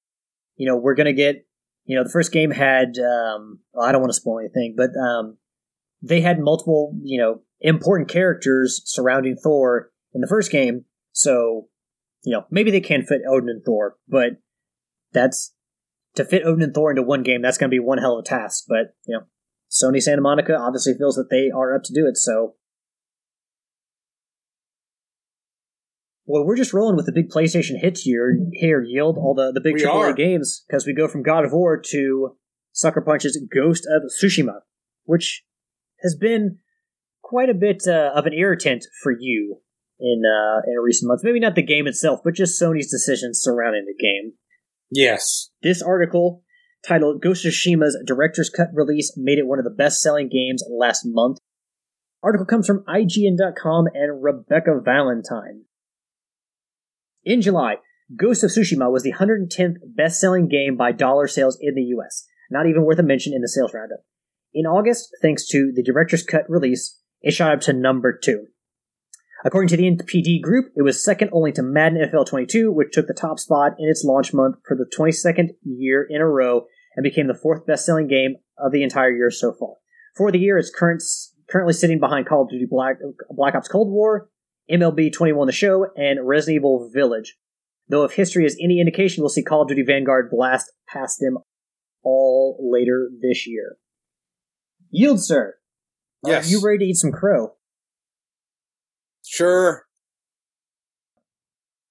you 0.56 0.68
know 0.68 0.76
we're 0.76 0.96
to 0.96 1.14
get. 1.14 1.46
You 1.88 1.96
know, 1.96 2.04
the 2.04 2.10
first 2.10 2.32
game 2.32 2.52
had. 2.52 2.98
Um, 2.98 3.60
well, 3.74 3.86
I 3.86 3.92
don't 3.92 4.02
want 4.02 4.10
to 4.10 4.20
spoil 4.20 4.40
anything, 4.40 4.76
but 4.76 4.90
um, 5.00 5.38
they 6.02 6.22
had 6.22 6.40
multiple, 6.40 6.94
you 7.04 7.20
know, 7.20 7.42
important 7.62 8.10
characters 8.10 8.82
surrounding 8.86 9.36
Thor 9.36 9.92
in 10.14 10.22
the 10.22 10.28
first 10.28 10.52
game. 10.52 10.86
So, 11.12 11.68
you 12.24 12.32
know, 12.32 12.46
maybe 12.50 12.72
they 12.72 12.82
can 12.82 13.04
fit 13.04 13.22
Odin 13.28 13.50
and 13.50 13.64
Thor, 13.64 13.98
but 14.08 14.38
that's 15.14 15.54
to 16.16 16.26
fit 16.26 16.44
Odin 16.46 16.64
and 16.64 16.74
Thor 16.74 16.92
into 16.92 17.02
one 17.02 17.24
game. 17.24 17.42
That's 17.42 17.58
going 17.58 17.70
to 17.70 17.76
be 17.76 17.80
one 17.80 17.98
hell 17.98 18.18
of 18.18 18.26
a 18.26 18.28
task. 18.28 18.66
But 18.68 18.96
you 19.06 19.18
know, 19.18 19.26
Sony 19.70 20.02
Santa 20.02 20.22
Monica 20.22 20.56
obviously 20.56 20.94
feels 20.94 21.16
that 21.16 21.30
they 21.30 21.50
are 21.50 21.76
up 21.76 21.84
to 21.84 21.94
do 21.94 22.08
it. 22.08 22.18
So, 22.18 22.56
well, 26.26 26.44
we're 26.46 26.58
just 26.58 26.74
rolling 26.74 26.96
with 26.96 27.06
the 27.06 27.12
big 27.12 27.30
PlayStation 27.30 27.80
hits 27.80 28.02
here. 28.02 28.38
Here, 28.54 28.82
yield 28.82 29.18
all 29.18 29.36
the 29.36 29.52
the 29.52 29.62
big 29.62 29.76
We 29.76 29.84
AAA 29.84 30.12
are. 30.12 30.14
games 30.14 30.64
because 30.68 30.86
we 30.86 30.94
go 30.94 31.08
from 31.08 31.24
God 31.24 31.46
of 31.46 31.54
War 31.54 31.80
to 31.92 32.36
Sucker 32.72 33.02
Punch's 33.02 33.40
Ghost 33.54 33.88
of 33.90 34.04
Tsushima, 34.12 34.60
which 35.04 35.44
has 36.02 36.16
been 36.16 36.60
quite 37.24 37.50
a 37.50 37.54
bit 37.54 37.84
uh, 37.88 38.12
of 38.16 38.26
an 38.26 38.34
irritant 38.34 38.86
for 39.02 39.12
you 39.18 39.62
in 40.00 40.24
uh, 40.26 40.62
in 40.68 40.82
recent 40.84 41.08
months. 41.08 41.24
Maybe 41.24 41.40
not 41.40 41.56
the 41.56 41.62
game 41.64 41.88
itself, 41.88 42.22
but 42.24 42.34
just 42.34 42.62
Sony's 42.62 42.92
decisions 42.92 43.40
surrounding 43.42 43.86
the 43.86 44.04
game. 44.04 44.34
Yes. 44.92 45.50
This 45.62 45.82
article, 45.82 46.44
titled 46.88 47.22
Ghost 47.22 47.46
of 47.46 47.52
Tsushima's 47.54 47.98
Director's 48.06 48.50
Cut 48.50 48.68
release, 48.74 49.14
made 49.18 49.40
it 49.40 49.48
one 49.48 49.60
of 49.60 49.66
the 49.66 49.72
best 49.72 50.02
selling 50.02 50.30
games 50.30 50.64
last 50.70 51.04
month. 51.06 51.40
Article 52.24 52.46
comes 52.46 52.66
from 52.66 52.84
IGN.com 52.88 53.86
and 53.94 54.24
Rebecca 54.24 54.80
Valentine. 54.84 55.66
In 57.26 57.42
July, 57.42 57.78
Ghost 58.16 58.44
of 58.44 58.52
Tsushima 58.52 58.92
was 58.92 59.02
the 59.02 59.14
110th 59.14 59.78
best 59.84 60.20
selling 60.20 60.48
game 60.48 60.78
by 60.78 60.92
dollar 60.92 61.28
sales 61.28 61.58
in 61.60 61.74
the 61.74 61.82
US, 61.98 62.28
not 62.52 62.68
even 62.68 62.86
worth 62.86 63.00
a 63.00 63.04
mention 63.04 63.34
in 63.34 63.42
the 63.42 63.50
sales 63.50 63.74
roundup. 63.74 64.06
In 64.54 64.68
August, 64.68 65.10
thanks 65.24 65.48
to 65.48 65.74
the 65.76 65.82
Director's 65.82 66.24
Cut 66.24 66.48
release, 66.48 67.02
it 67.22 67.34
shot 67.34 67.52
up 67.52 67.62
to 67.62 67.74
number 67.74 68.16
two. 68.16 68.46
According 69.44 69.70
to 69.70 69.78
the 69.78 69.90
NPD 69.92 70.42
group, 70.42 70.72
it 70.76 70.84
was 70.84 71.04
second 71.04 71.32
only 71.34 71.52
to 71.54 71.64
Madden 71.64 72.00
NFL 72.00 72.28
22, 72.28 72.72
which 72.72 72.94
took 72.94 73.08
the 73.08 73.14
top 73.14 73.40
spot 73.40 73.74
in 73.80 73.90
its 73.90 74.04
launch 74.04 74.32
month 74.32 74.58
for 74.68 74.78
the 74.78 74.90
22nd 74.98 75.56
year 75.64 76.06
in 76.08 76.22
a 76.22 76.28
row 76.28 76.66
and 76.96 77.04
became 77.04 77.28
the 77.28 77.34
fourth 77.34 77.66
best 77.66 77.86
selling 77.86 78.08
game 78.08 78.36
of 78.58 78.72
the 78.72 78.84
entire 78.84 79.12
year 79.12 79.32
so 79.32 79.52
far. 79.52 79.76
For 80.16 80.32
the 80.32 80.40
year, 80.40 80.58
it's 80.60 80.72
current, 80.74 81.04
currently 81.50 81.74
sitting 81.74 82.00
behind 82.00 82.28
Call 82.28 82.44
of 82.44 82.50
Duty 82.50 82.68
Black, 82.70 82.98
Black 83.32 83.56
Ops 83.56 83.68
Cold 83.68 83.92
War, 83.92 84.30
MLB 84.72 85.14
21 85.14 85.48
The 85.48 85.54
Show, 85.54 85.88
and 85.96 86.28
Resident 86.28 86.58
Evil 86.58 86.90
Village. 86.94 87.38
Though 87.88 88.04
if 88.04 88.14
history 88.14 88.46
is 88.46 88.58
any 88.62 88.80
indication, 88.80 89.22
we'll 89.22 89.30
see 89.30 89.44
Call 89.44 89.62
of 89.62 89.68
Duty 89.68 89.84
Vanguard 89.84 90.30
blast 90.32 90.72
past 90.88 91.20
them 91.20 91.38
all 92.04 92.58
later 92.60 93.10
this 93.22 93.46
year. 93.46 93.78
Yield, 94.90 95.22
sir. 95.24 95.56
Yes. 96.26 96.48
Are 96.48 96.52
you 96.52 96.62
ready 96.64 96.80
to 96.80 96.86
eat 96.86 96.96
some 96.96 97.12
crow? 97.12 97.54
Sure. 99.26 99.86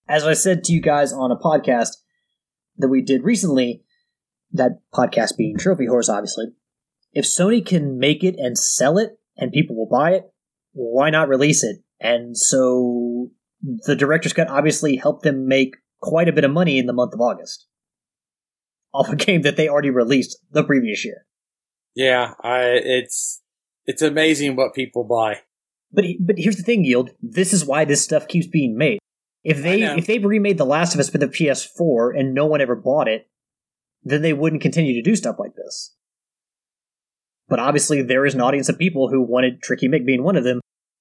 As 0.08 0.24
I 0.24 0.34
said 0.34 0.64
to 0.64 0.72
you 0.72 0.80
guys 0.80 1.12
on 1.12 1.30
a 1.30 1.36
podcast 1.36 1.96
that 2.76 2.88
we 2.88 3.02
did 3.02 3.22
recently, 3.22 3.82
that 4.52 4.80
podcast 4.92 5.36
being 5.36 5.56
Trophy 5.56 5.86
Horse, 5.86 6.08
obviously, 6.08 6.46
if 7.12 7.24
Sony 7.24 7.64
can 7.64 7.98
make 7.98 8.24
it 8.24 8.34
and 8.36 8.58
sell 8.58 8.98
it 8.98 9.18
and 9.36 9.52
people 9.52 9.76
will 9.76 9.88
buy 9.88 10.12
it, 10.12 10.24
why 10.72 11.10
not 11.10 11.28
release 11.28 11.62
it? 11.62 11.78
And 12.04 12.36
so 12.36 13.30
the 13.62 13.96
director's 13.96 14.34
cut 14.34 14.48
obviously 14.48 14.96
helped 14.96 15.22
them 15.22 15.48
make 15.48 15.76
quite 16.02 16.28
a 16.28 16.32
bit 16.32 16.44
of 16.44 16.50
money 16.50 16.78
in 16.78 16.84
the 16.84 16.92
month 16.92 17.14
of 17.14 17.20
August 17.20 17.66
off 18.92 19.08
a 19.08 19.16
game 19.16 19.40
that 19.42 19.56
they 19.56 19.68
already 19.68 19.90
released 19.90 20.38
the 20.52 20.62
previous 20.62 21.04
year. 21.04 21.26
Yeah, 21.96 22.34
I 22.42 22.60
it's 22.60 23.42
it's 23.86 24.02
amazing 24.02 24.54
what 24.54 24.74
people 24.74 25.04
buy. 25.04 25.40
But 25.90 26.04
but 26.20 26.36
here's 26.38 26.56
the 26.56 26.62
thing, 26.62 26.84
Yield. 26.84 27.10
This 27.22 27.54
is 27.54 27.64
why 27.64 27.86
this 27.86 28.04
stuff 28.04 28.28
keeps 28.28 28.46
being 28.46 28.76
made. 28.76 28.98
If 29.42 29.62
they 29.62 29.82
if 29.82 30.06
they 30.06 30.18
remade 30.18 30.58
The 30.58 30.66
Last 30.66 30.94
of 30.94 31.00
Us 31.00 31.08
for 31.08 31.18
the 31.18 31.26
PS4 31.26 32.18
and 32.18 32.34
no 32.34 32.44
one 32.44 32.60
ever 32.60 32.76
bought 32.76 33.08
it, 33.08 33.28
then 34.02 34.20
they 34.20 34.32
wouldn't 34.34 34.62
continue 34.62 34.94
to 34.94 35.02
do 35.02 35.16
stuff 35.16 35.36
like 35.38 35.54
this. 35.54 35.94
But 37.48 37.60
obviously, 37.60 38.02
there 38.02 38.26
is 38.26 38.34
an 38.34 38.40
audience 38.42 38.68
of 38.68 38.78
people 38.78 39.08
who 39.08 39.22
wanted 39.22 39.62
Tricky 39.62 39.88
Mick 39.88 40.04
being 40.04 40.22
one 40.22 40.36
of 40.36 40.44
them, 40.44 40.60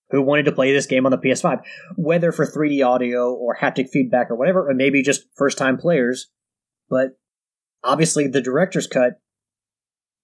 who 0.10 0.22
wanted 0.22 0.46
to 0.46 0.52
play 0.52 0.72
this 0.72 0.86
game 0.86 1.06
on 1.06 1.12
the 1.12 1.18
PS5, 1.18 1.62
whether 1.96 2.32
for 2.32 2.46
3D 2.46 2.86
audio 2.86 3.34
or 3.34 3.58
haptic 3.60 3.90
feedback 3.90 4.30
or 4.30 4.36
whatever, 4.36 4.70
or 4.70 4.74
maybe 4.74 5.02
just 5.02 5.26
first 5.36 5.58
time 5.58 5.78
players. 5.78 6.30
But 6.90 7.18
obviously, 7.84 8.28
the 8.28 8.42
director's 8.42 8.88
cut 8.88 9.20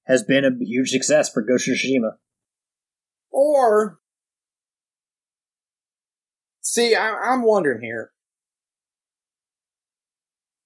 has 0.06 0.24
been 0.24 0.46
a 0.46 0.52
huge 0.60 0.90
success 0.90 1.30
for 1.30 1.42
Ghost 1.42 1.68
of 1.68 1.76
Tsushima. 1.76 2.14
Or 3.32 4.00
see, 6.62 6.96
I, 6.96 7.10
I'm 7.10 7.44
wondering 7.44 7.82
here. 7.82 8.12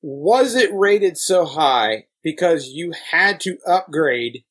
Was 0.02 0.56
it 0.56 0.70
rated 0.74 1.18
so 1.18 1.46
high 1.46 2.08
because 2.22 2.68
you 2.68 2.94
had 3.12 3.40
to 3.42 3.58
upgrade 3.66 4.44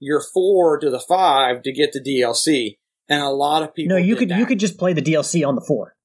your 0.00 0.20
four 0.20 0.78
to 0.78 0.90
the 0.90 0.98
five 0.98 1.62
to 1.62 1.72
get 1.72 1.92
the 1.92 2.00
DLC? 2.00 2.78
And 3.10 3.20
a 3.20 3.28
lot 3.28 3.62
of 3.62 3.74
people 3.74 3.96
No, 3.96 4.02
you 4.02 4.16
could 4.16 4.30
that. 4.30 4.38
you 4.38 4.46
could 4.46 4.58
just 4.60 4.78
play 4.78 4.92
the 4.94 5.02
DLC 5.02 5.46
on 5.46 5.56
the 5.56 5.64
four. 5.66 5.96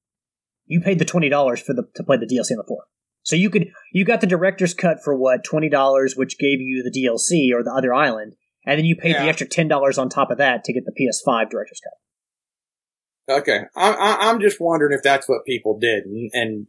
You 0.66 0.80
paid 0.80 0.98
the 0.98 1.04
twenty 1.06 1.28
dollars 1.30 1.60
for 1.62 1.72
the 1.72 1.84
to 1.94 2.02
play 2.04 2.16
the 2.18 2.26
DLC 2.26 2.50
on 2.50 2.56
the 2.58 2.64
four. 2.68 2.84
So 3.22 3.36
you 3.36 3.48
could 3.48 3.68
you 3.92 4.04
got 4.04 4.20
the 4.20 4.26
director's 4.26 4.74
cut 4.74 4.98
for 5.02 5.14
what 5.16 5.44
twenty 5.44 5.68
dollars, 5.70 6.14
which 6.16 6.38
gave 6.38 6.60
you 6.60 6.82
the 6.82 6.90
DLC 6.90 7.56
or 7.56 7.62
the 7.62 7.72
other 7.72 7.94
island, 7.94 8.34
and 8.66 8.76
then 8.78 8.84
you 8.84 8.96
paid 8.96 9.12
Yeah. 9.12 9.22
the 9.22 9.28
extra 9.28 9.46
ten 9.46 9.68
dollars 9.68 9.96
on 9.98 10.08
top 10.08 10.30
of 10.30 10.38
that 10.38 10.64
to 10.64 10.72
get 10.72 10.84
the 10.84 10.92
PS5 10.92 11.48
director's 11.50 11.80
cut. 11.80 13.38
Okay, 13.38 13.60
I, 13.74 13.92
I, 13.92 14.28
I'm 14.30 14.40
just 14.40 14.60
wondering 14.60 14.92
if 14.96 15.02
that's 15.02 15.28
what 15.28 15.44
people 15.44 15.78
did, 15.80 16.04
and, 16.04 16.30
and 16.32 16.66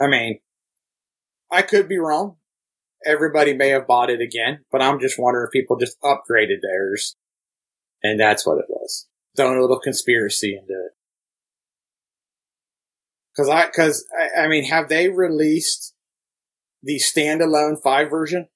I 0.00 0.06
mean, 0.06 0.40
I 1.50 1.62
could 1.62 1.88
be 1.88 1.98
wrong. 1.98 2.36
Everybody 3.06 3.54
may 3.54 3.70
have 3.70 3.86
bought 3.86 4.10
it 4.10 4.20
again, 4.20 4.64
but 4.70 4.82
I'm 4.82 5.00
just 5.00 5.18
wondering 5.18 5.46
if 5.48 5.52
people 5.52 5.76
just 5.78 5.98
upgraded 6.02 6.60
theirs, 6.62 7.16
and 8.02 8.18
that's 8.20 8.46
what 8.46 8.58
it 8.58 8.66
was. 8.68 9.06
Throwing 9.36 9.58
a 9.58 9.60
little 9.60 9.80
conspiracy 9.80 10.56
into 10.56 10.72
it. 10.72 10.92
Cause 13.36 13.48
I, 13.48 13.68
cause 13.70 14.04
I, 14.36 14.42
I 14.42 14.48
mean, 14.48 14.64
have 14.64 14.88
they 14.88 15.08
released 15.08 15.94
the 16.82 17.00
standalone 17.00 17.80
five 17.82 18.10
version, 18.10 18.48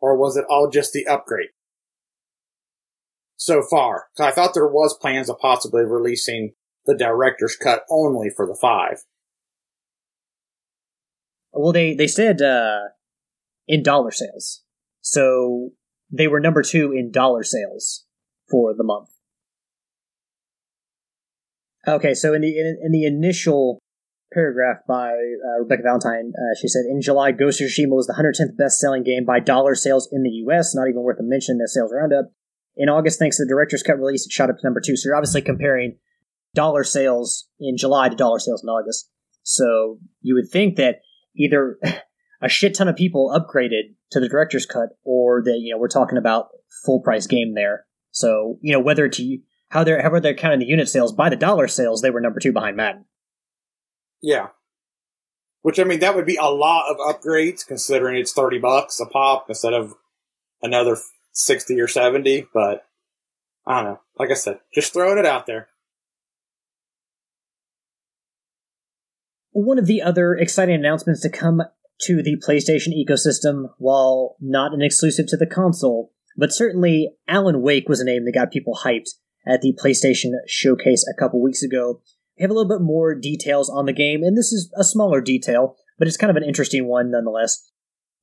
or 0.00 0.16
was 0.16 0.36
it 0.36 0.44
all 0.48 0.68
just 0.68 0.92
the 0.92 1.06
upgrade? 1.06 1.50
so 3.40 3.62
far. 3.62 4.08
'Cause 4.16 4.26
I 4.26 4.32
thought 4.32 4.52
there 4.52 4.68
was 4.68 4.96
plans 4.96 5.30
of 5.30 5.38
possibly 5.38 5.82
releasing 5.82 6.54
the 6.84 6.94
director's 6.94 7.56
cut 7.56 7.84
only 7.88 8.28
for 8.28 8.46
the 8.46 8.54
five. 8.54 9.02
Well, 11.52 11.72
they 11.72 11.94
they 11.94 12.06
said 12.06 12.42
uh, 12.42 12.88
in 13.66 13.82
dollar 13.82 14.10
sales, 14.10 14.62
so 15.00 15.72
they 16.10 16.28
were 16.28 16.40
number 16.40 16.62
two 16.62 16.92
in 16.92 17.10
dollar 17.10 17.42
sales 17.42 18.06
for 18.50 18.74
the 18.74 18.84
month. 18.84 19.08
Okay, 21.86 22.14
so 22.14 22.34
in 22.34 22.42
the 22.42 22.58
in, 22.58 22.78
in 22.82 22.92
the 22.92 23.04
initial 23.04 23.78
paragraph 24.32 24.78
by 24.86 25.12
uh, 25.12 25.60
Rebecca 25.60 25.82
Valentine, 25.82 26.32
uh, 26.36 26.54
she 26.60 26.68
said, 26.68 26.84
"In 26.88 27.00
July, 27.00 27.32
Ghost 27.32 27.60
of 27.60 27.68
Tsushima 27.68 27.96
was 27.96 28.06
the 28.06 28.14
110th 28.14 28.56
best-selling 28.56 29.02
game 29.02 29.24
by 29.24 29.40
dollar 29.40 29.74
sales 29.74 30.08
in 30.12 30.22
the 30.22 30.30
U.S. 30.44 30.74
Not 30.74 30.88
even 30.88 31.02
worth 31.02 31.18
a 31.20 31.22
mention 31.22 31.54
in 31.54 31.58
the 31.58 31.68
sales 31.68 31.92
roundup. 31.94 32.32
In 32.76 32.88
August, 32.88 33.18
thanks 33.18 33.38
to 33.38 33.44
the 33.44 33.48
director's 33.48 33.82
cut 33.82 33.98
release, 33.98 34.26
it 34.26 34.32
shot 34.32 34.50
up 34.50 34.56
to 34.58 34.66
number 34.66 34.80
two. 34.80 34.96
So 34.96 35.08
you're 35.08 35.16
obviously 35.16 35.42
comparing 35.42 35.98
dollar 36.54 36.84
sales 36.84 37.48
in 37.58 37.76
July 37.76 38.08
to 38.08 38.16
dollar 38.16 38.38
sales 38.38 38.62
in 38.62 38.68
August. 38.68 39.08
So 39.42 39.98
you 40.20 40.34
would 40.34 40.50
think 40.50 40.76
that 40.76 41.00
either 41.36 41.78
a 42.40 42.48
shit 42.48 42.74
ton 42.74 42.88
of 42.88 42.96
people 42.96 43.36
upgraded 43.36 43.94
to 44.10 44.20
the 44.20 44.28
director's 44.28 44.66
cut, 44.66 44.90
or 45.04 45.42
that 45.44 45.58
you 45.60 45.72
know 45.72 45.78
we're 45.78 45.88
talking 45.88 46.18
about 46.18 46.48
full 46.84 47.00
price 47.00 47.26
game 47.26 47.54
there. 47.54 47.86
So 48.10 48.58
you 48.60 48.72
know 48.72 48.80
whether 48.80 49.08
to 49.08 49.38
how 49.68 49.84
they're 49.84 50.00
however 50.00 50.20
they're 50.20 50.34
counting 50.34 50.60
the 50.60 50.66
unit 50.66 50.88
sales 50.88 51.12
by 51.12 51.28
the 51.28 51.36
dollar 51.36 51.68
sales, 51.68 52.02
they 52.02 52.10
were 52.10 52.20
number 52.20 52.40
two 52.40 52.52
behind 52.52 52.76
Madden. 52.76 53.04
Yeah. 54.22 54.48
Which 55.62 55.78
I 55.78 55.84
mean, 55.84 56.00
that 56.00 56.16
would 56.16 56.26
be 56.26 56.36
a 56.36 56.50
lot 56.50 56.90
of 56.90 56.96
upgrades 56.96 57.66
considering 57.66 58.16
it's 58.16 58.32
thirty 58.32 58.58
bucks 58.58 58.98
a 59.00 59.06
pop 59.06 59.46
instead 59.48 59.74
of 59.74 59.94
another 60.62 60.96
sixty 61.32 61.80
or 61.80 61.88
seventy. 61.88 62.46
But 62.52 62.86
I 63.66 63.82
don't 63.82 63.92
know. 63.92 64.00
Like 64.18 64.30
I 64.30 64.34
said, 64.34 64.60
just 64.74 64.92
throwing 64.92 65.18
it 65.18 65.26
out 65.26 65.46
there. 65.46 65.68
One 69.52 69.78
of 69.78 69.86
the 69.86 70.00
other 70.00 70.34
exciting 70.34 70.76
announcements 70.76 71.20
to 71.22 71.28
come 71.28 71.62
to 72.02 72.22
the 72.22 72.36
PlayStation 72.36 72.92
ecosystem, 72.96 73.70
while 73.78 74.36
not 74.40 74.72
an 74.72 74.82
exclusive 74.82 75.26
to 75.28 75.36
the 75.36 75.46
console, 75.46 76.12
but 76.36 76.52
certainly 76.52 77.10
Alan 77.28 77.62
Wake 77.62 77.88
was 77.88 78.00
a 78.00 78.04
name 78.04 78.24
that 78.24 78.32
got 78.32 78.50
people 78.50 78.80
hyped 78.84 79.10
at 79.46 79.60
the 79.60 79.76
PlayStation 79.82 80.32
showcase 80.46 81.04
a 81.08 81.18
couple 81.18 81.42
weeks 81.42 81.62
ago. 81.62 82.00
We 82.38 82.42
have 82.42 82.50
a 82.50 82.54
little 82.54 82.68
bit 82.68 82.82
more 82.82 83.14
details 83.14 83.68
on 83.68 83.86
the 83.86 83.92
game, 83.92 84.22
and 84.22 84.36
this 84.36 84.52
is 84.52 84.72
a 84.76 84.84
smaller 84.84 85.20
detail, 85.20 85.76
but 85.98 86.08
it's 86.08 86.16
kind 86.16 86.30
of 86.30 86.36
an 86.36 86.48
interesting 86.48 86.86
one 86.88 87.10
nonetheless. 87.10 87.70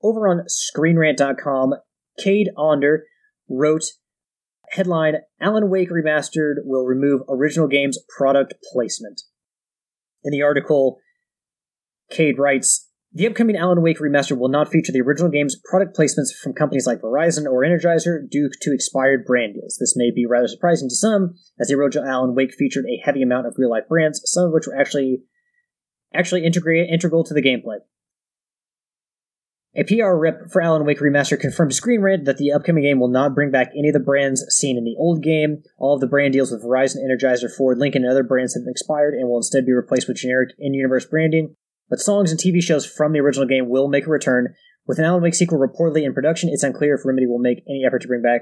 Over 0.02 0.28
on 0.28 0.46
ScreenRant.com, 0.48 1.76
Cade 2.20 2.50
Onder 2.58 3.06
wrote 3.48 3.84
headline 4.72 5.16
Alan 5.40 5.70
Wake 5.70 5.90
Remastered 5.90 6.56
will 6.64 6.86
remove 6.86 7.22
original 7.30 7.68
game's 7.68 8.00
product 8.18 8.56
placement. 8.72 9.22
In 10.24 10.32
the 10.32 10.42
article, 10.42 10.98
Cade 12.10 12.38
writes 12.38 12.87
The 13.14 13.26
upcoming 13.26 13.56
Alan 13.56 13.82
Wake 13.82 14.00
remaster 14.00 14.38
will 14.38 14.50
not 14.50 14.70
feature 14.70 14.92
the 14.92 15.02
original 15.02 15.32
game's 15.32 15.56
product 15.56 15.98
placements 15.98 16.36
from 16.36 16.54
companies 16.54 16.86
like 16.86 17.02
Verizon 17.02 17.46
or 17.46 17.64
Energizer 17.64 18.30
due 18.30 18.50
to 18.62 18.74
expired 18.74 19.26
brand 19.26 19.56
deals. 19.56 19.78
This 19.80 19.96
may 19.96 20.12
be 20.12 20.26
rather 20.26 20.48
surprising 20.48 20.90
to 20.90 20.96
some, 20.96 21.36
as 21.60 21.70
the 21.70 21.76
original 21.76 22.08
Alan 22.08 22.36
Wake 22.36 22.54
featured 22.54 22.86
a 22.86 23.02
heavy 23.04 23.24
amount 23.24 23.48
of 23.48 23.56
real 23.58 23.72
life 23.72 23.88
brands, 23.88 24.22
some 24.26 24.46
of 24.46 24.52
which 24.52 24.68
were 24.68 24.78
actually 24.78 25.24
actually 26.14 26.46
integral 26.46 27.24
to 27.24 27.34
the 27.34 27.42
gameplay. 27.42 27.80
A 29.76 29.84
PR 29.84 30.16
rep 30.16 30.52
for 30.52 30.62
Alan 30.62 30.86
Wake 30.86 31.00
Remaster 31.00 31.40
confirmed 31.40 31.72
to 31.72 31.78
Screen 31.78 32.02
Rant 32.02 32.26
that 32.26 32.38
the 32.38 32.52
upcoming 32.52 32.84
game 32.84 33.00
will 33.00 33.10
not 33.10 33.36
bring 33.36 33.52
back 33.52 33.72
any 33.78 33.90
of 33.90 33.94
the 33.94 34.00
brands 34.00 34.44
seen 34.50 34.78
in 34.78 34.84
the 34.84 34.96
old 34.98 35.22
game. 35.22 35.62
All 35.78 35.94
of 35.94 36.02
the 36.02 36.08
brand 36.08 36.34
deals 36.34 36.52
with 36.52 36.64
Verizon, 36.64 36.98
Energizer, 36.98 37.54
Ford, 37.56 37.78
Lincoln, 37.78 38.04
and 38.04 38.12
other 38.12 38.24
brands 38.24 38.56
have 38.56 38.64
expired 38.68 39.14
and 39.14 39.30
will 39.30 39.38
instead 39.38 39.66
be 39.66 39.74
replaced 39.74 40.08
with 40.08 40.18
generic 40.18 40.56
in-universe 40.58 41.06
branding. 41.06 41.56
But 41.90 42.00
songs 42.00 42.32
and 42.32 42.40
TV 42.40 42.62
shows 42.62 42.86
from 42.86 43.14
the 43.14 43.20
original 43.20 43.48
game 43.48 43.70
will 43.70 43.88
make 43.88 44.08
a 44.08 44.10
return. 44.10 44.54
With 44.86 45.00
an 45.00 45.06
Alan 45.06 45.22
Wake 45.22 45.36
sequel 45.36 45.60
reportedly 45.60 46.04
in 46.04 46.14
production, 46.14 46.50
it's 46.50 46.64
unclear 46.64 46.96
if 46.96 47.06
Remedy 47.06 47.28
will 47.28 47.40
make 47.40 47.64
any 47.68 47.84
effort 47.86 48.02
to 48.04 48.08
bring 48.08 48.22
back 48.22 48.42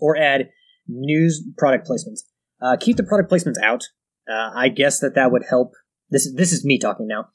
or 0.00 0.16
add 0.16 0.50
news 0.86 1.42
product 1.56 1.88
placements. 1.88 2.20
Uh, 2.60 2.76
keep 2.78 2.96
the 2.96 3.04
product 3.04 3.30
placements 3.30 3.62
out. 3.62 3.84
Uh, 4.28 4.50
I 4.54 4.68
guess 4.68 5.00
that 5.00 5.14
that 5.14 5.32
would 5.32 5.44
help. 5.48 5.72
This 6.10 6.30
this 6.34 6.52
is 6.52 6.64
me 6.64 6.78
talking 6.78 7.06
now. 7.06 7.28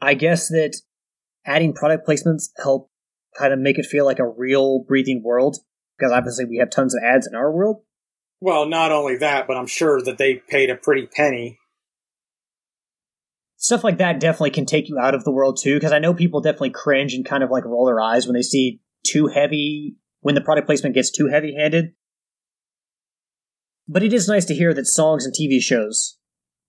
I 0.00 0.14
guess 0.14 0.48
that 0.48 0.80
adding 1.46 1.72
product 1.72 2.06
placements 2.06 2.50
help 2.62 2.90
kind 3.38 3.52
of 3.52 3.58
make 3.58 3.78
it 3.78 3.86
feel 3.86 4.04
like 4.04 4.18
a 4.18 4.28
real 4.28 4.82
breathing 4.86 5.22
world 5.24 5.58
because 5.96 6.12
obviously 6.12 6.44
we 6.44 6.58
have 6.58 6.70
tons 6.70 6.94
of 6.94 7.02
ads 7.04 7.26
in 7.26 7.34
our 7.34 7.52
world. 7.52 7.82
Well, 8.40 8.66
not 8.66 8.90
only 8.90 9.16
that, 9.18 9.46
but 9.46 9.56
I'm 9.56 9.66
sure 9.66 10.00
that 10.02 10.16
they 10.16 10.36
paid 10.36 10.70
a 10.70 10.74
pretty 10.74 11.06
penny. 11.06 11.58
Stuff 13.62 13.84
like 13.84 13.98
that 13.98 14.20
definitely 14.20 14.52
can 14.52 14.64
take 14.64 14.88
you 14.88 14.98
out 14.98 15.14
of 15.14 15.24
the 15.24 15.30
world 15.30 15.58
too 15.60 15.74
because 15.74 15.92
I 15.92 15.98
know 15.98 16.14
people 16.14 16.40
definitely 16.40 16.70
cringe 16.70 17.12
and 17.12 17.26
kind 17.26 17.44
of 17.44 17.50
like 17.50 17.66
roll 17.66 17.84
their 17.84 18.00
eyes 18.00 18.26
when 18.26 18.32
they 18.32 18.40
see 18.40 18.80
too 19.04 19.26
heavy 19.26 19.96
when 20.20 20.34
the 20.34 20.40
product 20.40 20.66
placement 20.66 20.94
gets 20.94 21.10
too 21.10 21.28
heavy 21.28 21.54
handed. 21.54 21.92
But 23.86 24.02
it 24.02 24.14
is 24.14 24.26
nice 24.26 24.46
to 24.46 24.54
hear 24.54 24.72
that 24.72 24.86
songs 24.86 25.26
and 25.26 25.34
TV 25.34 25.60
shows 25.60 26.16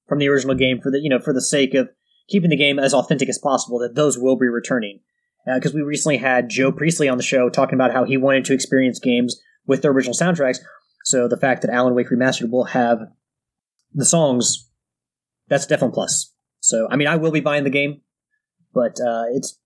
from 0.05 0.19
the 0.19 0.27
original 0.27 0.53
game 0.53 0.81
for 0.81 0.91
the 0.91 0.99
you 0.99 1.09
know 1.09 1.21
for 1.21 1.31
the 1.31 1.41
sake 1.41 1.73
of 1.75 1.87
keeping 2.27 2.49
the 2.49 2.57
game 2.57 2.77
as 2.77 2.93
authentic 2.93 3.29
as 3.29 3.37
possible 3.37 3.79
that 3.79 3.95
those 3.95 4.17
will 4.17 4.35
be 4.35 4.49
returning. 4.49 4.99
Because 5.45 5.73
uh, 5.73 5.77
we 5.77 5.83
recently 5.83 6.17
had 6.17 6.49
Joe 6.49 6.73
Priestley 6.73 7.07
on 7.07 7.17
the 7.17 7.23
show 7.23 7.49
talking 7.49 7.75
about 7.75 7.93
how 7.93 8.03
he 8.03 8.17
wanted 8.17 8.43
to 8.45 8.53
experience 8.53 8.99
games 8.99 9.39
with 9.65 9.81
their 9.81 9.91
original 9.91 10.13
soundtracks. 10.13 10.59
So 11.05 11.29
the 11.29 11.37
fact 11.37 11.61
that 11.61 11.71
Alan 11.71 11.95
Wake 11.95 12.09
Remastered 12.09 12.51
will 12.51 12.65
have 12.65 12.99
the 13.93 14.05
songs, 14.05 14.69
that's 15.47 15.65
definitely 15.65 15.93
plus. 15.93 16.31
So 16.61 16.87
I 16.89 16.95
mean, 16.95 17.07
I 17.07 17.17
will 17.17 17.31
be 17.31 17.41
buying 17.41 17.65
the 17.65 17.69
game, 17.69 18.01
but 18.73 18.99
uh, 19.01 19.25
it's 19.33 19.59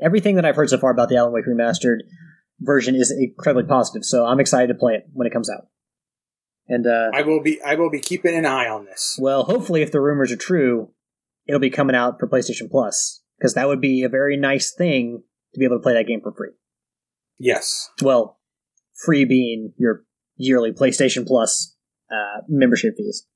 everything 0.00 0.36
that 0.36 0.44
I've 0.44 0.56
heard 0.56 0.70
so 0.70 0.78
far 0.78 0.90
about 0.90 1.08
the 1.08 1.16
Alan 1.16 1.32
Wake 1.32 1.44
Remastered 1.46 1.98
version 2.60 2.94
is 2.94 3.10
incredibly 3.10 3.64
positive. 3.64 4.04
So 4.04 4.24
I'm 4.24 4.40
excited 4.40 4.68
to 4.68 4.74
play 4.74 4.94
it 4.94 5.04
when 5.12 5.26
it 5.26 5.32
comes 5.32 5.50
out. 5.50 5.68
And 6.68 6.86
uh, 6.86 7.10
I 7.12 7.22
will 7.22 7.42
be 7.42 7.60
I 7.62 7.74
will 7.74 7.90
be 7.90 8.00
keeping 8.00 8.34
an 8.34 8.46
eye 8.46 8.68
on 8.68 8.84
this. 8.84 9.18
Well, 9.20 9.42
hopefully, 9.44 9.82
if 9.82 9.90
the 9.90 10.00
rumors 10.00 10.30
are 10.30 10.36
true, 10.36 10.90
it'll 11.46 11.60
be 11.60 11.70
coming 11.70 11.96
out 11.96 12.20
for 12.20 12.28
PlayStation 12.28 12.70
Plus 12.70 13.22
because 13.38 13.54
that 13.54 13.66
would 13.66 13.80
be 13.80 14.04
a 14.04 14.08
very 14.08 14.36
nice 14.36 14.72
thing 14.72 15.22
to 15.52 15.58
be 15.58 15.64
able 15.64 15.78
to 15.78 15.82
play 15.82 15.94
that 15.94 16.06
game 16.06 16.20
for 16.20 16.32
free. 16.32 16.50
Yes. 17.38 17.90
Well, 18.00 18.38
free 18.94 19.24
being 19.24 19.72
your 19.78 20.04
yearly 20.36 20.70
PlayStation 20.70 21.26
Plus 21.26 21.74
uh, 22.10 22.42
membership 22.48 22.94
fees. 22.96 23.26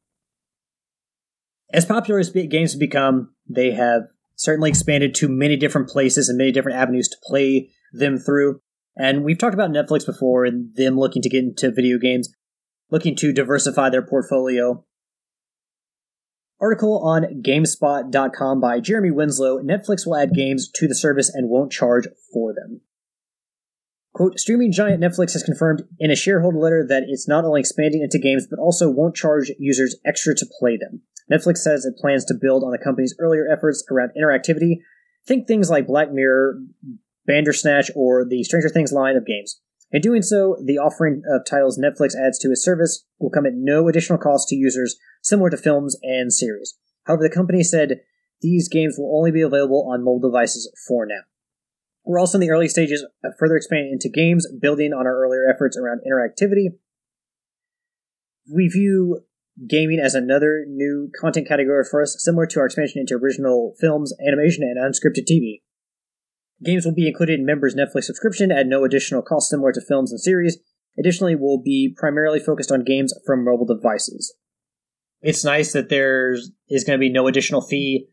As 1.75 1.85
popular 1.85 2.21
as 2.21 2.31
games 2.31 2.73
have 2.73 2.79
become, 2.79 3.35
they 3.49 3.73
have 3.73 4.03
certainly 4.37 4.71
expanded 4.71 5.13
to 5.17 5.29
many 5.29 5.57
different 5.57 5.89
places 5.89 6.29
and 6.29 6.39
many 6.39 6.53
different 6.53 6.79
avenues 6.79 7.09
to 7.09 7.17
play 7.25 7.71
them 7.93 8.17
through. 8.17 8.61
And 8.97 9.25
we've 9.25 9.39
talked 9.39 9.55
about 9.55 9.71
Netflix 9.71 10.07
before 10.07 10.45
and 10.45 10.73
them 10.77 10.97
looking 10.97 11.21
to 11.23 11.29
get 11.29 11.43
into 11.43 11.73
video 11.73 11.99
games 11.99 12.33
looking 12.93 13.17
to 13.17 13.33
diversify 13.33 13.91
their 13.91 14.07
portfolio. 14.07 14.85
Article 16.61 17.01
on 17.05 17.43
GameSpot.com 17.43 18.61
by 18.61 18.79
Jeremy 18.79 19.11
Winslow 19.11 19.59
Netflix 19.59 20.07
will 20.07 20.17
add 20.17 20.33
games 20.33 20.71
to 20.77 20.87
the 20.87 20.95
service 20.95 21.29
and 21.29 21.51
won't 21.51 21.73
charge 21.73 22.07
for 22.33 22.55
them. 22.55 22.83
Quote, 24.13 24.39
streaming 24.39 24.71
giant 24.71 25.03
Netflix 25.03 25.33
has 25.33 25.43
confirmed 25.43 25.83
in 25.99 26.13
a 26.13 26.17
shareholder 26.17 26.59
letter 26.59 26.87
that 26.89 27.03
it's 27.09 27.27
not 27.27 27.45
only 27.45 27.59
expanding 27.59 28.03
into 28.03 28.21
games, 28.21 28.47
but 28.49 28.61
also 28.61 28.89
won't 28.89 29.17
charge 29.17 29.51
users 29.59 29.97
extra 30.07 30.37
to 30.37 30.47
play 30.61 30.77
them. 30.77 31.03
Netflix 31.33 31.59
says 31.59 31.85
it 31.85 31.97
plans 31.99 32.25
to 32.27 32.35
build 32.35 32.63
on 32.63 32.71
the 32.71 32.79
company's 32.79 33.15
earlier 33.19 33.47
efforts 33.51 33.85
around 33.91 34.11
interactivity. 34.19 34.79
Think 35.27 35.47
things 35.47 35.71
like 35.71 35.87
Black 35.87 36.13
Mirror, 36.13 36.61
Bandersnatch, 37.27 37.91
or 37.97 38.27
the 38.29 38.45
Stranger 38.45 38.69
Things 38.69 38.93
line 38.93 39.17
of 39.17 39.27
games. 39.27 39.61
In 39.91 40.03
doing 40.03 40.23
so, 40.23 40.57
the 40.65 40.79
offering 40.79 41.23
of 41.31 41.47
titles 41.49 41.79
Netflix 41.79 42.15
adds 42.15 42.39
to 42.41 42.51
its 42.51 42.65
service 42.65 43.05
will 43.19 43.31
come 43.31 43.47
at 43.47 43.53
no 43.55 43.89
additional 43.89 44.19
cost 44.19 44.49
to 44.49 44.57
users, 44.57 44.97
similar 45.23 45.51
to 45.51 45.57
films 45.57 45.97
and 46.03 46.33
series. 46.33 46.77
However, 47.05 47.23
the 47.23 47.35
company 47.35 47.63
said 47.63 48.01
these 48.41 48.69
games 48.69 48.97
will 48.99 49.17
only 49.17 49.31
be 49.31 49.41
available 49.41 49.89
on 49.91 50.05
mobile 50.05 50.29
devices 50.29 50.71
for 50.89 51.07
now. 51.07 51.21
We're 52.05 52.19
also 52.19 52.37
in 52.37 52.41
the 52.41 52.51
early 52.51 52.69
stages 52.69 53.07
of 53.25 53.33
further 53.39 53.57
expanding 53.57 53.93
into 53.93 54.11
games, 54.11 54.47
building 54.61 54.93
on 54.93 55.07
our 55.07 55.25
earlier 55.25 55.49
efforts 55.49 55.79
around 55.79 56.01
interactivity. 56.07 56.77
We 58.53 58.69
view 58.69 59.21
gaming 59.69 60.01
as 60.01 60.15
another 60.15 60.65
new 60.69 61.11
content 61.19 61.47
category 61.47 61.85
for 61.89 62.03
us, 62.03 62.17
similar 62.19 62.47
to 62.47 62.61
our 62.61 62.67
expansion 62.67 63.01
into 63.01 63.15
original 63.15 63.75
films, 63.81 64.13
animation, 64.27 64.63
and 64.65 64.79
unscripted 64.79 65.27
TV. 65.31 65.63
Games 66.65 66.85
will 66.85 66.95
be 66.95 67.09
included 67.09 67.39
in 67.39 67.47
members' 67.47 67.75
Netflix 67.75 68.05
subscription 68.05 68.51
at 68.51 68.67
no 68.67 68.85
additional 68.85 69.23
cost, 69.23 69.51
similar 69.51 69.73
to 69.73 69.81
films 69.81 70.11
and 70.11 70.21
series. 70.21 70.59
Additionally, 70.99 71.35
we'll 71.35 71.61
be 71.63 71.95
primarily 71.97 72.39
focused 72.39 72.71
on 72.71 72.85
games 72.85 73.13
from 73.27 73.45
mobile 73.45 73.67
devices. 73.67 74.35
It's 75.21 75.45
nice 75.45 75.73
that 75.73 75.89
there 75.89 76.33
is 76.69 76.85
going 76.85 76.99
to 76.99 77.01
be 77.01 77.11
no 77.11 77.27
additional 77.27 77.63
fee 77.63 78.09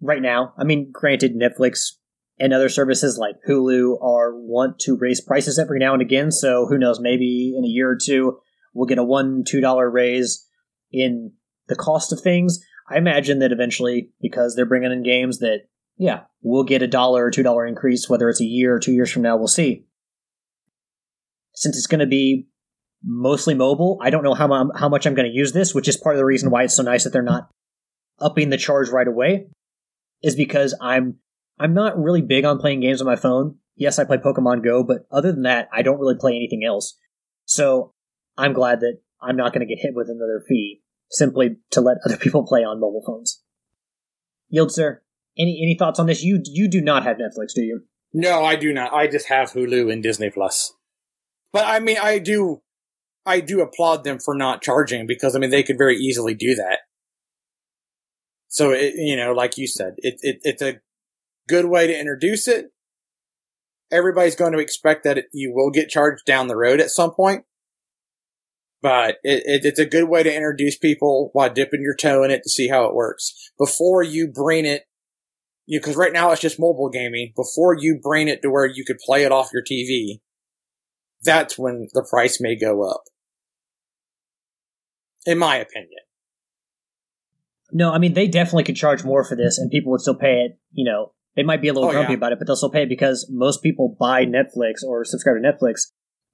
right 0.00 0.22
now. 0.22 0.52
I 0.58 0.64
mean, 0.64 0.90
granted, 0.92 1.34
Netflix 1.34 1.92
and 2.38 2.52
other 2.52 2.68
services 2.68 3.18
like 3.18 3.36
Hulu 3.48 4.02
are 4.02 4.34
want 4.34 4.78
to 4.80 4.96
raise 5.00 5.20
prices 5.20 5.58
every 5.58 5.78
now 5.78 5.92
and 5.92 6.02
again. 6.02 6.30
So 6.30 6.66
who 6.66 6.78
knows? 6.78 7.00
Maybe 7.00 7.54
in 7.56 7.64
a 7.64 7.68
year 7.68 7.90
or 7.90 7.98
two, 8.00 8.38
we'll 8.74 8.86
get 8.86 8.98
a 8.98 9.04
one 9.04 9.44
two 9.46 9.60
dollar 9.60 9.88
raise 9.90 10.46
in 10.92 11.32
the 11.68 11.76
cost 11.76 12.12
of 12.12 12.20
things. 12.20 12.60
I 12.90 12.98
imagine 12.98 13.38
that 13.38 13.52
eventually, 13.52 14.10
because 14.20 14.54
they're 14.54 14.66
bringing 14.66 14.92
in 14.92 15.02
games 15.02 15.38
that 15.38 15.60
yeah, 15.96 16.22
we'll 16.42 16.64
get 16.64 16.82
a 16.82 16.88
dollar 16.88 17.26
or 17.26 17.30
two 17.30 17.42
dollar 17.42 17.64
increase, 17.64 18.08
whether 18.08 18.28
it's 18.28 18.40
a 18.40 18.44
year 18.44 18.74
or 18.74 18.80
two 18.80 18.92
years 18.92 19.10
from 19.10 19.22
now, 19.22 19.36
we'll 19.36 19.48
see. 19.48 19.86
Since 21.54 21.78
it's 21.78 21.86
going 21.86 22.00
to 22.00 22.06
be 22.06 22.48
mostly 23.02 23.54
mobile, 23.54 23.98
I 24.02 24.10
don't 24.10 24.24
know 24.24 24.34
how, 24.34 24.48
how 24.74 24.88
much 24.88 25.06
I'm 25.06 25.14
going 25.14 25.30
to 25.30 25.36
use 25.36 25.52
this, 25.52 25.74
which 25.74 25.86
is 25.86 25.96
part 25.96 26.16
of 26.16 26.18
the 26.18 26.24
reason 26.24 26.50
why 26.50 26.64
it's 26.64 26.74
so 26.74 26.82
nice 26.82 27.04
that 27.04 27.12
they're 27.12 27.22
not 27.22 27.48
upping 28.18 28.50
the 28.50 28.56
charge 28.56 28.88
right 28.90 29.06
away. 29.06 29.46
Is 30.22 30.34
because 30.34 30.76
I'm 30.80 31.18
I'm 31.60 31.74
not 31.74 31.98
really 31.98 32.22
big 32.22 32.44
on 32.44 32.58
playing 32.58 32.80
games 32.80 33.00
on 33.00 33.06
my 33.06 33.16
phone. 33.16 33.56
Yes, 33.76 33.98
I 33.98 34.04
play 34.04 34.18
Pokemon 34.18 34.64
Go, 34.64 34.82
but 34.82 35.06
other 35.10 35.32
than 35.32 35.42
that, 35.42 35.68
I 35.72 35.82
don't 35.82 35.98
really 35.98 36.16
play 36.16 36.34
anything 36.34 36.64
else. 36.64 36.96
So 37.44 37.92
I'm 38.36 38.52
glad 38.52 38.80
that 38.80 38.98
I'm 39.20 39.36
not 39.36 39.52
going 39.52 39.66
to 39.66 39.72
get 39.72 39.82
hit 39.82 39.94
with 39.94 40.08
another 40.08 40.42
fee 40.46 40.82
simply 41.10 41.56
to 41.70 41.80
let 41.80 41.98
other 42.04 42.16
people 42.16 42.46
play 42.46 42.60
on 42.60 42.80
mobile 42.80 43.02
phones. 43.06 43.42
Yield, 44.48 44.72
sir. 44.72 45.02
Any 45.36 45.60
any 45.62 45.76
thoughts 45.76 45.98
on 45.98 46.06
this? 46.06 46.22
You 46.22 46.40
you 46.44 46.68
do 46.68 46.80
not 46.80 47.02
have 47.04 47.16
Netflix, 47.16 47.54
do 47.54 47.62
you? 47.62 47.82
No, 48.12 48.44
I 48.44 48.54
do 48.54 48.72
not. 48.72 48.92
I 48.92 49.08
just 49.08 49.28
have 49.28 49.52
Hulu 49.52 49.92
and 49.92 50.02
Disney 50.02 50.30
Plus. 50.30 50.72
But 51.52 51.66
I 51.66 51.80
mean, 51.80 51.96
I 52.00 52.18
do, 52.18 52.62
I 53.26 53.40
do 53.40 53.60
applaud 53.60 54.04
them 54.04 54.18
for 54.20 54.34
not 54.34 54.62
charging 54.62 55.06
because 55.06 55.34
I 55.34 55.40
mean 55.40 55.50
they 55.50 55.64
could 55.64 55.78
very 55.78 55.96
easily 55.96 56.34
do 56.34 56.54
that. 56.54 56.80
So 58.48 58.70
it, 58.70 58.94
you 58.96 59.16
know, 59.16 59.32
like 59.32 59.58
you 59.58 59.66
said, 59.66 59.94
it, 59.98 60.14
it 60.22 60.38
it's 60.44 60.62
a 60.62 60.80
good 61.48 61.64
way 61.64 61.88
to 61.88 61.98
introduce 61.98 62.46
it. 62.46 62.66
Everybody's 63.90 64.36
going 64.36 64.52
to 64.52 64.58
expect 64.58 65.02
that 65.04 65.18
it, 65.18 65.26
you 65.32 65.52
will 65.52 65.70
get 65.70 65.88
charged 65.88 66.24
down 66.24 66.46
the 66.46 66.56
road 66.56 66.80
at 66.80 66.90
some 66.90 67.12
point, 67.12 67.44
but 68.84 69.16
it, 69.22 69.42
it, 69.46 69.64
it's 69.64 69.78
a 69.78 69.86
good 69.86 70.10
way 70.10 70.22
to 70.22 70.34
introduce 70.34 70.76
people 70.76 71.30
while 71.32 71.48
dipping 71.48 71.80
your 71.80 71.96
toe 71.96 72.22
in 72.22 72.30
it 72.30 72.42
to 72.42 72.50
see 72.50 72.68
how 72.68 72.84
it 72.84 72.94
works 72.94 73.50
before 73.58 74.02
you 74.02 74.30
bring 74.30 74.66
it 74.66 74.82
you 75.64 75.80
because 75.80 75.96
right 75.96 76.12
now 76.12 76.30
it's 76.32 76.42
just 76.42 76.60
mobile 76.60 76.90
gaming. 76.90 77.32
Before 77.34 77.74
you 77.74 77.98
bring 78.02 78.28
it 78.28 78.42
to 78.42 78.50
where 78.50 78.66
you 78.66 78.84
could 78.84 78.98
play 78.98 79.24
it 79.24 79.32
off 79.32 79.48
your 79.54 79.62
TV, 79.62 80.20
that's 81.22 81.58
when 81.58 81.88
the 81.94 82.06
price 82.08 82.42
may 82.42 82.58
go 82.58 82.86
up. 82.86 83.04
In 85.24 85.38
my 85.38 85.56
opinion. 85.56 86.02
No, 87.72 87.90
I 87.90 87.96
mean 87.98 88.12
they 88.12 88.28
definitely 88.28 88.64
could 88.64 88.76
charge 88.76 89.02
more 89.02 89.24
for 89.24 89.34
this, 89.34 89.56
and 89.56 89.70
people 89.70 89.92
would 89.92 90.02
still 90.02 90.14
pay 90.14 90.42
it. 90.42 90.58
You 90.72 90.84
know, 90.84 91.14
they 91.36 91.42
might 91.42 91.62
be 91.62 91.68
a 91.68 91.72
little 91.72 91.88
oh, 91.88 91.92
grumpy 91.92 92.12
yeah. 92.12 92.18
about 92.18 92.32
it, 92.32 92.38
but 92.38 92.46
they'll 92.46 92.56
still 92.56 92.70
pay 92.70 92.82
it 92.82 92.90
because 92.90 93.26
most 93.32 93.62
people 93.62 93.96
buy 93.98 94.26
Netflix 94.26 94.84
or 94.86 95.06
subscribe 95.06 95.36
to 95.36 95.40
Netflix 95.40 95.86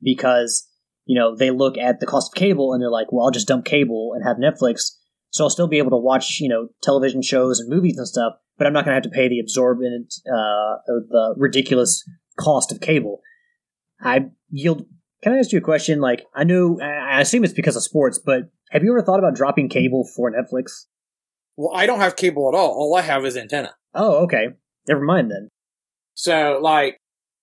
because 0.02 0.66
you 1.04 1.18
know 1.18 1.36
they 1.36 1.50
look 1.50 1.76
at 1.78 2.00
the 2.00 2.06
cost 2.06 2.32
of 2.32 2.38
cable 2.38 2.72
and 2.72 2.82
they're 2.82 2.90
like, 2.90 3.12
well, 3.12 3.24
I'll 3.24 3.32
just 3.32 3.48
dump 3.48 3.64
cable 3.64 4.12
and 4.14 4.24
have 4.24 4.36
Netflix, 4.36 4.92
so 5.30 5.44
I'll 5.44 5.50
still 5.50 5.68
be 5.68 5.78
able 5.78 5.90
to 5.90 5.96
watch 5.96 6.38
you 6.40 6.48
know 6.48 6.68
television 6.82 7.22
shows 7.22 7.60
and 7.60 7.68
movies 7.68 7.98
and 7.98 8.06
stuff 8.06 8.34
but 8.60 8.66
I'm 8.66 8.74
not 8.74 8.84
going 8.84 8.92
to 8.92 8.96
have 8.96 9.04
to 9.04 9.08
pay 9.08 9.26
the 9.26 9.40
absorbent 9.40 10.12
uh, 10.28 10.76
or 10.86 11.02
the 11.08 11.34
ridiculous 11.38 12.04
cost 12.38 12.70
of 12.70 12.82
cable. 12.82 13.22
I 14.02 14.26
yield. 14.50 14.84
Can 15.22 15.32
I 15.32 15.38
ask 15.38 15.50
you 15.50 15.58
a 15.58 15.62
question? 15.62 15.98
Like, 15.98 16.26
I 16.34 16.44
know, 16.44 16.78
I 16.78 17.22
assume 17.22 17.42
it's 17.42 17.54
because 17.54 17.74
of 17.74 17.82
sports, 17.82 18.18
but 18.18 18.50
have 18.70 18.84
you 18.84 18.90
ever 18.90 19.00
thought 19.00 19.18
about 19.18 19.34
dropping 19.34 19.70
cable 19.70 20.06
for 20.14 20.30
Netflix? 20.30 20.84
Well, 21.56 21.74
I 21.74 21.86
don't 21.86 22.00
have 22.00 22.16
cable 22.16 22.50
at 22.52 22.56
all. 22.56 22.68
All 22.68 22.94
I 22.96 23.00
have 23.00 23.24
is 23.24 23.34
antenna. 23.34 23.74
Oh, 23.94 24.24
okay. 24.24 24.48
Never 24.86 25.02
mind 25.02 25.30
then. 25.30 25.48
So 26.12 26.58
like, 26.60 26.98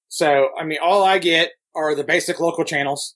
so 0.10 0.50
I 0.56 0.66
mean, 0.66 0.78
all 0.84 1.04
I 1.04 1.18
get 1.18 1.54
are 1.76 1.96
the 1.96 2.04
basic 2.04 2.40
local 2.40 2.64
channels, 2.64 3.16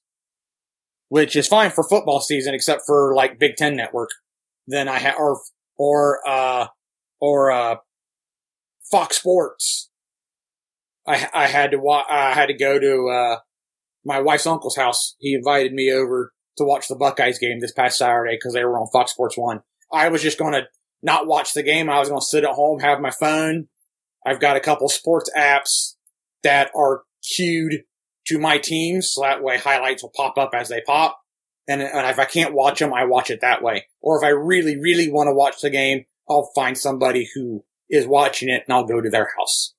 which 1.11 1.35
is 1.35 1.45
fine 1.45 1.69
for 1.69 1.83
football 1.83 2.21
season, 2.21 2.53
except 2.53 2.83
for 2.87 3.13
like 3.13 3.37
Big 3.37 3.57
Ten 3.57 3.75
Network. 3.75 4.11
Then 4.65 4.87
I 4.87 4.97
have 4.97 5.15
or 5.17 5.41
or 5.77 6.19
uh 6.25 6.67
or 7.19 7.51
uh 7.51 7.75
Fox 8.89 9.17
Sports. 9.17 9.89
I 11.05 11.27
I 11.33 11.47
had 11.47 11.71
to 11.71 11.79
wa- 11.79 12.05
I 12.09 12.31
had 12.31 12.45
to 12.45 12.53
go 12.53 12.79
to 12.79 13.09
uh 13.09 13.39
my 14.05 14.21
wife's 14.21 14.47
uncle's 14.47 14.77
house. 14.77 15.17
He 15.19 15.33
invited 15.33 15.73
me 15.73 15.91
over 15.91 16.31
to 16.57 16.63
watch 16.63 16.87
the 16.87 16.95
Buckeyes 16.95 17.39
game 17.39 17.59
this 17.59 17.73
past 17.73 17.97
Saturday 17.97 18.37
because 18.37 18.53
they 18.53 18.63
were 18.63 18.79
on 18.79 18.87
Fox 18.93 19.11
Sports 19.11 19.37
One. 19.37 19.63
I 19.91 20.07
was 20.07 20.21
just 20.21 20.39
going 20.39 20.53
to 20.53 20.67
not 21.03 21.27
watch 21.27 21.53
the 21.53 21.61
game. 21.61 21.89
I 21.89 21.99
was 21.99 22.07
going 22.07 22.21
to 22.21 22.25
sit 22.25 22.45
at 22.45 22.51
home, 22.51 22.79
have 22.79 23.01
my 23.01 23.11
phone. 23.11 23.67
I've 24.25 24.39
got 24.39 24.55
a 24.55 24.61
couple 24.61 24.87
sports 24.87 25.29
apps 25.37 25.95
that 26.41 26.71
are 26.73 27.03
queued 27.21 27.83
to 28.31 28.39
my 28.39 28.57
teams, 28.57 29.11
so 29.11 29.21
that 29.21 29.43
way 29.43 29.57
highlights 29.57 30.03
will 30.03 30.11
pop 30.15 30.37
up 30.37 30.51
as 30.53 30.69
they 30.69 30.81
pop. 30.81 31.19
And, 31.67 31.81
and 31.81 32.07
if 32.07 32.17
I 32.17 32.25
can't 32.25 32.53
watch 32.53 32.79
them, 32.79 32.93
I 32.93 33.05
watch 33.05 33.29
it 33.29 33.41
that 33.41 33.61
way. 33.61 33.85
Or 34.01 34.17
if 34.17 34.23
I 34.23 34.29
really, 34.29 34.77
really 34.77 35.11
want 35.11 35.27
to 35.27 35.33
watch 35.33 35.61
the 35.61 35.69
game, 35.69 36.05
I'll 36.29 36.49
find 36.55 36.77
somebody 36.77 37.29
who 37.35 37.63
is 37.89 38.07
watching 38.07 38.49
it 38.49 38.63
and 38.65 38.73
I'll 38.73 38.85
go 38.85 38.99
to 38.99 39.09
their 39.09 39.29
house. 39.37 39.73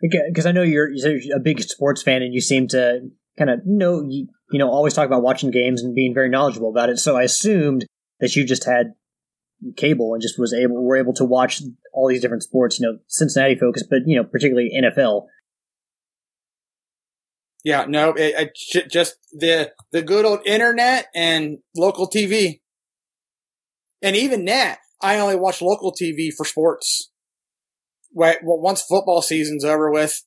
Because 0.00 0.46
I 0.46 0.52
know 0.52 0.62
you're, 0.62 0.90
you're 0.90 1.36
a 1.36 1.40
big 1.40 1.60
sports 1.60 2.02
fan 2.02 2.22
and 2.22 2.32
you 2.32 2.40
seem 2.40 2.68
to 2.68 3.00
kind 3.38 3.50
of 3.50 3.60
know, 3.66 4.02
you, 4.08 4.28
you 4.50 4.58
know, 4.58 4.70
always 4.70 4.94
talk 4.94 5.06
about 5.06 5.22
watching 5.22 5.50
games 5.50 5.82
and 5.82 5.94
being 5.94 6.14
very 6.14 6.30
knowledgeable 6.30 6.70
about 6.70 6.88
it. 6.88 6.98
So 6.98 7.16
I 7.16 7.22
assumed 7.22 7.84
that 8.20 8.34
you 8.34 8.46
just 8.46 8.64
had 8.64 8.94
cable 9.76 10.14
and 10.14 10.22
just 10.22 10.38
was 10.38 10.54
able 10.54 10.82
were 10.82 10.96
able 10.96 11.12
to 11.14 11.24
watch 11.24 11.62
all 11.92 12.08
these 12.08 12.22
different 12.22 12.42
sports. 12.42 12.80
You 12.80 12.86
know, 12.86 12.98
Cincinnati 13.08 13.56
focus, 13.56 13.84
but 13.88 14.00
you 14.06 14.16
know, 14.16 14.24
particularly 14.24 14.70
NFL. 14.74 15.26
Yeah, 17.62 17.84
no, 17.86 18.12
it, 18.12 18.54
it, 18.74 18.90
just 18.90 19.16
the 19.32 19.72
the 19.92 20.02
good 20.02 20.24
old 20.24 20.40
internet 20.46 21.08
and 21.14 21.58
local 21.76 22.08
TV, 22.08 22.60
and 24.02 24.16
even 24.16 24.46
that 24.46 24.78
I 25.02 25.18
only 25.18 25.36
watch 25.36 25.62
local 25.62 25.92
TV 25.92 26.30
for 26.34 26.44
sports. 26.44 27.10
Once 28.12 28.82
football 28.82 29.22
season's 29.22 29.64
over 29.64 29.90
with, 29.90 30.24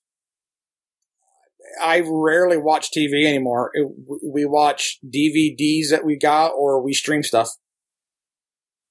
I 1.82 2.04
rarely 2.06 2.58
watch 2.58 2.90
TV 2.92 3.26
anymore. 3.26 3.72
It, 3.74 3.88
we 4.24 4.46
watch 4.46 5.00
DVDs 5.06 5.90
that 5.90 6.06
we 6.06 6.18
got, 6.18 6.50
or 6.50 6.82
we 6.82 6.94
stream 6.94 7.24
stuff. 7.24 7.50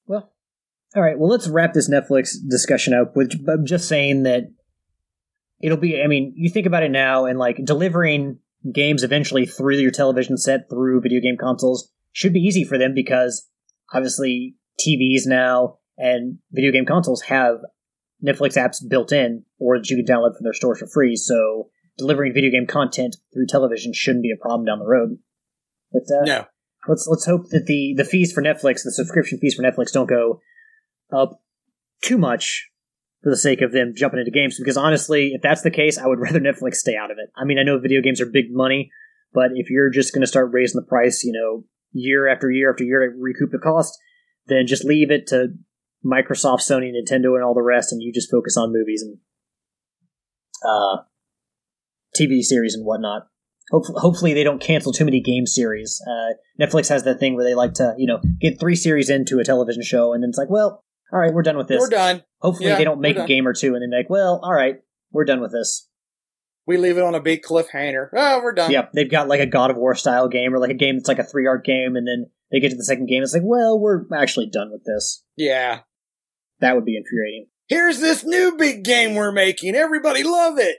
Well, 0.07 0.33
all 0.95 1.03
right. 1.03 1.19
Well, 1.19 1.31
let's 1.31 1.49
wrap 1.49 1.73
this 1.73 1.91
Netflix 1.91 2.35
discussion 2.49 2.93
up 2.93 3.17
with 3.17 3.33
just 3.67 3.89
saying 3.89 4.25
that 4.25 4.45
it'll 5.63 5.79
be. 5.79 6.03
I 6.03 6.09
mean, 6.09 6.35
you 6.37 6.51
think 6.51 6.67
about 6.67 6.83
it 6.83 6.91
now, 6.91 7.25
and 7.25 7.39
like 7.39 7.65
delivering 7.65 8.39
games 8.71 9.03
eventually 9.03 9.47
through 9.47 9.77
your 9.79 9.91
television 9.91 10.37
set 10.37 10.69
through 10.69 11.01
video 11.01 11.21
game 11.21 11.37
consoles 11.39 11.91
should 12.13 12.33
be 12.33 12.41
easy 12.41 12.65
for 12.65 12.79
them 12.79 12.93
because 12.95 13.49
obviously 13.93 14.57
TVs 14.81 15.23
now 15.27 15.79
and 15.97 16.39
video 16.53 16.71
game 16.71 16.87
consoles 16.87 17.23
have 17.23 17.59
Netflix 18.25 18.57
apps 18.57 18.77
built 18.89 19.11
in 19.13 19.45
or 19.59 19.79
that 19.79 19.91
you 19.91 19.97
can 19.97 20.07
download 20.07 20.37
from 20.37 20.45
their 20.45 20.53
stores 20.53 20.79
for 20.79 20.87
free. 20.87 21.17
So 21.17 21.71
delivering 21.99 22.33
video 22.33 22.51
game 22.51 22.67
content 22.67 23.17
through 23.33 23.47
television 23.49 23.93
shouldn't 23.93 24.23
be 24.23 24.31
a 24.31 24.41
problem 24.41 24.65
down 24.65 24.79
the 24.79 24.87
road. 24.87 25.19
But 25.93 26.03
uh, 26.03 26.25
no. 26.25 26.45
let's 26.89 27.07
let's 27.09 27.27
hope 27.27 27.49
that 27.51 27.67
the 27.67 27.95
the 27.97 28.05
fees 28.05 28.33
for 28.33 28.43
Netflix, 28.43 28.83
the 28.85 28.93
subscription 28.93 29.39
fees 29.39 29.55
for 29.55 29.63
Netflix, 29.63 29.93
don't 29.93 30.09
go 30.09 30.41
up 31.13 31.43
too 32.03 32.17
much 32.17 32.69
for 33.23 33.31
the 33.31 33.37
sake 33.37 33.63
of 33.63 33.73
them 33.73 33.93
jumping 33.97 34.21
into 34.21 34.31
games. 34.31 34.59
Because 34.59 34.77
honestly, 34.77 35.33
if 35.35 35.43
that's 35.43 35.63
the 35.63 35.71
case, 35.71 35.99
I 35.99 36.07
would 36.07 36.21
rather 36.21 36.41
Netflix 36.41 36.77
stay 36.77 36.97
out 36.97 37.11
of 37.11 37.19
it. 37.19 37.31
I 37.37 37.45
mean, 37.45 37.59
I 37.59 37.63
know 37.63 37.79
video 37.79 38.01
games 38.01 38.21
are 38.21 38.27
big 38.27 38.47
money, 38.51 38.91
but 39.33 39.51
if 39.55 39.71
you're 39.71 39.91
just 39.91 40.13
going 40.13 40.23
to 40.23 40.27
start 40.27 40.51
raising 40.53 40.81
the 40.81 40.87
price, 40.87 41.25
you 41.25 41.33
know, 41.33 41.65
year 41.93 42.29
after 42.29 42.51
year 42.51 42.71
after 42.71 42.85
year 42.85 43.01
to 43.01 43.17
recoup 43.19 43.51
the 43.51 43.59
cost, 43.59 43.99
then 44.47 44.67
just 44.67 44.85
leave 44.85 45.11
it 45.11 45.27
to 45.29 45.49
Microsoft, 46.05 46.61
Sony, 46.61 46.91
Nintendo, 46.91 47.35
and 47.35 47.45
all 47.45 47.55
the 47.55 47.63
rest, 47.63 47.93
and 47.93 48.03
you 48.03 48.13
just 48.13 48.31
focus 48.31 48.57
on 48.57 48.73
movies 48.73 49.03
and 49.03 49.19
uh, 50.65 51.03
TV 52.19 52.43
series 52.43 52.75
and 52.75 52.85
whatnot. 52.85 53.29
Hopefully, 53.71 54.35
they 54.35 54.45
don't 54.45 54.61
cancel 54.61 54.93
too 54.93 55.05
many 55.05 55.21
game 55.21 55.47
series. 55.47 56.03
Uh, 56.07 56.35
Netflix 56.61 56.89
has 56.89 57.05
that 57.05 57.21
thing 57.21 57.37
where 57.37 57.45
they 57.45 57.55
like 57.55 57.75
to, 57.75 57.95
you 57.97 58.07
know, 58.07 58.21
get 58.41 58.59
three 58.59 58.75
series 58.75 59.09
into 59.09 59.39
a 59.39 59.45
television 59.45 59.83
show, 59.83 60.13
and 60.13 60.23
then 60.23 60.31
it's 60.31 60.39
like, 60.39 60.51
well, 60.51 60.85
all 61.13 61.19
right, 61.19 61.33
we're 61.33 61.43
done 61.43 61.59
with 61.59 61.69
this. 61.69 61.81
We're 61.81 61.91
done. 61.91 62.23
Hopefully 62.41 62.69
yeah, 62.69 62.77
they 62.77 62.85
don't 62.85 63.01
make 63.01 63.19
a 63.19 63.27
game 63.27 63.47
or 63.47 63.53
two, 63.53 63.75
and 63.75 63.83
then 63.83 63.97
like, 63.97 64.09
well, 64.09 64.41
all 64.43 64.53
right, 64.53 64.77
we're 65.13 65.25
done 65.25 65.41
with 65.41 65.53
this. 65.53 65.89
We 66.67 66.77
leave 66.77 66.97
it 66.97 67.03
on 67.03 67.15
a 67.15 67.21
big 67.21 67.43
cliffhanger. 67.43 68.09
Oh, 68.15 68.41
we're 68.43 68.55
done. 68.55 68.71
Yep, 68.71 68.93
they've 68.93 69.11
got 69.11 69.29
like 69.29 69.41
a 69.41 69.47
God 69.47 69.71
of 69.71 69.77
War 69.77 69.95
style 69.95 70.29
game, 70.29 70.55
or 70.55 70.59
like 70.59 70.71
a 70.71 70.75
game 70.75 70.97
that's 70.97 71.09
like 71.09 71.19
a 71.19 71.25
three 71.25 71.47
art 71.47 71.65
game, 71.65 71.97
and 71.97 72.07
then 72.07 72.31
they 72.51 72.61
get 72.61 72.71
to 72.71 72.77
the 72.77 72.85
second 72.85 73.07
game. 73.07 73.23
It's 73.23 73.35
like, 73.35 73.43
well, 73.45 73.79
we're 73.79 74.05
actually 74.15 74.49
done 74.49 74.71
with 74.73 74.85
this. 74.85 75.25
Yeah, 75.37 75.81
that 76.61 76.75
would 76.75 76.85
be 76.85 76.97
infuriating. 76.97 77.49
Here's 77.69 78.01
this 78.01 78.25
new 78.25 78.57
big 78.57 78.85
game 78.85 79.15
we're 79.15 79.33
making. 79.33 79.75
Everybody 79.75 80.23
love 80.23 80.59
it. 80.59 80.79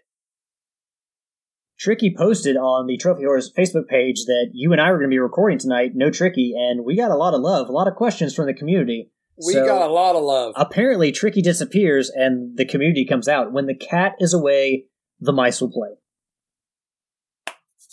Tricky 1.80 2.14
posted 2.18 2.56
on 2.56 2.88
the 2.88 2.98
Trophy 2.98 3.24
Horse 3.24 3.52
Facebook 3.52 3.88
page 3.88 4.26
that 4.26 4.52
you 4.54 4.72
and 4.72 4.82
I 4.82 4.92
were 4.92 5.00
going 5.00 5.10
to 5.10 5.14
be 5.14 5.20
recording 5.20 5.60
tonight, 5.60 5.92
no 5.94 6.10
Tricky, 6.10 6.54
and 6.56 6.86
we 6.86 6.96
got 6.96 7.12
a 7.12 7.18
lot 7.18 7.34
of 7.34 7.42
love, 7.42 7.68
a 7.68 7.74
lot 7.74 7.88
of 7.88 7.96
questions 7.96 8.34
from 8.34 8.46
the 8.46 8.54
community. 8.54 9.12
We 9.38 9.54
so 9.54 9.66
got 9.66 9.82
a 9.82 9.92
lot 9.92 10.16
of 10.16 10.24
love. 10.24 10.54
Apparently, 10.56 11.12
Tricky 11.12 11.42
disappears 11.42 12.10
and 12.10 12.58
the 12.58 12.66
community 12.66 13.06
comes 13.06 13.28
out. 13.28 13.52
When 13.52 13.66
the 13.66 13.76
cat 13.76 14.14
is 14.20 14.34
away, 14.34 14.86
the 15.20 15.34
mice 15.34 15.60
will 15.60 15.72
play. 15.72 15.90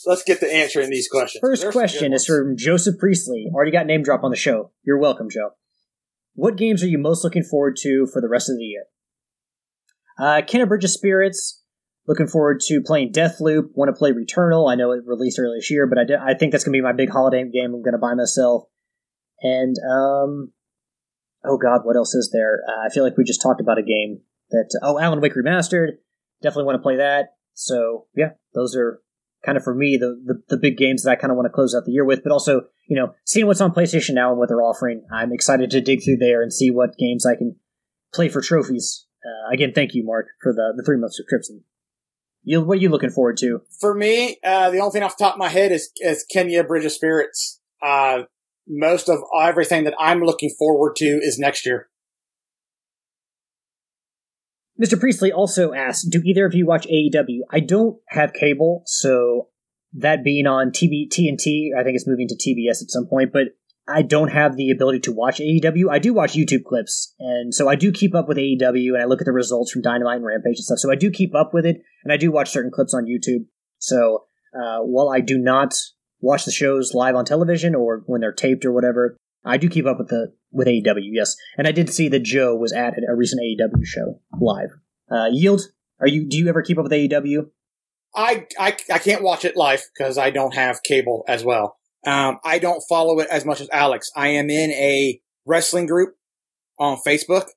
Let's 0.06 0.22
get 0.22 0.40
to 0.40 0.52
answering 0.52 0.90
these 0.90 1.08
questions. 1.08 1.40
First 1.40 1.62
There's 1.62 1.74
question 1.74 2.12
is 2.12 2.24
from 2.24 2.56
Joseph 2.56 2.98
Priestley. 2.98 3.46
Already 3.52 3.70
got 3.70 3.86
name 3.86 4.02
drop 4.02 4.24
on 4.24 4.30
the 4.30 4.36
show. 4.36 4.72
You're 4.82 4.98
welcome, 4.98 5.28
Joe. 5.30 5.50
What 6.34 6.56
games 6.56 6.82
are 6.82 6.88
you 6.88 6.98
most 6.98 7.22
looking 7.22 7.42
forward 7.42 7.76
to 7.80 8.06
for 8.10 8.22
the 8.22 8.28
rest 8.28 8.48
of 8.48 8.56
the 8.56 8.64
year? 8.64 8.84
Uh, 10.18 10.42
Kena 10.42 10.68
Bridge 10.68 10.84
of 10.84 10.90
Spirits, 10.90 11.60
Looking 12.10 12.26
forward 12.26 12.58
to 12.62 12.80
playing 12.84 13.12
Deathloop. 13.12 13.68
Want 13.74 13.88
to 13.88 13.96
play 13.96 14.10
Returnal. 14.10 14.68
I 14.68 14.74
know 14.74 14.90
it 14.90 15.04
released 15.06 15.38
earlier 15.38 15.58
this 15.58 15.70
year, 15.70 15.86
but 15.86 15.96
I, 15.96 16.32
I 16.32 16.34
think 16.34 16.50
that's 16.50 16.64
going 16.64 16.72
to 16.72 16.76
be 16.76 16.82
my 16.82 16.92
big 16.92 17.08
holiday 17.08 17.48
game 17.48 17.72
I'm 17.72 17.82
going 17.82 17.92
to 17.92 17.98
buy 17.98 18.14
myself. 18.14 18.64
And, 19.42 19.76
um, 19.88 20.52
oh 21.44 21.58
god, 21.58 21.80
what 21.84 21.96
else 21.96 22.14
is 22.14 22.30
there? 22.32 22.60
Uh, 22.68 22.86
I 22.86 22.90
feel 22.90 23.04
like 23.04 23.16
we 23.16 23.24
just 23.24 23.42
talked 23.42 23.60
about 23.60 23.78
a 23.78 23.82
game 23.82 24.20
that, 24.50 24.70
oh, 24.82 24.98
Alan 24.98 25.20
Wake 25.20 25.34
Remastered. 25.34 25.98
Definitely 26.42 26.64
want 26.64 26.76
to 26.76 26.82
play 26.82 26.96
that. 26.96 27.34
So, 27.54 28.06
yeah, 28.14 28.30
those 28.54 28.74
are 28.76 29.00
kind 29.44 29.56
of 29.56 29.64
for 29.64 29.74
me 29.74 29.96
the, 29.96 30.20
the, 30.24 30.42
the 30.48 30.56
big 30.56 30.76
games 30.76 31.02
that 31.02 31.10
I 31.10 31.16
kind 31.16 31.30
of 31.30 31.36
want 31.36 31.46
to 31.46 31.52
close 31.52 31.74
out 31.74 31.84
the 31.84 31.92
year 31.92 32.04
with, 32.04 32.22
but 32.22 32.32
also, 32.32 32.62
you 32.88 32.96
know, 32.96 33.14
seeing 33.24 33.46
what's 33.46 33.60
on 33.60 33.72
PlayStation 33.72 34.14
now 34.14 34.30
and 34.30 34.38
what 34.38 34.48
they're 34.48 34.62
offering. 34.62 35.04
I'm 35.12 35.32
excited 35.32 35.70
to 35.70 35.80
dig 35.80 36.04
through 36.04 36.18
there 36.18 36.42
and 36.42 36.52
see 36.52 36.70
what 36.70 36.98
games 36.98 37.26
I 37.26 37.36
can 37.36 37.56
play 38.12 38.28
for 38.28 38.40
trophies. 38.40 39.06
Uh, 39.24 39.52
again, 39.52 39.72
thank 39.74 39.94
you, 39.94 40.04
Mark, 40.04 40.28
for 40.42 40.52
the, 40.52 40.72
the 40.76 40.82
three 40.82 40.96
month 40.96 41.14
subscription. 41.14 41.64
You, 42.42 42.62
what 42.62 42.78
are 42.78 42.80
you 42.80 42.88
looking 42.88 43.10
forward 43.10 43.36
to? 43.38 43.60
For 43.80 43.94
me, 43.94 44.38
uh, 44.42 44.70
the 44.70 44.80
only 44.80 44.92
thing 44.92 45.02
off 45.02 45.16
the 45.18 45.24
top 45.24 45.34
of 45.34 45.38
my 45.38 45.50
head 45.50 45.72
is, 45.72 45.90
is 45.96 46.24
Kena 46.34 46.66
Bridge 46.66 46.86
of 46.86 46.92
Spirits. 46.92 47.60
Uh, 47.82 48.22
most 48.68 49.08
of 49.08 49.20
everything 49.40 49.84
that 49.84 49.94
I'm 49.98 50.20
looking 50.20 50.50
forward 50.58 50.96
to 50.96 51.04
is 51.04 51.38
next 51.38 51.66
year. 51.66 51.88
Mr. 54.80 54.98
Priestley 54.98 55.30
also 55.30 55.74
asked, 55.74 56.10
do 56.10 56.22
either 56.24 56.46
of 56.46 56.54
you 56.54 56.66
watch 56.66 56.86
AEW? 56.86 57.40
I 57.50 57.60
don't 57.60 57.98
have 58.08 58.32
cable, 58.32 58.82
so 58.86 59.48
that 59.92 60.24
being 60.24 60.46
on 60.46 60.70
TB, 60.70 61.10
TNT, 61.10 61.70
I 61.78 61.82
think 61.82 61.96
it's 61.96 62.06
moving 62.06 62.28
to 62.28 62.34
TBS 62.34 62.82
at 62.82 62.90
some 62.90 63.06
point, 63.06 63.30
but 63.32 63.48
I 63.86 64.02
don't 64.02 64.28
have 64.28 64.56
the 64.56 64.70
ability 64.70 65.00
to 65.00 65.12
watch 65.12 65.40
AEW. 65.40 65.90
I 65.90 65.98
do 65.98 66.14
watch 66.14 66.34
YouTube 66.34 66.64
clips, 66.64 67.14
and 67.18 67.52
so 67.54 67.68
I 67.68 67.74
do 67.74 67.92
keep 67.92 68.14
up 68.14 68.28
with 68.28 68.38
AEW, 68.38 68.94
and 68.94 69.02
I 69.02 69.06
look 69.06 69.20
at 69.20 69.26
the 69.26 69.32
results 69.32 69.70
from 69.72 69.82
Dynamite 69.82 70.16
and 70.16 70.24
Rampage 70.24 70.56
and 70.56 70.64
stuff. 70.64 70.78
So 70.78 70.90
I 70.90 70.94
do 70.94 71.10
keep 71.10 71.34
up 71.34 71.52
with 71.52 71.66
it, 71.66 71.82
and 72.04 72.12
I 72.12 72.16
do 72.16 72.30
watch 72.30 72.50
certain 72.50 72.70
clips 72.70 72.94
on 72.94 73.04
YouTube. 73.04 73.46
So 73.78 74.24
uh, 74.54 74.78
while 74.80 75.10
I 75.10 75.20
do 75.20 75.38
not 75.38 75.74
watch 76.20 76.44
the 76.44 76.52
shows 76.52 76.94
live 76.94 77.14
on 77.14 77.24
television 77.24 77.74
or 77.74 78.02
when 78.06 78.20
they're 78.20 78.32
taped 78.32 78.64
or 78.64 78.72
whatever, 78.72 79.16
I 79.44 79.56
do 79.56 79.68
keep 79.68 79.86
up 79.86 79.98
with 79.98 80.08
the 80.08 80.32
with 80.52 80.66
AEW. 80.66 81.08
Yes, 81.12 81.36
and 81.56 81.66
I 81.66 81.72
did 81.72 81.90
see 81.90 82.08
that 82.08 82.22
Joe 82.22 82.54
was 82.54 82.72
at 82.72 82.94
a 83.08 83.14
recent 83.14 83.40
AEW 83.42 83.84
show 83.84 84.20
live. 84.40 84.70
Uh, 85.10 85.28
Yield, 85.30 85.62
are 86.00 86.06
you? 86.06 86.28
Do 86.28 86.36
you 86.36 86.48
ever 86.48 86.62
keep 86.62 86.78
up 86.78 86.84
with 86.84 86.92
AEW? 86.92 87.50
I 88.14 88.46
I, 88.58 88.76
I 88.92 88.98
can't 88.98 89.22
watch 89.22 89.44
it 89.44 89.56
live 89.56 89.82
because 89.96 90.18
I 90.18 90.30
don't 90.30 90.54
have 90.54 90.82
cable 90.82 91.24
as 91.28 91.44
well. 91.44 91.76
Um, 92.06 92.38
I 92.44 92.58
don't 92.58 92.82
follow 92.88 93.18
it 93.20 93.28
as 93.30 93.44
much 93.44 93.60
as 93.60 93.68
Alex. 93.72 94.10
I 94.16 94.28
am 94.28 94.50
in 94.50 94.70
a 94.72 95.20
wrestling 95.46 95.86
group 95.86 96.16
on 96.78 96.98
Facebook. 97.06 97.48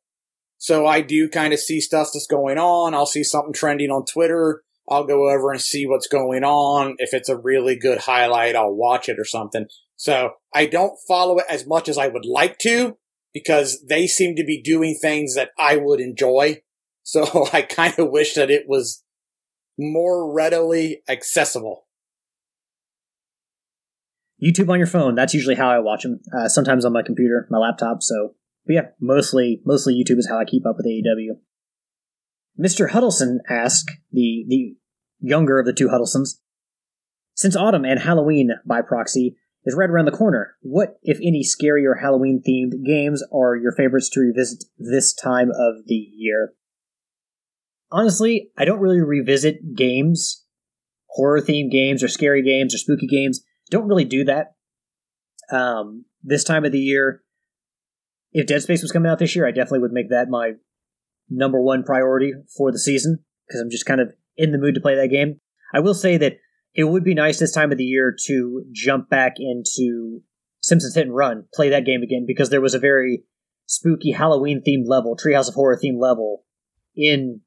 So 0.57 0.85
I 0.85 1.02
do 1.02 1.30
kind 1.30 1.53
of 1.53 1.60
see 1.60 1.81
stuff 1.81 2.10
that's 2.14 2.27
going 2.27 2.57
on. 2.57 2.94
I'll 2.94 3.06
see 3.06 3.23
something 3.23 3.53
trending 3.53 3.90
on 3.90 4.06
Twitter. 4.06 4.64
I'll 4.89 5.05
go 5.05 5.30
over 5.30 5.51
and 5.51 5.61
see 5.61 5.88
what's 5.88 6.07
going 6.07 6.43
on. 6.43 6.95
If 6.97 7.14
it's 7.14 7.30
a 7.30 7.38
really 7.38 7.77
good 7.77 7.99
highlight, 7.99 8.55
I'll 8.55 8.73
watch 8.73 9.07
it 9.07 9.19
or 9.19 9.26
something. 9.26 9.65
So 9.95 10.31
I 10.53 10.65
don't 10.65 10.97
follow 11.07 11.38
it 11.38 11.45
as 11.49 11.65
much 11.65 11.88
as 11.88 11.97
I 11.97 12.07
would 12.07 12.26
like 12.26 12.57
to 12.60 12.97
because 13.34 13.84
they 13.88 14.07
seem 14.07 14.35
to 14.35 14.43
be 14.43 14.61
doing 14.61 14.97
things 15.01 15.35
that 15.35 15.51
I 15.57 15.77
would 15.77 15.99
enjoy. 15.99 16.61
So 17.05 17.49
I 17.51 17.64
kind 17.64 17.99
of 17.99 18.11
wish 18.11 18.35
that 18.35 18.49
it 18.49 18.64
was 18.65 19.03
more 19.77 20.34
readily 20.34 21.01
accessible. 21.10 21.85
YouTube 24.41 24.69
on 24.69 24.77
your 24.77 24.88
phone. 24.88 25.14
That's 25.14 25.34
usually 25.34 25.55
how 25.55 25.69
I 25.69 25.80
watch 25.80 26.03
them. 26.03 26.22
Uh, 26.34 26.47
sometimes 26.47 26.85
on 26.85 26.93
my 26.93 27.03
computer, 27.03 27.45
my 27.49 27.57
laptop. 27.57 28.03
So, 28.03 28.35
but 28.65 28.73
yeah, 28.73 28.85
mostly 29.01 29.61
mostly 29.65 29.95
YouTube 29.95 30.18
is 30.18 30.30
how 30.30 30.39
I 30.39 30.45
keep 30.45 30.65
up 30.65 30.77
with 30.77 30.85
AEW. 30.85 31.39
Mr. 32.59 32.91
Huddleston 32.91 33.39
asked 33.49 33.91
the 34.11 34.45
the 34.47 34.75
younger 35.19 35.59
of 35.59 35.65
the 35.65 35.73
two 35.73 35.89
Huddlestons, 35.89 36.39
since 37.35 37.55
autumn 37.55 37.85
and 37.85 37.99
Halloween 37.99 38.51
by 38.65 38.81
proxy 38.81 39.38
is 39.65 39.75
right 39.75 39.89
around 39.89 40.05
the 40.05 40.11
corner, 40.11 40.55
what, 40.61 40.99
if 41.03 41.17
any, 41.23 41.43
scary 41.43 41.85
or 41.85 41.95
Halloween 41.95 42.41
themed 42.45 42.85
games 42.85 43.23
are 43.34 43.55
your 43.55 43.71
favorites 43.71 44.09
to 44.09 44.19
revisit 44.19 44.65
this 44.77 45.13
time 45.13 45.49
of 45.49 45.85
the 45.88 45.95
year? 45.95 46.53
Honestly, 47.91 48.51
I 48.57 48.65
don't 48.65 48.80
really 48.80 49.01
revisit 49.01 49.75
games, 49.75 50.45
horror 51.07 51.41
themed 51.41 51.71
games 51.71 52.03
or 52.03 52.07
scary 52.07 52.43
games 52.43 52.75
or 52.75 52.77
spooky 52.77 53.07
games. 53.07 53.41
Don't 53.69 53.88
really 53.88 54.05
do 54.05 54.25
that. 54.25 54.55
Um, 55.51 56.05
this 56.23 56.43
time 56.43 56.65
of 56.65 56.71
the 56.71 56.80
year, 56.80 57.21
if 58.31 58.47
Dead 58.47 58.63
Space 58.63 58.81
was 58.81 58.91
coming 58.91 59.11
out 59.11 59.19
this 59.19 59.35
year, 59.35 59.47
I 59.47 59.51
definitely 59.51 59.80
would 59.80 59.91
make 59.91 60.09
that 60.09 60.27
my 60.27 60.53
number 61.29 61.61
one 61.61 61.83
priority 61.83 62.33
for 62.55 62.71
the 62.71 62.79
season 62.79 63.19
because 63.47 63.61
I'm 63.61 63.69
just 63.69 63.85
kind 63.85 64.01
of 64.01 64.13
in 64.37 64.51
the 64.51 64.57
mood 64.57 64.75
to 64.75 64.81
play 64.81 64.95
that 64.95 65.07
game. 65.07 65.39
I 65.73 65.79
will 65.79 65.93
say 65.93 66.17
that 66.17 66.37
it 66.73 66.85
would 66.85 67.03
be 67.03 67.13
nice 67.13 67.39
this 67.39 67.51
time 67.51 67.71
of 67.71 67.77
the 67.77 67.83
year 67.83 68.15
to 68.27 68.65
jump 68.71 69.09
back 69.09 69.35
into 69.37 70.21
Simpsons 70.61 70.95
Hit 70.95 71.07
and 71.07 71.15
Run, 71.15 71.45
play 71.53 71.69
that 71.69 71.85
game 71.85 72.01
again 72.01 72.25
because 72.27 72.49
there 72.49 72.61
was 72.61 72.73
a 72.73 72.79
very 72.79 73.23
spooky 73.65 74.11
Halloween 74.11 74.61
themed 74.65 74.87
level, 74.87 75.15
Treehouse 75.15 75.47
of 75.47 75.55
Horror 75.55 75.79
themed 75.83 75.99
level 75.99 76.43
in 76.95 77.41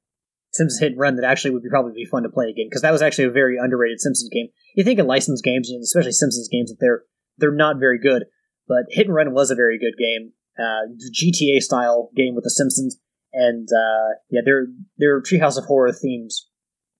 Simpsons 0.52 0.80
Hit 0.80 0.92
and 0.92 1.00
Run 1.00 1.16
that 1.16 1.24
actually 1.24 1.52
would 1.52 1.62
be 1.62 1.70
probably 1.70 1.92
be 1.94 2.04
fun 2.04 2.22
to 2.22 2.28
play 2.28 2.46
again 2.46 2.66
because 2.68 2.82
that 2.82 2.92
was 2.92 3.02
actually 3.02 3.24
a 3.24 3.30
very 3.30 3.56
underrated 3.58 4.00
Simpsons 4.00 4.30
game. 4.30 4.48
You 4.74 4.84
think 4.84 4.98
of 4.98 5.06
licensed 5.06 5.44
games, 5.44 5.70
especially 5.70 6.12
Simpsons 6.12 6.48
games, 6.50 6.70
that 6.70 6.78
they're 6.80 7.02
they're 7.38 7.54
not 7.54 7.78
very 7.78 7.98
good, 7.98 8.24
but 8.68 8.84
Hit 8.90 9.06
and 9.06 9.14
Run 9.14 9.34
was 9.34 9.50
a 9.50 9.54
very 9.54 9.78
good 9.78 9.94
game, 9.98 10.32
uh, 10.58 10.88
GTA 11.12 11.60
style 11.60 12.10
game 12.16 12.34
with 12.34 12.44
the 12.44 12.50
Simpsons, 12.50 12.98
and 13.36 13.68
uh, 13.70 14.16
yeah, 14.30 14.40
their 14.44 14.66
their 14.98 15.20
Treehouse 15.20 15.58
of 15.58 15.64
Horror 15.64 15.92
themed 15.92 16.32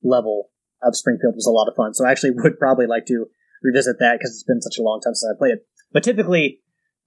level 0.02 0.50
of 0.82 0.94
Springfield 0.94 1.34
was 1.34 1.46
a 1.46 1.50
lot 1.50 1.68
of 1.68 1.74
fun. 1.74 1.94
So 1.94 2.06
I 2.06 2.10
actually 2.10 2.30
would 2.36 2.58
probably 2.58 2.86
like 2.86 3.06
to 3.06 3.26
revisit 3.62 3.96
that 3.98 4.18
because 4.18 4.30
it's 4.30 4.44
been 4.44 4.62
such 4.62 4.78
a 4.78 4.82
long 4.82 5.00
time 5.00 5.14
since 5.14 5.32
I 5.34 5.38
played 5.38 5.54
it. 5.54 5.66
But 5.92 6.04
typically, 6.04 6.60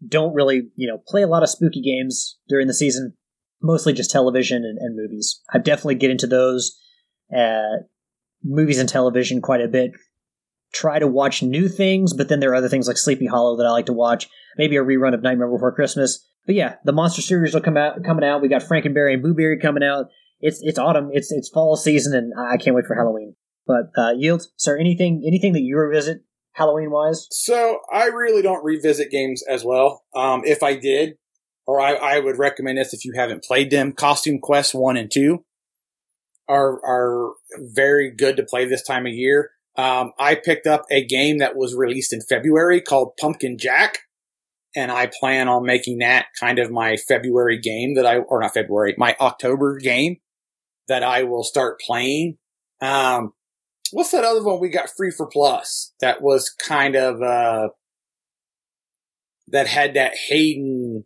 don't 0.05 0.33
really 0.33 0.69
you 0.75 0.87
know 0.87 1.01
play 1.07 1.21
a 1.21 1.27
lot 1.27 1.43
of 1.43 1.49
spooky 1.49 1.81
games 1.81 2.37
during 2.49 2.67
the 2.67 2.73
season 2.73 3.13
mostly 3.61 3.93
just 3.93 4.11
television 4.11 4.63
and, 4.63 4.77
and 4.77 4.95
movies. 4.95 5.41
I 5.53 5.59
definitely 5.59 5.95
get 5.95 6.11
into 6.11 6.27
those 6.27 6.77
uh, 7.35 7.83
movies 8.43 8.79
and 8.79 8.87
television 8.87 9.41
quite 9.41 9.61
a 9.61 9.67
bit. 9.67 9.91
Try 10.73 10.99
to 10.99 11.07
watch 11.07 11.41
new 11.41 11.67
things, 11.67 12.13
but 12.13 12.29
then 12.29 12.39
there 12.39 12.51
are 12.51 12.55
other 12.55 12.69
things 12.69 12.87
like 12.87 12.97
Sleepy 12.97 13.25
Hollow 13.25 13.57
that 13.57 13.65
I 13.65 13.71
like 13.71 13.87
to 13.87 13.93
watch. 13.93 14.29
Maybe 14.57 14.77
a 14.77 14.83
rerun 14.83 15.13
of 15.13 15.23
Nightmare 15.23 15.49
Before 15.49 15.73
Christmas. 15.73 16.25
But 16.49 16.55
yeah, 16.55 16.77
the 16.83 16.93
monster 16.93 17.21
series 17.21 17.53
will 17.53 17.61
come 17.61 17.77
out 17.77 18.03
coming 18.03 18.27
out. 18.27 18.41
We 18.41 18.47
got 18.47 18.63
Frankenberry 18.63 19.13
and 19.13 19.23
Booberry 19.23 19.61
coming 19.61 19.83
out. 19.83 20.07
It's 20.39 20.59
it's 20.63 20.79
autumn. 20.79 21.11
It's 21.13 21.31
it's 21.31 21.47
fall 21.47 21.75
season, 21.75 22.15
and 22.15 22.33
I 22.35 22.57
can't 22.57 22.75
wait 22.75 22.87
for 22.87 22.95
Halloween. 22.95 23.35
But 23.67 23.91
uh, 23.95 24.13
yield, 24.17 24.47
sir, 24.57 24.75
anything 24.75 25.23
anything 25.27 25.53
that 25.53 25.61
you 25.61 25.77
revisit 25.77 26.23
Halloween 26.53 26.89
wise? 26.89 27.27
So 27.29 27.81
I 27.93 28.05
really 28.05 28.41
don't 28.41 28.65
revisit 28.65 29.11
games 29.11 29.43
as 29.47 29.63
well. 29.63 30.01
Um, 30.15 30.41
if 30.43 30.63
I 30.63 30.75
did, 30.75 31.17
or 31.67 31.79
I, 31.79 31.93
I 31.93 32.19
would 32.19 32.39
recommend 32.39 32.79
this 32.79 32.95
if 32.95 33.05
you 33.05 33.13
haven't 33.15 33.43
played 33.43 33.69
them. 33.69 33.91
Costume 33.91 34.39
Quest 34.41 34.73
1 34.73 34.97
and 34.97 35.11
2 35.13 35.45
are, 36.47 36.83
are 36.83 37.33
very 37.59 38.09
good 38.09 38.37
to 38.37 38.43
play 38.43 38.65
this 38.65 38.81
time 38.81 39.05
of 39.05 39.13
year. 39.13 39.51
Um, 39.75 40.13
I 40.17 40.33
picked 40.33 40.65
up 40.65 40.85
a 40.89 41.05
game 41.05 41.37
that 41.37 41.55
was 41.55 41.75
released 41.75 42.11
in 42.11 42.21
February 42.21 42.81
called 42.81 43.13
Pumpkin 43.21 43.59
Jack, 43.59 43.99
and 44.75 44.91
I 44.91 45.09
plan 45.19 45.47
on 45.47 45.65
making 45.65 45.99
that 45.99 46.27
kind 46.39 46.59
of 46.59 46.71
my 46.71 46.95
February 46.95 47.59
game 47.59 47.95
that 47.95 48.05
I, 48.05 48.17
or 48.17 48.41
not 48.41 48.53
February, 48.53 48.95
my 48.97 49.15
October 49.19 49.77
game 49.77 50.17
that 50.87 51.03
I 51.03 51.23
will 51.23 51.43
start 51.43 51.79
playing. 51.79 52.37
Um, 52.81 53.33
what's 53.91 54.11
that 54.11 54.23
other 54.23 54.43
one 54.43 54.59
we 54.59 54.69
got 54.69 54.89
free 54.95 55.11
for 55.11 55.27
plus 55.27 55.93
that 56.01 56.21
was 56.21 56.49
kind 56.49 56.95
of, 56.95 57.21
uh, 57.21 57.69
that 59.47 59.67
had 59.67 59.95
that 59.95 60.13
Hayden 60.27 61.05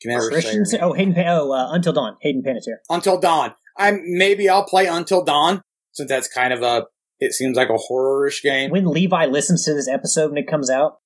can 0.00 0.16
Christian, 0.20 0.64
say 0.64 0.78
oh 0.78 0.92
Hayden. 0.92 1.14
Oh, 1.26 1.52
uh, 1.52 1.72
Until 1.72 1.92
Dawn. 1.92 2.16
Hayden 2.20 2.42
Panettiere. 2.42 2.78
Until 2.88 3.18
Dawn. 3.18 3.54
I'm 3.76 4.00
maybe 4.04 4.48
I'll 4.48 4.64
play 4.64 4.86
Until 4.86 5.24
Dawn 5.24 5.62
since 5.92 6.08
that's 6.08 6.28
kind 6.28 6.52
of 6.52 6.62
a. 6.62 6.84
It 7.20 7.32
seems 7.32 7.56
like 7.56 7.68
a 7.68 7.76
horror-ish 7.76 8.44
game. 8.44 8.70
When 8.70 8.86
Levi 8.86 9.26
listens 9.26 9.64
to 9.64 9.74
this 9.74 9.88
episode 9.88 10.30
when 10.30 10.38
it 10.38 10.46
comes 10.46 10.70
out, 10.70 10.98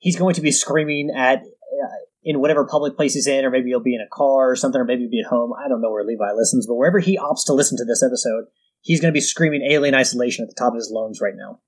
he's 0.00 0.16
going 0.16 0.34
to 0.34 0.40
be 0.40 0.50
screaming 0.50 1.10
at 1.16 1.42
uh, 1.42 1.96
in 2.24 2.40
whatever 2.40 2.66
public 2.66 2.96
place 2.96 3.14
he's 3.14 3.28
in, 3.28 3.44
or 3.44 3.50
maybe 3.50 3.68
he'll 3.68 3.80
be 3.80 3.94
in 3.94 4.00
a 4.00 4.08
car 4.12 4.50
or 4.50 4.56
something, 4.56 4.80
or 4.80 4.84
maybe 4.84 5.02
he'll 5.02 5.10
be 5.10 5.20
at 5.20 5.30
home. 5.30 5.52
I 5.52 5.68
don't 5.68 5.80
know 5.80 5.90
where 5.90 6.04
Levi 6.04 6.32
listens, 6.32 6.66
but 6.66 6.74
wherever 6.74 6.98
he 6.98 7.16
opts 7.16 7.46
to 7.46 7.52
listen 7.52 7.78
to 7.78 7.84
this 7.84 8.02
episode, 8.02 8.46
he's 8.80 9.00
going 9.00 9.12
to 9.12 9.16
be 9.16 9.20
screaming 9.20 9.62
Alien 9.62 9.94
Isolation 9.94 10.42
at 10.42 10.48
the 10.48 10.58
top 10.58 10.72
of 10.72 10.76
his 10.76 10.90
lungs 10.92 11.20
right 11.20 11.34
now. 11.36 11.60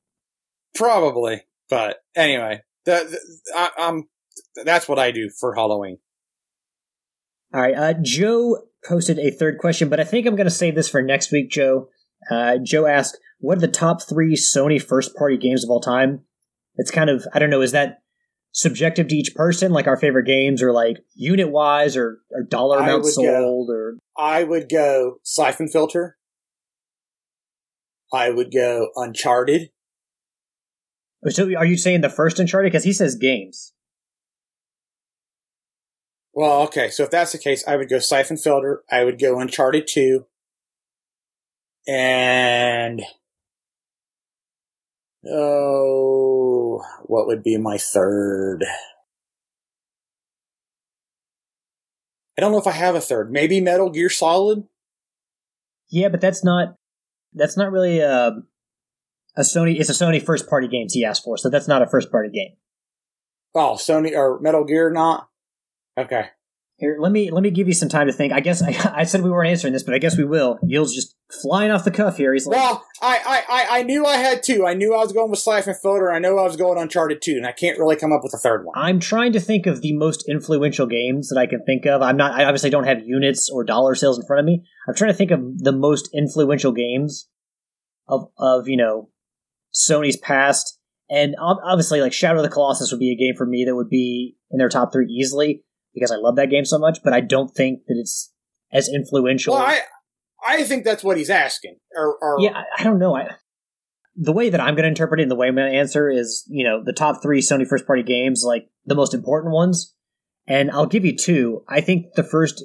Probably, 0.75 1.43
but 1.71 1.99
anyway, 2.17 2.63
the, 2.85 3.07
the 3.11 3.55
I, 3.57 3.71
I'm 3.79 4.09
that's 4.65 4.89
what 4.89 4.99
I 4.99 5.13
do 5.13 5.31
for 5.31 5.55
Halloween. 5.55 5.99
All 7.55 7.61
right. 7.61 7.77
Uh, 7.77 7.95
Joe 8.01 8.63
posted 8.87 9.19
a 9.19 9.31
third 9.31 9.59
question, 9.59 9.89
but 9.89 10.01
I 10.01 10.05
think 10.05 10.27
I'm 10.27 10.37
going 10.37 10.47
to 10.47 10.51
save 10.51 10.75
this 10.75 10.89
for 10.89 11.03
next 11.03 11.31
week, 11.31 11.51
Joe. 11.51 11.89
Uh, 12.31 12.57
Joe 12.63 12.87
asked, 12.87 13.19
What 13.39 13.59
are 13.59 13.61
the 13.61 13.69
top 13.69 14.03
three 14.03 14.37
Sony 14.37 14.83
first 14.83 15.15
party 15.15 15.37
games 15.37 15.65
of 15.65 15.71
all 15.71 15.81
time? 15.81 16.23
It's 16.77 16.91
kind 16.91 17.11
of, 17.11 17.27
I 17.35 17.39
don't 17.39 17.51
know, 17.51 17.61
is 17.61 17.73
that 17.73 18.02
subjective 18.53 19.09
to 19.09 19.17
each 19.17 19.35
person, 19.35 19.73
like 19.73 19.87
our 19.87 19.97
favorite 19.97 20.27
games, 20.27 20.63
or 20.63 20.73
like 20.73 20.99
unit 21.15 21.51
wise, 21.51 21.97
or, 21.97 22.19
or 22.31 22.43
dollar 22.43 22.79
amount 22.79 23.07
sold? 23.07 23.27
Go, 23.27 23.67
or 23.69 23.95
I 24.17 24.45
would 24.45 24.69
go 24.69 25.17
Siphon 25.23 25.69
Filter. 25.69 26.17
I 28.13 28.31
would 28.31 28.53
go 28.53 28.91
Uncharted. 28.95 29.71
Oh, 31.25 31.31
so 31.31 31.45
are 31.57 31.65
you 31.65 31.77
saying 31.77 32.03
the 32.03 32.11
first 32.11 32.39
Uncharted? 32.39 32.71
Because 32.71 32.85
he 32.85 32.93
says 32.93 33.17
games. 33.17 33.73
Well, 36.35 36.63
okay. 36.63 36.89
So 36.89 37.05
if 37.05 37.11
that's 37.11 37.33
the 37.33 37.39
case, 37.39 37.67
I 37.67 37.77
would 37.77 37.89
go 37.89 37.99
Siphon 37.99 38.37
Filter. 38.37 38.83
I 38.91 39.05
would 39.05 39.19
go 39.19 39.39
Uncharted 39.39 39.87
2. 39.87 40.27
And. 41.87 43.03
Oh, 45.31 46.83
what 47.05 47.27
would 47.27 47.43
be 47.43 47.57
my 47.57 47.79
third? 47.79 48.65
I 52.37 52.41
don't 52.41 52.53
know 52.53 52.59
if 52.59 52.67
I 52.67 52.73
have 52.73 52.95
a 52.95 53.01
third. 53.01 53.31
Maybe 53.31 53.61
Metal 53.61 53.91
Gear 53.91 54.09
Solid. 54.09 54.65
Yeah, 55.89 56.09
but 56.09 56.21
that's 56.21 56.43
not 56.43 56.77
that's 57.35 57.57
not 57.57 57.71
really 57.71 58.01
a 58.01 58.33
a 59.37 59.43
Sony. 59.43 59.79
It's 59.79 59.91
a 59.91 59.93
Sony 59.93 60.21
first 60.23 60.49
party 60.49 60.67
games 60.67 60.95
he 60.95 61.05
asked 61.05 61.25
for, 61.25 61.37
so 61.37 61.51
that's 61.51 61.69
not 61.69 61.83
a 61.83 61.87
first 61.87 62.11
party 62.11 62.31
game. 62.31 62.57
Oh, 63.55 63.75
Sony 63.79 64.17
or 64.17 64.41
Metal 64.41 64.65
Gear 64.65 64.91
not. 64.91 65.29
Okay. 65.97 66.27
Here, 66.77 66.97
let 66.99 67.13
me 67.13 67.31
let 67.31 67.43
me 67.43 67.51
give 67.51 67.69
you 67.69 67.75
some 67.75 67.91
time 67.91 68.07
to 68.07 68.13
think. 68.13 68.33
I 68.33 68.41
guess 68.41 68.63
I, 68.63 68.93
I 68.97 69.05
said 69.05 69.23
we 69.23 69.31
weren't 69.31 69.51
answering 69.51 69.73
this, 69.73 69.83
but 69.83 69.95
I 69.95 69.99
guess 69.99 70.17
we 70.17 70.25
will. 70.25 70.59
Yield's 70.63 70.95
just 70.95 71.15
flying 71.41 71.71
off 71.71 71.85
the 71.85 71.91
cuff 71.91 72.17
here. 72.17 72.33
He's 72.33 72.47
like, 72.47 72.59
well, 72.59 72.85
I, 73.01 73.45
I, 73.49 73.79
I 73.79 73.83
knew 73.83 74.05
I 74.05 74.17
had 74.17 74.43
two. 74.43 74.67
I 74.67 74.75
knew 74.75 74.95
I 74.95 74.99
was 74.99 75.13
going 75.13 75.31
with 75.31 75.39
Siphon 75.39 75.75
Filter. 75.75 76.13
I 76.13 76.19
know 76.19 76.39
I 76.39 76.43
was 76.43 76.57
going 76.57 76.79
Uncharted 76.79 77.23
two, 77.23 77.37
and 77.37 77.47
I 77.47 77.53
can't 77.53 77.79
really 77.79 77.97
come 77.97 78.13
up 78.13 78.23
with 78.23 78.35
a 78.35 78.39
third 78.39 78.65
one. 78.65 78.75
I'm 78.77 79.01
trying 79.01 79.33
to 79.33 79.41
think 79.41 79.67
of 79.67 79.81
the 79.81 79.93
most 79.95 80.29
influential 80.29 80.87
games 80.87 81.29
that 81.29 81.39
I 81.39 81.47
can 81.47 81.65
think 81.65 81.87
of. 81.87 82.03
I'm 82.03 82.17
not. 82.17 82.33
I 82.33 82.45
obviously 82.45 82.71
don't 82.71 82.85
have 82.85 83.01
units 83.05 83.49
or 83.49 83.65
dollar 83.65 83.95
sales 83.95 84.19
in 84.19 84.27
front 84.27 84.41
of 84.41 84.47
me. 84.47 84.65
I'm 84.89 84.95
trying 84.95 85.13
to 85.13 85.17
think 85.17 85.31
of 85.31 85.59
the 85.59 85.73
most 85.73 86.11
influential 86.15 86.73
games 86.73 87.29
of 88.09 88.29
of 88.39 88.69
you 88.69 88.77
know 88.77 89.09
Sony's 89.75 90.17
past, 90.17 90.79
and 91.11 91.35
obviously 91.39 92.01
like 92.01 92.13
Shadow 92.13 92.41
of 92.41 92.45
the 92.45 92.51
Colossus 92.51 92.91
would 92.93 93.01
be 93.01 93.13
a 93.13 93.17
game 93.17 93.35
for 93.37 93.47
me 93.47 93.65
that 93.65 93.75
would 93.75 93.91
be 93.91 94.37
in 94.51 94.59
their 94.59 94.69
top 94.69 94.93
three 94.93 95.07
easily 95.07 95.65
because 95.95 96.11
I 96.11 96.17
love 96.17 96.37
that 96.37 96.51
game 96.51 96.65
so 96.65 96.79
much, 96.79 96.99
but 97.03 97.13
I 97.13 97.21
don't 97.21 97.51
think 97.55 97.81
that 97.87 97.97
it's 97.99 98.33
as 98.73 98.89
influential. 98.89 99.55
Well, 99.55 99.63
I 99.63 99.81
I 100.47 100.65
think 100.65 100.85
that's 100.85 101.05
what 101.05 101.17
he's 101.17 101.31
asking. 101.31 101.77
Or, 101.95 102.17
or 102.21 102.37
yeah, 102.41 102.63
I, 102.77 102.83
don't 102.83 102.99
know. 102.99 103.17
I, 103.17 103.29
the 104.17 104.33
way 104.33 104.51
that 104.51 104.61
I'm 104.61 104.75
going 104.75 104.85
to 104.85 104.89
interpret 104.89 105.21
it 105.21 105.25
and 105.25 105.31
the 105.31 105.37
way 105.37 105.49
I'm 105.49 105.55
going 105.55 105.73
to 105.73 105.79
answer 105.79 106.11
is, 106.11 106.45
you 106.49 106.65
know, 106.65 106.83
the 106.85 106.93
top 106.93 107.23
three 107.23 107.41
Sony 107.41 107.67
first 107.67 107.87
party 107.87 108.03
games, 108.03 108.45
like 108.47 108.69
the 108.85 108.95
most 108.95 109.15
important 109.15 109.55
ones. 109.55 109.95
And 110.47 110.71
I'll 110.71 110.87
give 110.87 111.05
you 111.05 111.17
two. 111.17 111.65
I 111.69 111.81
think 111.81 112.15
the 112.15 112.25
first 112.25 112.65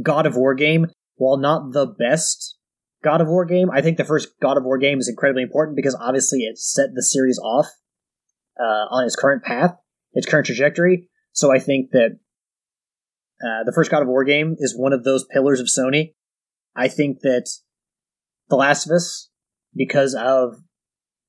God 0.00 0.26
of 0.26 0.36
War 0.36 0.54
game, 0.54 0.86
while 1.16 1.36
not 1.36 1.72
the 1.72 1.86
best 1.86 2.58
God 3.02 3.20
of 3.20 3.28
War 3.28 3.44
game, 3.44 3.70
I 3.70 3.80
think 3.80 3.96
the 3.96 4.04
first 4.04 4.28
God 4.40 4.56
of 4.56 4.64
War 4.64 4.78
game 4.78 4.98
is 4.98 5.08
incredibly 5.08 5.42
important 5.42 5.76
because 5.76 5.94
obviously 5.94 6.40
it 6.40 6.58
set 6.58 6.90
the 6.94 7.02
series 7.02 7.38
off 7.38 7.66
uh, 8.58 8.86
on 8.90 9.04
its 9.04 9.16
current 9.16 9.42
path, 9.42 9.76
its 10.12 10.26
current 10.26 10.46
trajectory. 10.46 11.08
So 11.32 11.52
I 11.52 11.58
think 11.58 11.90
that 11.92 12.18
uh, 13.42 13.64
the 13.64 13.72
first 13.72 13.90
God 13.90 14.02
of 14.02 14.08
War 14.08 14.24
game 14.24 14.56
is 14.58 14.76
one 14.76 14.92
of 14.92 15.04
those 15.04 15.24
pillars 15.24 15.60
of 15.60 15.66
Sony. 15.66 16.14
I 16.74 16.88
think 16.88 17.20
that 17.20 17.50
The 18.48 18.56
Last 18.56 18.86
of 18.86 18.92
Us 18.92 19.30
because 19.74 20.14
of 20.14 20.56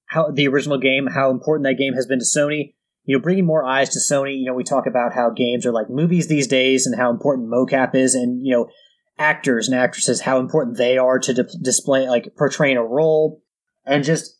how 0.07 0.31
the 0.31 0.47
original 0.47 0.77
game, 0.77 1.07
how 1.07 1.31
important 1.31 1.65
that 1.65 1.81
game 1.81 1.93
has 1.93 2.05
been 2.05 2.19
to 2.19 2.25
Sony. 2.25 2.75
You 3.05 3.17
know, 3.17 3.21
bringing 3.21 3.45
more 3.45 3.65
eyes 3.65 3.89
to 3.89 3.99
Sony. 3.99 4.37
You 4.39 4.45
know, 4.45 4.53
we 4.53 4.63
talk 4.63 4.85
about 4.87 5.13
how 5.13 5.29
games 5.29 5.65
are 5.65 5.73
like 5.73 5.89
movies 5.89 6.27
these 6.27 6.47
days 6.47 6.87
and 6.87 6.97
how 6.97 7.09
important 7.09 7.49
mocap 7.49 7.95
is, 7.95 8.15
and 8.15 8.45
you 8.45 8.53
know, 8.53 8.69
actors 9.17 9.67
and 9.67 9.77
actresses 9.77 10.21
how 10.21 10.39
important 10.39 10.77
they 10.77 10.97
are 10.97 11.19
to 11.19 11.33
di- 11.33 11.43
display 11.61 12.07
like 12.07 12.33
portraying 12.37 12.77
a 12.77 12.83
role, 12.83 13.41
and 13.85 14.05
just 14.05 14.37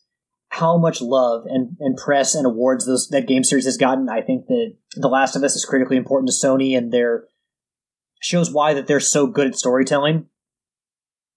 how 0.48 0.78
much 0.78 1.02
love 1.02 1.42
and, 1.46 1.76
and 1.80 1.96
press 1.96 2.34
and 2.34 2.46
awards 2.46 2.86
those 2.86 3.08
that 3.08 3.26
game 3.26 3.44
series 3.44 3.64
has 3.64 3.76
gotten. 3.76 4.08
I 4.08 4.22
think 4.22 4.46
that 4.46 4.76
The 4.94 5.08
Last 5.08 5.36
of 5.36 5.42
Us 5.42 5.56
is 5.56 5.64
critically 5.64 5.96
important 5.96 6.30
to 6.30 6.46
Sony, 6.46 6.76
and 6.76 6.90
their 6.90 7.24
shows 8.20 8.50
why 8.50 8.72
that 8.72 8.86
they're 8.86 9.00
so 9.00 9.26
good 9.26 9.48
at 9.48 9.56
storytelling. 9.56 10.26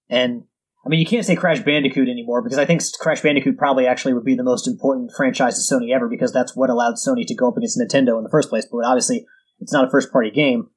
And 0.10 0.44
I 0.86 0.90
mean, 0.90 1.00
you 1.00 1.06
can't 1.06 1.26
say 1.26 1.36
Crash 1.36 1.60
Bandicoot 1.62 2.08
anymore 2.08 2.42
because 2.42 2.58
I 2.58 2.66
think 2.66 2.82
Crash 3.00 3.22
Bandicoot 3.22 3.58
probably 3.58 3.86
actually 3.88 4.14
would 4.14 4.24
be 4.24 4.36
the 4.36 4.44
most 4.44 4.68
important 4.68 5.12
franchise 5.16 5.56
to 5.68 5.76
Sony 5.76 5.94
ever 5.94 6.08
because 6.08 6.32
that's 6.32 6.56
what 6.56 6.70
allowed 6.70 6.96
Sony 6.96 7.26
to 7.28 7.36
go 7.36 7.50
up 7.50 7.58
against 7.58 7.78
Nintendo 7.80 8.18
in 8.18 8.24
the 8.24 8.30
first 8.30 8.50
place. 8.50 8.66
But 8.72 8.86
obviously, 8.86 9.26
it's 9.60 9.74
not 9.74 9.86
a 9.86 9.90
first 9.90 10.12
party 10.12 10.32
game. 10.32 10.70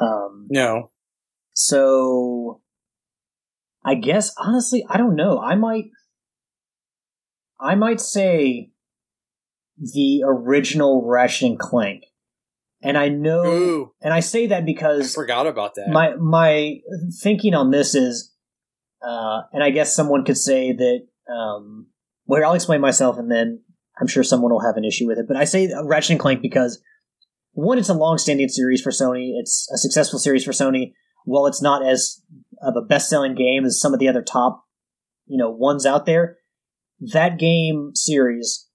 Um, 0.00 0.46
No. 0.50 0.90
so 1.54 2.60
I 3.84 3.94
guess 3.94 4.32
honestly, 4.38 4.84
I 4.88 4.96
don't 4.96 5.16
know. 5.16 5.40
I 5.40 5.54
might 5.54 5.86
I 7.60 7.74
might 7.74 8.00
say 8.00 8.70
the 9.78 10.22
original 10.24 11.04
Ratchet 11.06 11.48
and 11.50 11.58
Clank. 11.58 12.04
And 12.80 12.96
I 12.96 13.08
know 13.08 13.44
Ooh. 13.44 13.92
and 14.00 14.14
I 14.14 14.20
say 14.20 14.46
that 14.48 14.64
because 14.64 14.96
I 14.96 14.98
because 14.98 15.14
forgot 15.14 15.46
about 15.48 15.74
that. 15.74 15.88
my 15.88 16.14
my 16.14 16.76
thinking 17.20 17.54
on 17.54 17.72
this 17.72 17.96
is 17.96 18.32
uh 19.06 19.42
and 19.52 19.62
I 19.62 19.70
guess 19.70 19.94
someone 19.94 20.24
could 20.24 20.38
say 20.38 20.72
that 20.72 21.06
um 21.32 21.86
well 22.26 22.44
I'll 22.44 22.54
explain 22.54 22.80
myself 22.80 23.18
and 23.18 23.30
then 23.30 23.60
I'm 24.00 24.06
sure 24.06 24.22
someone 24.22 24.52
will 24.52 24.64
have 24.64 24.76
an 24.76 24.84
issue 24.84 25.06
with 25.06 25.18
it. 25.18 25.26
But 25.26 25.36
I 25.36 25.44
say 25.44 25.72
Ratchet 25.84 26.12
and 26.12 26.20
Clank 26.20 26.40
because 26.40 26.80
one, 27.52 27.78
it's 27.78 27.88
a 27.88 27.94
long-standing 27.94 28.48
series 28.48 28.80
for 28.80 28.90
Sony. 28.90 29.32
It's 29.34 29.68
a 29.74 29.78
successful 29.78 30.18
series 30.18 30.44
for 30.44 30.52
Sony. 30.52 30.92
While 31.24 31.46
it's 31.46 31.60
not 31.60 31.84
as 31.84 32.22
of 32.62 32.76
a 32.76 32.86
best-selling 32.86 33.34
game 33.34 33.64
as 33.64 33.80
some 33.80 33.92
of 33.92 33.98
the 33.98 34.08
other 34.08 34.22
top, 34.22 34.64
you 35.26 35.36
know, 35.36 35.50
ones 35.50 35.84
out 35.84 36.06
there, 36.06 36.36
that 37.00 37.38
game 37.38 37.90
series 37.94 38.68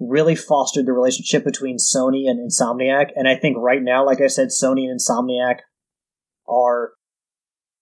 really 0.00 0.34
fostered 0.34 0.86
the 0.86 0.92
relationship 0.92 1.44
between 1.44 1.76
Sony 1.76 2.28
and 2.28 2.40
Insomniac. 2.40 3.10
And 3.14 3.28
I 3.28 3.36
think 3.36 3.58
right 3.58 3.82
now, 3.82 4.04
like 4.04 4.20
I 4.20 4.26
said, 4.26 4.48
Sony 4.48 4.88
and 4.88 4.98
Insomniac 4.98 5.58
are 6.48 6.92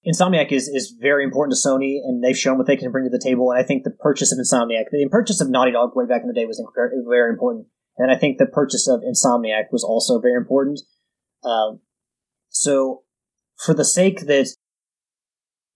Insomniac 0.06 0.50
is, 0.50 0.68
is 0.68 0.94
very 1.00 1.22
important 1.22 1.56
to 1.56 1.68
Sony, 1.68 1.98
and 2.02 2.22
they've 2.22 2.36
shown 2.36 2.58
what 2.58 2.66
they 2.66 2.76
can 2.76 2.90
bring 2.90 3.04
to 3.04 3.10
the 3.10 3.22
table. 3.22 3.50
And 3.50 3.60
I 3.60 3.62
think 3.62 3.84
the 3.84 3.90
purchase 3.90 4.32
of 4.32 4.38
Insomniac, 4.38 4.86
the 4.90 5.08
purchase 5.10 5.40
of 5.40 5.48
Naughty 5.48 5.72
Dog 5.72 5.92
way 5.94 6.06
back 6.06 6.22
in 6.22 6.28
the 6.28 6.34
day 6.34 6.44
was 6.44 6.60
very 6.76 7.30
important. 7.30 7.66
And 7.98 8.10
I 8.10 8.16
think 8.16 8.38
the 8.38 8.46
purchase 8.46 8.88
of 8.88 9.00
Insomniac 9.00 9.66
was 9.70 9.84
also 9.84 10.20
very 10.20 10.36
important. 10.36 10.80
Um, 11.44 11.80
so, 12.48 13.02
for 13.56 13.74
the 13.74 13.84
sake 13.84 14.26
that 14.26 14.48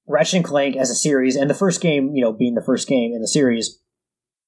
Ratchet 0.08 0.34
and 0.34 0.44
Clank 0.44 0.76
as 0.76 0.90
a 0.90 0.94
series, 0.94 1.36
and 1.36 1.48
the 1.48 1.54
first 1.54 1.80
game, 1.80 2.14
you 2.14 2.22
know, 2.22 2.32
being 2.32 2.54
the 2.54 2.64
first 2.64 2.88
game 2.88 3.12
in 3.12 3.20
the 3.20 3.28
series, 3.28 3.80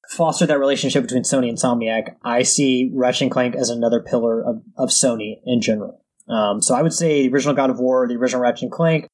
foster 0.08 0.46
that 0.46 0.58
relationship 0.58 1.02
between 1.02 1.22
Sony 1.22 1.48
and 1.48 1.58
Insomniac, 1.58 2.16
I 2.24 2.42
see 2.42 2.90
Ratchet 2.94 3.22
and 3.22 3.30
Clank 3.30 3.54
as 3.54 3.70
another 3.70 4.00
pillar 4.00 4.42
of, 4.42 4.62
of 4.76 4.88
Sony 4.88 5.36
in 5.44 5.60
general. 5.60 6.04
Um, 6.28 6.60
so 6.60 6.74
I 6.74 6.82
would 6.82 6.92
say 6.92 7.22
the 7.22 7.32
original 7.32 7.54
God 7.54 7.70
of 7.70 7.78
War, 7.78 8.08
the 8.08 8.16
original 8.16 8.42
Ratchet 8.42 8.64
and 8.64 8.72
Clank, 8.72 9.08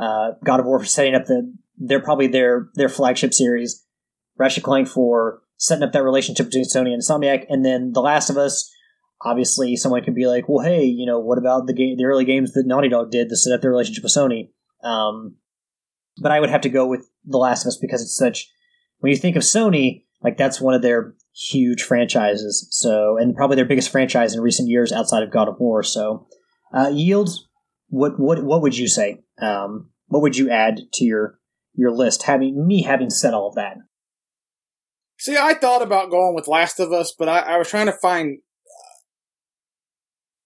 uh, 0.00 0.32
God 0.42 0.60
of 0.60 0.66
War 0.66 0.78
for 0.78 0.86
setting 0.86 1.14
up 1.14 1.26
the 1.26 1.52
they're 1.76 2.00
probably 2.00 2.26
their 2.26 2.68
their 2.74 2.88
flagship 2.88 3.34
series. 3.34 3.84
Ratchet 4.38 4.58
and 4.58 4.64
Clank 4.64 4.88
for 4.88 5.42
setting 5.56 5.82
up 5.82 5.92
that 5.92 6.02
relationship 6.02 6.46
between 6.46 6.64
Sony 6.64 6.92
and 6.92 7.02
Insomniac, 7.02 7.44
and 7.48 7.64
then 7.64 7.92
The 7.92 8.00
Last 8.00 8.30
of 8.30 8.36
Us. 8.36 8.72
Obviously, 9.22 9.76
someone 9.76 10.02
could 10.02 10.14
be 10.14 10.26
like, 10.26 10.48
"Well, 10.48 10.64
hey, 10.64 10.84
you 10.84 11.04
know, 11.04 11.18
what 11.18 11.38
about 11.38 11.66
the 11.66 11.74
game, 11.74 11.96
the 11.98 12.06
early 12.06 12.24
games 12.24 12.52
that 12.52 12.66
Naughty 12.66 12.88
Dog 12.88 13.10
did 13.10 13.28
to 13.28 13.36
set 13.36 13.52
up 13.52 13.60
their 13.60 13.70
relationship 13.70 14.02
with 14.02 14.14
Sony?" 14.14 14.50
Um, 14.82 15.36
but 16.20 16.32
I 16.32 16.40
would 16.40 16.50
have 16.50 16.62
to 16.62 16.70
go 16.70 16.86
with 16.86 17.06
The 17.24 17.38
Last 17.38 17.64
of 17.64 17.68
Us 17.68 17.76
because 17.76 18.02
it's 18.02 18.16
such. 18.16 18.50
When 19.00 19.10
you 19.10 19.18
think 19.18 19.36
of 19.36 19.42
Sony, 19.42 20.04
like 20.22 20.36
that's 20.36 20.60
one 20.60 20.74
of 20.74 20.82
their 20.82 21.14
huge 21.34 21.82
franchises. 21.82 22.66
So, 22.70 23.16
and 23.18 23.34
probably 23.34 23.56
their 23.56 23.64
biggest 23.64 23.90
franchise 23.90 24.34
in 24.34 24.40
recent 24.40 24.68
years 24.68 24.92
outside 24.92 25.22
of 25.22 25.30
God 25.30 25.48
of 25.48 25.58
War. 25.58 25.82
So, 25.82 26.26
uh, 26.74 26.90
yield. 26.92 27.30
What 27.88 28.20
what 28.20 28.44
what 28.44 28.62
would 28.62 28.78
you 28.78 28.88
say? 28.88 29.24
Um, 29.42 29.90
what 30.06 30.22
would 30.22 30.36
you 30.36 30.50
add 30.50 30.80
to 30.94 31.04
your 31.04 31.38
your 31.74 31.92
list? 31.92 32.24
Having 32.24 32.66
me 32.66 32.82
having 32.82 33.10
said 33.10 33.34
all 33.34 33.48
of 33.48 33.54
that. 33.54 33.76
See, 35.18 35.36
I 35.36 35.54
thought 35.54 35.82
about 35.82 36.10
going 36.10 36.34
with 36.34 36.48
Last 36.48 36.80
of 36.80 36.92
Us, 36.92 37.14
but 37.16 37.28
I, 37.28 37.40
I 37.40 37.58
was 37.58 37.68
trying 37.68 37.86
to 37.86 37.92
find 37.92 38.38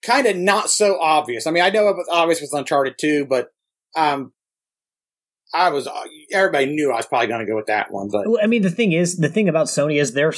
kind 0.04 0.26
of 0.26 0.36
not 0.36 0.68
so 0.68 0.98
obvious. 1.00 1.46
I 1.46 1.50
mean, 1.50 1.62
I 1.62 1.70
know 1.70 1.88
it 1.88 1.96
was 1.96 2.08
obvious 2.10 2.40
with 2.40 2.52
Uncharted 2.52 2.96
2, 2.98 3.26
but 3.26 3.52
um, 3.96 4.32
I 5.54 5.70
was 5.70 5.88
everybody 6.32 6.66
knew 6.66 6.92
I 6.92 6.96
was 6.96 7.06
probably 7.06 7.28
going 7.28 7.40
to 7.40 7.50
go 7.50 7.56
with 7.56 7.66
that 7.66 7.92
one. 7.92 8.08
But 8.10 8.28
Well, 8.28 8.40
I 8.42 8.46
mean, 8.46 8.62
the 8.62 8.70
thing 8.70 8.92
is, 8.92 9.16
the 9.16 9.28
thing 9.28 9.48
about 9.48 9.66
Sony 9.66 10.00
is 10.00 10.12
their 10.12 10.32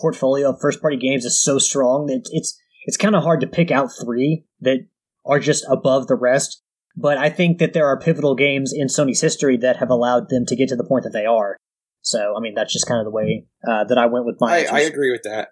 portfolio 0.00 0.50
of 0.50 0.60
first 0.60 0.80
party 0.80 0.96
games 0.96 1.24
is 1.24 1.40
so 1.40 1.58
strong 1.58 2.06
that 2.06 2.28
it's 2.32 2.58
it's 2.86 2.96
kind 2.96 3.14
of 3.14 3.22
hard 3.22 3.40
to 3.40 3.46
pick 3.46 3.70
out 3.70 3.90
three 4.02 4.44
that 4.60 4.86
are 5.24 5.38
just 5.38 5.64
above 5.68 6.06
the 6.06 6.16
rest. 6.16 6.62
But 6.96 7.18
I 7.18 7.28
think 7.28 7.58
that 7.58 7.72
there 7.72 7.86
are 7.86 7.98
pivotal 7.98 8.34
games 8.34 8.72
in 8.72 8.86
Sony's 8.86 9.20
history 9.20 9.56
that 9.58 9.78
have 9.78 9.90
allowed 9.90 10.28
them 10.28 10.46
to 10.46 10.56
get 10.56 10.68
to 10.68 10.76
the 10.76 10.84
point 10.84 11.04
that 11.04 11.12
they 11.12 11.26
are. 11.26 11.56
So, 12.02 12.34
I 12.36 12.40
mean, 12.40 12.54
that's 12.54 12.72
just 12.72 12.86
kind 12.86 13.00
of 13.00 13.04
the 13.04 13.10
way 13.10 13.46
uh, 13.66 13.84
that 13.84 13.98
I 13.98 14.06
went 14.06 14.26
with 14.26 14.36
my 14.38 14.66
I. 14.70 14.78
I 14.78 14.80
agree 14.80 15.10
with 15.10 15.22
that. 15.24 15.48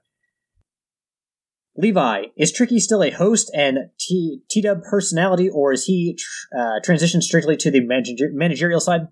Levi, 1.77 2.24
is 2.36 2.52
Tricky 2.52 2.78
still 2.78 3.02
a 3.02 3.10
host 3.10 3.51
and 3.55 3.90
T 3.98 4.43
Dub 4.62 4.82
personality, 4.82 5.48
or 5.48 5.73
is 5.73 5.86
he 5.86 6.16
tr- 6.19 6.59
uh, 6.59 6.81
transitioned 6.86 7.23
strictly 7.23 7.56
to 7.56 7.70
the 7.70 7.81
manager- 7.81 8.31
managerial 8.32 8.81
side? 8.81 9.09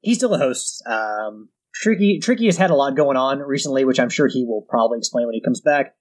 He's 0.00 0.16
still 0.16 0.32
a 0.32 0.38
host. 0.38 0.82
Um, 0.86 1.50
Tricky 1.74 2.18
Tricky 2.18 2.46
has 2.46 2.56
had 2.56 2.70
a 2.70 2.74
lot 2.74 2.96
going 2.96 3.18
on 3.18 3.40
recently, 3.40 3.84
which 3.84 4.00
I'm 4.00 4.08
sure 4.08 4.26
he 4.26 4.44
will 4.46 4.62
probably 4.62 4.98
explain 4.98 5.26
when 5.26 5.34
he 5.34 5.42
comes 5.42 5.60
back. 5.60 5.94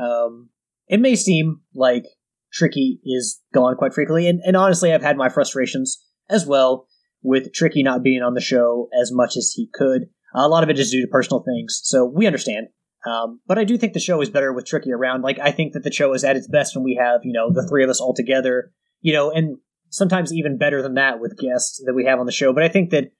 Um, 0.00 0.48
it 0.86 1.00
may 1.00 1.14
seem 1.14 1.60
like 1.74 2.04
Tricky 2.52 3.00
is 3.04 3.40
gone 3.52 3.76
quite 3.76 3.94
frequently, 3.94 4.28
and, 4.28 4.40
and 4.44 4.56
honestly, 4.56 4.92
I've 4.92 5.02
had 5.02 5.16
my 5.16 5.28
frustrations 5.28 6.02
as 6.30 6.46
well 6.46 6.86
with 7.22 7.52
Tricky 7.52 7.82
not 7.82 8.02
being 8.02 8.22
on 8.22 8.34
the 8.34 8.40
show 8.40 8.88
as 9.00 9.10
much 9.12 9.36
as 9.36 9.52
he 9.54 9.68
could. 9.72 10.08
a 10.34 10.48
lot 10.48 10.62
of 10.62 10.70
it 10.70 10.78
is 10.78 10.90
due 10.90 11.02
to 11.02 11.08
personal 11.08 11.42
things, 11.42 11.80
so 11.82 12.04
we 12.04 12.26
understand. 12.26 12.68
Um, 13.06 13.40
but 13.46 13.58
I 13.58 13.64
do 13.64 13.78
think 13.78 13.92
the 13.92 14.00
show 14.00 14.20
is 14.20 14.30
better 14.30 14.52
with 14.52 14.66
Tricky 14.66 14.92
around. 14.92 15.22
Like, 15.22 15.38
I 15.38 15.52
think 15.52 15.72
that 15.72 15.84
the 15.84 15.92
show 15.92 16.12
is 16.14 16.24
at 16.24 16.36
its 16.36 16.48
best 16.48 16.74
when 16.74 16.84
we 16.84 16.98
have, 17.00 17.20
you 17.24 17.32
know, 17.32 17.52
the 17.52 17.66
three 17.68 17.84
of 17.84 17.90
us 17.90 18.00
all 18.00 18.14
together, 18.14 18.72
you 19.00 19.12
know, 19.12 19.30
and 19.30 19.58
sometimes 19.90 20.32
even 20.32 20.58
better 20.58 20.82
than 20.82 20.94
that 20.94 21.20
with 21.20 21.38
guests 21.38 21.82
that 21.84 21.94
we 21.94 22.04
have 22.04 22.18
on 22.18 22.26
the 22.26 22.32
show. 22.32 22.52
But 22.52 22.64
I 22.64 22.68
think 22.68 22.90
that 22.90 23.12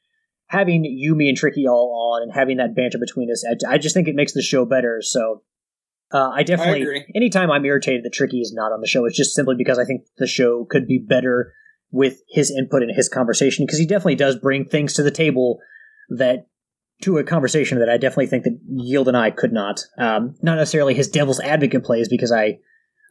having 0.49 0.85
you, 0.85 1.15
me, 1.15 1.29
and 1.29 1.39
Tricky 1.39 1.67
all 1.67 2.13
on 2.15 2.23
and 2.23 2.33
having 2.33 2.57
that 2.57 2.75
banter 2.75 2.99
between 2.99 3.31
us, 3.31 3.45
I, 3.49 3.75
I 3.75 3.79
just 3.79 3.95
think 3.95 4.09
it 4.09 4.17
makes 4.17 4.33
the 4.33 4.43
show 4.43 4.65
better. 4.65 4.99
So 5.01 5.43
uh, 6.13 6.31
I 6.31 6.43
definitely, 6.43 6.83
agree. 6.83 7.13
anytime 7.15 7.51
I'm 7.51 7.65
irritated 7.65 8.05
that 8.05 8.13
Tricky 8.13 8.41
is 8.41 8.53
not 8.55 8.73
on 8.73 8.81
the 8.81 8.87
show, 8.87 9.05
it's 9.05 9.17
just 9.17 9.35
simply 9.35 9.57
because 9.57 9.79
I 9.79 9.85
think 9.85 10.03
the 10.17 10.27
show 10.27 10.65
could 10.65 10.87
be 10.87 10.99
better 10.99 11.53
with 11.91 12.23
his 12.29 12.51
input 12.51 12.83
and 12.83 12.95
his 12.95 13.09
conversation 13.09 13.67
because 13.67 13.79
he 13.79 13.87
definitely 13.87 14.15
does 14.15 14.37
bring 14.37 14.65
things 14.65 14.95
to 14.95 15.03
the 15.03 15.11
table 15.11 15.59
that 16.11 16.47
to 17.03 17.19
a 17.19 17.25
conversation 17.25 17.79
that 17.79 17.89
I 17.89 17.97
definitely 17.97 18.27
think 18.27 18.45
that 18.45 18.59
Yield 18.69 19.09
and 19.09 19.17
I 19.17 19.31
could 19.31 19.53
not. 19.53 19.83
Um, 19.99 20.35
not 20.43 20.57
necessarily 20.57 20.95
his 20.95 21.09
devil's 21.09 21.41
advocate 21.41 21.85
plays 21.85 22.09
because 22.09 22.33
I 22.33 22.59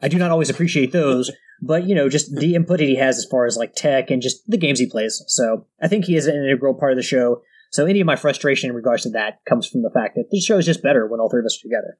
I 0.01 0.07
do 0.09 0.17
not 0.17 0.31
always 0.31 0.49
appreciate 0.49 0.91
those, 0.91 1.31
but 1.61 1.85
you 1.85 1.95
know, 1.95 2.09
just 2.09 2.35
the 2.35 2.55
input 2.55 2.79
that 2.79 2.85
he 2.87 2.95
has 2.95 3.17
as 3.17 3.27
far 3.29 3.45
as 3.45 3.57
like 3.57 3.73
tech 3.75 4.11
and 4.11 4.21
just 4.21 4.41
the 4.47 4.57
games 4.57 4.79
he 4.79 4.87
plays. 4.87 5.23
So 5.27 5.67
I 5.81 5.87
think 5.87 6.05
he 6.05 6.15
is 6.15 6.27
an 6.27 6.35
integral 6.35 6.73
part 6.73 6.91
of 6.91 6.97
the 6.97 7.03
show. 7.03 7.41
So 7.71 7.85
any 7.85 7.99
of 7.99 8.07
my 8.07 8.15
frustration 8.15 8.69
in 8.69 8.75
regards 8.75 9.03
to 9.03 9.09
that 9.11 9.39
comes 9.47 9.67
from 9.67 9.83
the 9.83 9.91
fact 9.93 10.15
that 10.15 10.29
the 10.31 10.39
show 10.39 10.57
is 10.57 10.65
just 10.65 10.83
better 10.83 11.07
when 11.07 11.19
all 11.19 11.29
three 11.29 11.41
of 11.41 11.45
us 11.45 11.59
are 11.59 11.67
together. 11.67 11.97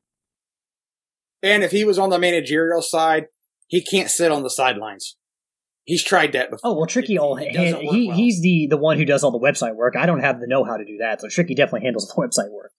And 1.44 1.64
if 1.64 1.72
he 1.72 1.84
was 1.86 2.00
on 2.00 2.10
the 2.10 2.20
managerial 2.20 2.82
side, 2.82 3.28
he 3.68 3.84
can't 3.84 4.10
sit 4.10 4.32
on 4.32 4.44
the 4.44 4.50
sidelines. 4.50 5.18
He's 5.84 6.04
tried 6.04 6.34
that 6.34 6.50
before. 6.50 6.72
Oh 6.72 6.74
well, 6.76 6.86
Tricky 6.86 7.18
all 7.18 7.36
he, 7.36 7.48
he 7.48 8.08
well. 8.08 8.18
he's 8.18 8.42
the 8.42 8.68
the 8.70 8.78
one 8.78 8.98
who 8.98 9.06
does 9.06 9.24
all 9.24 9.32
the 9.32 9.40
website 9.40 9.76
work. 9.76 9.96
I 9.96 10.06
don't 10.06 10.20
have 10.20 10.42
the 10.42 10.48
know 10.48 10.66
how 10.66 10.76
to 10.76 10.84
do 10.84 10.98
that, 10.98 11.22
so 11.22 11.30
Tricky 11.30 11.56
definitely 11.56 11.86
handles 11.86 12.08
the 12.08 12.14
website 12.22 12.52
work. 12.52 12.72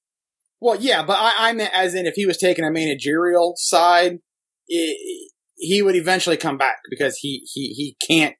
Well, 0.61 0.77
yeah, 0.79 1.05
but 1.05 1.17
I, 1.19 1.51
I 1.51 1.53
meant 1.53 1.73
as 1.75 1.95
in 1.95 2.07
if 2.07 2.15
he 2.15 2.27
was 2.27 2.37
taking 2.37 2.65
a 2.65 2.71
managerial 2.71 3.55
side, 3.57 4.19
it, 4.67 5.33
he 5.57 5.81
would 5.81 5.97
eventually 5.97 6.37
come 6.37 6.59
back 6.59 6.79
because 6.91 7.17
he 7.17 7.47
he 7.51 7.69
he 7.69 7.97
can't 8.07 8.37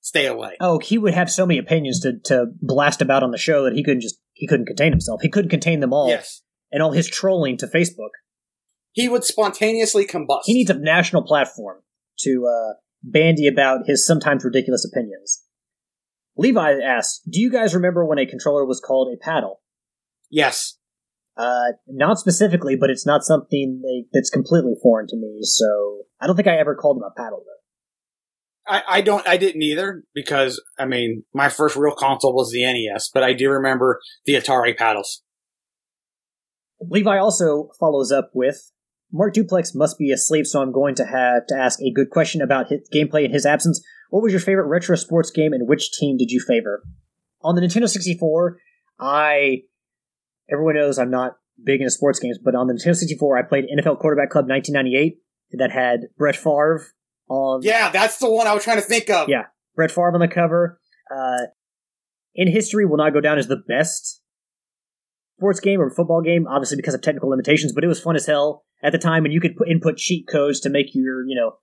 stay 0.00 0.26
away. 0.26 0.56
Oh, 0.60 0.80
he 0.80 0.98
would 0.98 1.14
have 1.14 1.30
so 1.30 1.46
many 1.46 1.58
opinions 1.60 2.00
to 2.00 2.18
to 2.24 2.46
blast 2.60 3.00
about 3.00 3.22
on 3.22 3.30
the 3.30 3.38
show 3.38 3.64
that 3.64 3.74
he 3.74 3.84
couldn't 3.84 4.00
just 4.00 4.18
he 4.32 4.48
couldn't 4.48 4.66
contain 4.66 4.90
himself. 4.90 5.20
He 5.22 5.28
couldn't 5.28 5.50
contain 5.50 5.78
them 5.78 5.92
all, 5.92 6.08
Yes, 6.08 6.42
and 6.72 6.82
all 6.82 6.92
his 6.92 7.06
trolling 7.08 7.56
to 7.58 7.66
Facebook. 7.68 8.10
He 8.92 9.08
would 9.08 9.24
spontaneously 9.24 10.06
combust. 10.06 10.42
He 10.44 10.54
needs 10.54 10.70
a 10.70 10.78
national 10.78 11.22
platform 11.22 11.82
to 12.20 12.46
uh, 12.46 12.74
bandy 13.02 13.46
about 13.46 13.86
his 13.86 14.06
sometimes 14.06 14.44
ridiculous 14.44 14.88
opinions. 14.90 15.44
Levi 16.36 16.74
asks, 16.80 17.20
"Do 17.28 17.40
you 17.40 17.50
guys 17.50 17.74
remember 17.74 18.04
when 18.04 18.18
a 18.18 18.26
controller 18.26 18.64
was 18.64 18.80
called 18.80 19.12
a 19.12 19.16
paddle? 19.22 19.60
Yes. 20.30 20.78
Uh, 21.36 21.72
not 21.86 22.18
specifically, 22.18 22.74
but 22.74 22.90
it's 22.90 23.06
not 23.06 23.22
something 23.22 23.80
they, 23.84 24.08
that's 24.12 24.30
completely 24.30 24.74
foreign 24.82 25.06
to 25.06 25.16
me. 25.16 25.38
So 25.42 26.02
I 26.20 26.26
don't 26.26 26.34
think 26.34 26.48
I 26.48 26.56
ever 26.58 26.74
called 26.74 26.96
them 26.96 27.04
a 27.04 27.14
paddle 27.16 27.44
though. 27.46 28.74
I, 28.74 28.82
I 28.88 29.00
don't, 29.00 29.26
I 29.26 29.36
didn't 29.36 29.62
either 29.62 30.02
because, 30.14 30.60
I 30.78 30.84
mean, 30.84 31.22
my 31.32 31.48
first 31.48 31.76
real 31.76 31.94
console 31.94 32.34
was 32.34 32.50
the 32.50 32.64
NES, 32.64 33.10
but 33.14 33.22
I 33.22 33.32
do 33.32 33.50
remember 33.50 34.00
the 34.26 34.34
Atari 34.34 34.76
paddles. 34.76 35.22
Levi 36.80 37.16
also 37.16 37.70
follows 37.78 38.12
up 38.12 38.30
with 38.34 38.72
Mark 39.12 39.32
Duplex 39.32 39.74
must 39.74 39.98
be 39.98 40.10
asleep, 40.12 40.46
so 40.46 40.60
I'm 40.60 40.72
going 40.72 40.94
to 40.96 41.04
have 41.04 41.46
to 41.46 41.56
ask 41.56 41.80
a 41.80 41.90
good 41.90 42.10
question 42.10 42.42
about 42.42 42.68
his 42.68 42.88
gameplay 42.92 43.24
in 43.24 43.32
his 43.32 43.46
absence. 43.46 43.82
What 44.10 44.22
was 44.22 44.32
your 44.32 44.40
favorite 44.40 44.66
retro 44.66 44.96
sports 44.96 45.30
game 45.30 45.52
and 45.52 45.68
which 45.68 45.92
team 45.92 46.16
did 46.16 46.30
you 46.30 46.40
favor? 46.40 46.82
On 47.42 47.54
the 47.54 47.60
Nintendo 47.60 47.88
64, 47.88 48.58
I 48.98 49.62
everyone 50.50 50.74
knows 50.74 50.98
I'm 50.98 51.10
not 51.10 51.36
big 51.62 51.80
into 51.80 51.90
sports 51.90 52.18
games, 52.18 52.38
but 52.42 52.54
on 52.54 52.66
the 52.66 52.74
Nintendo 52.74 52.96
64, 52.96 53.38
I 53.38 53.42
played 53.42 53.64
NFL 53.64 53.98
Quarterback 53.98 54.30
Club 54.30 54.48
1998 54.48 55.18
that 55.52 55.70
had 55.70 56.08
Brett 56.18 56.36
Favre 56.36 56.86
on. 57.28 57.62
Yeah, 57.62 57.90
that's 57.90 58.18
the 58.18 58.30
one 58.30 58.46
I 58.46 58.54
was 58.54 58.64
trying 58.64 58.78
to 58.78 58.82
think 58.82 59.08
of. 59.08 59.28
Yeah, 59.28 59.44
Brett 59.74 59.90
Favre 59.90 60.12
on 60.12 60.20
the 60.20 60.28
cover. 60.28 60.80
Uh, 61.10 61.46
in 62.34 62.50
history, 62.50 62.84
will 62.84 62.98
not 62.98 63.14
go 63.14 63.20
down 63.20 63.38
as 63.38 63.48
the 63.48 63.56
best 63.56 64.20
sports 65.38 65.60
game 65.60 65.80
or 65.80 65.90
football 65.90 66.20
game, 66.20 66.46
obviously 66.46 66.76
because 66.76 66.94
of 66.94 67.00
technical 67.00 67.30
limitations, 67.30 67.72
but 67.72 67.84
it 67.84 67.88
was 67.88 68.00
fun 68.00 68.16
as 68.16 68.26
hell 68.26 68.64
at 68.82 68.92
the 68.92 68.98
time, 68.98 69.24
and 69.24 69.34
you 69.34 69.40
could 69.40 69.56
put 69.56 69.68
input 69.68 69.96
cheat 69.96 70.26
codes 70.28 70.60
to 70.60 70.70
make 70.70 70.94
your, 70.94 71.26
you 71.26 71.36
know, 71.36 71.56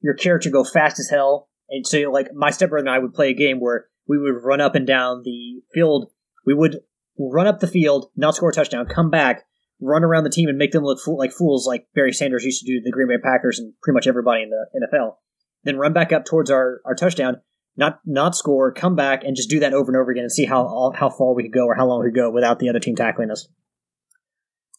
your 0.00 0.14
character 0.14 0.50
go 0.50 0.64
fast 0.64 0.98
as 0.98 1.08
hell. 1.10 1.48
And 1.68 1.86
so, 1.86 1.98
like, 2.10 2.32
my 2.34 2.50
stepbrother 2.50 2.86
and 2.86 2.90
I 2.90 2.98
would 2.98 3.14
play 3.14 3.30
a 3.30 3.34
game 3.34 3.60
where 3.60 3.86
we 4.08 4.18
would 4.18 4.42
run 4.42 4.60
up 4.60 4.74
and 4.74 4.86
down 4.86 5.22
the 5.24 5.60
field. 5.72 6.10
We 6.46 6.54
would 6.54 6.80
run 7.18 7.46
up 7.46 7.60
the 7.60 7.66
field, 7.66 8.10
not 8.16 8.34
score 8.34 8.50
a 8.50 8.52
touchdown, 8.52 8.86
come 8.86 9.10
back, 9.10 9.44
run 9.80 10.04
around 10.04 10.24
the 10.24 10.30
team, 10.30 10.48
and 10.48 10.58
make 10.58 10.72
them 10.72 10.84
look 10.84 10.98
fool- 11.00 11.18
like 11.18 11.32
fools, 11.32 11.66
like 11.66 11.86
Barry 11.94 12.12
Sanders 12.12 12.44
used 12.44 12.64
to 12.64 12.66
do 12.66 12.80
the 12.82 12.90
Green 12.90 13.08
Bay 13.08 13.18
Packers 13.22 13.58
and 13.58 13.74
pretty 13.82 13.94
much 13.94 14.06
everybody 14.06 14.42
in 14.42 14.50
the 14.50 14.66
NFL. 14.80 15.16
Then 15.64 15.76
run 15.76 15.92
back 15.92 16.12
up 16.12 16.24
towards 16.24 16.50
our, 16.50 16.80
our 16.84 16.94
touchdown, 16.94 17.40
not 17.76 18.00
not 18.04 18.34
score, 18.34 18.72
come 18.72 18.96
back, 18.96 19.24
and 19.24 19.36
just 19.36 19.50
do 19.50 19.60
that 19.60 19.74
over 19.74 19.90
and 19.90 20.00
over 20.00 20.10
again 20.10 20.24
and 20.24 20.32
see 20.32 20.46
how 20.46 20.92
how 20.94 21.10
far 21.10 21.34
we 21.34 21.42
could 21.42 21.52
go 21.52 21.66
or 21.66 21.74
how 21.74 21.86
long 21.86 22.00
we 22.00 22.08
could 22.08 22.16
go 22.16 22.30
without 22.30 22.58
the 22.58 22.68
other 22.68 22.80
team 22.80 22.96
tackling 22.96 23.30
us. 23.30 23.48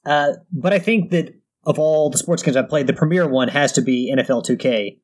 Uh, 0.06 0.34
but 0.52 0.74
I 0.74 0.80
think 0.80 1.12
that 1.12 1.34
of 1.66 1.80
all 1.80 2.10
the 2.10 2.18
sports 2.18 2.44
games 2.44 2.58
I've 2.58 2.70
played, 2.70 2.88
the 2.88 2.94
premier 2.94 3.28
one 3.28 3.48
has 3.50 3.72
to 3.74 3.82
be 3.82 4.14
NFL 4.16 4.46
2K 4.46 5.00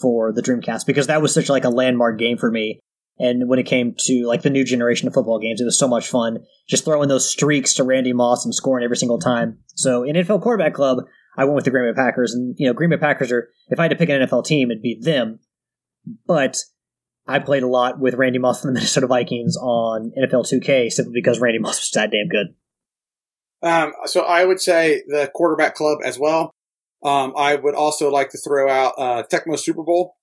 for 0.00 0.32
the 0.32 0.42
Dreamcast 0.42 0.86
because 0.86 1.06
that 1.08 1.22
was 1.22 1.34
such 1.34 1.48
like 1.48 1.64
a 1.64 1.70
landmark 1.70 2.18
game 2.18 2.38
for 2.38 2.50
me. 2.50 2.80
And 3.18 3.48
when 3.48 3.58
it 3.58 3.66
came 3.66 3.94
to 3.98 4.26
like 4.26 4.42
the 4.42 4.50
new 4.50 4.64
generation 4.64 5.08
of 5.08 5.14
football 5.14 5.40
games, 5.40 5.60
it 5.60 5.64
was 5.64 5.78
so 5.78 5.88
much 5.88 6.08
fun 6.08 6.38
just 6.68 6.84
throwing 6.84 7.08
those 7.08 7.28
streaks 7.28 7.74
to 7.74 7.82
Randy 7.82 8.12
Moss 8.12 8.44
and 8.44 8.54
scoring 8.54 8.84
every 8.84 8.96
single 8.96 9.18
time. 9.18 9.58
So 9.74 10.04
in 10.04 10.14
NFL 10.14 10.42
Quarterback 10.42 10.74
Club, 10.74 10.98
I 11.36 11.44
went 11.44 11.56
with 11.56 11.64
the 11.64 11.70
Green 11.70 11.92
Bay 11.92 11.96
Packers, 11.96 12.34
and 12.34 12.54
you 12.58 12.66
know 12.66 12.72
Green 12.72 12.90
Bay 12.90 12.96
Packers 12.96 13.32
are 13.32 13.48
if 13.68 13.78
I 13.78 13.84
had 13.84 13.90
to 13.90 13.96
pick 13.96 14.08
an 14.08 14.20
NFL 14.20 14.44
team, 14.44 14.70
it'd 14.70 14.82
be 14.82 14.98
them. 15.00 15.38
But 16.26 16.58
I 17.26 17.38
played 17.38 17.62
a 17.62 17.68
lot 17.68 18.00
with 18.00 18.14
Randy 18.14 18.38
Moss 18.38 18.60
from 18.60 18.70
the 18.70 18.74
Minnesota 18.80 19.06
Vikings 19.06 19.56
on 19.56 20.12
NFL 20.18 20.52
2K 20.52 20.90
simply 20.90 21.12
because 21.14 21.40
Randy 21.40 21.58
Moss 21.58 21.78
was 21.78 21.90
that 21.94 22.10
damn 22.10 22.28
good. 22.28 22.54
Um, 23.62 23.92
so 24.06 24.22
I 24.22 24.44
would 24.44 24.60
say 24.60 25.02
the 25.08 25.30
quarterback 25.34 25.74
club 25.74 25.98
as 26.04 26.18
well. 26.18 26.54
Um, 27.02 27.32
I 27.36 27.56
would 27.56 27.74
also 27.74 28.10
like 28.10 28.30
to 28.30 28.38
throw 28.38 28.68
out 28.68 28.94
uh, 28.98 29.22
Tecmo 29.30 29.58
Super 29.58 29.82
Bowl 29.82 30.16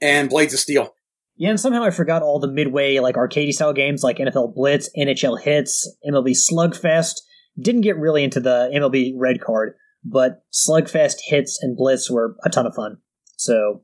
and 0.00 0.28
Blades 0.28 0.54
of 0.54 0.60
Steel. 0.60 0.94
Yeah, 1.36 1.50
and 1.50 1.60
somehow 1.60 1.82
I 1.82 1.90
forgot 1.90 2.22
all 2.22 2.38
the 2.38 2.50
midway 2.50 2.98
like 2.98 3.16
arcade 3.16 3.54
style 3.54 3.72
games 3.72 4.02
like 4.02 4.18
NFL 4.18 4.54
Blitz, 4.54 4.90
NHL 4.96 5.40
Hitz, 5.40 5.88
MLB 6.08 6.36
Slugfest. 6.36 7.14
Didn't 7.60 7.82
get 7.82 7.96
really 7.96 8.24
into 8.24 8.40
the 8.40 8.70
MLB 8.74 9.14
Red 9.16 9.40
Card, 9.40 9.74
but 10.04 10.42
Slugfest, 10.52 11.16
Hitz, 11.26 11.58
and 11.62 11.76
Blitz 11.76 12.10
were 12.10 12.36
a 12.44 12.50
ton 12.50 12.66
of 12.66 12.74
fun. 12.74 12.98
So 13.36 13.82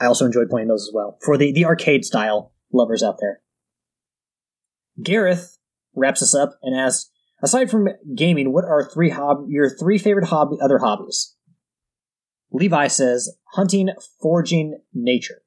I 0.00 0.06
also 0.06 0.26
enjoyed 0.26 0.50
playing 0.50 0.68
those 0.68 0.88
as 0.88 0.92
well 0.94 1.18
for 1.24 1.36
the 1.36 1.52
the 1.52 1.64
arcade 1.64 2.04
style 2.04 2.52
lovers 2.72 3.02
out 3.02 3.16
there. 3.20 3.40
Gareth 5.02 5.58
wraps 5.94 6.22
us 6.22 6.34
up 6.34 6.58
and 6.62 6.78
asks, 6.78 7.10
aside 7.44 7.70
from 7.70 7.88
gaming, 8.14 8.52
what 8.52 8.64
are 8.64 8.88
three 8.88 9.10
hob- 9.10 9.46
your 9.48 9.70
three 9.70 9.98
favorite 9.98 10.26
hobby 10.26 10.56
other 10.62 10.78
hobbies? 10.78 11.36
Levi 12.50 12.86
says 12.86 13.36
hunting, 13.52 13.90
foraging, 14.20 14.78
nature. 14.92 15.42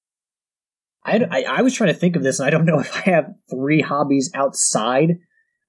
I, 1.04 1.26
I, 1.32 1.44
I 1.44 1.62
was 1.62 1.74
trying 1.74 1.94
to 1.94 2.00
think 2.00 2.16
of 2.16 2.24
this, 2.24 2.40
and 2.40 2.48
I 2.48 2.50
don't 2.50 2.66
know 2.66 2.80
if 2.82 2.96
I 2.96 3.12
have 3.12 3.34
three 3.50 3.82
hobbies 3.82 4.32
outside 4.34 5.20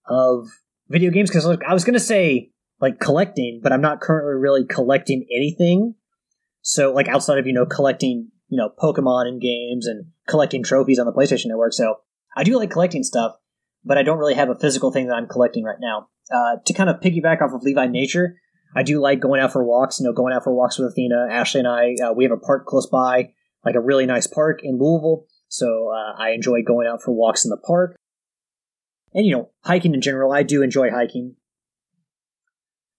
of 0.07 0.49
video 0.89 1.11
games 1.11 1.31
because 1.31 1.47
I 1.47 1.73
was 1.73 1.85
going 1.85 1.95
to 1.95 2.01
say 2.01 2.51
like 2.81 2.99
collecting, 3.01 3.61
but 3.63 3.73
I'm 3.73 3.81
not 3.81 4.01
currently 4.01 4.35
really 4.35 4.65
collecting 4.65 5.27
anything. 5.35 5.95
So 6.63 6.93
like 6.93 7.09
outside 7.09 7.39
of 7.39 7.47
you 7.47 7.53
know 7.53 7.67
collecting 7.67 8.31
you 8.49 8.57
know 8.57 8.71
Pokemon 8.79 9.29
in 9.29 9.39
games 9.39 9.87
and 9.87 10.07
collecting 10.27 10.63
trophies 10.63 10.99
on 10.99 11.07
the 11.07 11.13
PlayStation 11.13 11.47
Network. 11.47 11.73
So 11.73 11.97
I 12.37 12.45
do 12.45 12.57
like 12.57 12.71
collecting 12.71 13.05
stuff, 13.05 13.37
but 13.85 13.99
I 13.99 14.03
don't 14.03 14.19
really 14.19 14.35
have 14.35 14.51
a 14.51 14.55
physical 14.55 14.91
thing 14.91 15.07
that 15.07 15.15
I'm 15.15 15.29
collecting 15.29 15.65
right 15.65 15.79
now. 15.81 16.09
Uh, 16.31 16.57
to 16.65 16.73
kind 16.73 16.91
of 16.91 17.01
piggyback 17.01 17.41
off 17.41 17.53
of 17.53 17.63
Levi 17.63 17.87
Nature, 17.87 18.37
I 18.77 18.83
do 18.83 19.01
like 19.01 19.21
going 19.21 19.41
out 19.41 19.53
for 19.53 19.65
walks. 19.65 20.01
You 20.01 20.07
know, 20.07 20.13
going 20.13 20.35
out 20.35 20.45
for 20.45 20.55
walks 20.55 20.79
with 20.79 20.93
Athena, 20.93 21.29
Ashley, 21.31 21.61
and 21.61 21.69
I. 21.69 21.95
Uh, 22.03 22.13
we 22.13 22.25
have 22.25 22.33
a 22.33 22.39
park 22.39 22.67
close 22.67 22.87
by, 22.87 23.33
like 23.65 23.75
a 23.75 23.81
really 23.81 24.07
nice 24.07 24.27
park 24.27 24.61
in 24.63 24.79
Louisville. 24.79 25.27
So 25.49 25.91
uh, 25.91 26.21
I 26.21 26.31
enjoy 26.31 26.63
going 26.63 26.87
out 26.87 27.03
for 27.03 27.13
walks 27.13 27.45
in 27.45 27.51
the 27.51 27.57
park, 27.57 27.97
and 29.15 29.27
you 29.27 29.33
know, 29.33 29.51
hiking 29.65 29.95
in 29.95 30.01
general. 30.01 30.33
I 30.33 30.43
do 30.43 30.63
enjoy 30.63 30.91
hiking. 30.91 31.37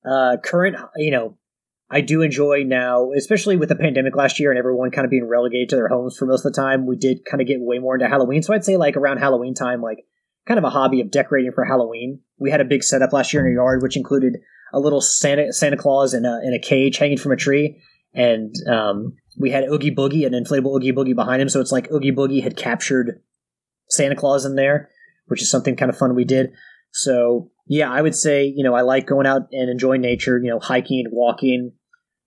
Uh, 0.03 0.37
current, 0.43 0.77
you 0.95 1.11
know, 1.11 1.37
I 1.91 2.01
do 2.01 2.21
enjoy 2.21 2.63
now, 2.65 3.11
especially 3.17 3.57
with 3.57 3.69
the 3.69 3.75
pandemic 3.75 4.15
last 4.15 4.39
year 4.39 4.51
and 4.51 4.59
everyone 4.59 4.91
kind 4.91 5.05
of 5.05 5.11
being 5.11 5.27
relegated 5.27 5.69
to 5.69 5.75
their 5.75 5.87
homes 5.87 6.15
for 6.17 6.25
most 6.25 6.45
of 6.45 6.53
the 6.53 6.61
time. 6.61 6.85
We 6.85 6.95
did 6.95 7.25
kind 7.25 7.41
of 7.41 7.47
get 7.47 7.59
way 7.59 7.79
more 7.79 7.95
into 7.95 8.07
Halloween. 8.07 8.43
So 8.43 8.53
I'd 8.53 8.63
say 8.63 8.77
like 8.77 8.95
around 8.95 9.17
Halloween 9.17 9.55
time, 9.55 9.81
like 9.81 10.05
kind 10.47 10.57
of 10.57 10.63
a 10.63 10.69
hobby 10.69 11.01
of 11.01 11.11
decorating 11.11 11.51
for 11.51 11.65
Halloween. 11.65 12.21
We 12.37 12.51
had 12.51 12.61
a 12.61 12.65
big 12.65 12.83
setup 12.83 13.13
last 13.13 13.33
year 13.33 13.41
in 13.41 13.47
our 13.47 13.63
yard, 13.63 13.81
which 13.81 13.97
included 13.97 14.37
a 14.73 14.79
little 14.79 15.01
Santa 15.01 15.51
Santa 15.53 15.77
Claus 15.77 16.13
in 16.13 16.25
a 16.25 16.39
in 16.43 16.53
a 16.53 16.59
cage 16.59 16.97
hanging 16.97 17.17
from 17.17 17.31
a 17.31 17.37
tree, 17.37 17.81
and 18.13 18.53
um, 18.67 19.13
we 19.37 19.51
had 19.51 19.65
Oogie 19.65 19.95
Boogie, 19.95 20.25
an 20.25 20.33
inflatable 20.33 20.75
Oogie 20.75 20.93
Boogie 20.93 21.15
behind 21.15 21.41
him. 21.41 21.49
So 21.49 21.59
it's 21.59 21.71
like 21.71 21.91
Oogie 21.91 22.11
Boogie 22.11 22.43
had 22.43 22.57
captured 22.57 23.21
Santa 23.89 24.15
Claus 24.15 24.45
in 24.45 24.55
there, 24.55 24.89
which 25.27 25.41
is 25.41 25.49
something 25.49 25.75
kind 25.75 25.89
of 25.89 25.97
fun 25.97 26.15
we 26.15 26.25
did. 26.25 26.51
So 26.91 27.51
yeah, 27.67 27.91
I 27.91 28.01
would 28.01 28.15
say 28.15 28.45
you 28.45 28.63
know 28.63 28.73
I 28.73 28.81
like 28.81 29.07
going 29.07 29.27
out 29.27 29.43
and 29.51 29.69
enjoying 29.69 30.01
nature, 30.01 30.39
you 30.39 30.49
know, 30.49 30.59
hiking, 30.59 31.05
walking, 31.11 31.73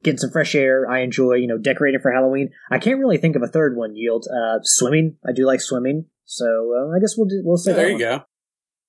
getting 0.02 0.18
some 0.18 0.30
fresh 0.30 0.54
air. 0.54 0.88
I 0.90 1.00
enjoy 1.00 1.34
you 1.34 1.46
know 1.46 1.58
decorating 1.58 2.00
for 2.00 2.12
Halloween. 2.12 2.50
I 2.70 2.78
can't 2.78 2.98
really 2.98 3.18
think 3.18 3.36
of 3.36 3.42
a 3.42 3.48
third 3.48 3.76
one. 3.76 3.96
Yield 3.96 4.26
uh, 4.28 4.58
swimming. 4.62 5.16
I 5.26 5.32
do 5.32 5.46
like 5.46 5.60
swimming. 5.60 6.06
So 6.24 6.46
uh, 6.46 6.96
I 6.96 7.00
guess 7.00 7.14
we'll 7.16 7.28
do, 7.28 7.42
we'll 7.44 7.56
say 7.56 7.70
Yeah, 7.72 7.76
there 7.76 7.86
you 7.86 7.92
one. 7.94 8.00
go. 8.00 8.20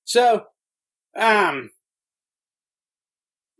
So, 0.04 0.44
um, 1.16 1.70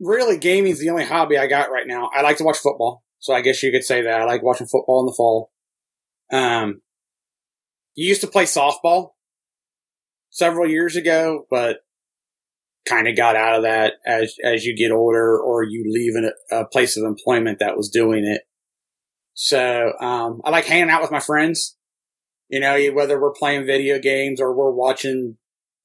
really, 0.01 0.39
gaming's 0.39 0.79
the 0.79 0.91
only 0.91 1.05
hobby 1.05 1.39
I 1.39 1.47
got 1.47 1.71
right 1.71 1.87
now. 1.87 2.11
I 2.15 2.23
like 2.23 2.37
to 2.39 2.45
watch 2.45 2.59
football, 2.59 3.03
so 3.19 3.33
I 3.35 3.41
guess 3.41 3.63
you 3.63 3.73
could 3.73 3.85
say 3.85 4.03
that 4.03 4.21
I 4.21 4.25
like 4.25 4.43
watching 4.43 4.67
football 4.67 5.01
in 5.01 5.07
the 5.07 5.15
fall. 5.17 5.53
Um, 6.33 6.83
you 7.95 8.09
used 8.09 8.21
to 8.23 8.27
play 8.27 8.45
softball 8.45 9.11
several 10.31 10.69
years 10.69 10.97
ago, 10.97 11.47
but 11.51 11.79
kind 12.87 13.09
of 13.09 13.17
got 13.17 13.37
out 13.37 13.57
of 13.57 13.63
that 13.63 13.95
as 14.07 14.35
as 14.45 14.65
you 14.65 14.77
get 14.77 14.93
older 14.93 15.39
or 15.39 15.63
you 15.63 15.85
leave 15.87 16.13
a 16.51 16.65
place 16.67 16.97
of 16.97 17.05
employment 17.05 17.59
that 17.61 17.77
was 17.77 17.89
doing 17.89 18.25
it. 18.27 18.43
So, 19.35 19.93
um, 20.01 20.41
I 20.45 20.51
like 20.51 20.67
hanging 20.67 20.91
out 20.91 21.03
with 21.03 21.11
my 21.11 21.21
friends. 21.21 21.77
You 22.49 22.61
know, 22.61 22.79
whether 22.93 23.21
we're 23.21 23.33
playing 23.33 23.67
video 23.67 23.99
games 23.99 24.41
or 24.41 24.53
we're 24.55 24.71
watching 24.71 25.37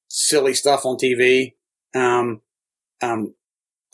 silly 0.07 0.53
stuff 0.53 0.85
on 0.85 0.97
TV. 0.97 1.53
Um, 1.95 2.41
um, 3.01 3.33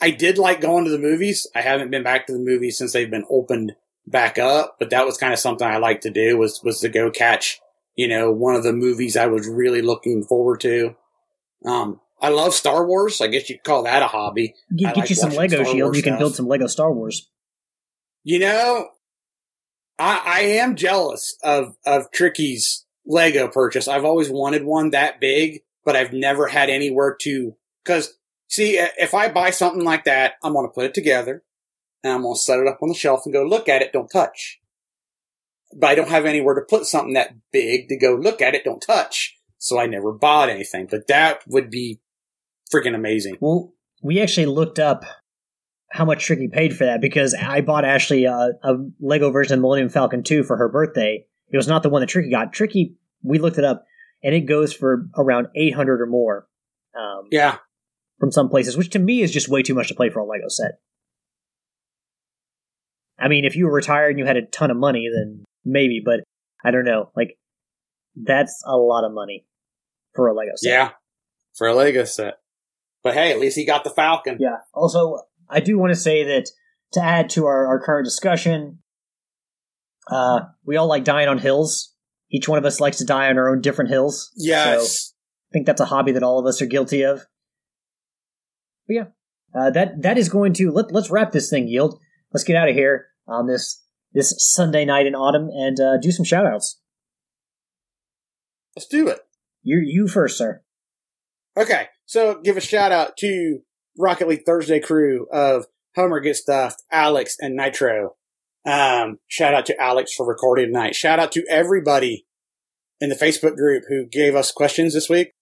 I 0.01 0.11
did 0.11 0.37
like 0.37 0.61
going 0.61 0.85
to 0.85 0.91
the 0.91 0.97
movies. 0.99 1.47
I 1.55 1.61
haven't 1.61 1.91
been 1.91 2.03
back 2.03 2.27
to 2.27 2.33
the 2.33 2.39
movies 2.39 2.77
since 2.77 2.93
they've 2.93 3.09
been 3.09 3.25
opened 3.29 3.73
back 4.07 4.37
up, 4.37 4.75
but 4.79 4.89
that 4.89 5.05
was 5.05 5.17
kind 5.17 5.33
of 5.33 5.39
something 5.39 5.67
I 5.67 5.77
liked 5.77 6.03
to 6.03 6.09
do 6.09 6.37
was, 6.37 6.61
was 6.63 6.79
to 6.81 6.89
go 6.89 7.11
catch, 7.11 7.59
you 7.95 8.07
know, 8.07 8.31
one 8.31 8.55
of 8.55 8.63
the 8.63 8.73
movies 8.73 9.15
I 9.15 9.27
was 9.27 9.47
really 9.47 9.81
looking 9.81 10.23
forward 10.23 10.59
to. 10.61 10.95
Um, 11.65 12.01
I 12.21 12.29
love 12.29 12.53
Star 12.53 12.85
Wars. 12.85 13.21
I 13.21 13.27
guess 13.27 13.49
you 13.49 13.57
could 13.57 13.63
call 13.63 13.83
that 13.83 14.01
a 14.01 14.07
hobby. 14.07 14.55
Get, 14.75 14.95
get 14.95 14.97
like 14.97 15.09
you 15.09 15.15
some 15.15 15.31
Lego 15.31 15.63
Star 15.63 15.65
Shield. 15.73 15.87
Wars 15.87 15.97
You 15.97 16.03
can 16.03 16.11
stuff. 16.13 16.19
build 16.19 16.35
some 16.35 16.47
Lego 16.47 16.67
Star 16.67 16.91
Wars. 16.91 17.29
You 18.23 18.39
know, 18.39 18.89
I, 19.97 20.21
I 20.25 20.39
am 20.41 20.75
jealous 20.75 21.37
of, 21.43 21.75
of 21.85 22.11
Tricky's 22.11 22.85
Lego 23.05 23.47
purchase. 23.47 23.87
I've 23.87 24.05
always 24.05 24.29
wanted 24.29 24.63
one 24.63 24.91
that 24.91 25.19
big, 25.19 25.61
but 25.83 25.95
I've 25.95 26.13
never 26.13 26.47
had 26.47 26.69
anywhere 26.69 27.15
to, 27.21 27.55
cause 27.85 28.17
see, 28.47 28.77
if 28.77 29.13
I 29.13 29.29
buy 29.29 29.51
something 29.51 29.83
like 29.83 30.05
that, 30.05 30.33
I'm 30.43 30.53
going 30.53 30.67
to 30.67 30.73
put 30.73 30.85
it 30.85 30.93
together 30.93 31.43
and 32.03 32.13
I'm 32.13 32.21
going 32.23 32.35
to 32.35 32.39
set 32.39 32.59
it 32.59 32.67
up 32.67 32.79
on 32.81 32.89
the 32.89 32.95
shelf 32.95 33.21
and 33.25 33.33
go 33.33 33.43
look 33.43 33.69
at 33.69 33.81
it, 33.81 33.93
don't 33.93 34.09
touch. 34.09 34.59
But 35.73 35.87
I 35.87 35.95
don't 35.95 36.09
have 36.09 36.25
anywhere 36.25 36.55
to 36.55 36.61
put 36.61 36.85
something 36.85 37.13
that 37.13 37.35
big 37.51 37.89
to 37.89 37.97
go 37.97 38.15
look 38.15 38.41
at 38.41 38.55
it, 38.55 38.63
don't 38.63 38.79
touch. 38.79 39.37
So 39.57 39.79
I 39.79 39.87
never 39.87 40.11
bought 40.11 40.49
anything, 40.49 40.87
but 40.89 41.07
that 41.07 41.41
would 41.47 41.69
be 41.69 41.99
freaking 42.73 42.95
amazing. 42.95 43.37
Well, 43.39 43.73
we 44.01 44.21
actually 44.21 44.45
looked 44.45 44.79
up 44.79 45.05
how 45.95 46.03
much 46.05 46.25
Tricky 46.25 46.49
paid 46.49 46.75
for 46.75 46.85
that 46.85 46.99
because 46.99 47.33
I 47.33 47.61
bought 47.61 47.85
Ashley 47.85 48.25
a, 48.25 48.49
a 48.63 48.73
Lego 48.99 49.31
version 49.31 49.53
of 49.53 49.61
Millennium 49.61 49.87
Falcon 49.89 50.23
2 50.23 50.43
for 50.43 50.57
her 50.57 50.67
birthday. 50.67 51.25
It 51.49 51.55
was 51.55 51.69
not 51.69 51.83
the 51.83 51.89
one 51.89 52.01
that 52.01 52.07
Tricky 52.07 52.29
got. 52.29 52.51
Tricky, 52.51 52.95
we 53.23 53.39
looked 53.39 53.57
it 53.57 53.63
up, 53.63 53.85
and 54.21 54.35
it 54.35 54.41
goes 54.41 54.73
for 54.73 55.07
around 55.17 55.47
800 55.55 56.01
or 56.01 56.05
more. 56.05 56.47
Um, 56.97 57.27
Yeah. 57.31 57.57
from 58.19 58.31
some 58.31 58.49
places, 58.49 58.75
which 58.75 58.89
to 58.91 58.99
me 58.99 59.21
is 59.21 59.31
just 59.31 59.47
way 59.47 59.61
too 59.63 59.73
much 59.73 59.87
to 59.87 59.95
play 59.95 60.09
for 60.09 60.19
a 60.19 60.25
Lego 60.25 60.47
set. 60.49 60.79
I 63.17 63.27
mean, 63.29 63.45
if 63.45 63.55
you 63.55 63.65
were 63.65 63.73
retired 63.73 64.09
and 64.11 64.19
you 64.19 64.25
had 64.25 64.37
a 64.37 64.45
ton 64.45 64.71
of 64.71 64.77
money, 64.77 65.07
then 65.13 65.45
maybe, 65.63 66.01
but 66.03 66.21
I 66.63 66.71
don't 66.71 66.83
know. 66.85 67.11
Like, 67.15 67.37
that's 68.15 68.61
a 68.65 68.75
lot 68.75 69.05
of 69.05 69.13
money 69.13 69.45
for 70.13 70.27
a 70.27 70.33
Lego 70.33 70.51
set. 70.55 70.69
Yeah. 70.71 70.89
For 71.57 71.67
a 71.67 71.73
Lego 71.73 72.03
set. 72.03 72.35
But 73.03 73.13
hey, 73.13 73.31
at 73.31 73.39
least 73.39 73.55
he 73.55 73.65
got 73.65 73.83
the 73.83 73.89
Falcon. 73.89 74.37
Yeah. 74.39 74.57
Also, 74.73 75.19
I 75.49 75.59
do 75.59 75.77
want 75.77 75.91
to 75.93 75.99
say 75.99 76.23
that 76.23 76.49
to 76.93 77.01
add 77.01 77.29
to 77.31 77.45
our, 77.45 77.67
our 77.67 77.79
current 77.79 78.05
discussion, 78.05 78.79
uh, 80.09 80.41
we 80.65 80.77
all 80.77 80.87
like 80.87 81.03
dying 81.03 81.27
on 81.27 81.37
hills. 81.37 81.93
Each 82.31 82.47
one 82.47 82.57
of 82.57 82.65
us 82.65 82.79
likes 82.79 82.97
to 82.97 83.05
die 83.05 83.29
on 83.29 83.37
our 83.37 83.49
own 83.49 83.61
different 83.61 83.89
hills. 83.91 84.31
So 84.35 84.47
Yes. 84.47 85.13
I 85.49 85.53
think 85.53 85.65
that's 85.65 85.81
a 85.81 85.85
hobby 85.85 86.11
that 86.13 86.23
all 86.23 86.39
of 86.39 86.45
us 86.45 86.61
are 86.61 86.65
guilty 86.65 87.03
of. 87.03 87.25
But 88.87 88.93
yeah, 88.93 89.05
uh, 89.55 89.71
that 89.71 90.01
that 90.01 90.17
is 90.17 90.29
going 90.29 90.53
to 90.53 90.71
let 90.71 90.91
let's 90.91 91.09
wrap 91.09 91.31
this 91.31 91.49
thing. 91.49 91.67
Yield. 91.67 91.99
Let's 92.31 92.43
get 92.43 92.55
out 92.55 92.69
of 92.69 92.75
here 92.75 93.07
on 93.27 93.47
this 93.47 93.81
this 94.13 94.33
Sunday 94.37 94.85
night 94.85 95.07
in 95.07 95.15
autumn 95.15 95.49
and 95.49 95.79
uh, 95.79 95.97
do 95.97 96.11
some 96.11 96.25
shout 96.25 96.45
outs. 96.45 96.79
Let's 98.75 98.87
do 98.87 99.07
it. 99.07 99.19
You 99.63 99.81
you 99.83 100.07
first, 100.07 100.37
sir. 100.37 100.61
Okay, 101.57 101.87
so 102.05 102.39
give 102.43 102.57
a 102.57 102.61
shout 102.61 102.91
out 102.91 103.17
to 103.17 103.59
Rocket 103.97 104.27
League 104.27 104.45
Thursday 104.45 104.79
crew 104.79 105.27
of 105.31 105.65
Homer 105.95 106.19
Gets 106.19 106.41
Stuffed, 106.41 106.83
Alex, 106.91 107.35
and 107.39 107.55
Nitro. 107.55 108.15
Um, 108.65 109.19
shout 109.27 109.53
out 109.53 109.65
to 109.67 109.81
Alex 109.81 110.13
for 110.13 110.27
recording 110.27 110.67
tonight. 110.67 110.95
Shout 110.95 111.19
out 111.19 111.31
to 111.33 111.45
everybody 111.49 112.25
in 112.99 113.09
the 113.09 113.15
Facebook 113.15 113.55
group 113.55 113.83
who 113.87 114.05
gave 114.07 114.35
us 114.35 114.51
questions 114.51 114.93
this 114.93 115.09
week. 115.09 115.33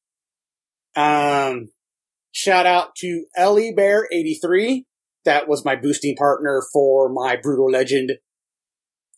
Um, 0.96 1.70
shout 2.32 2.66
out 2.66 2.96
to 2.98 3.26
Ellie 3.36 3.74
Bear 3.74 4.08
83. 4.12 4.86
That 5.26 5.48
was 5.48 5.64
my 5.64 5.76
boosting 5.76 6.16
partner 6.16 6.62
for 6.74 7.10
my 7.10 7.38
Brutal 7.42 7.72
Legend, 7.72 8.14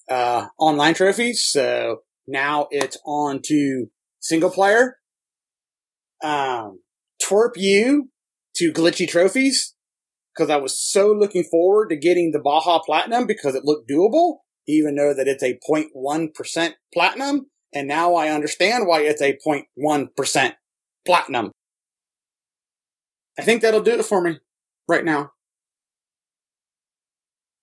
uh, 0.09 0.47
online 0.59 0.93
trophies. 0.93 1.43
So 1.43 2.01
now 2.27 2.67
it's 2.71 2.97
on 3.05 3.41
to 3.45 3.87
single 4.19 4.51
player. 4.51 4.97
Um, 6.23 6.79
twerp 7.21 7.53
you 7.55 8.09
to 8.55 8.71
glitchy 8.71 9.07
trophies 9.07 9.75
because 10.35 10.49
I 10.49 10.57
was 10.57 10.79
so 10.79 11.11
looking 11.11 11.43
forward 11.43 11.89
to 11.89 11.95
getting 11.95 12.31
the 12.31 12.39
Baja 12.39 12.79
Platinum 12.79 13.25
because 13.25 13.55
it 13.55 13.63
looked 13.63 13.89
doable, 13.89 14.39
even 14.67 14.95
though 14.95 15.13
that 15.13 15.27
it's 15.27 15.43
a 15.43 15.57
0.1% 15.69 16.73
platinum. 16.93 17.47
And 17.73 17.87
now 17.87 18.15
I 18.15 18.29
understand 18.29 18.87
why 18.87 19.01
it's 19.01 19.21
a 19.21 19.37
0.1% 19.37 20.53
platinum. 21.05 21.51
I 23.37 23.41
think 23.41 23.61
that'll 23.61 23.81
do 23.81 23.99
it 23.99 24.05
for 24.05 24.21
me 24.21 24.39
right 24.87 25.03
now. 25.03 25.31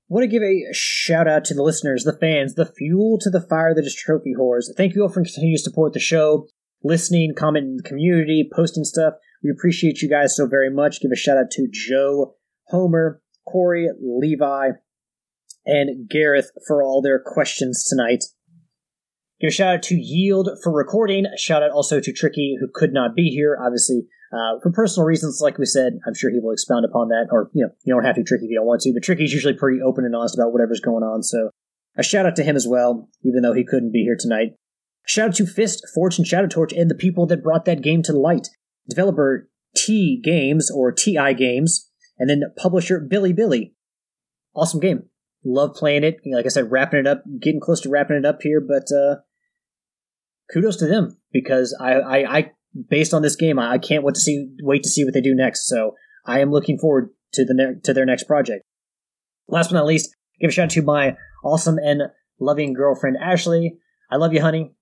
want 0.09 0.25
to 0.25 0.29
give 0.29 0.43
a 0.43 0.67
shout 0.73 1.27
out 1.27 1.45
to 1.47 1.55
the 1.55 1.63
listeners, 1.63 2.05
the 2.05 2.17
fans, 2.19 2.55
the 2.55 2.67
fuel 2.67 3.19
to 3.21 3.31
the 3.31 3.41
fire 3.41 3.75
that 3.75 3.85
is 3.85 3.95
Trophy 3.95 4.35
Whores. 4.39 4.67
Thank 4.77 4.95
you 4.95 5.03
all 5.03 5.09
for 5.09 5.23
continuing 5.23 5.57
to 5.57 5.63
support 5.63 5.95
the 5.95 6.01
show, 6.01 6.47
listening, 6.85 7.35
commenting 7.35 7.73
in 7.73 7.77
the 7.79 7.83
community, 7.83 8.49
posting 8.55 8.85
stuff. 8.85 9.15
We 9.43 9.51
appreciate 9.51 10.03
you 10.03 10.09
guys 10.09 10.37
so 10.37 10.47
very 10.47 10.71
much. 10.71 11.01
Give 11.01 11.11
a 11.13 11.17
shout 11.17 11.37
out 11.37 11.51
to 11.53 11.69
Joe, 11.71 12.37
Homer, 12.69 13.21
Corey, 13.47 13.89
Levi, 14.01 14.71
and 15.67 16.09
Gareth 16.09 16.51
for 16.67 16.83
all 16.83 17.03
their 17.03 17.21
questions 17.25 17.85
tonight. 17.85 18.25
Give 19.41 19.49
a 19.49 19.53
shout 19.53 19.75
out 19.75 19.83
to 19.85 19.97
Yield 19.97 20.49
for 20.63 20.73
recording. 20.73 21.27
A 21.27 21.39
shout 21.39 21.63
out 21.63 21.73
also 21.73 22.01
to 22.01 22.13
Tricky, 22.13 22.57
who 22.61 22.69
could 22.73 22.93
not 22.93 23.17
be 23.17 23.31
here, 23.31 23.59
obviously, 23.61 24.07
uh, 24.33 24.61
for 24.63 24.71
personal 24.71 25.07
reasons. 25.07 25.41
Like 25.43 25.59
we 25.59 25.67
said, 25.67 25.95
I'm 26.07 26.15
sure 26.15 26.31
he 26.31 26.39
will 26.41 26.53
expound 26.53 26.85
upon 26.85 27.09
that. 27.09 27.27
Or, 27.33 27.51
you 27.53 27.65
know, 27.65 27.73
you 27.85 27.93
don't 27.93 28.05
have 28.05 28.15
to 28.15 28.23
Tricky 28.23 28.45
if 28.45 28.51
you 28.51 28.59
don't 28.59 28.67
want 28.67 28.83
to, 28.83 28.93
but 28.93 29.03
Tricky's 29.03 29.33
usually 29.33 29.55
pretty 29.55 29.83
open 29.83 30.05
and 30.05 30.15
honest 30.15 30.37
about 30.37 30.53
whatever's 30.53 30.81
going 30.81 31.03
on. 31.03 31.25
So 31.25 31.51
a 31.97 32.05
shout 32.05 32.27
out 32.27 32.37
to 32.37 32.45
him 32.45 32.55
as 32.55 32.69
well, 32.69 33.09
even 33.25 33.43
though 33.43 33.53
he 33.53 33.65
couldn't 33.65 33.93
be 33.93 34.05
here 34.05 34.17
tonight. 34.19 34.53
Shout 35.05 35.31
out 35.31 35.35
to 35.35 35.47
Fist, 35.47 35.85
Forged 35.93 36.21
in 36.21 36.25
Shadow 36.25 36.47
Torch, 36.47 36.73
and 36.73 36.89
the 36.89 36.95
people 36.95 37.27
that 37.27 37.43
brought 37.43 37.65
that 37.65 37.83
game 37.83 38.03
to 38.05 38.13
light. 38.13 38.49
Developer 38.89 39.49
T 39.77 40.21
Games, 40.23 40.71
or 40.71 40.93
TI 40.93 41.35
Games, 41.35 41.91
and 42.19 42.29
then 42.29 42.43
publisher 42.57 43.01
Bilibili. 43.01 43.73
Awesome 44.55 44.81
game. 44.81 45.05
Love 45.45 45.75
playing 45.75 46.05
it. 46.05 46.19
Like 46.27 46.47
I 46.47 46.49
said, 46.49 46.71
wrapping 46.71 47.01
it 47.01 47.07
up, 47.07 47.25
getting 47.41 47.61
close 47.61 47.81
to 47.81 47.89
wrapping 47.89 48.17
it 48.17 48.25
up 48.25 48.39
here, 48.43 48.61
but 48.61 48.95
uh, 48.95 49.17
kudos 50.53 50.77
to 50.77 50.87
them 50.87 51.19
because 51.33 51.77
I, 51.81 51.95
I, 51.95 52.39
I 52.39 52.53
based 52.89 53.15
on 53.15 53.23
this 53.23 53.37
game, 53.37 53.59
I, 53.59 53.79
can't 53.79 54.05
wait 54.05 54.15
to 54.15 54.21
see 54.21 54.49
wait 54.63 54.83
to 54.85 54.89
see 54.89 55.05
what 55.05 55.15
they 55.15 55.21
do 55.21 55.35
next. 55.35 55.67
So 55.67 55.95
I 56.27 56.41
am 56.41 56.51
looking 56.51 56.79
forward 56.79 57.11
to 57.33 57.45
the 57.45 57.55
ne- 57.55 57.81
to 57.83 57.93
their 57.93 58.07
next 58.07 58.25
project. 58.25 58.65
Last 59.49 59.71
but 59.71 59.77
not 59.77 59.87
least, 59.87 60.15
give 60.41 60.49
a 60.49 60.53
shout 60.53 60.65
out 60.65 60.71
to 60.71 60.83
my 60.83 61.17
awesome 61.45 61.79
and 61.79 62.03
loving 62.39 62.73
girlfriend 62.73 63.17
Ashley. 63.21 63.79
I 64.11 64.17
love 64.17 64.33
you, 64.33 64.41
honey. 64.41 64.75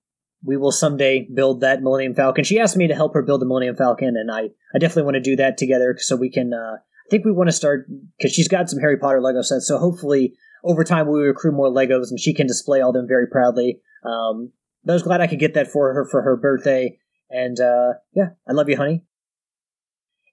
We 0.42 0.56
will 0.56 0.72
someday 0.72 1.28
build 1.32 1.60
that 1.60 1.82
Millennium 1.82 2.14
Falcon. 2.14 2.44
She 2.44 2.58
asked 2.58 2.76
me 2.76 2.88
to 2.88 2.94
help 2.94 3.14
her 3.14 3.22
build 3.22 3.40
the 3.40 3.46
Millennium 3.46 3.76
Falcon, 3.76 4.16
and 4.16 4.30
I, 4.30 4.50
I 4.74 4.78
definitely 4.78 5.04
want 5.04 5.16
to 5.16 5.20
do 5.20 5.36
that 5.36 5.58
together 5.58 5.96
so 5.98 6.16
we 6.16 6.30
can. 6.30 6.52
Uh, 6.54 6.76
I 6.76 7.08
think 7.10 7.24
we 7.24 7.32
want 7.32 7.48
to 7.48 7.52
start 7.52 7.86
because 8.16 8.32
she's 8.32 8.48
got 8.48 8.70
some 8.70 8.78
Harry 8.78 8.96
Potter 8.96 9.20
Lego 9.20 9.42
sets. 9.42 9.68
So 9.68 9.78
hopefully, 9.78 10.34
over 10.64 10.84
time, 10.84 11.10
we 11.10 11.20
recruit 11.20 11.52
more 11.52 11.68
Legos, 11.68 12.10
and 12.10 12.18
she 12.18 12.32
can 12.32 12.46
display 12.46 12.80
all 12.80 12.92
them 12.92 13.06
very 13.08 13.26
proudly. 13.26 13.80
Um, 14.04 14.52
but 14.84 14.92
I 14.92 14.94
was 14.94 15.02
glad 15.02 15.20
I 15.20 15.26
could 15.26 15.38
get 15.38 15.54
that 15.54 15.68
for 15.68 15.92
her 15.92 16.06
for 16.10 16.22
her 16.22 16.36
birthday. 16.36 16.98
And 17.28 17.60
uh, 17.60 17.94
yeah, 18.14 18.30
I 18.48 18.52
love 18.52 18.68
you, 18.68 18.76
honey. 18.76 19.04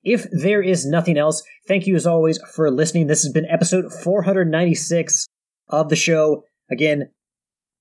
If 0.04 0.26
there 0.32 0.62
is 0.62 0.86
nothing 0.86 1.18
else, 1.18 1.44
thank 1.68 1.86
you 1.86 1.96
as 1.96 2.08
always 2.08 2.40
for 2.56 2.72
listening. 2.72 3.08
This 3.08 3.24
has 3.24 3.34
been 3.34 3.46
episode 3.46 3.92
496 3.92 5.28
of 5.68 5.90
the 5.90 5.96
show. 5.96 6.44
Again, 6.72 7.12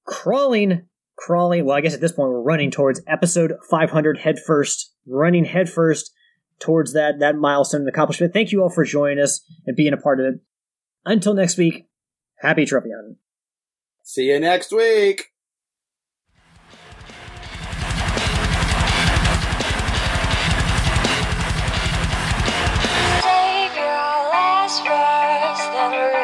crawling, 0.04 0.85
crawling. 1.16 1.64
Well, 1.64 1.76
I 1.76 1.80
guess 1.80 1.94
at 1.94 2.00
this 2.00 2.12
point 2.12 2.30
we're 2.30 2.42
running 2.42 2.70
towards 2.70 3.00
episode 3.06 3.54
500 3.68 4.18
headfirst, 4.18 4.92
running 5.06 5.44
headfirst 5.44 6.12
towards 6.58 6.92
that 6.92 7.18
that 7.20 7.36
milestone 7.36 7.82
and 7.82 7.88
accomplishment. 7.88 8.32
Thank 8.32 8.52
you 8.52 8.62
all 8.62 8.70
for 8.70 8.84
joining 8.84 9.22
us 9.22 9.40
and 9.66 9.76
being 9.76 9.92
a 9.92 9.98
part 9.98 10.20
of 10.20 10.26
it. 10.26 10.40
Until 11.04 11.34
next 11.34 11.56
week, 11.56 11.86
happy 12.38 12.64
trophy 12.64 12.90
hunting. 12.94 13.16
See 14.02 14.24
you 14.30 14.40
next 14.40 14.72
week. 14.72 15.32
Save 23.22 23.74
your 23.74 24.30
last 24.30 24.82
words, 24.84 25.60
then 25.74 26.15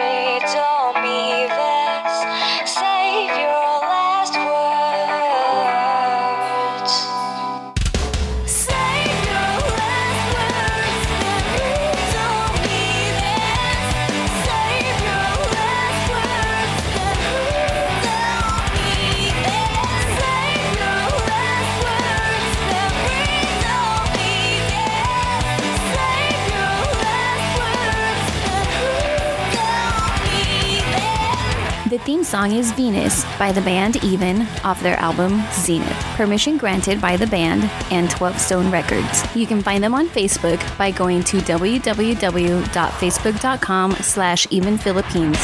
song 32.33 32.53
is 32.53 32.73
Venus 32.73 33.25
by 33.39 33.53
the 33.53 33.61
band 33.61 34.03
Even 34.03 34.49
off 34.65 34.83
their 34.83 34.97
album 34.97 35.43
Zenith. 35.53 36.03
Permission 36.17 36.57
granted 36.57 36.99
by 36.99 37.15
the 37.15 37.27
band 37.27 37.65
and 37.93 38.11
12 38.11 38.39
Stone 38.39 38.71
Records. 38.71 39.23
You 39.37 39.47
can 39.47 39.61
find 39.61 39.85
them 39.85 39.93
on 39.93 40.09
Facebook 40.09 40.59
by 40.79 40.93
going 40.93 41.25
to 41.25 41.37
www.facebook.com 41.37 43.93
slash 43.97 44.47
Even 44.49 44.79
Philippines. 44.79 45.37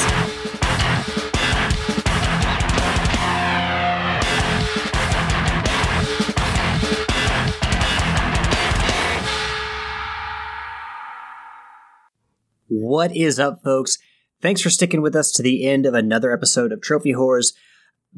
What 12.68 13.14
is 13.14 13.38
up, 13.38 13.62
folks? 13.62 13.98
Thanks 14.40 14.60
for 14.60 14.70
sticking 14.70 15.02
with 15.02 15.16
us 15.16 15.32
to 15.32 15.42
the 15.42 15.66
end 15.66 15.84
of 15.84 15.94
another 15.94 16.32
episode 16.32 16.70
of 16.70 16.80
Trophy 16.80 17.12
Whores. 17.12 17.54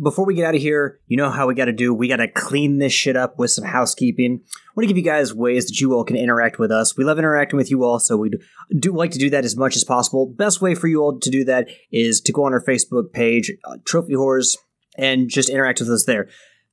before 0.00 0.26
we 0.26 0.34
get 0.34 0.44
out 0.44 0.54
of 0.54 0.60
here, 0.60 1.00
you 1.06 1.16
know 1.16 1.30
how 1.30 1.46
we 1.46 1.54
got 1.54 1.64
to 1.64 1.72
do. 1.72 1.94
We 1.94 2.08
got 2.08 2.16
to 2.16 2.28
clean 2.28 2.78
this 2.78 2.92
shit 2.92 3.16
up 3.16 3.38
with 3.38 3.52
some 3.52 3.64
housekeeping. 3.64 4.42
I 4.44 4.70
want 4.76 4.84
to 4.84 4.86
give 4.86 4.98
you 4.98 5.02
guys 5.02 5.34
ways 5.34 5.64
that 5.66 5.80
you 5.80 5.94
all 5.94 6.04
can 6.04 6.16
interact 6.16 6.58
with 6.58 6.70
us. 6.70 6.94
We 6.94 7.04
love 7.04 7.18
interacting 7.18 7.56
with 7.56 7.70
you 7.70 7.84
all, 7.84 7.98
so 7.98 8.18
we 8.18 8.32
do 8.78 8.94
like 8.94 9.12
to 9.12 9.18
do 9.18 9.30
that 9.30 9.46
as 9.46 9.56
much 9.56 9.76
as 9.76 9.84
possible. 9.84 10.26
Best 10.26 10.60
way 10.60 10.74
for 10.74 10.88
you 10.88 11.00
all 11.00 11.18
to 11.18 11.30
do 11.30 11.42
that 11.44 11.68
is 11.90 12.20
to 12.20 12.32
go 12.32 12.44
on 12.44 12.52
our 12.52 12.62
Facebook 12.62 13.14
page, 13.14 13.50
uh, 13.64 13.78
Trophy 13.86 14.12
Whores, 14.12 14.58
and 14.98 15.30
just 15.30 15.48
interact 15.48 15.80
with 15.80 15.88
us 15.88 16.04
there. 16.04 16.28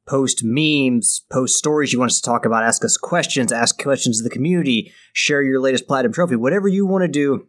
Post 0.05 0.41
memes, 0.43 1.21
post 1.31 1.55
stories 1.55 1.93
you 1.93 1.99
want 1.99 2.11
us 2.11 2.19
to 2.19 2.29
talk 2.29 2.45
about, 2.45 2.65
ask 2.65 2.83
us 2.83 2.97
questions, 2.97 3.53
ask 3.53 3.81
questions 3.81 4.19
of 4.19 4.25
the 4.25 4.29
community, 4.29 4.91
share 5.13 5.41
your 5.41 5.61
latest 5.61 5.87
platinum 5.87 6.11
trophy, 6.11 6.35
whatever 6.35 6.67
you 6.67 6.85
want 6.85 7.03
to 7.03 7.07
do 7.07 7.47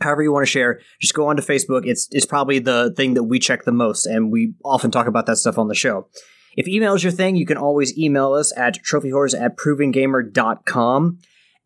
however 0.00 0.22
you 0.22 0.32
want 0.32 0.46
to 0.46 0.50
share 0.50 0.80
just 1.00 1.14
go 1.14 1.28
on 1.28 1.36
to 1.36 1.42
facebook. 1.42 1.82
It's 1.86 2.08
it's 2.10 2.26
probably 2.26 2.58
the 2.58 2.92
thing 2.96 3.14
that 3.14 3.24
we 3.24 3.38
check 3.38 3.64
the 3.64 3.72
most 3.72 4.06
and 4.06 4.32
we 4.32 4.54
often 4.64 4.90
talk 4.90 5.06
about 5.06 5.26
that 5.26 5.36
stuff 5.36 5.58
on 5.58 5.68
the 5.68 5.74
show. 5.74 6.08
If 6.56 6.68
email 6.68 6.94
is 6.94 7.02
your 7.02 7.12
thing 7.12 7.36
you 7.36 7.46
can 7.46 7.56
always 7.56 7.96
email 7.98 8.32
us 8.32 8.52
at 8.56 8.82
trophywhores 8.84 9.38
at 9.38 9.56
provengamer.com 9.56 11.18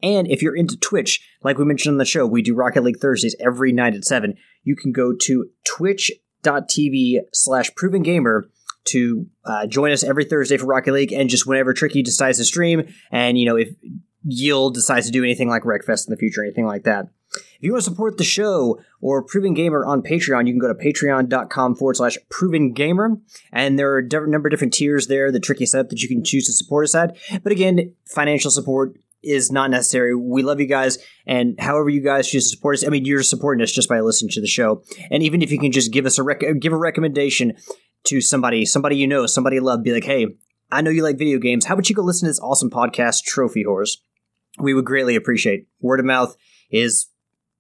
and 0.03 0.29
if 0.29 0.43
you're 0.43 0.57
into 0.57 0.77
twitch 0.77 1.27
like 1.43 1.59
we 1.59 1.65
mentioned 1.65 1.95
on 1.95 1.99
the 1.99 2.05
show 2.05 2.27
we 2.27 2.43
do 2.43 2.55
rocket 2.55 2.83
league 2.83 3.01
thursdays 3.01 3.37
every 3.45 3.73
night 3.73 3.95
at 3.95 4.05
7 4.05 4.35
you 4.63 4.77
can 4.77 4.93
go 4.93 5.13
to 5.13 5.47
twitch.tv 5.65 7.19
slash 7.33 7.71
provengamer 7.73 8.43
to 8.85 9.27
uh, 9.45 9.67
join 9.67 9.91
us 9.91 10.05
every 10.05 10.25
thursday 10.25 10.57
for 10.57 10.67
rocket 10.67 10.93
league 10.93 11.13
and 11.13 11.29
just 11.29 11.47
whenever 11.47 11.73
tricky 11.73 12.03
decides 12.03 12.39
to 12.39 12.45
stream 12.45 12.83
and 13.11 13.39
you 13.39 13.47
know 13.47 13.57
if 13.57 13.69
yield 14.25 14.75
decides 14.75 15.07
to 15.07 15.13
do 15.13 15.25
anything 15.25 15.49
like 15.49 15.63
wreckfest 15.63 16.07
in 16.07 16.11
the 16.11 16.17
future 16.17 16.43
or 16.43 16.45
anything 16.45 16.67
like 16.67 16.85
that 16.85 17.07
if 17.35 17.59
you 17.61 17.73
want 17.73 17.85
to 17.85 17.91
support 17.91 18.19
the 18.19 18.25
show 18.25 18.81
or 19.01 19.23
Proven 19.23 19.55
Gamer 19.55 19.85
on 19.85 20.03
Patreon, 20.03 20.47
you 20.47 20.53
can 20.53 20.61
go 20.61 20.69
to 20.69 20.75
patreon.com 20.75 21.77
forward 21.77 21.97
slash 21.97 22.17
Proven 22.29 22.73
Gamer. 22.73 23.19
And 23.53 23.79
there 23.79 23.93
are 23.93 23.99
a 23.99 24.29
number 24.29 24.49
of 24.49 24.51
different 24.51 24.73
tiers 24.73 25.07
there, 25.07 25.31
the 25.31 25.41
tricky 25.41 25.67
setup 25.67 25.91
that 25.91 26.03
you 26.03 26.09
can 26.09 26.25
choose 26.25 26.47
to 26.47 26.53
support 26.53 26.85
us 26.85 26.95
at. 26.95 27.17
But 27.43 27.53
again, 27.53 27.95
financial 28.07 28.51
support 28.51 28.99
is 29.23 29.51
not 29.51 29.71
necessary. 29.71 30.15
We 30.15 30.43
love 30.43 30.61
you 30.61 30.67
guys, 30.67 30.99
and 31.27 31.59
however 31.59 31.89
you 31.89 32.01
guys 32.01 32.29
choose 32.29 32.45
to 32.45 32.57
support 32.57 32.77
us, 32.77 32.87
I 32.87 32.89
mean, 32.89 33.05
you're 33.05 33.23
supporting 33.23 33.63
us 33.63 33.73
just 33.73 33.89
by 33.89 34.01
listening 34.01 34.31
to 34.31 34.41
the 34.41 34.47
show. 34.47 34.85
And 35.11 35.23
even 35.23 35.43
if 35.43 35.51
you 35.51 35.59
can 35.59 35.73
just 35.73 35.93
give 35.93 36.07
us 36.07 36.19
a 36.19 36.23
rec- 36.23 36.45
give 36.61 36.73
a 36.73 36.77
recommendation 36.77 37.55
to 38.05 38.21
somebody, 38.21 38.65
somebody 38.65 38.97
you 38.97 39.09
know, 39.09 39.27
somebody 39.27 39.57
you 39.57 39.63
love, 39.63 39.83
be 39.83 39.93
like, 39.93 40.05
hey, 40.05 40.29
I 40.71 40.83
know 40.83 40.91
you 40.91 41.03
like 41.03 41.19
video 41.19 41.39
games. 41.39 41.65
How 41.65 41.75
about 41.75 41.89
you 41.89 41.97
go 41.97 42.03
listen 42.03 42.27
to 42.27 42.31
this 42.31 42.41
awesome 42.41 42.71
podcast, 42.71 43.25
Trophy 43.25 43.65
Whores? 43.65 43.99
We 44.61 44.75
would 44.75 44.85
greatly 44.85 45.17
appreciate. 45.17 45.67
Word 45.81 46.01
of 46.01 46.07
mouth 46.07 46.37
is 46.71 47.09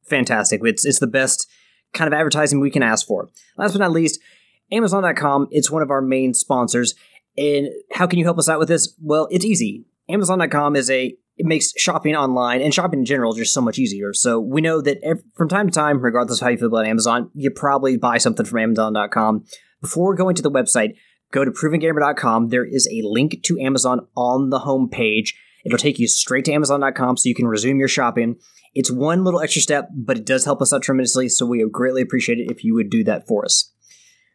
fantastic. 0.09 0.61
It's 0.65 0.85
it's 0.85 0.99
the 0.99 1.07
best 1.07 1.49
kind 1.93 2.13
of 2.13 2.17
advertising 2.19 2.61
we 2.61 2.71
can 2.71 2.83
ask 2.83 3.07
for. 3.07 3.29
Last 3.57 3.73
but 3.73 3.79
not 3.79 3.93
least, 3.93 4.21
Amazon.com. 4.71 5.49
It's 5.51 5.71
one 5.71 5.83
of 5.83 5.91
our 5.91 6.03
main 6.03 6.35
sponsors. 6.35 6.95
And 7.37 7.69
how 7.93 8.07
can 8.07 8.19
you 8.19 8.25
help 8.25 8.39
us 8.39 8.49
out 8.49 8.59
with 8.59 8.69
this? 8.69 8.95
Well, 9.01 9.29
it's 9.31 9.45
easy. 9.45 9.85
Amazon.com 10.09 10.77
is 10.77 10.91
a 10.91 11.15
it 11.39 11.47
makes 11.47 11.73
shopping 11.77 12.17
online 12.17 12.61
and 12.61 12.75
shopping 12.75 13.01
in 13.01 13.05
general 13.05 13.33
just 13.33 13.55
so 13.55 13.61
much 13.61 13.79
easier. 13.79 14.13
So 14.13 14.41
we 14.41 14.61
know 14.61 14.81
that 14.81 14.99
ev 15.05 15.23
from 15.37 15.49
time 15.49 15.69
to 15.69 15.73
time, 15.73 16.01
regardless 16.01 16.41
of 16.41 16.45
how 16.45 16.51
you 16.51 16.59
feel 16.59 16.67
about 16.67 16.87
Amazon, 16.87 17.31
you 17.33 17.51
probably 17.51 17.97
buy 17.97 18.19
something 18.19 18.45
from 18.45 18.59
Amazon.com. 18.59 19.45
Before 19.81 20.17
going 20.17 20.35
to 20.35 20.43
the 20.43 20.51
website, 20.51 20.97
go 21.31 21.45
to 21.45 21.53
provengamer.com. 21.53 22.49
There 22.49 22.65
is 22.65 22.89
a 22.89 23.07
link 23.07 23.43
to 23.45 23.61
Amazon 23.61 24.09
on 24.17 24.51
the 24.51 24.61
homepage. 24.61 25.35
It'll 25.65 25.79
take 25.79 26.01
you 26.01 26.09
straight 26.09 26.45
to 26.47 26.53
Amazon.com 26.53 27.17
so 27.17 27.29
you 27.29 27.35
can 27.37 27.47
resume 27.47 27.79
your 27.79 27.89
shopping. 27.89 28.37
It's 28.75 28.91
one 28.91 29.25
little 29.25 29.41
extra 29.41 29.63
step, 29.63 29.89
but 29.95 30.19
it 30.19 30.27
does 30.27 30.45
help 30.45 30.63
us 30.63 30.73
out 30.73 30.83
tremendously, 30.83 31.29
so 31.29 31.47
we 31.47 31.63
would 31.63 31.73
greatly 31.73 32.03
appreciate 32.03 32.39
it 32.39 32.51
if 32.51 32.65
you 32.65 32.75
would 32.75 32.91
do 32.91 33.03
that 33.05 33.27
for 33.27 33.45
us. 33.45 33.73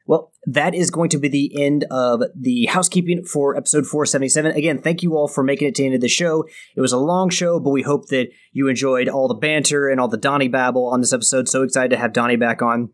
Well, 0.05 0.33
that 0.45 0.75
is 0.75 0.91
going 0.91 1.09
to 1.11 1.17
be 1.17 1.29
the 1.29 1.63
end 1.63 1.85
of 1.89 2.23
the 2.37 2.65
housekeeping 2.65 3.23
for 3.23 3.55
episode 3.55 3.85
477. 3.85 4.51
Again, 4.51 4.81
thank 4.81 5.01
you 5.01 5.15
all 5.15 5.29
for 5.29 5.43
making 5.43 5.69
it 5.69 5.75
to 5.75 5.81
the 5.81 5.85
end 5.85 5.95
of 5.95 6.01
the 6.01 6.09
show. 6.09 6.43
It 6.75 6.81
was 6.81 6.91
a 6.91 6.97
long 6.97 7.29
show, 7.29 7.57
but 7.59 7.69
we 7.69 7.83
hope 7.83 8.07
that 8.07 8.27
you 8.51 8.67
enjoyed 8.67 9.07
all 9.07 9.29
the 9.29 9.33
banter 9.33 9.87
and 9.87 10.01
all 10.01 10.09
the 10.09 10.17
Donnie 10.17 10.49
babble 10.49 10.87
on 10.87 10.99
this 10.99 11.13
episode. 11.13 11.47
So 11.47 11.63
excited 11.63 11.91
to 11.91 11.97
have 11.97 12.11
Donnie 12.11 12.35
back 12.35 12.61
on. 12.61 12.89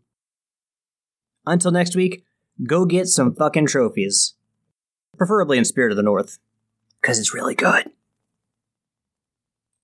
Until 1.46 1.72
next 1.72 1.96
week, 1.96 2.22
go 2.64 2.84
get 2.84 3.08
some 3.08 3.34
fucking 3.34 3.66
trophies. 3.66 4.34
Preferably 5.16 5.58
in 5.58 5.64
Spirit 5.64 5.90
of 5.90 5.96
the 5.96 6.04
North, 6.04 6.38
because 7.00 7.18
it's 7.18 7.34
really 7.34 7.56
good. 7.56 7.90